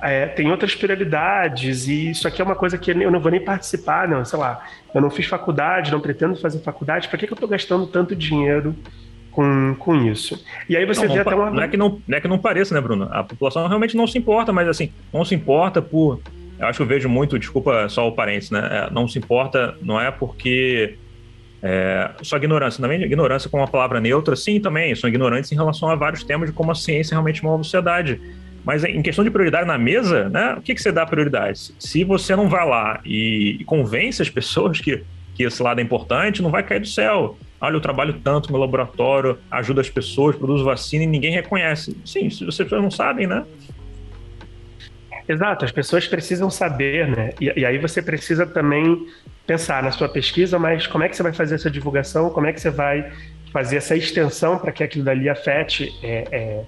é, 0.00 0.26
tem 0.26 0.50
outras 0.50 0.74
prioridades 0.74 1.88
e 1.88 2.10
isso 2.10 2.26
aqui 2.28 2.40
é 2.40 2.44
uma 2.44 2.54
coisa 2.54 2.76
que 2.76 2.90
eu 2.90 3.10
não 3.10 3.20
vou 3.20 3.30
nem 3.30 3.40
participar, 3.40 4.08
não, 4.08 4.24
sei 4.24 4.38
lá, 4.38 4.64
eu 4.94 5.00
não 5.00 5.10
fiz 5.10 5.26
faculdade, 5.26 5.90
não 5.90 6.00
pretendo 6.00 6.36
fazer 6.36 6.58
faculdade, 6.60 7.08
para 7.08 7.18
que, 7.18 7.26
que 7.26 7.32
eu 7.32 7.36
estou 7.36 7.48
gastando 7.48 7.86
tanto 7.86 8.14
dinheiro 8.14 8.74
com, 9.30 9.74
com 9.78 9.94
isso? 9.96 10.44
E 10.68 10.76
aí 10.76 10.84
você 10.84 11.06
não, 11.06 11.14
vê 11.14 11.14
não, 11.14 11.22
até 11.22 11.34
uma... 11.34 11.50
Não 11.50 11.62
é, 11.62 11.68
que 11.68 11.76
não, 11.76 12.00
não 12.06 12.18
é 12.18 12.20
que 12.20 12.28
não 12.28 12.38
pareça, 12.38 12.74
né, 12.74 12.80
Bruno? 12.80 13.08
A 13.10 13.22
população 13.24 13.66
realmente 13.66 13.96
não 13.96 14.06
se 14.06 14.18
importa, 14.18 14.52
mas 14.52 14.68
assim, 14.68 14.92
não 15.12 15.24
se 15.24 15.34
importa 15.34 15.80
por 15.80 16.20
eu 16.58 16.66
acho 16.66 16.78
que 16.78 16.82
eu 16.82 16.86
vejo 16.86 17.08
muito, 17.08 17.38
desculpa 17.38 17.88
só 17.88 18.08
o 18.08 18.12
parênteses, 18.12 18.50
né? 18.50 18.60
É, 18.88 18.90
não 18.92 19.06
se 19.06 19.18
importa, 19.18 19.76
não 19.82 20.00
é 20.00 20.10
porque. 20.10 20.96
É, 21.62 22.10
só 22.22 22.36
ignorância, 22.36 22.80
também 22.80 23.02
ignorância 23.02 23.50
como 23.50 23.62
uma 23.62 23.68
palavra 23.68 24.00
neutra, 24.00 24.36
sim, 24.36 24.60
também, 24.60 24.94
são 24.94 25.08
ignorantes 25.08 25.50
em 25.50 25.54
relação 25.54 25.88
a 25.88 25.96
vários 25.96 26.22
temas 26.22 26.50
de 26.50 26.54
como 26.54 26.70
a 26.70 26.74
ciência 26.74 27.14
realmente 27.14 27.42
move 27.42 27.60
a 27.60 27.64
sociedade. 27.64 28.20
Mas 28.66 28.82
em 28.82 29.00
questão 29.00 29.24
de 29.24 29.30
prioridade 29.30 29.64
na 29.64 29.78
mesa, 29.78 30.28
né, 30.28 30.56
o 30.58 30.60
que, 30.60 30.74
que 30.74 30.82
você 30.82 30.90
dá 30.90 31.06
prioridade? 31.06 31.72
Se 31.78 32.02
você 32.02 32.34
não 32.34 32.48
vai 32.48 32.68
lá 32.68 33.00
e, 33.04 33.58
e 33.60 33.64
convence 33.64 34.20
as 34.20 34.28
pessoas 34.28 34.80
que, 34.80 35.04
que 35.36 35.44
esse 35.44 35.62
lado 35.62 35.78
é 35.78 35.84
importante, 35.84 36.42
não 36.42 36.50
vai 36.50 36.64
cair 36.64 36.80
do 36.80 36.88
céu. 36.88 37.38
Olha, 37.60 37.76
eu 37.76 37.80
trabalho 37.80 38.14
tanto 38.24 38.50
no 38.50 38.58
laboratório, 38.58 39.38
ajudo 39.52 39.80
as 39.80 39.88
pessoas, 39.88 40.34
produzo 40.34 40.64
vacina 40.64 41.04
e 41.04 41.06
ninguém 41.06 41.32
reconhece. 41.32 41.96
Sim, 42.04 42.28
se 42.28 42.44
pessoas 42.44 42.82
não 42.82 42.90
sabem, 42.90 43.28
né? 43.28 43.44
Exato, 45.28 45.64
as 45.64 45.70
pessoas 45.70 46.08
precisam 46.08 46.50
saber, 46.50 47.06
né? 47.06 47.30
E, 47.40 47.60
e, 47.60 47.64
aí 47.64 47.78
você 47.78 48.02
precisa 48.02 48.44
também 48.46 49.06
pensar 49.46 49.80
na 49.80 49.92
sua 49.92 50.08
pesquisa, 50.08 50.58
mas 50.58 50.88
como 50.88 51.04
é 51.04 51.08
que 51.08 51.16
você 51.16 51.22
vai 51.22 51.32
fazer 51.32 51.54
essa 51.54 51.70
divulgação, 51.70 52.30
como 52.30 52.48
é 52.48 52.52
que 52.52 52.60
você 52.60 52.70
vai 52.70 53.12
fazer 53.52 53.76
essa 53.76 53.96
extensão 53.96 54.58
para 54.58 54.72
que 54.72 54.82
aquilo 54.82 55.04
dali 55.04 55.28
afete 55.28 55.96
é, 56.02 56.24
é, 56.32 56.64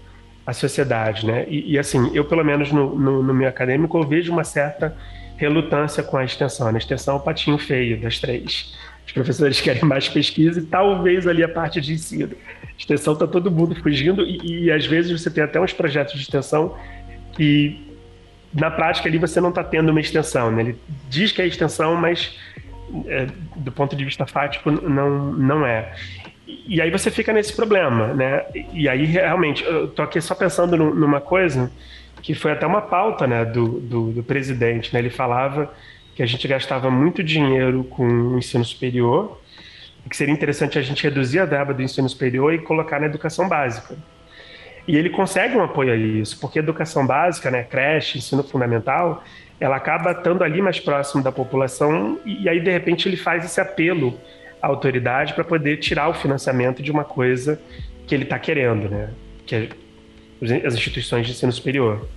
a 0.49 0.53
sociedade, 0.55 1.27
né? 1.27 1.45
E, 1.47 1.75
e, 1.75 1.79
assim, 1.79 2.11
eu 2.15 2.25
pelo 2.25 2.43
menos 2.43 2.73
no, 2.73 2.99
no, 2.99 3.23
no, 3.23 3.35
meu 3.35 3.47
acadêmico 3.47 3.99
eu 3.99 4.03
vejo 4.03 4.33
uma 4.33 4.45
certa 4.45 4.97
relutância 5.37 6.03
com 6.03 6.17
a 6.17 6.25
extensão. 6.25 6.69
A 6.69 6.79
extensão 6.79 7.17
é 7.17 7.19
o 7.19 7.21
patinho 7.21 7.59
feio 7.59 8.01
das 8.01 8.19
três. 8.19 8.75
Os 9.07 9.13
professores 9.13 9.61
querem 9.61 9.85
mais 9.85 10.09
pesquisa 10.09 10.59
e 10.59 10.63
talvez 10.63 11.27
ali 11.27 11.45
a 11.45 11.49
parte 11.51 11.83
de 11.83 11.93
ensino. 11.93 12.35
Extensão 12.79 13.13
está 13.13 13.27
todo 13.27 13.51
mundo 13.51 13.75
fugindo 13.83 14.23
e, 14.23 14.65
e 14.65 14.73
às 14.73 14.87
vezes 14.87 15.21
você 15.21 15.31
tem 15.31 15.45
até 15.45 15.61
uns 15.61 15.75
projetos 15.75 16.15
de 16.15 16.23
extensão 16.23 16.75
que 17.35 17.87
na 18.55 18.71
prática 18.71 19.07
ali 19.07 19.19
você 19.19 19.43
não 19.43 19.51
está 19.51 19.63
tendo 19.63 19.91
uma 19.91 20.01
extensão. 20.01 20.51
Né? 20.51 20.63
Ele 20.63 20.79
diz 21.11 21.31
que 21.31 21.43
é 21.43 21.47
extensão, 21.47 21.95
mas 21.95 22.35
é, 23.07 23.27
do 23.55 23.71
ponto 23.71 23.95
de 23.95 24.03
vista 24.03 24.25
fático 24.25 24.71
não, 24.71 25.31
não 25.31 25.67
é. 25.67 25.95
E 26.49 26.81
aí 26.81 26.91
você 26.91 27.11
fica 27.11 27.31
nesse 27.31 27.55
problema, 27.55 28.15
né? 28.15 28.47
E 28.73 28.89
aí 28.89 29.05
realmente, 29.05 29.63
eu 29.65 29.89
tô 29.89 30.01
aqui 30.01 30.19
só 30.19 30.35
pensando 30.35 30.77
numa 30.77 31.21
coisa 31.21 31.71
que 32.23 32.35
foi 32.35 32.53
até 32.53 32.67
uma 32.67 32.81
pauta 32.81 33.27
né, 33.27 33.45
do, 33.45 33.81
do, 33.81 34.13
do 34.13 34.23
presidente. 34.23 34.93
Né? 34.93 35.01
Ele 35.01 35.11
falava 35.11 35.71
que 36.15 36.23
a 36.23 36.27
gente 36.27 36.49
gastava 36.49 36.91
muito 36.91 37.23
dinheiro 37.23 37.85
com 37.85 38.07
o 38.07 38.39
ensino 38.39 38.65
superior 38.65 39.41
e 40.05 40.09
que 40.09 40.17
seria 40.17 40.33
interessante 40.33 40.79
a 40.79 40.83
gente 40.83 41.03
reduzir 41.03 41.39
a 41.39 41.45
verba 41.45 41.75
do 41.75 41.83
ensino 41.83 42.09
superior 42.09 42.53
e 42.55 42.59
colocar 42.59 42.99
na 42.99 43.07
educação 43.07 43.47
básica. 43.47 43.97
E 44.87 44.97
ele 44.97 45.11
consegue 45.11 45.55
um 45.55 45.63
apoio 45.63 45.93
a 45.93 45.97
isso, 45.97 46.41
porque 46.41 46.59
a 46.59 46.63
educação 46.63 47.07
básica, 47.07 47.51
né, 47.51 47.63
creche, 47.63 48.17
ensino 48.17 48.43
fundamental, 48.43 49.23
ela 49.61 49.77
acaba 49.77 50.13
estando 50.13 50.43
ali 50.43 50.63
mais 50.63 50.81
próximo 50.81 51.23
da 51.23 51.31
população 51.31 52.19
e 52.25 52.49
aí 52.49 52.59
de 52.59 52.71
repente 52.71 53.07
ele 53.07 53.17
faz 53.17 53.45
esse 53.45 53.61
apelo 53.61 54.19
autoridade 54.61 55.35
para 55.35 55.45
poder 55.45 55.79
tirar 55.79 56.09
o 56.09 56.15
financiamento 56.15 56.83
de 56.83 56.91
uma 56.91 57.05
coisa 57.05 57.61
que 58.07 58.15
ele 58.15 58.25
está 58.25 58.39
querendo, 58.39 58.89
né? 58.89 59.11
Que 59.47 59.55
é 59.55 59.69
as 60.43 60.75
instituições 60.75 61.27
de 61.27 61.33
ensino 61.33 61.53
superior. 61.53 62.09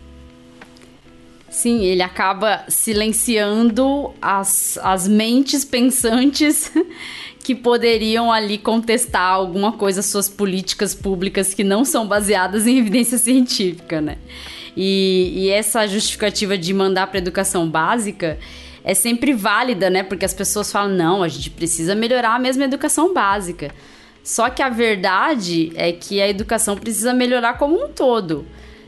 Sim, 1.49 1.83
ele 1.83 2.01
acaba 2.01 2.63
silenciando 2.69 4.13
as, 4.21 4.79
as 4.81 5.05
mentes 5.07 5.65
pensantes 5.65 6.71
que 7.43 7.53
poderiam 7.53 8.31
ali 8.31 8.57
contestar 8.57 9.33
alguma 9.33 9.73
coisa 9.73 10.01
suas 10.01 10.29
políticas 10.29 10.95
públicas 10.95 11.53
que 11.53 11.63
não 11.63 11.83
são 11.83 12.07
baseadas 12.07 12.65
em 12.67 12.77
evidência 12.77 13.17
científica, 13.17 13.99
né? 13.99 14.17
E, 14.77 15.33
e 15.35 15.49
essa 15.49 15.85
justificativa 15.87 16.57
de 16.57 16.73
mandar 16.73 17.07
para 17.07 17.17
educação 17.17 17.69
básica 17.69 18.37
é 18.83 18.93
sempre 18.93 19.33
válida, 19.33 19.89
né? 19.89 20.03
Porque 20.03 20.25
as 20.25 20.33
pessoas 20.33 20.71
falam, 20.71 20.95
não, 20.95 21.23
a 21.23 21.27
gente 21.27 21.49
precisa 21.49 21.95
melhorar 21.95 22.35
a 22.35 22.39
mesma 22.39 22.63
educação 22.63 23.13
básica. 23.13 23.71
Só 24.23 24.49
que 24.49 24.61
a 24.61 24.69
verdade 24.69 25.71
é 25.75 25.91
que 25.91 26.21
a 26.21 26.29
educação 26.29 26.77
precisa 26.77 27.13
melhorar 27.13 27.57
como 27.57 27.83
um 27.83 27.89
todo. 27.89 28.45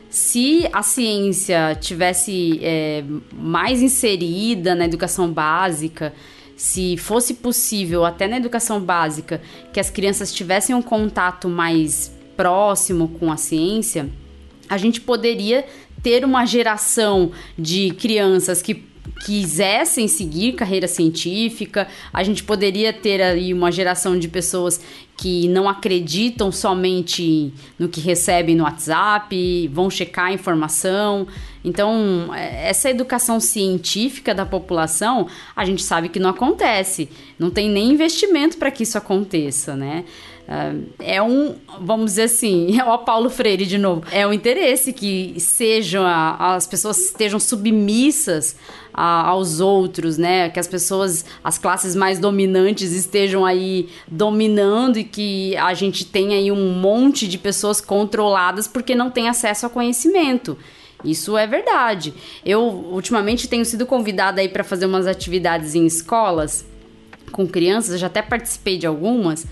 Se 0.08 0.68
a 0.72 0.82
ciência 0.82 1.76
tivesse 1.80 2.60
é, 2.62 3.02
mais 3.32 3.82
inserida 3.82 4.74
na 4.74 4.84
educação 4.84 5.32
básica, 5.32 6.14
se 6.56 6.96
fosse 6.96 7.34
possível, 7.34 8.04
até 8.04 8.28
na 8.28 8.36
educação 8.36 8.80
básica, 8.80 9.42
que 9.72 9.80
as 9.80 9.90
crianças 9.90 10.32
tivessem 10.32 10.74
um 10.74 10.82
contato 10.82 11.48
mais 11.48 12.14
próximo 12.36 13.08
com 13.08 13.32
a 13.32 13.36
ciência, 13.36 14.08
a 14.68 14.78
gente 14.78 15.00
poderia 15.00 15.64
ter 16.02 16.24
uma 16.24 16.44
geração 16.44 17.32
de 17.58 17.90
crianças 17.90 18.62
que 18.62 18.93
quisessem 19.24 20.08
seguir 20.08 20.52
carreira 20.52 20.86
científica, 20.88 21.88
a 22.12 22.22
gente 22.22 22.42
poderia 22.42 22.92
ter 22.92 23.22
aí 23.22 23.54
uma 23.54 23.70
geração 23.72 24.18
de 24.18 24.28
pessoas 24.28 24.80
que 25.16 25.46
não 25.48 25.68
acreditam 25.68 26.50
somente 26.50 27.52
no 27.78 27.88
que 27.88 28.00
recebem 28.00 28.56
no 28.56 28.64
WhatsApp, 28.64 29.68
vão 29.68 29.88
checar 29.88 30.26
a 30.26 30.32
informação. 30.32 31.26
Então, 31.64 32.30
essa 32.34 32.90
educação 32.90 33.38
científica 33.40 34.34
da 34.34 34.44
população, 34.44 35.28
a 35.54 35.64
gente 35.64 35.82
sabe 35.82 36.08
que 36.08 36.18
não 36.18 36.30
acontece. 36.30 37.08
Não 37.38 37.48
tem 37.50 37.70
nem 37.70 37.92
investimento 37.92 38.58
para 38.58 38.70
que 38.70 38.82
isso 38.82 38.98
aconteça, 38.98 39.76
né? 39.76 40.04
É 40.98 41.22
um, 41.22 41.54
vamos 41.80 42.12
dizer 42.12 42.24
assim, 42.24 42.76
é 42.78 42.84
o 42.84 42.98
Paulo 42.98 43.30
Freire 43.30 43.64
de 43.64 43.78
novo. 43.78 44.04
É 44.12 44.26
o 44.26 44.32
interesse 44.32 44.92
que 44.92 45.34
sejam 45.38 46.04
as 46.06 46.66
pessoas 46.66 46.98
estejam 46.98 47.40
submissas 47.40 48.56
a, 48.92 49.28
aos 49.28 49.60
outros, 49.60 50.18
né? 50.18 50.50
Que 50.50 50.60
as 50.60 50.68
pessoas, 50.68 51.24
as 51.42 51.56
classes 51.56 51.96
mais 51.96 52.18
dominantes 52.18 52.92
estejam 52.92 53.44
aí 53.44 53.88
dominando 54.06 54.98
e 54.98 55.04
que 55.04 55.56
a 55.56 55.72
gente 55.72 56.04
tenha 56.04 56.36
aí 56.36 56.52
um 56.52 56.74
monte 56.74 57.26
de 57.26 57.38
pessoas 57.38 57.80
controladas 57.80 58.68
porque 58.68 58.94
não 58.94 59.10
tem 59.10 59.28
acesso 59.28 59.66
ao 59.66 59.70
conhecimento. 59.70 60.58
Isso 61.02 61.36
é 61.36 61.46
verdade. 61.46 62.14
Eu 62.44 62.62
ultimamente 62.62 63.48
tenho 63.48 63.64
sido 63.64 63.84
convidada 63.84 64.40
aí 64.40 64.48
para 64.48 64.64
fazer 64.64 64.86
umas 64.86 65.06
atividades 65.06 65.74
em 65.74 65.86
escolas 65.86 66.64
com 67.30 67.46
crianças, 67.46 67.98
já 67.98 68.06
até 68.06 68.22
participei 68.22 68.78
de 68.78 68.86
algumas. 68.86 69.46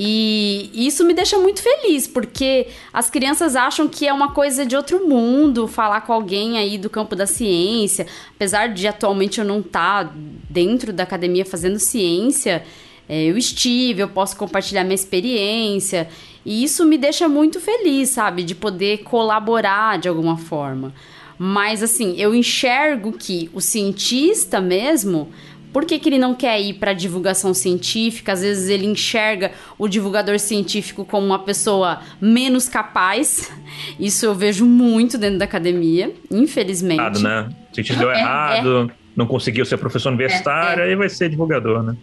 E 0.00 0.70
isso 0.72 1.04
me 1.04 1.12
deixa 1.12 1.36
muito 1.38 1.60
feliz, 1.60 2.06
porque 2.06 2.68
as 2.92 3.10
crianças 3.10 3.56
acham 3.56 3.88
que 3.88 4.06
é 4.06 4.12
uma 4.12 4.30
coisa 4.30 4.64
de 4.64 4.76
outro 4.76 5.08
mundo 5.08 5.66
falar 5.66 6.02
com 6.02 6.12
alguém 6.12 6.56
aí 6.56 6.78
do 6.78 6.88
campo 6.88 7.16
da 7.16 7.26
ciência. 7.26 8.06
Apesar 8.36 8.68
de 8.68 8.86
atualmente 8.86 9.40
eu 9.40 9.44
não 9.44 9.58
estar 9.58 10.04
tá 10.04 10.12
dentro 10.48 10.92
da 10.92 11.02
academia 11.02 11.44
fazendo 11.44 11.80
ciência, 11.80 12.64
é, 13.08 13.24
eu 13.24 13.36
estive, 13.36 14.00
eu 14.00 14.08
posso 14.08 14.36
compartilhar 14.36 14.84
minha 14.84 14.94
experiência. 14.94 16.08
E 16.46 16.62
isso 16.62 16.84
me 16.84 16.96
deixa 16.96 17.28
muito 17.28 17.60
feliz, 17.60 18.10
sabe? 18.10 18.44
De 18.44 18.54
poder 18.54 18.98
colaborar 18.98 19.98
de 19.98 20.08
alguma 20.08 20.36
forma. 20.36 20.94
Mas, 21.36 21.82
assim, 21.82 22.14
eu 22.16 22.32
enxergo 22.32 23.12
que 23.12 23.50
o 23.52 23.60
cientista 23.60 24.60
mesmo 24.60 25.28
por 25.72 25.84
que, 25.84 25.98
que 25.98 26.08
ele 26.08 26.18
não 26.18 26.34
quer 26.34 26.60
ir 26.60 26.74
para 26.74 26.92
divulgação 26.92 27.52
científica? 27.52 28.32
Às 28.32 28.40
vezes 28.40 28.68
ele 28.68 28.86
enxerga 28.86 29.52
o 29.78 29.88
divulgador 29.88 30.38
científico 30.38 31.04
como 31.04 31.26
uma 31.26 31.38
pessoa 31.38 32.00
menos 32.20 32.68
capaz. 32.68 33.50
Isso 33.98 34.24
eu 34.24 34.34
vejo 34.34 34.64
muito 34.64 35.18
dentro 35.18 35.38
da 35.38 35.44
academia, 35.44 36.12
infelizmente. 36.30 37.00
Errado, 37.00 37.20
né? 37.20 37.48
O 37.70 37.74
cientista 37.74 38.00
deu 38.00 38.10
é, 38.12 38.18
errado, 38.18 38.90
é. 38.90 38.94
não 39.16 39.26
conseguiu 39.26 39.64
ser 39.64 39.76
professor 39.76 40.08
universitário, 40.08 40.82
é, 40.82 40.86
é. 40.86 40.90
aí 40.90 40.96
vai 40.96 41.08
ser 41.08 41.28
divulgador, 41.28 41.82
né? 41.82 41.96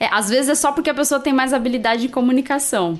É, 0.00 0.08
às 0.10 0.30
vezes 0.30 0.48
é 0.48 0.54
só 0.54 0.72
porque 0.72 0.88
a 0.88 0.94
pessoa 0.94 1.20
tem 1.20 1.30
mais 1.30 1.52
habilidade 1.52 2.00
de 2.00 2.08
comunicação, 2.08 2.98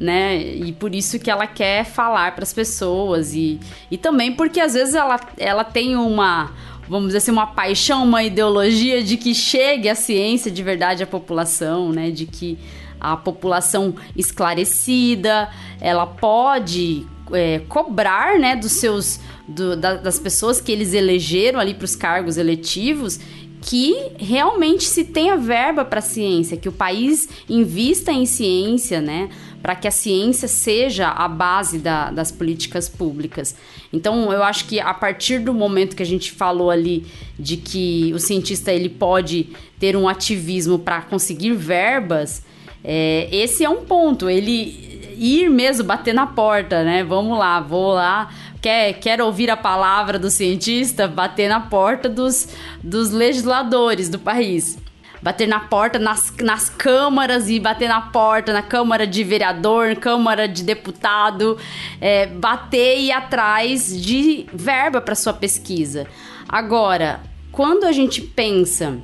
né? 0.00 0.36
E 0.36 0.72
por 0.72 0.92
isso 0.92 1.16
que 1.20 1.30
ela 1.30 1.46
quer 1.46 1.84
falar 1.84 2.34
para 2.34 2.42
as 2.42 2.52
pessoas 2.52 3.34
e, 3.34 3.60
e 3.88 3.96
também 3.96 4.32
porque 4.32 4.58
às 4.58 4.74
vezes 4.74 4.96
ela, 4.96 5.20
ela 5.38 5.62
tem 5.62 5.94
uma 5.94 6.50
vamos 6.90 7.06
dizer 7.06 7.18
assim, 7.18 7.30
uma 7.30 7.46
paixão, 7.46 8.02
uma 8.02 8.24
ideologia 8.24 9.00
de 9.00 9.16
que 9.16 9.32
chegue 9.32 9.88
a 9.88 9.94
ciência 9.94 10.50
de 10.50 10.60
verdade 10.60 11.04
à 11.04 11.06
população, 11.06 11.92
né? 11.92 12.10
De 12.10 12.26
que 12.26 12.58
a 13.00 13.16
população 13.16 13.94
esclarecida, 14.16 15.48
ela 15.80 16.04
pode 16.04 17.06
é, 17.32 17.60
cobrar, 17.60 18.40
né, 18.40 18.56
dos 18.56 18.72
seus, 18.72 19.20
do, 19.46 19.76
da, 19.76 19.94
das 19.94 20.18
pessoas 20.18 20.60
que 20.60 20.72
eles 20.72 20.92
elegeram 20.92 21.60
ali 21.60 21.74
para 21.74 21.84
os 21.84 21.94
cargos 21.94 22.36
eletivos 22.36 23.20
que 23.60 24.12
realmente 24.18 24.84
se 24.84 25.04
tenha 25.04 25.36
verba 25.36 25.84
para 25.84 25.98
a 25.98 26.02
ciência, 26.02 26.56
que 26.56 26.68
o 26.68 26.72
país 26.72 27.28
invista 27.48 28.10
em 28.10 28.24
ciência, 28.24 29.00
né? 29.00 29.28
Para 29.60 29.74
que 29.74 29.86
a 29.86 29.90
ciência 29.90 30.48
seja 30.48 31.08
a 31.08 31.28
base 31.28 31.78
da, 31.78 32.10
das 32.10 32.32
políticas 32.32 32.88
públicas. 32.88 33.54
Então, 33.92 34.32
eu 34.32 34.42
acho 34.42 34.66
que 34.66 34.80
a 34.80 34.94
partir 34.94 35.40
do 35.40 35.52
momento 35.52 35.94
que 35.94 36.02
a 36.02 36.06
gente 36.06 36.32
falou 36.32 36.70
ali 36.70 37.06
de 37.38 37.58
que 37.58 38.12
o 38.14 38.18
cientista 38.18 38.72
ele 38.72 38.88
pode 38.88 39.48
ter 39.78 39.96
um 39.96 40.08
ativismo 40.08 40.78
para 40.78 41.02
conseguir 41.02 41.52
verbas, 41.52 42.42
é, 42.82 43.28
esse 43.30 43.62
é 43.62 43.68
um 43.68 43.84
ponto. 43.84 44.30
Ele 44.30 44.88
ir 45.18 45.50
mesmo 45.50 45.84
bater 45.84 46.14
na 46.14 46.26
porta, 46.26 46.82
né? 46.82 47.04
Vamos 47.04 47.38
lá, 47.38 47.60
vou 47.60 47.92
lá 47.92 48.30
quer, 48.60 48.94
quer 48.94 49.20
ouvir 49.20 49.50
a 49.50 49.56
palavra 49.56 50.18
do 50.18 50.30
cientista, 50.30 51.08
bater 51.08 51.48
na 51.48 51.60
porta 51.60 52.08
dos, 52.08 52.48
dos 52.82 53.10
legisladores 53.10 54.08
do 54.08 54.18
país. 54.18 54.78
Bater 55.22 55.46
na 55.46 55.60
porta 55.60 55.98
nas, 55.98 56.32
nas 56.40 56.70
câmaras 56.70 57.50
e 57.50 57.60
bater 57.60 57.88
na 57.88 58.00
porta 58.00 58.54
na 58.54 58.62
Câmara 58.62 59.06
de 59.06 59.22
Vereador, 59.22 59.96
Câmara 59.96 60.48
de 60.48 60.62
Deputado, 60.62 61.58
é, 62.00 62.26
bater 62.26 62.98
e 62.98 63.08
ir 63.08 63.12
atrás 63.12 64.00
de 64.00 64.46
verba 64.52 65.00
para 65.00 65.14
sua 65.14 65.34
pesquisa. 65.34 66.06
Agora, 66.48 67.20
quando 67.52 67.84
a 67.84 67.92
gente 67.92 68.22
pensa 68.22 68.98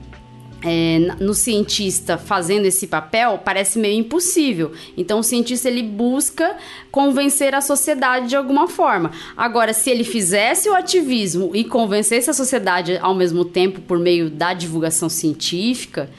é, 0.66 0.98
no 1.20 1.32
cientista 1.32 2.18
fazendo 2.18 2.66
esse 2.66 2.88
papel 2.88 3.40
parece 3.44 3.78
meio 3.78 4.00
impossível. 4.00 4.72
Então 4.96 5.20
o 5.20 5.22
cientista 5.22 5.68
ele 5.68 5.84
busca 5.84 6.56
convencer 6.90 7.54
a 7.54 7.60
sociedade 7.60 8.28
de 8.28 8.36
alguma 8.36 8.66
forma. 8.66 9.12
Agora, 9.36 9.72
se 9.72 9.88
ele 9.88 10.02
fizesse 10.02 10.68
o 10.68 10.74
ativismo 10.74 11.52
e 11.54 11.62
convencesse 11.62 12.28
a 12.28 12.34
sociedade 12.34 12.98
ao 12.98 13.14
mesmo 13.14 13.44
tempo 13.44 13.80
por 13.80 13.98
meio 13.98 14.28
da 14.28 14.52
divulgação 14.52 15.08
científica, 15.08 16.10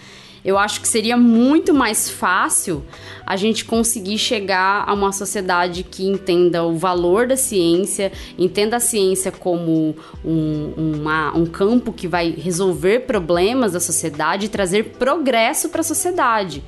eu 0.47 0.57
acho 0.57 0.79
que 0.79 0.87
seria 0.87 1.17
muito 1.17 1.73
mais 1.73 2.09
fácil 2.09 2.81
a 3.25 3.35
gente 3.35 3.65
conseguir 3.65 4.17
chegar 4.17 4.85
a 4.87 4.93
uma 4.93 5.11
sociedade 5.11 5.83
que 5.83 6.07
entenda 6.07 6.63
o 6.63 6.77
valor 6.77 7.27
da 7.27 7.35
ciência, 7.35 8.13
entenda 8.39 8.77
a 8.77 8.79
ciência 8.79 9.29
como 9.29 9.93
um, 10.23 10.73
uma, 10.77 11.35
um 11.35 11.45
campo 11.45 11.91
que 11.91 12.07
vai 12.07 12.29
resolver 12.29 13.01
problemas 13.01 13.73
da 13.73 13.81
sociedade 13.81 14.45
e 14.45 14.49
trazer 14.49 14.91
progresso 14.97 15.67
para 15.67 15.81
a 15.81 15.83
sociedade. 15.83 16.63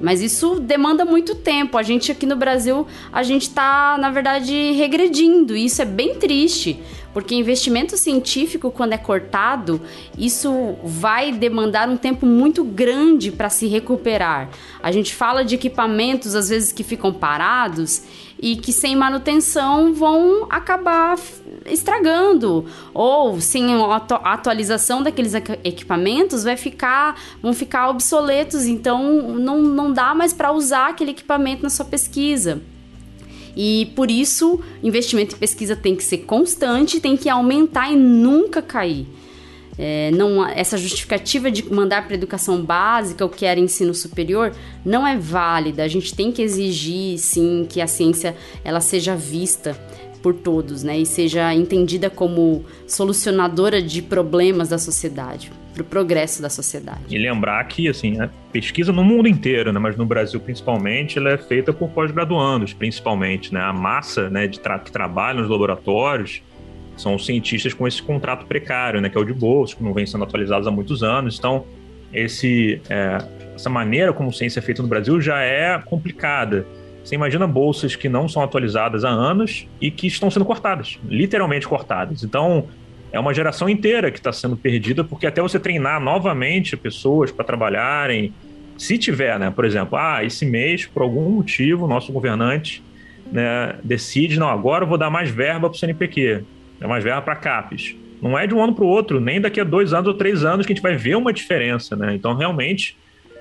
Mas 0.00 0.22
isso 0.22 0.60
demanda 0.60 1.04
muito 1.04 1.34
tempo. 1.34 1.76
A 1.76 1.82
gente 1.82 2.12
aqui 2.12 2.26
no 2.26 2.36
Brasil, 2.36 2.86
a 3.12 3.24
gente 3.24 3.48
está, 3.48 3.96
na 3.98 4.10
verdade, 4.10 4.70
regredindo. 4.72 5.56
E 5.56 5.64
isso 5.64 5.82
é 5.82 5.84
bem 5.84 6.14
triste, 6.14 6.78
porque 7.16 7.34
investimento 7.34 7.96
científico, 7.96 8.70
quando 8.70 8.92
é 8.92 8.98
cortado, 8.98 9.80
isso 10.18 10.76
vai 10.84 11.32
demandar 11.32 11.88
um 11.88 11.96
tempo 11.96 12.26
muito 12.26 12.62
grande 12.62 13.32
para 13.32 13.48
se 13.48 13.66
recuperar. 13.68 14.50
A 14.82 14.92
gente 14.92 15.14
fala 15.14 15.42
de 15.42 15.54
equipamentos, 15.54 16.34
às 16.34 16.50
vezes, 16.50 16.72
que 16.72 16.84
ficam 16.84 17.14
parados 17.14 18.02
e 18.38 18.54
que 18.54 18.70
sem 18.70 18.94
manutenção 18.94 19.94
vão 19.94 20.46
acabar 20.50 21.18
estragando. 21.64 22.66
Ou 22.92 23.40
sem 23.40 23.64
atualização 24.22 25.02
daqueles 25.02 25.32
equipamentos 25.64 26.44
vai 26.44 26.58
ficar 26.58 27.18
vão 27.40 27.54
ficar 27.54 27.88
obsoletos. 27.88 28.66
Então 28.66 29.32
não, 29.38 29.62
não 29.62 29.90
dá 29.90 30.14
mais 30.14 30.34
para 30.34 30.52
usar 30.52 30.90
aquele 30.90 31.12
equipamento 31.12 31.62
na 31.62 31.70
sua 31.70 31.86
pesquisa 31.86 32.60
e 33.56 33.90
por 33.96 34.10
isso, 34.10 34.60
investimento 34.82 35.34
em 35.34 35.38
pesquisa 35.38 35.74
tem 35.74 35.96
que 35.96 36.04
ser 36.04 36.18
constante, 36.18 37.00
tem 37.00 37.16
que 37.16 37.28
aumentar 37.30 37.90
e 37.90 37.96
nunca 37.96 38.60
cair. 38.60 39.06
É, 39.78 40.10
não, 40.10 40.46
essa 40.46 40.76
justificativa 40.78 41.50
de 41.50 41.70
mandar 41.70 42.06
para 42.06 42.14
educação 42.14 42.62
básica 42.62 43.24
o 43.24 43.28
que 43.28 43.44
era 43.44 43.60
ensino 43.60 43.94
superior 43.94 44.54
não 44.84 45.06
é 45.06 45.16
válida. 45.16 45.82
A 45.82 45.88
gente 45.88 46.14
tem 46.14 46.30
que 46.30 46.42
exigir, 46.42 47.18
sim, 47.18 47.66
que 47.68 47.80
a 47.80 47.86
ciência 47.86 48.36
ela 48.62 48.80
seja 48.80 49.16
vista 49.16 49.78
por 50.22 50.34
todos, 50.34 50.82
né? 50.82 50.98
E 50.98 51.06
seja 51.06 51.54
entendida 51.54 52.10
como 52.10 52.64
solucionadora 52.86 53.80
de 53.80 54.02
problemas 54.02 54.68
da 54.68 54.78
sociedade, 54.78 55.52
para 55.76 55.82
o 55.82 55.84
progresso 55.84 56.40
da 56.40 56.48
sociedade. 56.48 57.02
E 57.14 57.18
lembrar 57.18 57.62
que, 57.64 57.86
assim, 57.88 58.18
a 58.18 58.30
pesquisa 58.50 58.92
no 58.92 59.04
mundo 59.04 59.28
inteiro, 59.28 59.72
né, 59.72 59.78
mas 59.78 59.96
no 59.96 60.06
Brasil 60.06 60.40
principalmente, 60.40 61.18
ela 61.18 61.30
é 61.30 61.36
feita 61.36 61.72
por 61.72 61.90
pós-graduandos, 61.90 62.72
principalmente, 62.72 63.52
né? 63.52 63.60
A 63.60 63.72
massa, 63.72 64.30
né, 64.30 64.46
de 64.46 64.58
tra 64.58 64.78
que 64.78 64.90
trabalha 64.90 65.40
nos 65.40 65.50
laboratórios 65.50 66.42
são 66.96 67.14
os 67.14 67.26
cientistas 67.26 67.74
com 67.74 67.86
esse 67.86 68.02
contrato 68.02 68.46
precário, 68.46 69.02
né, 69.02 69.10
que 69.10 69.18
é 69.18 69.20
o 69.20 69.24
de 69.24 69.34
bolsa, 69.34 69.76
que 69.76 69.82
não 69.82 69.92
vem 69.92 70.06
sendo 70.06 70.24
atualizados 70.24 70.66
há 70.66 70.70
muitos 70.70 71.02
anos. 71.02 71.38
Então, 71.38 71.66
esse, 72.12 72.80
é, 72.88 73.18
essa 73.54 73.68
maneira 73.68 74.14
como 74.14 74.32
ciência 74.32 74.60
é 74.60 74.62
feita 74.62 74.82
no 74.82 74.88
Brasil 74.88 75.20
já 75.20 75.40
é 75.40 75.78
complicada. 75.78 76.66
Você 77.04 77.14
imagina 77.14 77.46
bolsas 77.46 77.94
que 77.94 78.08
não 78.08 78.28
são 78.28 78.42
atualizadas 78.42 79.04
há 79.04 79.10
anos 79.10 79.68
e 79.80 79.90
que 79.90 80.06
estão 80.06 80.30
sendo 80.30 80.44
cortadas, 80.44 80.98
literalmente 81.06 81.68
cortadas. 81.68 82.24
Então, 82.24 82.66
é 83.12 83.20
uma 83.20 83.32
geração 83.32 83.68
inteira 83.68 84.10
que 84.10 84.18
está 84.18 84.32
sendo 84.32 84.56
perdida, 84.56 85.02
porque 85.04 85.26
até 85.26 85.40
você 85.40 85.58
treinar 85.58 86.00
novamente 86.00 86.76
pessoas 86.76 87.30
para 87.30 87.44
trabalharem, 87.44 88.32
se 88.76 88.98
tiver, 88.98 89.38
né, 89.38 89.50
por 89.50 89.64
exemplo, 89.64 89.96
ah, 89.98 90.22
esse 90.24 90.44
mês, 90.44 90.86
por 90.86 91.02
algum 91.02 91.30
motivo, 91.30 91.86
nosso 91.86 92.12
governante 92.12 92.82
né, 93.30 93.76
decide, 93.82 94.38
não, 94.38 94.48
agora 94.48 94.84
eu 94.84 94.88
vou 94.88 94.98
dar 94.98 95.10
mais 95.10 95.30
verba 95.30 95.68
para 95.68 95.76
o 95.76 95.78
CNPq, 95.78 96.44
é 96.80 96.86
mais 96.86 97.02
verba 97.02 97.22
para 97.22 97.36
CAPES. 97.36 97.96
Não 98.20 98.38
é 98.38 98.46
de 98.46 98.54
um 98.54 98.62
ano 98.62 98.74
para 98.74 98.84
o 98.84 98.88
outro, 98.88 99.20
nem 99.20 99.40
daqui 99.40 99.60
a 99.60 99.64
dois 99.64 99.92
anos 99.92 100.08
ou 100.08 100.14
três 100.14 100.44
anos 100.44 100.64
que 100.64 100.72
a 100.72 100.74
gente 100.74 100.82
vai 100.82 100.96
ver 100.96 101.16
uma 101.16 101.32
diferença, 101.32 101.94
né? 101.94 102.14
Então, 102.14 102.34
realmente, 102.34 102.96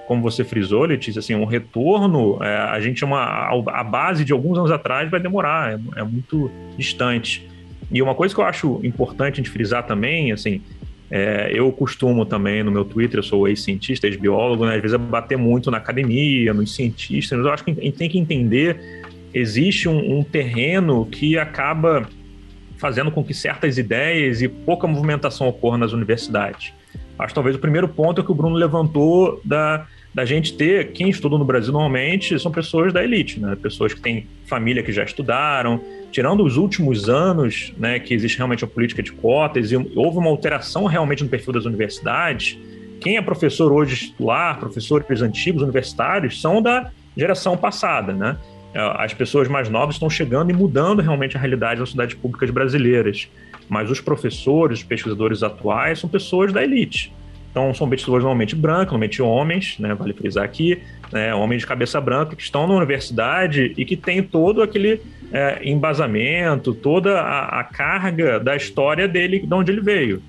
como 0.06 0.22
você 0.22 0.44
frisou, 0.44 0.84
Letícia, 0.84 1.20
assim, 1.20 1.34
um 1.34 1.46
retorno, 1.46 2.38
é, 2.44 2.58
a 2.58 2.80
gente 2.82 3.04
uma 3.04 3.50
a 3.68 3.84
base 3.84 4.26
de 4.26 4.34
alguns 4.34 4.58
anos 4.58 4.72
atrás 4.72 5.10
vai 5.10 5.20
demorar, 5.20 5.74
é, 5.74 5.80
é, 6.02 6.04
muito 6.04 6.52
distante. 6.78 7.48
E 7.92 8.02
uma 8.02 8.16
coisa 8.16 8.34
que 8.34 8.40
eu 8.40 8.46
acho 8.46 8.80
importante 8.84 9.38
gente 9.38 9.50
frisar 9.50 9.86
também, 9.86 10.32
assim, 10.32 10.62
é, 11.10 11.52
eu 11.54 11.72
costumo 11.72 12.26
também 12.26 12.64
no 12.64 12.72
meu 12.72 12.84
Twitter, 12.84 13.20
eu 13.20 13.24
sou 13.24 13.48
ex-cientista, 13.48 14.08
ex-biólogo, 14.08 14.66
né, 14.66 14.76
às 14.76 14.82
vezes 14.82 14.98
bater 14.98 15.38
muito 15.38 15.70
na 15.70 15.78
academia, 15.78 16.54
nos 16.54 16.74
cientistas, 16.74 17.38
mas 17.38 17.48
eu 17.48 17.54
acho 17.54 17.64
que 17.64 17.72
a 17.72 17.74
gente 17.76 17.98
tem 17.98 18.10
que 18.10 18.18
entender 18.18 19.04
existe 19.36 19.90
um, 19.90 20.20
um 20.20 20.24
terreno 20.24 21.06
que 21.06 21.38
acaba 21.38 22.08
fazendo 22.78 23.12
com 23.12 23.22
que 23.22 23.34
certas 23.34 23.78
ideias 23.78 24.42
e 24.42 24.48
pouca 24.48 24.88
movimentação 24.88 25.48
ocorra 25.48 25.78
nas 25.78 25.92
universidades. 25.92 26.74
Acho 27.20 27.34
talvez 27.34 27.56
o 27.56 27.60
primeiro 27.60 27.88
ponto 27.88 28.22
é 28.22 28.24
que 28.24 28.32
o 28.32 28.36
Bruno 28.36 28.56
levantou 28.56 29.42
da, 29.44 29.86
da 30.14 30.24
gente 30.24 30.54
ter, 30.54 30.92
quem 30.92 31.10
estuda 31.10 31.38
no 31.38 31.44
Brasil 31.44 31.74
normalmente 31.74 32.40
são 32.40 32.52
pessoas 32.52 32.94
da 32.94 33.04
elite, 33.04 33.40
né? 33.40 33.58
pessoas 33.62 33.94
que 33.94 34.00
têm 34.00 34.28
família 34.46 34.82
que 34.82 34.92
já 34.92 35.04
estudaram, 35.04 35.82
tirando 36.12 36.44
os 36.44 36.58
últimos 36.58 37.10
anos, 37.10 37.74
né, 37.78 38.00
que 38.00 38.14
existe 38.14 38.38
realmente 38.38 38.64
a 38.64 38.68
política 38.68 39.04
de 39.04 39.12
cotas 39.12 39.72
e 39.72 39.76
houve 39.76 40.18
uma 40.18 40.30
alteração 40.30 40.86
realmente 40.86 41.24
no 41.24 41.30
perfil 41.30 41.54
das 41.54 41.66
universidades, 41.66 42.58
quem 43.02 43.18
é 43.18 43.22
professor 43.22 43.72
hoje 43.72 44.08
titular, 44.08 44.60
professores 44.60 45.22
antigos 45.22 45.62
universitários, 45.62 46.42
são 46.42 46.62
da 46.62 46.92
geração 47.16 47.58
passada, 47.58 48.14
né? 48.14 48.38
As 48.74 49.14
pessoas 49.14 49.48
mais 49.48 49.70
novas 49.70 49.96
estão 49.96 50.10
chegando 50.10 50.52
e 50.52 50.54
mudando 50.54 51.02
realmente 51.02 51.38
a 51.38 51.40
realidade 51.40 51.80
das 51.80 51.92
cidades 51.92 52.16
públicas 52.16 52.50
brasileiras 52.50 53.30
mas 53.70 53.90
os 53.90 54.00
professores, 54.00 54.80
os 54.80 54.84
pesquisadores 54.84 55.44
atuais 55.44 56.00
são 56.00 56.10
pessoas 56.10 56.54
da 56.54 56.64
elite. 56.64 57.14
Então, 57.56 57.74
são 57.74 57.88
pessoas 57.88 58.22
normalmente 58.22 58.54
brancas, 58.54 58.88
normalmente 58.88 59.22
homens, 59.22 59.80
né, 59.80 59.96
vale 59.96 60.12
frisar 60.12 60.44
aqui, 60.44 60.78
né, 61.10 61.34
homens 61.34 61.62
de 61.62 61.68
cabeça 61.68 62.02
branca 62.02 62.36
que 62.36 62.42
estão 62.42 62.68
na 62.68 62.74
universidade 62.74 63.74
e 63.78 63.86
que 63.86 63.96
têm 63.96 64.22
todo 64.22 64.62
aquele 64.62 65.00
é, 65.32 65.62
embasamento, 65.64 66.74
toda 66.74 67.18
a, 67.22 67.62
a, 67.62 67.64
carga 67.64 68.42
da 68.42 68.58
história 68.58 69.08
dele, 69.08 69.40
de 69.40 69.54
onde 69.54 69.72
ele 69.72 69.80
veio. 69.80 70.22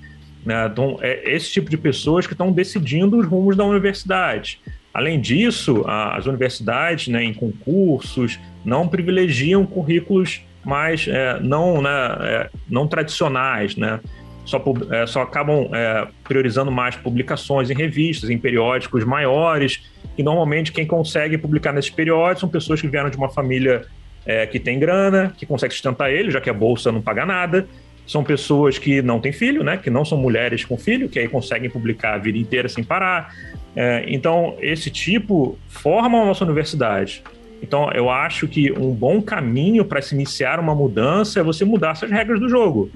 Né? 0.45 0.69
Então, 0.71 0.99
é 1.01 1.29
esse 1.35 1.51
tipo 1.51 1.69
de 1.69 1.75
pessoas 1.75 2.25
que 2.25 2.33
estão 2.33 2.49
decidindo 2.49 3.17
os 3.17 3.27
rumos 3.27 3.57
da 3.57 3.65
universidade. 3.65 4.61
Além 4.93 5.19
disso, 5.19 5.83
a, 5.85 6.15
as 6.15 6.27
universidades, 6.27 7.09
né, 7.09 7.25
em 7.25 7.33
concursos, 7.33 8.39
não 8.63 8.87
privilegiam 8.87 9.65
currículos 9.65 10.41
mais 10.63 11.05
é, 11.09 11.41
não, 11.41 11.81
né, 11.81 11.89
é, 12.21 12.49
não 12.69 12.87
tradicionais, 12.87 13.75
né? 13.75 13.99
Só, 14.47 14.63
é, 14.91 15.05
só 15.05 15.23
acabam 15.23 15.69
é, 15.73 16.07
priorizando 16.23 16.71
mais 16.71 16.95
publicações 16.95 17.69
em 17.69 17.73
revistas, 17.73 18.29
em 18.29 18.37
periódicos 18.37 19.03
maiores, 19.03 19.83
e 20.17 20.23
normalmente 20.23 20.71
quem 20.71 20.87
consegue 20.87 21.37
publicar 21.37 21.73
nesses 21.73 21.91
periódicos 21.91 22.39
são 22.39 22.49
pessoas 22.49 22.79
que 22.79 22.87
vieram 22.87 23.09
de 23.09 23.17
uma 23.17 23.27
família 23.27 23.85
é, 24.25 24.47
que 24.47 24.57
tem 24.57 24.79
grana, 24.79 25.33
que 25.37 25.45
consegue 25.45 25.73
sustentar 25.73 26.09
ele, 26.09 26.31
já 26.31 26.39
que 26.39 26.49
a 26.49 26.53
bolsa 26.53 26.93
não 26.93 27.01
paga 27.01 27.25
nada. 27.25 27.67
São 28.05 28.23
pessoas 28.23 28.77
que 28.77 29.01
não 29.01 29.19
têm 29.19 29.33
filho, 29.33 29.65
né? 29.65 29.75
Que 29.75 29.89
não 29.89 30.05
são 30.05 30.17
mulheres 30.17 30.63
com 30.63 30.77
filho, 30.77 31.09
que 31.09 31.19
aí 31.19 31.27
conseguem 31.27 31.69
publicar 31.69 32.13
a 32.13 32.17
vida 32.17 32.37
inteira 32.37 32.69
sem 32.69 32.85
parar. 32.85 33.35
É, 33.75 34.05
então, 34.07 34.55
esse 34.61 34.89
tipo 34.89 35.59
forma 35.67 36.21
a 36.21 36.25
nossa 36.25 36.45
universidade. 36.45 37.21
Então, 37.61 37.91
eu 37.91 38.09
acho 38.09 38.47
que 38.47 38.71
um 38.71 38.93
bom 38.93 39.21
caminho 39.21 39.83
para 39.83 40.01
se 40.01 40.15
iniciar 40.15 40.57
uma 40.57 40.73
mudança 40.73 41.41
é 41.41 41.43
você 41.43 41.65
mudar 41.65 41.91
essas 41.91 42.09
regras 42.09 42.39
do 42.39 42.47
jogo. 42.47 42.89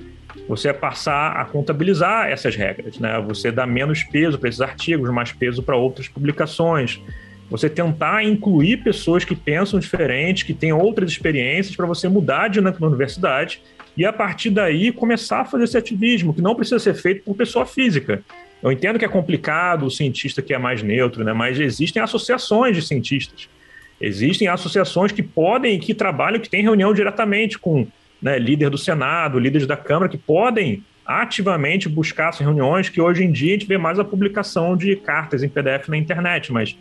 Você 0.47 0.73
passar 0.73 1.33
a 1.33 1.45
contabilizar 1.45 2.29
essas 2.29 2.55
regras, 2.55 2.99
né? 2.99 3.19
Você 3.27 3.51
dar 3.51 3.65
menos 3.65 4.03
peso 4.03 4.37
para 4.37 4.49
esses 4.49 4.61
artigos, 4.61 5.09
mais 5.09 5.31
peso 5.31 5.63
para 5.63 5.75
outras 5.75 6.07
publicações. 6.07 7.01
Você 7.49 7.69
tentar 7.69 8.23
incluir 8.23 8.77
pessoas 8.77 9.25
que 9.25 9.35
pensam 9.35 9.79
diferente, 9.79 10.45
que 10.45 10.53
têm 10.53 10.71
outras 10.71 11.11
experiências, 11.11 11.75
para 11.75 11.85
você 11.85 12.07
mudar 12.07 12.43
a 12.43 12.47
dinâmica 12.47 12.79
da 12.79 12.87
universidade 12.87 13.61
e, 13.95 14.05
a 14.05 14.13
partir 14.13 14.49
daí, 14.49 14.91
começar 14.91 15.41
a 15.41 15.45
fazer 15.45 15.65
esse 15.65 15.77
ativismo, 15.77 16.33
que 16.33 16.41
não 16.41 16.55
precisa 16.55 16.79
ser 16.79 16.93
feito 16.93 17.23
por 17.23 17.35
pessoa 17.35 17.65
física. 17.65 18.23
Eu 18.63 18.71
entendo 18.71 18.97
que 18.97 19.05
é 19.05 19.09
complicado 19.09 19.85
o 19.85 19.91
cientista 19.91 20.41
que 20.41 20.53
é 20.53 20.57
mais 20.57 20.81
neutro, 20.81 21.23
né? 21.23 21.33
mas 21.33 21.59
existem 21.59 22.01
associações 22.01 22.75
de 22.75 22.81
cientistas 22.81 23.49
Existem 24.01 24.47
associações 24.47 25.11
que 25.11 25.21
podem, 25.21 25.79
que 25.79 25.93
trabalham, 25.93 26.39
que 26.39 26.49
têm 26.49 26.63
reunião 26.63 26.91
diretamente 26.91 27.59
com 27.59 27.87
né, 28.21 28.37
líder 28.37 28.69
do 28.69 28.77
Senado, 28.77 29.39
líderes 29.39 29.67
da 29.67 29.75
Câmara, 29.75 30.09
que 30.09 30.17
podem 30.17 30.83
ativamente 31.05 31.89
buscar 31.89 32.29
essas 32.29 32.41
reuniões, 32.41 32.87
que 32.87 33.01
hoje 33.01 33.23
em 33.23 33.31
dia 33.31 33.49
a 33.49 33.53
gente 33.53 33.67
vê 33.67 33.77
mais 33.77 33.99
a 33.99 34.03
publicação 34.03 34.77
de 34.77 34.95
cartas 34.95 35.43
em 35.43 35.49
PDF 35.49 35.87
na 35.89 35.97
internet, 35.97 36.51
mas 36.51 36.77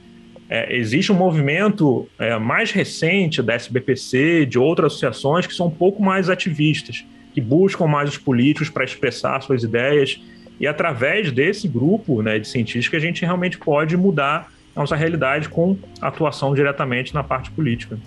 é, 0.48 0.76
existe 0.76 1.10
um 1.10 1.14
movimento 1.14 2.08
é, 2.18 2.36
mais 2.38 2.70
recente 2.70 3.42
da 3.42 3.54
SBPC, 3.54 4.46
de 4.46 4.58
outras 4.58 4.92
associações 4.92 5.46
que 5.46 5.54
são 5.54 5.68
um 5.68 5.70
pouco 5.70 6.02
mais 6.02 6.28
ativistas, 6.28 7.04
que 7.32 7.40
buscam 7.40 7.86
mais 7.86 8.10
os 8.10 8.18
políticos 8.18 8.68
para 8.68 8.84
expressar 8.84 9.40
suas 9.40 9.62
ideias, 9.62 10.20
e 10.58 10.66
através 10.66 11.32
desse 11.32 11.66
grupo 11.66 12.20
né, 12.20 12.38
de 12.38 12.46
cientistas 12.46 12.88
que 12.88 12.96
a 12.96 13.00
gente 13.00 13.24
realmente 13.24 13.56
pode 13.56 13.96
mudar 13.96 14.52
a 14.76 14.80
nossa 14.80 14.94
realidade 14.94 15.48
com 15.48 15.76
atuação 16.00 16.54
diretamente 16.54 17.14
na 17.14 17.24
parte 17.24 17.50
política. 17.50 17.98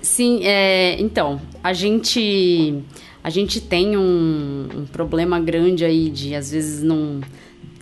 Sim, 0.00 0.40
é, 0.44 0.96
então, 1.00 1.40
a 1.62 1.72
gente, 1.72 2.82
a 3.22 3.30
gente 3.30 3.60
tem 3.60 3.96
um, 3.96 4.68
um 4.74 4.86
problema 4.86 5.40
grande 5.40 5.84
aí 5.84 6.08
de, 6.08 6.34
às 6.34 6.50
vezes, 6.50 6.82
não 6.82 7.20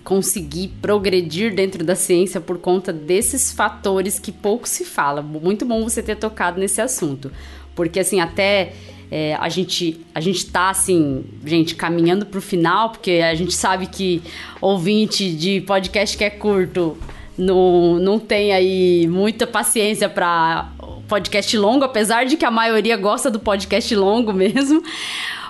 conseguir 0.07 0.69
progredir 0.81 1.53
dentro 1.53 1.85
da 1.85 1.97
ciência 1.97 2.41
por 2.41 2.59
conta 2.59 2.93
desses 2.93 3.51
fatores 3.51 4.21
que 4.21 4.31
pouco 4.31 4.69
se 4.69 4.85
fala. 4.85 5.21
Muito 5.21 5.67
bom 5.67 5.83
você 5.83 6.01
ter 6.01 6.15
tocado 6.15 6.61
nesse 6.61 6.81
assunto, 6.81 7.33
porque 7.75 7.99
assim 7.99 8.21
até 8.21 8.73
é, 9.11 9.35
a 9.35 9.49
gente 9.49 10.01
a 10.15 10.21
gente 10.21 10.47
tá 10.47 10.71
assim, 10.71 11.25
gente, 11.45 11.75
caminhando 11.75 12.25
para 12.25 12.39
o 12.39 12.41
final, 12.41 12.91
porque 12.91 13.21
a 13.23 13.35
gente 13.35 13.53
sabe 13.53 13.89
que 13.89 14.23
ouvinte 14.61 15.29
de 15.33 15.61
podcast 15.63 16.17
que 16.17 16.23
é 16.23 16.31
curto 16.31 16.97
não, 17.37 17.99
não 17.99 18.19
tem 18.19 18.53
aí 18.53 19.07
muita 19.09 19.47
paciência 19.47 20.09
para 20.09 20.73
podcast 21.09 21.57
longo, 21.57 21.85
apesar 21.85 22.24
de 22.24 22.37
que 22.37 22.45
a 22.45 22.51
maioria 22.51 22.97
gosta 22.97 23.31
do 23.31 23.39
podcast 23.39 23.95
longo 23.95 24.33
mesmo. 24.33 24.83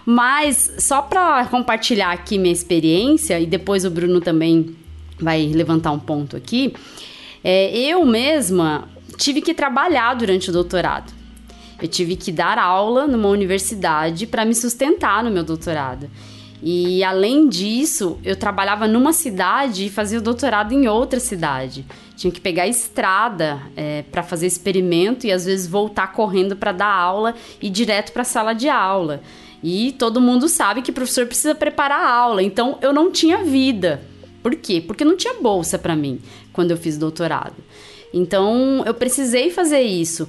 Mas 0.04 0.72
só 0.78 1.02
para 1.02 1.46
compartilhar 1.46 2.12
aqui 2.12 2.38
minha 2.38 2.52
experiência 2.52 3.40
e 3.40 3.46
depois 3.46 3.84
o 3.84 3.90
Bruno 3.90 4.20
também 4.20 4.76
vai 5.18 5.46
levantar 5.46 5.90
um 5.90 5.98
ponto 5.98 6.36
aqui. 6.36 6.72
É, 7.42 7.76
eu 7.76 8.04
mesma 8.04 8.88
tive 9.16 9.40
que 9.40 9.52
trabalhar 9.52 10.14
durante 10.14 10.50
o 10.50 10.52
doutorado. 10.52 11.12
Eu 11.80 11.88
tive 11.88 12.16
que 12.16 12.32
dar 12.32 12.58
aula 12.58 13.06
numa 13.06 13.28
universidade 13.28 14.26
para 14.26 14.44
me 14.44 14.54
sustentar 14.54 15.22
no 15.22 15.30
meu 15.30 15.42
doutorado. 15.42 16.08
E 16.62 17.04
além 17.04 17.48
disso, 17.48 18.18
eu 18.24 18.34
trabalhava 18.34 18.88
numa 18.88 19.12
cidade 19.12 19.86
e 19.86 19.90
fazia 19.90 20.18
o 20.18 20.22
doutorado 20.22 20.72
em 20.72 20.88
outra 20.88 21.20
cidade. 21.20 21.84
Tinha 22.16 22.32
que 22.32 22.40
pegar 22.40 22.66
estrada 22.66 23.60
é, 23.76 24.02
para 24.10 24.22
fazer 24.22 24.46
experimento 24.46 25.26
e 25.26 25.32
às 25.32 25.44
vezes 25.44 25.66
voltar 25.66 26.12
correndo 26.12 26.56
para 26.56 26.72
dar 26.72 26.92
aula 26.92 27.34
e 27.60 27.66
ir 27.66 27.70
direto 27.70 28.12
para 28.12 28.22
a 28.22 28.24
sala 28.24 28.54
de 28.54 28.68
aula. 28.68 29.20
E 29.62 29.92
todo 29.98 30.20
mundo 30.20 30.48
sabe 30.48 30.80
que 30.80 30.90
o 30.90 30.94
professor 30.94 31.26
precisa 31.26 31.54
preparar 31.54 32.00
a 32.00 32.10
aula, 32.10 32.42
então 32.42 32.78
eu 32.80 32.92
não 32.92 33.10
tinha 33.10 33.44
vida. 33.44 34.00
Por 34.42 34.54
quê? 34.54 34.80
Porque 34.80 35.04
não 35.04 35.16
tinha 35.16 35.34
bolsa 35.34 35.78
para 35.78 35.96
mim 35.96 36.20
quando 36.52 36.70
eu 36.70 36.76
fiz 36.76 36.96
doutorado. 36.96 37.56
Então 38.14 38.82
eu 38.86 38.94
precisei 38.94 39.50
fazer 39.50 39.80
isso 39.80 40.28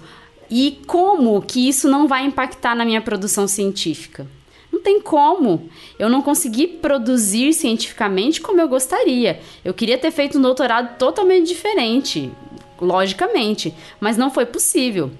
E 0.49 0.80
como 0.88 1.41
que 1.41 1.68
isso 1.68 1.88
não 1.88 2.08
vai 2.08 2.26
impactar 2.26 2.76
na 2.76 2.84
minha 2.84 3.02
produção 3.02 3.48
científica? 3.48 4.26
Não 4.72 4.81
tem 4.81 5.02
como. 5.02 5.69
Eu 5.98 6.10
não 6.10 6.22
consegui 6.22 6.68
produzir 6.68 7.53
cientificamente 7.53 8.41
como 8.41 8.60
eu 8.60 8.68
gostaria. 8.68 9.39
Eu 9.64 9.73
queria 9.73 9.98
ter 9.98 10.11
feito 10.11 10.38
um 10.38 10.41
doutorado 10.41 10.98
totalmente 10.98 11.48
diferente, 11.48 12.31
logicamente, 12.80 13.73
mas 13.99 14.18
não 14.18 14.30
foi 14.30 14.45
possível. 14.45 15.11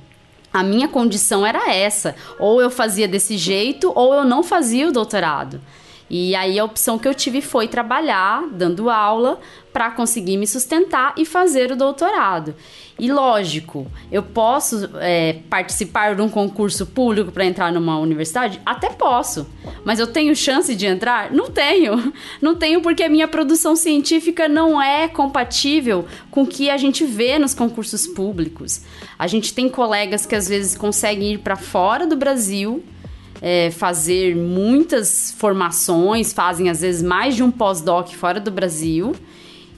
A 0.52 0.64
minha 0.64 0.88
condição 0.88 1.46
era 1.46 1.72
essa: 1.74 2.16
ou 2.40 2.62
eu 2.62 2.70
fazia 2.70 3.08
desse 3.08 3.38
jeito, 3.38 3.92
ou 3.96 4.14
eu 4.14 4.26
não 4.26 4.44
fazia 4.44 4.88
o 4.88 4.92
doutorado. 4.92 5.62
E 6.10 6.36
aí 6.36 6.58
a 6.58 6.64
opção 6.64 6.98
que 6.98 7.08
eu 7.08 7.14
tive 7.14 7.42
foi 7.42 7.68
trabalhar 7.68 8.48
dando 8.52 8.90
aula 8.90 9.40
para 9.74 9.92
conseguir 9.92 10.38
me 10.38 10.48
sustentar 10.48 11.14
e 11.18 11.26
fazer 11.26 11.72
o 11.72 11.76
doutorado. 11.76 12.56
E 12.98 13.12
lógico, 13.12 13.86
eu 14.12 14.24
posso 14.24 14.90
é, 14.96 15.42
participar 15.50 16.16
de 16.16 16.22
um 16.22 16.30
concurso 16.30 16.84
público 16.84 17.32
para 17.32 17.46
entrar 17.46 17.72
numa 17.72 18.00
universidade? 18.00 18.60
Até 18.66 18.90
posso. 18.90 19.48
Mas 19.86 20.00
eu 20.00 20.08
tenho 20.08 20.36
chance 20.36 20.74
de 20.74 20.88
entrar? 20.88 21.32
Não 21.32 21.52
tenho. 21.52 22.12
Não 22.42 22.56
tenho 22.56 22.82
porque 22.82 23.04
a 23.04 23.10
minha 23.10 23.28
produção 23.28 23.76
científica 23.76 24.48
não 24.48 24.82
é 24.82 25.08
compatível 25.08 26.06
com 26.32 26.44
o 26.44 26.48
que 26.48 26.70
a 26.70 26.78
gente 26.78 27.04
vê 27.04 27.38
nos 27.38 27.54
concursos 27.54 28.08
públicos. 28.08 28.82
A 29.20 29.28
gente 29.28 29.54
tem 29.54 29.70
colegas 29.70 30.26
que 30.26 30.36
às 30.36 30.48
vezes 30.48 30.76
conseguem 30.76 31.34
ir 31.34 31.40
para 31.40 31.56
fora 31.56 32.08
do 32.08 32.16
Brasil 32.16 32.84
é, 33.42 33.72
fazer 33.72 34.36
muitas 34.36 35.32
formações, 35.38 36.34
fazem 36.34 36.70
às 36.70 36.82
vezes 36.82 37.02
mais 37.02 37.36
de 37.36 37.44
um 37.44 37.52
pós-doc 37.52 38.10
fora 38.14 38.40
do 38.40 38.52
Brasil 38.52 39.16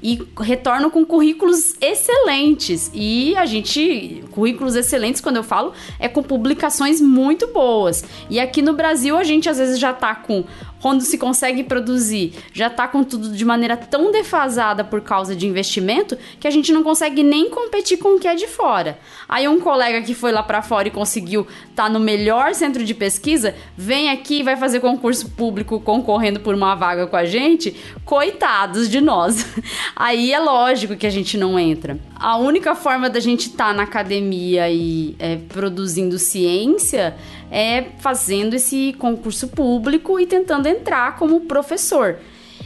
e 0.02 0.22
retornam 0.40 0.90
com 0.90 1.06
currículos 1.06 1.76
excelentes. 1.82 2.90
E 2.94 3.36
a 3.36 3.46
gente, 3.46 4.24
currículos 4.32 4.76
excelentes, 4.76 5.22
quando 5.22 5.38
eu 5.38 5.44
falo, 5.44 5.74
é 6.00 6.08
com 6.08 6.24
publicações 6.24 7.02
muito 7.02 7.48
boas. 7.48 8.04
E 8.30 8.40
aqui 8.40 8.62
no 8.62 8.74
Brasil 8.74 9.18
a 9.18 9.24
gente 9.24 9.50
às 9.50 9.58
vezes 9.58 9.78
já 9.78 9.94
tá 9.94 10.16
com 10.16 10.44
quando 10.82 11.02
se 11.02 11.18
consegue 11.18 11.64
produzir, 11.64 12.34
já 12.54 12.70
tá 12.70 12.88
com 12.88 13.04
tudo 13.04 13.30
de 13.30 13.46
maneira 13.46 13.76
tão 13.76 14.12
defasada 14.12 14.84
por 14.84 15.02
causa 15.02 15.36
de 15.36 15.48
investimento 15.48 16.18
que 16.40 16.48
a 16.48 16.52
gente 16.52 16.72
não 16.72 16.84
consegue 16.84 17.24
nem 17.24 17.50
competir 17.50 17.98
com 17.98 18.16
o 18.16 18.20
que 18.20 18.28
é 18.28 18.36
de 18.36 18.48
fora. 18.48 18.98
Aí 19.28 19.48
um 19.48 19.60
colega 19.60 20.02
que 20.02 20.14
foi 20.14 20.32
lá 20.32 20.42
para 20.42 20.62
fora 20.62 20.88
e 20.88 20.92
conseguiu 20.92 21.48
estar 21.70 21.84
tá 21.84 21.90
no 21.90 22.00
melhor 22.00 22.54
centro 22.54 22.84
de 22.84 22.94
pesquisa, 22.94 23.56
vem 23.78 24.10
aqui 24.10 24.40
e 24.40 24.44
vai 24.44 24.56
fazer 24.56 24.80
concurso 24.80 25.30
público 25.30 25.80
concorrendo 25.80 26.40
por 26.40 26.56
uma 26.56 26.76
vaga 26.76 27.08
com 27.08 27.16
a 27.16 27.26
gente, 27.26 27.76
coitados 28.06 28.90
de 28.90 29.02
nós. 29.02 29.46
Aí 29.96 30.32
é 30.32 30.40
lógico 30.40 30.96
que 30.96 31.08
a 31.08 31.12
gente 31.12 31.38
não 31.38 31.60
entra. 31.60 32.00
A 32.20 32.36
única 32.36 32.76
forma 32.76 33.10
da 33.10 33.22
gente 33.22 33.48
estar 33.48 33.68
tá 33.68 33.74
na 33.74 33.84
academia 33.84 34.70
e 34.70 35.16
é, 35.18 35.38
produzindo 35.38 36.20
ciência 36.20 37.16
é 37.50 37.86
fazendo 38.00 38.56
esse 38.56 38.94
concurso 39.00 39.48
público 39.48 40.20
e 40.20 40.28
tentando 40.28 40.68
entrar 40.68 41.16
como 41.16 41.40
professor. 41.42 42.18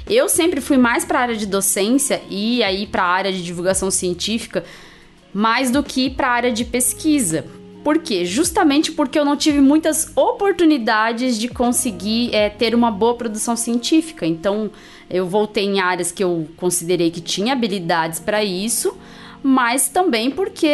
Eu 0.09 0.27
sempre 0.27 0.59
fui 0.59 0.75
mais 0.75 1.05
para 1.05 1.19
a 1.19 1.21
área 1.21 1.35
de 1.35 1.45
docência 1.45 2.19
e 2.31 2.63
aí 2.63 2.88
para 2.88 3.03
a 3.03 3.07
área 3.07 3.31
de 3.31 3.43
divulgação 3.43 3.91
científica, 3.91 4.63
mais 5.31 5.69
do 5.69 5.84
que 5.84 6.09
para 6.09 6.30
a 6.30 6.31
área 6.31 6.51
de 6.51 6.65
pesquisa. 6.65 7.45
Por 7.84 7.99
quê? 7.99 8.25
Justamente 8.25 8.91
porque 8.91 9.19
eu 9.19 9.25
não 9.25 9.38
tive 9.38 9.61
muitas 9.61 10.11
oportunidades 10.15 11.38
de 11.38 11.47
conseguir 11.47 12.34
é, 12.34 12.49
ter 12.49 12.73
uma 12.73 12.89
boa 12.89 13.13
produção 13.13 13.55
científica. 13.55 14.25
Então, 14.25 14.71
eu 15.09 15.27
voltei 15.27 15.65
em 15.65 15.80
áreas 15.80 16.11
que 16.11 16.23
eu 16.23 16.47
considerei 16.57 17.11
que 17.11 17.21
tinha 17.21 17.53
habilidades 17.53 18.19
para 18.19 18.43
isso, 18.43 18.97
mas 19.44 19.90
também 19.90 20.32
porque 20.32 20.68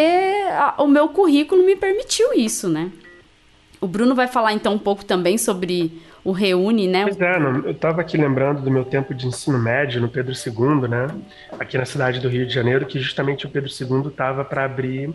a, 0.51 0.75
o 0.83 0.87
meu 0.87 1.09
currículo 1.09 1.65
me 1.65 1.75
permitiu 1.75 2.33
isso, 2.33 2.69
né? 2.69 2.91
O 3.81 3.87
Bruno 3.87 4.13
vai 4.13 4.27
falar 4.27 4.53
então 4.53 4.73
um 4.73 4.79
pouco 4.79 5.03
também 5.03 5.37
sobre 5.37 6.01
o 6.23 6.31
Reúne, 6.31 6.87
né? 6.87 7.03
Pois 7.03 7.19
é, 7.19 7.37
eu 7.37 7.71
estava 7.71 8.01
aqui 8.01 8.17
lembrando 8.17 8.61
do 8.61 8.69
meu 8.69 8.85
tempo 8.85 9.13
de 9.13 9.25
ensino 9.25 9.57
médio 9.57 10.01
no 10.01 10.09
Pedro 10.09 10.33
II, 10.33 10.87
né? 10.87 11.07
Aqui 11.57 11.77
na 11.77 11.85
cidade 11.85 12.19
do 12.19 12.29
Rio 12.29 12.45
de 12.45 12.53
Janeiro, 12.53 12.85
que 12.85 12.99
justamente 12.99 13.45
o 13.45 13.49
Pedro 13.49 13.69
II 13.69 14.09
estava 14.09 14.45
para 14.45 14.65
abrir 14.65 15.11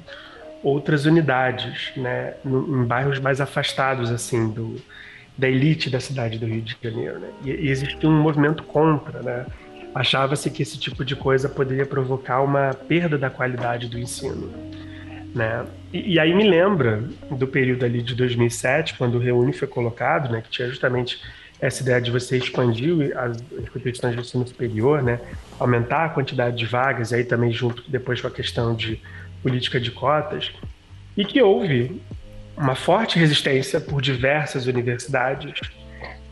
outras 0.62 1.04
unidades, 1.04 1.92
né? 1.96 2.34
No, 2.44 2.82
em 2.82 2.84
bairros 2.84 3.20
mais 3.20 3.40
afastados, 3.40 4.10
assim, 4.10 4.48
do, 4.48 4.76
da 5.36 5.48
elite 5.48 5.90
da 5.90 6.00
cidade 6.00 6.38
do 6.38 6.46
Rio 6.46 6.62
de 6.62 6.76
Janeiro, 6.82 7.18
né? 7.18 7.28
E, 7.44 7.50
e 7.50 7.68
existia 7.68 8.08
um 8.08 8.20
movimento 8.20 8.62
contra, 8.62 9.22
né? 9.22 9.46
Achava-se 9.94 10.50
que 10.50 10.62
esse 10.62 10.78
tipo 10.78 11.04
de 11.04 11.14
coisa 11.14 11.48
poderia 11.48 11.86
provocar 11.86 12.40
uma 12.42 12.74
perda 12.74 13.16
da 13.16 13.30
qualidade 13.30 13.88
do 13.88 13.98
ensino. 13.98 14.52
Né? 15.34 15.64
E, 15.92 16.14
e, 16.14 16.20
aí 16.20 16.34
me 16.34 16.48
lembra 16.48 17.02
do 17.30 17.46
período 17.46 17.84
ali 17.84 18.02
de 18.02 18.14
2007, 18.14 18.94
quando 18.94 19.16
o 19.16 19.18
Reúne 19.18 19.52
foi 19.52 19.68
colocado, 19.68 20.30
né, 20.30 20.40
que 20.40 20.48
tinha 20.48 20.68
justamente 20.68 21.20
essa 21.60 21.82
ideia 21.82 22.00
de 22.00 22.10
você 22.10 22.36
expandir 22.36 23.16
as 23.16 23.42
instituições 23.58 24.14
de 24.14 24.20
ensino 24.20 24.46
superior, 24.46 25.02
né, 25.02 25.20
aumentar 25.58 26.04
a 26.04 26.08
quantidade 26.08 26.56
de 26.56 26.66
vagas, 26.66 27.10
e 27.10 27.16
aí 27.16 27.24
também 27.24 27.50
junto 27.52 27.82
depois 27.88 28.20
com 28.20 28.28
a 28.28 28.30
questão 28.30 28.74
de 28.74 29.00
política 29.42 29.80
de 29.80 29.90
cotas, 29.90 30.52
e 31.16 31.24
que 31.24 31.42
houve 31.42 32.00
uma 32.56 32.74
forte 32.74 33.18
resistência 33.18 33.80
por 33.80 34.00
diversas 34.00 34.66
universidades 34.66 35.60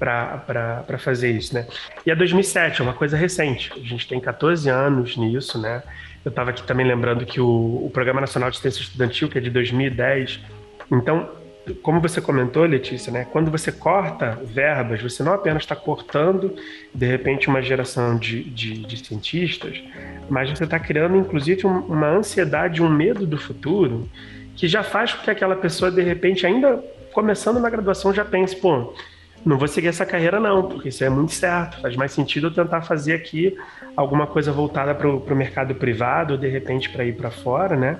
para 0.02 0.98
fazer 0.98 1.30
isso, 1.30 1.54
né? 1.54 1.66
E 2.04 2.10
a 2.10 2.14
2007 2.14 2.80
é 2.80 2.84
uma 2.84 2.92
coisa 2.92 3.16
recente, 3.16 3.72
a 3.76 3.78
gente 3.78 4.08
tem 4.08 4.18
14 4.18 4.68
anos 4.68 5.16
nisso, 5.16 5.60
né? 5.60 5.82
Eu 6.24 6.30
estava 6.30 6.50
aqui 6.50 6.62
também 6.64 6.86
lembrando 6.86 7.24
que 7.24 7.40
o, 7.40 7.46
o 7.84 7.90
Programa 7.92 8.20
Nacional 8.20 8.50
de 8.50 8.54
Assistência 8.54 8.82
Estudantil, 8.82 9.28
que 9.28 9.38
é 9.38 9.40
de 9.40 9.50
2010, 9.50 10.40
então, 10.90 11.28
como 11.82 12.00
você 12.00 12.20
comentou, 12.20 12.64
Letícia, 12.64 13.12
né, 13.12 13.26
quando 13.30 13.50
você 13.50 13.70
corta 13.70 14.38
verbas, 14.44 15.00
você 15.00 15.22
não 15.22 15.32
apenas 15.32 15.62
está 15.62 15.76
cortando, 15.76 16.54
de 16.92 17.06
repente, 17.06 17.48
uma 17.48 17.62
geração 17.62 18.18
de, 18.18 18.42
de, 18.42 18.84
de 18.84 18.96
cientistas, 19.04 19.80
mas 20.28 20.50
você 20.50 20.64
está 20.64 20.78
criando, 20.80 21.16
inclusive, 21.16 21.66
um, 21.66 21.78
uma 21.78 22.08
ansiedade, 22.08 22.82
um 22.82 22.90
medo 22.90 23.24
do 23.24 23.38
futuro, 23.38 24.08
que 24.56 24.66
já 24.66 24.82
faz 24.82 25.14
com 25.14 25.22
que 25.22 25.30
aquela 25.30 25.56
pessoa, 25.56 25.90
de 25.90 26.02
repente, 26.02 26.44
ainda 26.44 26.82
começando 27.12 27.60
na 27.60 27.70
graduação, 27.70 28.12
já 28.12 28.24
pense, 28.24 28.56
pô, 28.56 28.94
não 29.44 29.58
vou 29.58 29.68
seguir 29.68 29.88
essa 29.88 30.06
carreira 30.06 30.38
não, 30.38 30.68
porque 30.68 30.88
isso 30.88 31.02
é 31.04 31.08
muito 31.08 31.32
certo. 31.32 31.80
Faz 31.80 31.96
mais 31.96 32.12
sentido 32.12 32.48
eu 32.48 32.54
tentar 32.54 32.82
fazer 32.82 33.14
aqui 33.14 33.56
alguma 33.96 34.26
coisa 34.26 34.52
voltada 34.52 34.94
para 34.94 35.08
o 35.08 35.36
mercado 35.36 35.74
privado, 35.74 36.34
ou 36.34 36.38
de 36.38 36.48
repente 36.48 36.90
para 36.90 37.04
ir 37.04 37.14
para 37.14 37.30
fora, 37.30 37.76
né? 37.76 37.98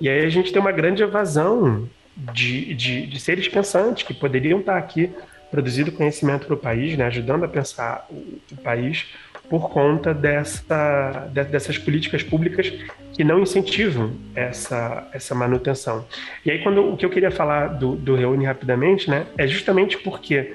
E 0.00 0.08
aí 0.08 0.24
a 0.24 0.28
gente 0.28 0.52
tem 0.52 0.60
uma 0.60 0.72
grande 0.72 1.02
evasão 1.02 1.88
de, 2.16 2.74
de, 2.74 3.06
de 3.06 3.20
seres 3.20 3.48
pensantes 3.48 4.02
que 4.02 4.12
poderiam 4.12 4.60
estar 4.60 4.76
aqui 4.76 5.10
produzindo 5.50 5.92
conhecimento 5.92 6.46
para 6.46 6.54
o 6.54 6.58
país, 6.58 6.96
né? 6.96 7.04
ajudando 7.04 7.44
a 7.44 7.48
pensar 7.48 8.06
o, 8.10 8.40
o 8.50 8.56
país 8.62 9.06
por 9.50 9.68
conta 9.68 10.14
dessa, 10.14 11.28
de, 11.30 11.44
dessas 11.44 11.76
políticas 11.76 12.22
públicas 12.22 12.72
que 13.12 13.22
não 13.22 13.38
incentivam 13.38 14.12
essa, 14.34 15.06
essa 15.12 15.34
manutenção. 15.34 16.06
E 16.44 16.50
aí, 16.50 16.62
quando 16.62 16.90
o 16.90 16.96
que 16.96 17.04
eu 17.04 17.10
queria 17.10 17.30
falar 17.30 17.66
do, 17.68 17.94
do 17.94 18.14
Reúne 18.14 18.46
rapidamente, 18.46 19.10
né, 19.10 19.26
é 19.36 19.46
justamente 19.46 19.98
porque 19.98 20.54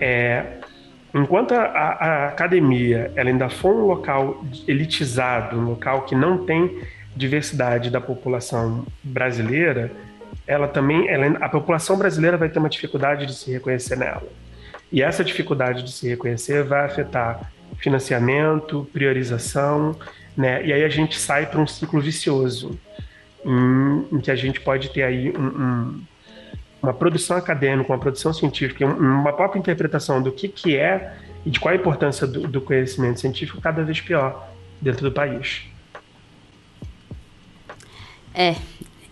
é, 0.00 0.58
enquanto 1.14 1.52
a, 1.52 1.62
a, 1.64 2.28
academia 2.28 3.10
ela 3.14 3.30
ainda 3.30 3.48
for 3.48 3.74
um 3.74 3.86
local 3.86 4.44
elitizado, 4.66 5.58
um 5.58 5.64
local 5.64 6.02
que 6.02 6.14
não 6.14 6.44
tem 6.44 6.82
diversidade 7.14 7.90
da 7.90 8.00
população 8.00 8.86
brasileira, 9.02 9.90
ela 10.46 10.68
também, 10.68 11.08
ela, 11.08 11.26
a 11.38 11.48
população 11.48 11.96
brasileira 11.96 12.36
vai 12.36 12.48
ter 12.48 12.58
uma 12.58 12.68
dificuldade 12.68 13.26
de 13.26 13.34
se 13.34 13.50
reconhecer 13.50 13.96
nela. 13.96 14.22
E 14.92 15.02
essa 15.02 15.24
dificuldade 15.24 15.82
de 15.82 15.90
se 15.90 16.08
reconhecer 16.08 16.62
vai 16.62 16.84
afetar 16.84 17.50
financiamento, 17.78 18.88
priorização, 18.92 19.96
né? 20.36 20.64
E 20.64 20.72
aí 20.72 20.84
a 20.84 20.88
gente 20.88 21.18
sai 21.18 21.46
para 21.46 21.60
um 21.60 21.66
ciclo 21.66 22.00
vicioso, 22.00 22.78
em, 23.44 24.06
em, 24.12 24.20
que 24.20 24.30
a 24.30 24.36
gente 24.36 24.60
pode 24.60 24.90
ter 24.90 25.02
aí 25.02 25.32
um, 25.36 25.46
um 25.46 26.00
uma 26.86 26.94
produção 26.94 27.36
acadêmica, 27.36 27.92
uma 27.92 27.98
produção 27.98 28.32
científica, 28.32 28.86
uma 28.86 29.32
própria 29.32 29.58
interpretação 29.58 30.22
do 30.22 30.30
que, 30.30 30.48
que 30.48 30.76
é 30.76 31.16
e 31.44 31.50
de 31.50 31.58
qual 31.58 31.72
a 31.72 31.76
importância 31.76 32.26
do, 32.26 32.46
do 32.46 32.60
conhecimento 32.60 33.20
científico 33.20 33.60
cada 33.60 33.82
vez 33.82 34.00
pior 34.00 34.48
dentro 34.80 35.02
do 35.08 35.12
país. 35.12 35.62
É, 38.32 38.54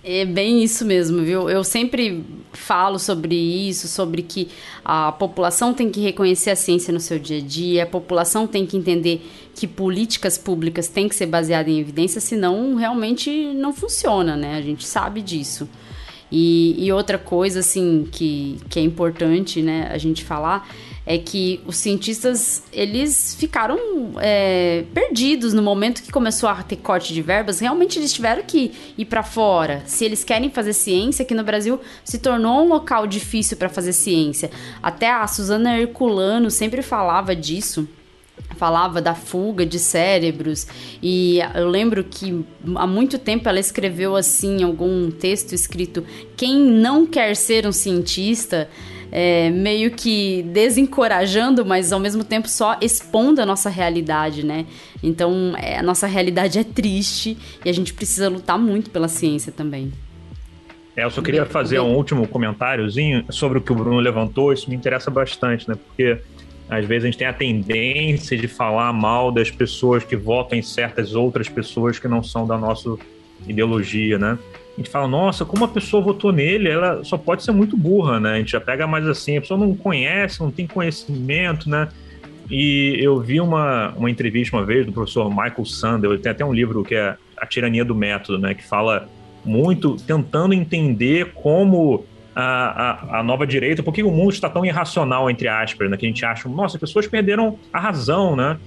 é 0.05 0.24
bem 0.24 0.62
isso 0.62 0.84
mesmo, 0.84 1.22
viu? 1.22 1.48
Eu 1.51 1.64
sempre 1.64 2.24
falo 2.52 2.98
sobre 2.98 3.34
isso, 3.34 3.88
sobre 3.88 4.22
que 4.22 4.48
a 4.84 5.10
população 5.12 5.74
tem 5.74 5.90
que 5.90 6.01
reconhecer 6.01 6.51
a 6.51 6.56
ciência 6.56 6.92
no 6.92 7.01
seu 7.01 7.18
dia 7.18 7.38
a 7.38 7.40
dia, 7.40 7.82
a 7.82 7.86
população 7.86 8.46
tem 8.46 8.66
que 8.66 8.76
entender 8.76 9.26
que 9.55 9.66
políticas 9.66 10.36
públicas 10.38 10.88
têm 10.88 11.09
que 11.09 11.14
ser 11.14 11.26
baseadas 11.26 11.72
em 11.72 11.80
evidência, 11.80 12.20
senão 12.20 12.74
realmente 12.76 13.30
não 13.55 13.72
funciona, 13.72 14.36
né? 14.36 14.56
A 14.56 14.60
gente 14.60 14.86
sabe 14.86 15.22
disso. 15.22 15.68
E, 16.30 16.74
e 16.78 16.92
outra 16.92 17.18
coisa, 17.18 17.60
assim, 17.60 18.09
que, 18.10 18.59
que 18.68 18.78
é 18.78 18.82
importante, 18.82 19.62
né, 19.62 19.88
a 19.90 19.98
gente 19.98 20.24
falar, 20.24 20.68
é 21.06 21.18
que 21.18 21.60
os 21.66 21.76
cientistas 21.76 22.62
eles 22.72 23.36
ficaram 23.38 23.78
é, 24.20 24.84
perdidos 24.94 25.52
no 25.52 25.62
momento 25.62 26.02
que 26.02 26.10
começou 26.10 26.48
a 26.48 26.62
ter 26.62 26.76
corte 26.76 27.12
de 27.12 27.20
verbas. 27.20 27.60
Realmente 27.60 27.98
eles 27.98 28.12
tiveram 28.12 28.42
que 28.42 28.72
ir 28.96 29.05
para 29.05 29.22
fora. 29.22 29.82
Se 29.86 30.05
eles 30.05 30.24
querem 30.24 30.51
fazer 30.51 30.72
ciência, 30.72 31.22
aqui 31.22 31.34
no 31.34 31.44
Brasil 31.44 31.78
se 32.05 32.18
tornou 32.18 32.64
um 32.64 32.68
local 32.68 33.06
difícil 33.06 33.56
para 33.56 33.68
fazer 33.68 33.92
ciência. 33.92 34.51
Até 34.82 35.10
a 35.10 35.26
Suzana 35.26 35.78
Herculano 35.78 36.51
sempre 36.51 36.80
falava 36.80 37.36
disso 37.36 37.86
falava 38.55 39.01
da 39.01 39.14
fuga 39.14 39.66
de 39.66 39.78
cérebros 39.78 40.66
e 41.02 41.40
eu 41.55 41.68
lembro 41.68 42.05
que 42.05 42.44
há 42.76 42.86
muito 42.86 43.18
tempo 43.18 43.48
ela 43.48 43.60
escreveu 43.60 44.16
assim 44.16 44.62
algum 44.62 45.10
texto 45.10 45.52
escrito 45.52 46.05
quem 46.36 46.59
não 46.59 47.06
quer 47.06 47.36
ser 47.36 47.66
um 47.66 47.72
cientista 47.72 48.68
é, 49.16 49.48
meio 49.48 49.93
que 49.93 50.43
desencorajando, 50.43 51.64
mas 51.64 51.93
ao 51.93 52.01
mesmo 52.01 52.24
tempo 52.24 52.48
só 52.48 52.76
expondo 52.81 53.40
a 53.40 53.47
nossa 53.47 53.70
realidade, 53.70 54.44
né? 54.44 54.66
Então, 55.01 55.55
é, 55.56 55.78
a 55.78 55.82
nossa 55.85 56.09
realidade 56.09 56.59
é 56.59 56.64
triste 56.64 57.39
e 57.64 57.70
a 57.70 57.72
gente 57.72 57.94
precisa 57.94 58.28
lutar 58.28 58.59
muito 58.59 58.90
pela 58.90 59.06
ciência 59.06 59.52
também. 59.52 59.93
É, 60.97 61.05
eu 61.05 61.10
só 61.10 61.22
queria 61.22 61.47
fazer 61.47 61.78
um 61.78 61.94
último 61.94 62.26
comentáriozinho 62.26 63.24
sobre 63.31 63.59
o 63.59 63.60
que 63.60 63.70
o 63.70 63.74
Bruno 63.76 64.01
levantou, 64.01 64.52
isso 64.52 64.68
me 64.68 64.74
interessa 64.74 65.12
bastante, 65.12 65.68
né? 65.68 65.76
Porque 65.76 66.18
às 66.68 66.84
vezes 66.86 67.04
a 67.04 67.06
gente 67.06 67.18
tem 67.18 67.26
a 67.26 67.32
tendência 67.32 68.36
de 68.36 68.48
falar 68.48 68.92
mal 68.92 69.30
das 69.30 69.50
pessoas 69.50 70.04
que 70.04 70.16
votam 70.16 70.58
em 70.58 70.62
certas 70.62 71.14
outras 71.14 71.48
pessoas 71.48 71.98
que 71.98 72.08
não 72.08 72.22
são 72.22 72.46
da 72.46 72.56
nossa 72.56 72.96
ideologia, 73.46 74.18
né? 74.18 74.38
a 74.74 74.80
gente 74.80 74.90
fala, 74.90 75.06
nossa, 75.06 75.44
como 75.44 75.64
a 75.64 75.68
pessoa 75.68 76.02
votou 76.02 76.32
nele, 76.32 76.68
ela 76.68 77.04
só 77.04 77.16
pode 77.16 77.44
ser 77.44 77.52
muito 77.52 77.76
burra, 77.76 78.18
né? 78.18 78.32
A 78.32 78.38
gente 78.38 78.52
já 78.52 78.60
pega 78.60 78.86
mais 78.88 79.06
assim, 79.06 79.36
a 79.36 79.40
pessoa 79.40 79.58
não 79.58 79.74
conhece, 79.74 80.40
não 80.40 80.50
tem 80.50 80.66
conhecimento, 80.66 81.70
né? 81.70 81.88
E 82.50 82.98
eu 83.00 83.20
vi 83.20 83.40
uma, 83.40 83.90
uma 83.96 84.10
entrevista 84.10 84.56
uma 84.56 84.66
vez 84.66 84.84
do 84.84 84.92
professor 84.92 85.30
Michael 85.30 85.64
Sandel, 85.64 86.12
ele 86.12 86.22
tem 86.22 86.32
até 86.32 86.44
um 86.44 86.52
livro 86.52 86.82
que 86.82 86.96
é 86.96 87.16
A 87.38 87.46
Tirania 87.46 87.84
do 87.84 87.94
Método, 87.94 88.36
né? 88.36 88.52
Que 88.52 88.64
fala 88.64 89.08
muito, 89.44 89.96
tentando 89.96 90.52
entender 90.52 91.32
como 91.34 92.04
a, 92.35 93.19
a, 93.20 93.23
nova 93.23 93.47
direita, 93.47 93.82
por 93.82 93.94
que 93.94 94.02
o 94.02 94.11
mundo 94.11 94.32
está 94.32 94.48
tão 94.48 94.65
irracional, 94.65 95.31
entre 95.31 95.47
aspas, 95.48 95.90
né? 95.90 95.97
Que 95.97 96.06
a 96.06 96.09
gente 96.09 96.24
acha, 96.24 96.48
nossa, 96.48 96.77
as 96.77 96.81
pessoas 96.81 97.06
perderam 97.06 97.59
a 97.73 97.78
razão, 97.78 98.35
né? 98.35 98.59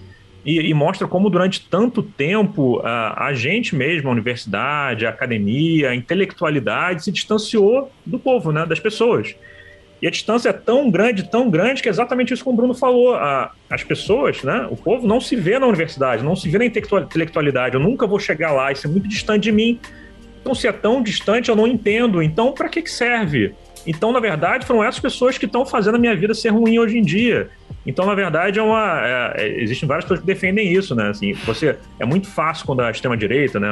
E, 0.46 0.70
e, 0.70 0.74
mostra 0.74 1.08
como 1.08 1.30
durante 1.30 1.68
tanto 1.70 2.02
tempo 2.02 2.80
a, 2.82 3.26
a, 3.26 3.34
gente 3.34 3.76
mesmo, 3.76 4.08
a 4.08 4.12
universidade, 4.14 5.06
a 5.06 5.10
academia, 5.10 5.90
a 5.90 5.96
intelectualidade 5.96 7.04
se 7.04 7.12
distanciou 7.12 7.92
do 8.06 8.18
povo, 8.18 8.54
né, 8.54 8.66
das 8.66 8.80
pessoas. 8.80 9.36
E 10.02 10.08
a 10.08 10.10
distância 10.10 10.50
é 10.50 10.54
tão 10.54 10.90
grande, 10.90 11.30
tão 11.30 11.50
grande, 11.50 11.82
que 11.82 11.90
é 11.90 11.92
exatamente 11.92 12.34
isso 12.34 12.44
que 12.44 12.50
o 12.50 12.54
Bruno 12.54 12.74
falou. 12.74 13.16
A, 13.16 13.52
as 13.70 13.84
pessoas, 13.84 14.42
né, 14.44 14.66
o 14.72 14.78
povo 14.78 15.06
não 15.06 15.20
se 15.20 15.36
vê 15.36 15.60
na 15.60 15.68
universidade, 15.68 16.24
não 16.24 16.36
se 16.36 16.48
vê 16.50 16.60
na 16.60 16.66
intelectualidade. 16.66 17.76
Eu 17.76 17.82
nunca 17.82 18.08
vou 18.08 18.20
chegar 18.20 18.54
lá, 18.54 18.72
isso 18.72 18.88
é 18.88 18.90
muito 18.90 19.10
distante 19.10 19.44
de 19.44 19.52
mim. 19.52 19.80
Então, 20.48 20.56
se 20.56 20.66
é 20.66 20.72
tão 20.72 21.04
distante, 21.04 21.50
eu 21.50 21.58
não 21.58 21.68
entendo. 21.68 22.24
Então, 22.24 22.54
para 22.54 22.70
que, 22.70 22.82
que 22.82 22.90
serve? 22.90 23.54
Então, 23.86 24.14
na 24.14 24.20
verdade, 24.22 24.66
foram 24.66 24.82
essas 24.82 25.02
pessoas 25.02 25.38
que 25.38 25.46
estão 25.46 25.66
fazendo 25.66 25.96
a 25.96 25.98
minha 25.98 26.16
vida 26.16 26.34
ser 26.34 26.50
ruim 26.52 26.80
hoje 26.80 26.98
em 26.98 27.02
dia. 27.02 27.50
Então, 27.86 28.06
na 28.06 28.16
verdade, 28.16 28.58
é 28.58 28.64
uma, 28.64 29.02
é, 29.06 29.34
é, 29.44 29.62
existem 29.62 29.86
várias 29.86 30.06
pessoas 30.06 30.22
que 30.22 30.26
defendem 30.26 30.72
isso, 30.72 30.96
né? 30.96 31.10
Assim, 31.10 31.34
você 31.34 31.78
é 32.00 32.06
muito 32.06 32.30
fácil 32.30 32.66
quando 32.66 32.80
a 32.80 32.90
extrema 32.90 33.18
direita, 33.18 33.60
né, 33.60 33.68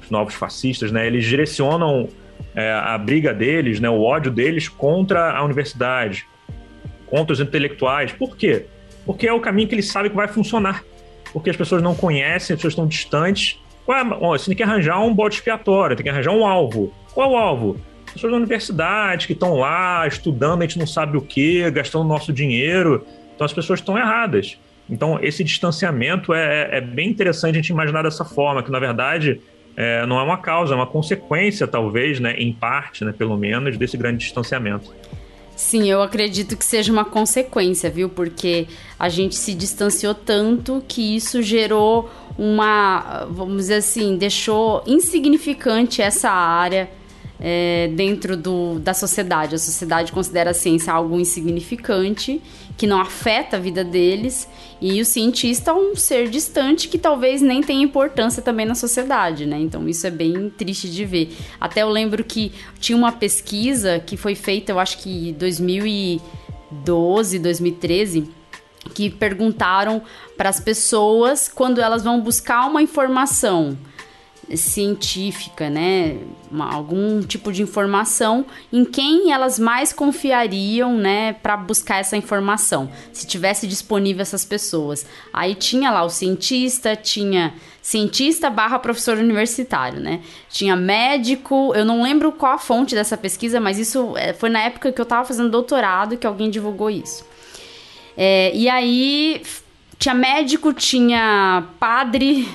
os 0.00 0.08
novos 0.08 0.34
fascistas, 0.34 0.92
né, 0.92 1.04
eles 1.04 1.24
direcionam 1.24 2.08
é, 2.54 2.70
a 2.70 2.96
briga 2.96 3.34
deles, 3.34 3.80
né, 3.80 3.90
o 3.90 4.00
ódio 4.00 4.30
deles 4.30 4.68
contra 4.68 5.36
a 5.36 5.42
universidade, 5.42 6.28
contra 7.06 7.32
os 7.32 7.40
intelectuais. 7.40 8.12
Por 8.12 8.36
quê? 8.36 8.66
Porque 9.04 9.26
é 9.26 9.32
o 9.32 9.40
caminho 9.40 9.66
que 9.66 9.74
eles 9.74 9.90
sabem 9.90 10.10
que 10.12 10.16
vai 10.16 10.28
funcionar. 10.28 10.84
Porque 11.32 11.50
as 11.50 11.56
pessoas 11.56 11.82
não 11.82 11.96
conhecem, 11.96 12.54
as 12.54 12.58
pessoas 12.58 12.74
estão 12.74 12.86
distantes. 12.86 13.58
Ué, 13.88 14.04
você 14.04 14.46
tem 14.46 14.56
que 14.56 14.62
arranjar 14.62 15.00
um 15.00 15.14
bode 15.14 15.36
expiatório, 15.36 15.96
tem 15.96 16.04
que 16.04 16.10
arranjar 16.10 16.32
um 16.32 16.46
alvo. 16.46 16.92
Qual 17.14 17.30
é 17.30 17.34
o 17.34 17.36
alvo? 17.36 17.80
pessoas 18.12 18.32
da 18.32 18.36
universidade 18.36 19.26
que 19.26 19.32
estão 19.32 19.54
lá 19.54 20.06
estudando, 20.06 20.62
a 20.62 20.66
gente 20.66 20.78
não 20.78 20.86
sabe 20.86 21.16
o 21.16 21.22
que, 21.22 21.70
gastando 21.70 22.04
nosso 22.04 22.32
dinheiro. 22.32 23.06
Então 23.34 23.44
as 23.44 23.52
pessoas 23.52 23.78
estão 23.80 23.96
erradas. 23.96 24.58
Então 24.90 25.18
esse 25.22 25.44
distanciamento 25.44 26.34
é, 26.34 26.78
é, 26.78 26.80
bem 26.80 27.08
interessante 27.08 27.52
a 27.52 27.56
gente 27.56 27.68
imaginar 27.68 28.02
dessa 28.02 28.24
forma, 28.24 28.62
que 28.62 28.70
na 28.70 28.78
verdade 28.78 29.40
é, 29.76 30.04
não 30.06 30.18
é 30.18 30.22
uma 30.22 30.38
causa, 30.38 30.74
é 30.74 30.76
uma 30.76 30.86
consequência, 30.86 31.66
talvez, 31.66 32.18
né, 32.18 32.34
em 32.36 32.52
parte, 32.52 33.04
né, 33.04 33.14
pelo 33.16 33.36
menos, 33.36 33.76
desse 33.76 33.96
grande 33.96 34.18
distanciamento. 34.18 34.92
Sim, 35.58 35.90
eu 35.90 36.00
acredito 36.00 36.56
que 36.56 36.64
seja 36.64 36.92
uma 36.92 37.04
consequência, 37.04 37.90
viu? 37.90 38.08
Porque 38.08 38.68
a 38.96 39.08
gente 39.08 39.34
se 39.34 39.52
distanciou 39.52 40.14
tanto 40.14 40.80
que 40.86 41.16
isso 41.16 41.42
gerou 41.42 42.08
uma, 42.38 43.26
vamos 43.28 43.56
dizer 43.56 43.74
assim, 43.74 44.16
deixou 44.16 44.84
insignificante 44.86 46.00
essa 46.00 46.30
área 46.30 46.88
é, 47.40 47.90
dentro 47.92 48.36
do, 48.36 48.78
da 48.78 48.94
sociedade. 48.94 49.56
A 49.56 49.58
sociedade 49.58 50.12
considera 50.12 50.50
a 50.50 50.54
ciência 50.54 50.92
algo 50.92 51.18
insignificante, 51.18 52.40
que 52.78 52.86
não 52.86 52.98
afeta 53.00 53.56
a 53.56 53.60
vida 53.60 53.82
deles, 53.84 54.48
e 54.80 55.00
o 55.00 55.04
cientista 55.04 55.72
é 55.72 55.74
um 55.74 55.96
ser 55.96 56.30
distante 56.30 56.86
que 56.86 56.96
talvez 56.96 57.42
nem 57.42 57.60
tenha 57.60 57.82
importância 57.82 58.40
também 58.40 58.64
na 58.64 58.76
sociedade, 58.76 59.44
né? 59.44 59.58
Então 59.58 59.88
isso 59.88 60.06
é 60.06 60.10
bem 60.10 60.48
triste 60.48 60.88
de 60.88 61.04
ver. 61.04 61.36
Até 61.60 61.82
eu 61.82 61.90
lembro 61.90 62.22
que 62.22 62.52
tinha 62.78 62.96
uma 62.96 63.10
pesquisa 63.10 63.98
que 63.98 64.16
foi 64.16 64.36
feita, 64.36 64.70
eu 64.70 64.78
acho 64.78 64.98
que 64.98 65.30
em 65.30 65.32
2012, 65.32 67.40
2013 67.40 68.30
que 68.94 69.10
perguntaram 69.10 70.00
para 70.36 70.48
as 70.48 70.60
pessoas 70.60 71.50
quando 71.52 71.80
elas 71.80 72.04
vão 72.04 72.20
buscar 72.20 72.68
uma 72.68 72.80
informação 72.80 73.76
científica, 74.56 75.68
né, 75.68 76.16
uma, 76.50 76.72
algum 76.72 77.20
tipo 77.20 77.52
de 77.52 77.62
informação, 77.62 78.46
em 78.72 78.84
quem 78.84 79.32
elas 79.32 79.58
mais 79.58 79.92
confiariam, 79.92 80.96
né, 80.96 81.34
para 81.34 81.56
buscar 81.56 81.98
essa 81.98 82.16
informação, 82.16 82.90
se 83.12 83.26
tivesse 83.26 83.66
disponível 83.66 84.22
essas 84.22 84.44
pessoas. 84.44 85.06
Aí 85.32 85.54
tinha 85.54 85.90
lá 85.90 86.02
o 86.02 86.08
cientista, 86.10 86.96
tinha 86.96 87.54
cientista 87.82 88.50
barra 88.50 88.78
professor 88.78 89.16
universitário, 89.16 89.98
né? 89.98 90.20
Tinha 90.50 90.76
médico, 90.76 91.72
eu 91.74 91.86
não 91.86 92.02
lembro 92.02 92.32
qual 92.32 92.52
a 92.52 92.58
fonte 92.58 92.94
dessa 92.94 93.16
pesquisa, 93.16 93.60
mas 93.60 93.78
isso 93.78 94.14
é, 94.16 94.34
foi 94.34 94.50
na 94.50 94.60
época 94.60 94.92
que 94.92 95.00
eu 95.00 95.04
estava 95.04 95.24
fazendo 95.26 95.50
doutorado 95.50 96.16
que 96.16 96.26
alguém 96.26 96.50
divulgou 96.50 96.90
isso. 96.90 97.24
É, 98.14 98.54
e 98.54 98.68
aí 98.68 99.42
tinha 99.98 100.14
médico, 100.14 100.72
tinha 100.72 101.64
padre, 101.80 102.46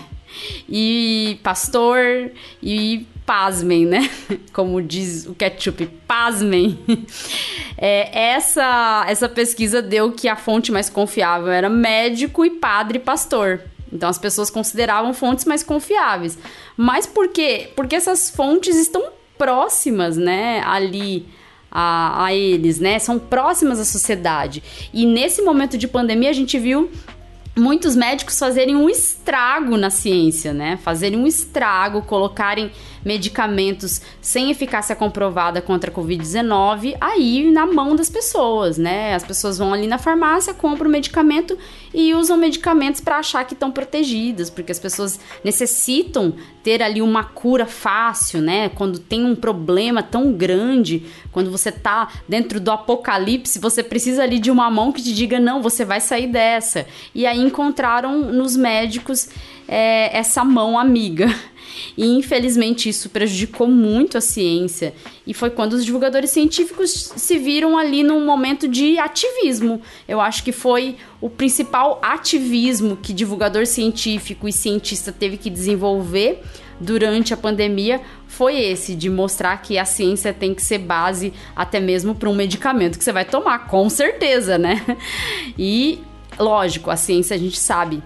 e 0.70 1.40
pastor 1.44 2.32
e 2.62 3.06
pasmem, 3.26 3.86
né? 3.86 4.10
Como 4.54 4.82
diz 4.82 5.26
o 5.26 5.34
ketchup, 5.34 5.86
pasmem. 6.08 6.80
É, 7.76 8.30
essa, 8.36 9.04
essa 9.10 9.28
pesquisa 9.28 9.82
deu 9.82 10.12
que 10.12 10.30
a 10.30 10.38
fonte 10.38 10.72
mais 10.72 10.90
confiável 10.90 11.52
era 11.52 11.68
médico 11.70 12.46
e 12.46 12.52
padre 12.52 12.98
pastor. 12.98 13.62
Então 13.92 14.08
as 14.08 14.18
pessoas 14.18 14.50
consideravam 14.50 15.14
fontes 15.14 15.44
mais 15.44 15.64
confiáveis. 15.64 16.38
Mas 16.78 17.06
por 17.06 17.30
quê? 17.30 17.72
Porque 17.76 17.96
essas 17.96 18.30
fontes 18.30 18.78
estão 18.78 19.10
próximas, 19.38 20.16
né, 20.16 20.62
ali 20.66 21.26
a, 21.70 22.26
a 22.26 22.34
eles, 22.34 22.80
né? 22.80 23.00
São 23.00 23.18
próximas 23.18 23.80
à 23.80 23.86
sociedade. 23.86 24.64
E 24.94 25.06
nesse 25.06 25.42
momento 25.42 25.78
de 25.78 25.88
pandemia 25.88 26.30
a 26.30 26.34
gente 26.34 26.58
viu 26.60 26.90
muitos 27.56 27.96
médicos 27.96 28.38
fazerem 28.38 28.76
um 28.76 28.90
estrago 28.90 29.78
na 29.78 29.90
ciência, 29.90 30.54
né? 30.54 30.78
Fazerem 30.78 31.20
um 31.20 31.28
estrago, 31.28 32.02
colocarem 32.02 32.72
medicamentos 33.04 34.02
sem 34.22 34.52
eficácia 34.52 34.96
comprovada 34.96 35.62
contra 35.62 35.92
a 35.92 35.94
Covid-19 35.94 36.96
aí 37.00 37.52
na 37.52 37.66
mão 37.66 37.96
das 37.96 38.10
pessoas, 38.10 38.78
né? 38.78 39.14
As 39.16 39.24
pessoas 39.24 39.58
vão 39.58 39.74
ali 39.74 39.88
na 39.88 39.98
farmácia, 39.98 40.54
compram 40.54 40.88
o 40.88 40.92
medicamento 40.92 41.58
e 41.94 42.14
usam 42.14 42.38
medicamentos 42.38 43.02
para 43.02 43.18
achar 43.18 43.46
que 43.46 43.54
estão 43.54 43.72
protegidas, 43.72 44.50
porque 44.50 44.72
as 44.72 44.80
pessoas 44.80 45.20
necessitam 45.44 46.34
ter 46.64 46.82
ali 46.82 47.02
uma 47.02 47.24
cura 47.24 47.66
fácil, 47.66 48.42
né? 48.42 48.70
Quando 48.70 48.98
tem 48.98 49.26
um 49.26 49.36
problema 49.36 50.02
tão 50.02 50.32
grande, 50.32 51.06
quando 51.32 51.52
você 51.52 51.72
tá 51.72 52.10
dentro 52.28 52.60
do 52.60 52.72
apocalipse, 52.72 53.60
você 53.60 53.84
precisa 53.84 54.24
ali 54.24 54.40
de 54.40 54.50
uma 54.50 54.70
mão 54.72 54.92
que 54.92 55.02
te 55.02 55.14
diga 55.14 55.40
não, 55.40 55.62
você 55.62 55.84
vai 55.84 56.00
sair 56.00 56.28
dessa. 56.28 56.86
E 57.14 57.26
aí 57.26 57.40
encontraram 57.40 58.20
nos 58.32 58.56
médicos 58.56 59.30
é, 59.68 60.18
essa 60.18 60.44
mão 60.44 60.80
amiga. 60.80 61.28
E 61.98 62.06
infelizmente 62.06 62.90
isso 62.90 63.10
prejudicou 63.10 63.68
muito 63.68 64.18
a 64.18 64.22
ciência. 64.22 64.94
E 65.26 65.34
foi 65.34 65.50
quando 65.50 65.74
os 65.74 65.86
divulgadores 65.86 66.30
científicos 66.30 66.92
se 67.16 67.38
viram 67.38 67.78
ali 67.78 68.04
num 68.04 68.26
momento 68.26 68.68
de 68.68 68.98
ativismo. 68.98 69.82
Eu 70.08 70.20
acho 70.20 70.44
que 70.44 70.52
foi 70.52 70.96
o 71.22 71.30
principal 71.30 72.00
ativismo 72.02 72.98
que 72.98 73.14
divulgador 73.14 73.66
científico 73.66 74.48
e 74.48 74.54
cientista 74.54 75.12
teve 75.12 75.38
que 75.38 75.50
desenvolver 75.50 76.42
durante 76.80 77.34
a 77.34 77.38
pandemia 77.38 78.02
foi 78.28 78.60
esse, 78.60 78.96
de 78.96 79.10
mostrar 79.10 79.56
que 79.58 79.78
a 79.78 79.86
ciência 79.86 80.34
tem 80.34 80.54
que 80.54 80.62
ser 80.62 80.80
base 80.80 81.32
até 81.56 81.80
mesmo 81.80 82.16
para 82.16 82.30
um 82.30 82.36
medicamento 82.36 82.98
que 82.98 83.04
você 83.04 83.12
vai 83.12 83.26
tomar, 83.26 83.68
com 83.68 83.90
certeza, 83.90 84.58
né? 84.58 84.84
E, 85.58 86.00
lógico, 86.40 86.90
a 86.90 86.96
ciência 86.96 87.36
a 87.36 87.40
gente 87.40 87.60
sabe 87.60 88.02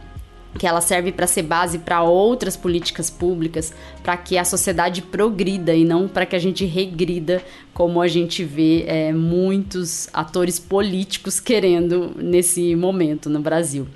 que 0.57 0.65
ela 0.65 0.81
serve 0.81 1.11
para 1.11 1.27
ser 1.27 1.43
base 1.43 1.79
para 1.79 2.01
outras 2.01 2.57
políticas 2.57 3.09
públicas, 3.09 3.73
para 4.03 4.17
que 4.17 4.37
a 4.37 4.45
sociedade 4.45 5.01
progrida 5.01 5.73
e 5.73 5.85
não 5.85 6.07
para 6.07 6.25
que 6.25 6.35
a 6.35 6.39
gente 6.39 6.65
regrida, 6.65 7.43
como 7.73 8.01
a 8.01 8.07
gente 8.07 8.43
vê 8.43 8.83
é, 8.87 9.13
muitos 9.13 10.09
atores 10.13 10.59
políticos 10.59 11.39
querendo 11.39 12.11
nesse 12.17 12.75
momento 12.75 13.29
no 13.29 13.39
Brasil. 13.39 13.87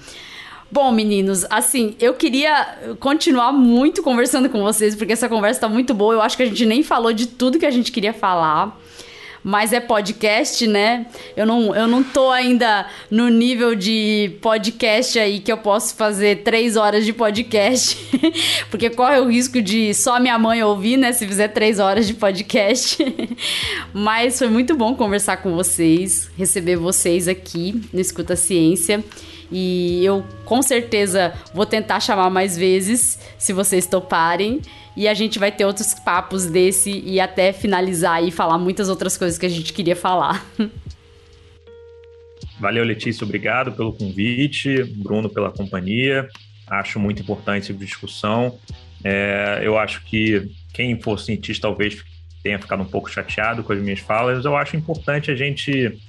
Bom, 0.72 0.90
meninos, 0.90 1.46
assim, 1.50 1.96
eu 2.00 2.14
queria 2.14 2.96
continuar 2.98 3.52
muito 3.52 4.02
conversando 4.02 4.50
com 4.50 4.62
vocês, 4.62 4.96
porque 4.96 5.12
essa 5.12 5.28
conversa 5.28 5.60
tá 5.60 5.68
muito 5.68 5.94
boa. 5.94 6.14
Eu 6.14 6.22
acho 6.22 6.38
que 6.38 6.44
a 6.44 6.46
gente 6.46 6.66
nem 6.66 6.82
falou 6.82 7.12
de 7.12 7.28
tudo 7.28 7.60
que 7.60 7.66
a 7.66 7.72
gente 7.72 7.92
queria 7.92 8.14
falar. 8.14 8.80
Mas 9.44 9.74
é 9.74 9.80
podcast, 9.80 10.68
né? 10.68 11.06
Eu 11.36 11.46
não, 11.46 11.76
eu 11.76 11.88
não 11.88 12.04
tô 12.04 12.30
ainda 12.30 12.86
no 13.10 13.28
nível 13.28 13.74
de 13.74 14.38
podcast 14.42 15.18
aí 15.18 15.40
que 15.40 15.52
eu 15.52 15.58
posso 15.58 15.96
fazer 15.96 16.44
três 16.44 16.76
horas 16.76 17.06
de 17.06 17.14
podcast. 17.14 17.98
porque 18.70 18.90
corre 18.90 19.20
o 19.20 19.28
risco 19.28 19.62
de 19.62 19.94
só 19.94 20.20
minha 20.20 20.38
mãe 20.38 20.62
ouvir, 20.64 20.98
né? 20.98 21.12
Se 21.12 21.28
fizer 21.28 21.48
três 21.48 21.80
horas 21.80 22.06
de 22.06 22.14
podcast. 22.14 22.98
Mas 23.94 24.38
foi 24.38 24.48
muito 24.48 24.76
bom 24.76 24.96
conversar 24.96 25.38
com 25.38 25.56
vocês, 25.56 26.30
receber 26.38 26.76
vocês 26.76 27.28
aqui 27.28 27.82
no 27.92 28.00
Escuta 28.00 28.36
Ciência. 28.36 29.04
E 29.52 30.04
eu 30.06 30.24
com 30.46 30.62
certeza 30.62 31.34
vou 31.54 31.66
tentar 31.66 32.00
chamar 32.00 32.30
mais 32.30 32.56
vezes, 32.56 33.20
se 33.38 33.52
vocês 33.52 33.86
toparem. 33.86 34.62
E 34.96 35.08
a 35.08 35.14
gente 35.14 35.40
vai 35.40 35.52
ter 35.52 35.66
outros 35.66 35.94
papos 35.94 36.46
desse 36.46 36.92
e 36.92 37.20
até 37.20 37.54
finalizar 37.54 38.24
e 38.24 38.32
falar 38.32 38.58
muitas 38.58 38.90
outras 38.90 39.18
coisas 39.18 39.38
que 39.38 39.46
a 39.46 39.50
gente 39.50 39.72
queria 39.74 39.96
falar. 39.96 40.46
Valeu, 42.60 42.84
Letícia, 42.84 43.24
obrigado 43.24 43.72
pelo 43.72 43.94
convite, 43.94 44.84
Bruno 44.84 45.30
pela 45.30 45.52
companhia. 45.52 46.28
Acho 46.70 47.00
muito 47.00 47.22
importante 47.22 47.72
essa 47.72 47.74
discussão. 47.74 48.60
É, 49.04 49.62
eu 49.64 49.78
acho 49.78 50.04
que 50.06 50.52
quem 50.74 51.00
for 51.02 51.20
cientista 51.20 51.68
talvez 51.68 52.04
tenha 52.44 52.60
ficado 52.60 52.84
um 52.84 52.86
pouco 52.86 53.10
chateado 53.10 53.64
com 53.64 53.74
as 53.74 53.80
minhas 53.80 54.00
falas. 54.00 54.46
Eu 54.46 54.56
acho 54.56 54.76
importante 54.76 55.32
a 55.32 55.36
gente 55.36 56.00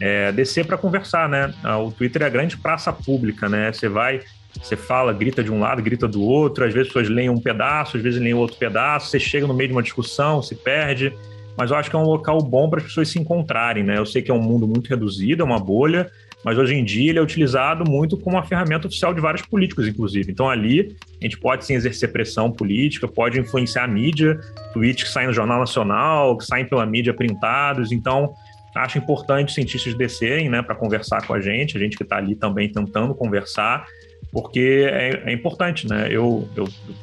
é, 0.00 0.32
descer 0.32 0.66
para 0.66 0.76
conversar, 0.76 1.28
né? 1.28 1.54
Ah, 1.62 1.78
o 1.78 1.92
Twitter 1.92 2.22
é 2.22 2.26
a 2.26 2.30
grande 2.30 2.56
praça 2.56 2.92
pública, 2.92 3.48
né? 3.48 3.72
Você 3.72 3.88
vai, 3.88 4.20
você 4.62 4.76
fala, 4.76 5.12
grita 5.12 5.42
de 5.42 5.50
um 5.50 5.60
lado, 5.60 5.82
grita 5.82 6.06
do 6.06 6.22
outro, 6.22 6.64
às 6.64 6.72
vezes 6.72 6.88
as 6.88 6.94
pessoas 6.94 7.08
leem 7.08 7.28
um 7.28 7.40
pedaço, 7.40 7.96
às 7.96 8.02
vezes 8.02 8.20
leem 8.20 8.34
outro 8.34 8.56
pedaço, 8.56 9.08
você 9.08 9.20
chega 9.20 9.46
no 9.46 9.54
meio 9.54 9.68
de 9.68 9.74
uma 9.74 9.82
discussão, 9.82 10.40
se 10.42 10.54
perde, 10.54 11.12
mas 11.56 11.70
eu 11.70 11.76
acho 11.76 11.90
que 11.90 11.96
é 11.96 11.98
um 11.98 12.04
local 12.04 12.40
bom 12.42 12.68
para 12.68 12.80
as 12.80 12.86
pessoas 12.86 13.08
se 13.08 13.18
encontrarem, 13.18 13.84
né? 13.84 13.98
Eu 13.98 14.06
sei 14.06 14.22
que 14.22 14.30
é 14.30 14.34
um 14.34 14.42
mundo 14.42 14.66
muito 14.66 14.88
reduzido, 14.88 15.42
é 15.42 15.44
uma 15.44 15.58
bolha, 15.58 16.10
mas 16.44 16.58
hoje 16.58 16.74
em 16.74 16.84
dia 16.84 17.10
ele 17.10 17.18
é 17.18 17.22
utilizado 17.22 17.88
muito 17.88 18.16
como 18.16 18.36
uma 18.36 18.42
ferramenta 18.42 18.86
oficial 18.86 19.14
de 19.14 19.20
vários 19.20 19.42
políticos, 19.42 19.86
inclusive. 19.86 20.30
Então 20.30 20.48
ali 20.48 20.96
a 21.20 21.24
gente 21.24 21.38
pode 21.38 21.64
sim 21.64 21.74
exercer 21.74 22.12
pressão 22.12 22.50
política, 22.50 23.06
pode 23.06 23.38
influenciar 23.38 23.84
a 23.84 23.88
mídia, 23.88 24.38
tweets 24.72 25.04
que 25.04 25.10
saem 25.10 25.28
no 25.28 25.32
Jornal 25.32 25.58
Nacional, 25.58 26.36
que 26.36 26.44
saem 26.44 26.64
pela 26.64 26.84
mídia 26.84 27.14
printados, 27.14 27.92
então 27.92 28.34
Acho 28.74 28.98
importante 28.98 29.48
os 29.48 29.54
cientistas 29.54 29.94
descerem 29.94 30.48
né, 30.48 30.60
para 30.60 30.74
conversar 30.74 31.24
com 31.26 31.32
a 31.32 31.40
gente, 31.40 31.76
a 31.76 31.80
gente 31.80 31.96
que 31.96 32.02
está 32.02 32.16
ali 32.16 32.34
também 32.34 32.70
tentando 32.70 33.14
conversar, 33.14 33.86
porque 34.34 34.90
é, 34.90 35.30
é 35.30 35.32
importante, 35.32 35.88
né? 35.88 36.08
Eu 36.10 36.48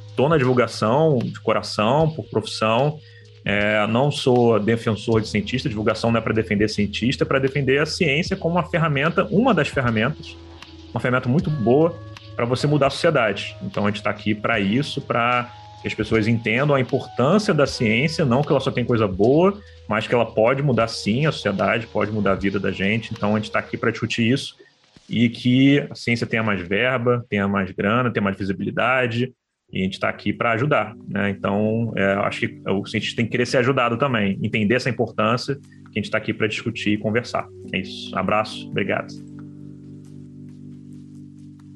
estou 0.09 0.27
na 0.27 0.37
divulgação 0.37 1.17
de 1.17 1.39
coração, 1.39 2.09
por 2.09 2.25
profissão, 2.25 2.99
é, 3.45 3.87
não 3.87 4.11
sou 4.11 4.59
defensor 4.59 5.21
de 5.21 5.29
cientista, 5.29 5.69
divulgação 5.69 6.11
não 6.11 6.19
é 6.19 6.21
para 6.21 6.33
defender 6.33 6.67
cientista, 6.67 7.23
é 7.23 7.25
para 7.25 7.39
defender 7.39 7.81
a 7.81 7.85
ciência 7.85 8.35
como 8.35 8.55
uma 8.55 8.69
ferramenta, 8.69 9.25
uma 9.31 9.53
das 9.53 9.69
ferramentas, 9.69 10.35
uma 10.93 10.99
ferramenta 10.99 11.29
muito 11.29 11.49
boa 11.49 11.97
para 12.35 12.43
você 12.43 12.67
mudar 12.67 12.87
a 12.87 12.89
sociedade. 12.89 13.55
Então 13.63 13.85
a 13.85 13.87
gente 13.87 13.97
está 13.97 14.09
aqui 14.09 14.35
para 14.35 14.59
isso, 14.59 14.99
para 14.99 15.49
que 15.81 15.87
as 15.87 15.93
pessoas 15.93 16.27
entendam 16.27 16.75
a 16.75 16.81
importância 16.81 17.53
da 17.53 17.65
ciência, 17.65 18.25
não 18.25 18.41
que 18.41 18.51
ela 18.51 18.59
só 18.59 18.71
tem 18.71 18.83
coisa 18.83 19.07
boa, 19.07 19.57
mas 19.87 20.05
que 20.05 20.13
ela 20.13 20.25
pode 20.25 20.61
mudar 20.61 20.89
sim 20.89 21.25
a 21.25 21.31
sociedade, 21.31 21.87
pode 21.87 22.11
mudar 22.11 22.33
a 22.33 22.35
vida 22.35 22.59
da 22.59 22.71
gente. 22.71 23.13
Então 23.13 23.31
a 23.31 23.35
gente 23.37 23.45
está 23.45 23.59
aqui 23.59 23.77
para 23.77 23.89
discutir 23.89 24.29
isso 24.29 24.55
e 25.11 25.27
que 25.29 25.79
a 25.89 25.93
ciência 25.93 26.25
tenha 26.25 26.41
mais 26.41 26.65
verba, 26.65 27.25
tenha 27.29 27.45
mais 27.45 27.69
grana, 27.71 28.09
tenha 28.09 28.23
mais 28.23 28.37
visibilidade, 28.37 29.33
e 29.71 29.81
a 29.81 29.83
gente 29.83 29.93
está 29.93 30.07
aqui 30.07 30.31
para 30.31 30.53
ajudar. 30.53 30.95
Né? 31.07 31.29
Então, 31.31 31.91
é, 31.97 32.13
acho 32.13 32.39
que 32.39 32.61
o 32.65 32.85
cientista 32.85 33.17
tem 33.17 33.25
que 33.25 33.31
querer 33.31 33.45
ser 33.45 33.57
ajudado 33.57 33.97
também, 33.97 34.39
entender 34.41 34.75
essa 34.75 34.89
importância, 34.89 35.55
que 35.55 35.61
a 35.89 35.99
gente 35.99 36.05
está 36.05 36.17
aqui 36.17 36.33
para 36.33 36.47
discutir 36.47 36.91
e 36.91 36.97
conversar. 36.97 37.45
É 37.73 37.79
isso. 37.79 38.17
Abraço, 38.17 38.69
obrigado. 38.69 39.13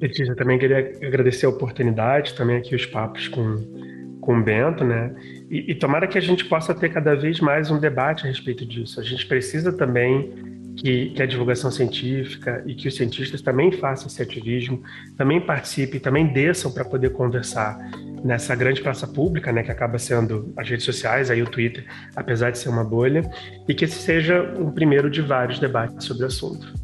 Letícia, 0.00 0.34
também 0.34 0.58
queria 0.58 0.78
agradecer 0.78 1.44
a 1.44 1.50
oportunidade, 1.50 2.34
também 2.34 2.56
aqui 2.56 2.74
os 2.74 2.86
papos 2.86 3.28
com 3.28 3.76
com 4.26 4.40
o 4.40 4.42
Bento, 4.42 4.82
né? 4.82 5.14
E, 5.48 5.70
e, 5.70 5.74
tomara 5.76 6.08
que 6.08 6.18
a 6.18 6.20
gente 6.20 6.44
possa 6.46 6.74
ter 6.74 6.88
cada 6.88 7.14
vez 7.14 7.38
mais 7.38 7.70
um 7.70 7.78
debate 7.78 8.24
a 8.24 8.26
respeito 8.26 8.66
disso. 8.66 8.98
A 8.98 9.04
gente 9.04 9.24
precisa 9.24 9.72
também 9.72 10.55
que, 10.76 11.10
que 11.10 11.22
a 11.22 11.26
divulgação 11.26 11.70
científica 11.70 12.62
e 12.66 12.74
que 12.74 12.86
os 12.86 12.94
cientistas 12.94 13.40
também 13.40 13.72
façam 13.72 14.06
esse 14.06 14.22
ativismo, 14.22 14.82
também 15.16 15.40
participem, 15.40 15.98
também 15.98 16.26
desçam 16.26 16.70
para 16.70 16.84
poder 16.84 17.10
conversar 17.10 17.78
nessa 18.22 18.54
grande 18.54 18.82
praça 18.82 19.06
pública, 19.06 19.52
né, 19.52 19.62
que 19.62 19.70
acaba 19.70 19.98
sendo 19.98 20.52
as 20.56 20.68
redes 20.68 20.84
sociais, 20.84 21.30
aí 21.30 21.42
o 21.42 21.46
Twitter, 21.46 21.84
apesar 22.14 22.50
de 22.50 22.58
ser 22.58 22.68
uma 22.68 22.84
bolha, 22.84 23.28
e 23.66 23.74
que 23.74 23.84
esse 23.84 23.98
seja 23.98 24.42
um 24.58 24.70
primeiro 24.70 25.10
de 25.10 25.22
vários 25.22 25.58
debates 25.58 26.04
sobre 26.04 26.24
o 26.24 26.26
assunto. 26.26 26.74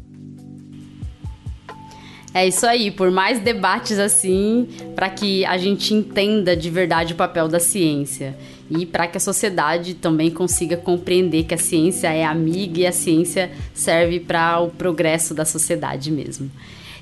É 2.33 2.47
isso 2.47 2.65
aí, 2.65 2.89
por 2.89 3.11
mais 3.11 3.39
debates 3.39 3.99
assim, 3.99 4.67
para 4.95 5.07
que 5.07 5.45
a 5.45 5.55
gente 5.55 5.93
entenda 5.93 6.57
de 6.57 6.67
verdade 6.67 7.13
o 7.13 7.15
papel 7.15 7.47
da 7.47 7.59
ciência 7.59 8.35
e 8.77 8.85
para 8.85 9.07
que 9.07 9.17
a 9.17 9.19
sociedade 9.19 9.93
também 9.93 10.29
consiga 10.29 10.77
compreender 10.77 11.43
que 11.43 11.53
a 11.53 11.57
ciência 11.57 12.07
é 12.07 12.23
amiga 12.23 12.81
e 12.81 12.87
a 12.87 12.91
ciência 12.91 13.51
serve 13.73 14.19
para 14.19 14.59
o 14.59 14.69
progresso 14.69 15.33
da 15.33 15.45
sociedade 15.45 16.11
mesmo. 16.11 16.49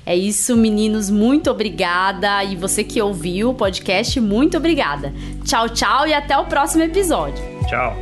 É 0.04 0.16
isso, 0.16 0.56
meninos, 0.56 1.08
muito 1.10 1.50
obrigada. 1.50 2.42
E 2.44 2.56
você 2.56 2.82
que 2.82 3.00
ouviu 3.00 3.50
o 3.50 3.54
podcast, 3.54 4.20
muito 4.20 4.56
obrigada. 4.56 5.12
Tchau, 5.44 5.68
tchau 5.68 6.06
e 6.06 6.12
até 6.12 6.36
o 6.36 6.46
próximo 6.46 6.82
episódio. 6.82 7.42
Tchau. 7.68 7.96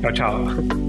Tchau, 0.00 0.12
tchau. 0.12 0.74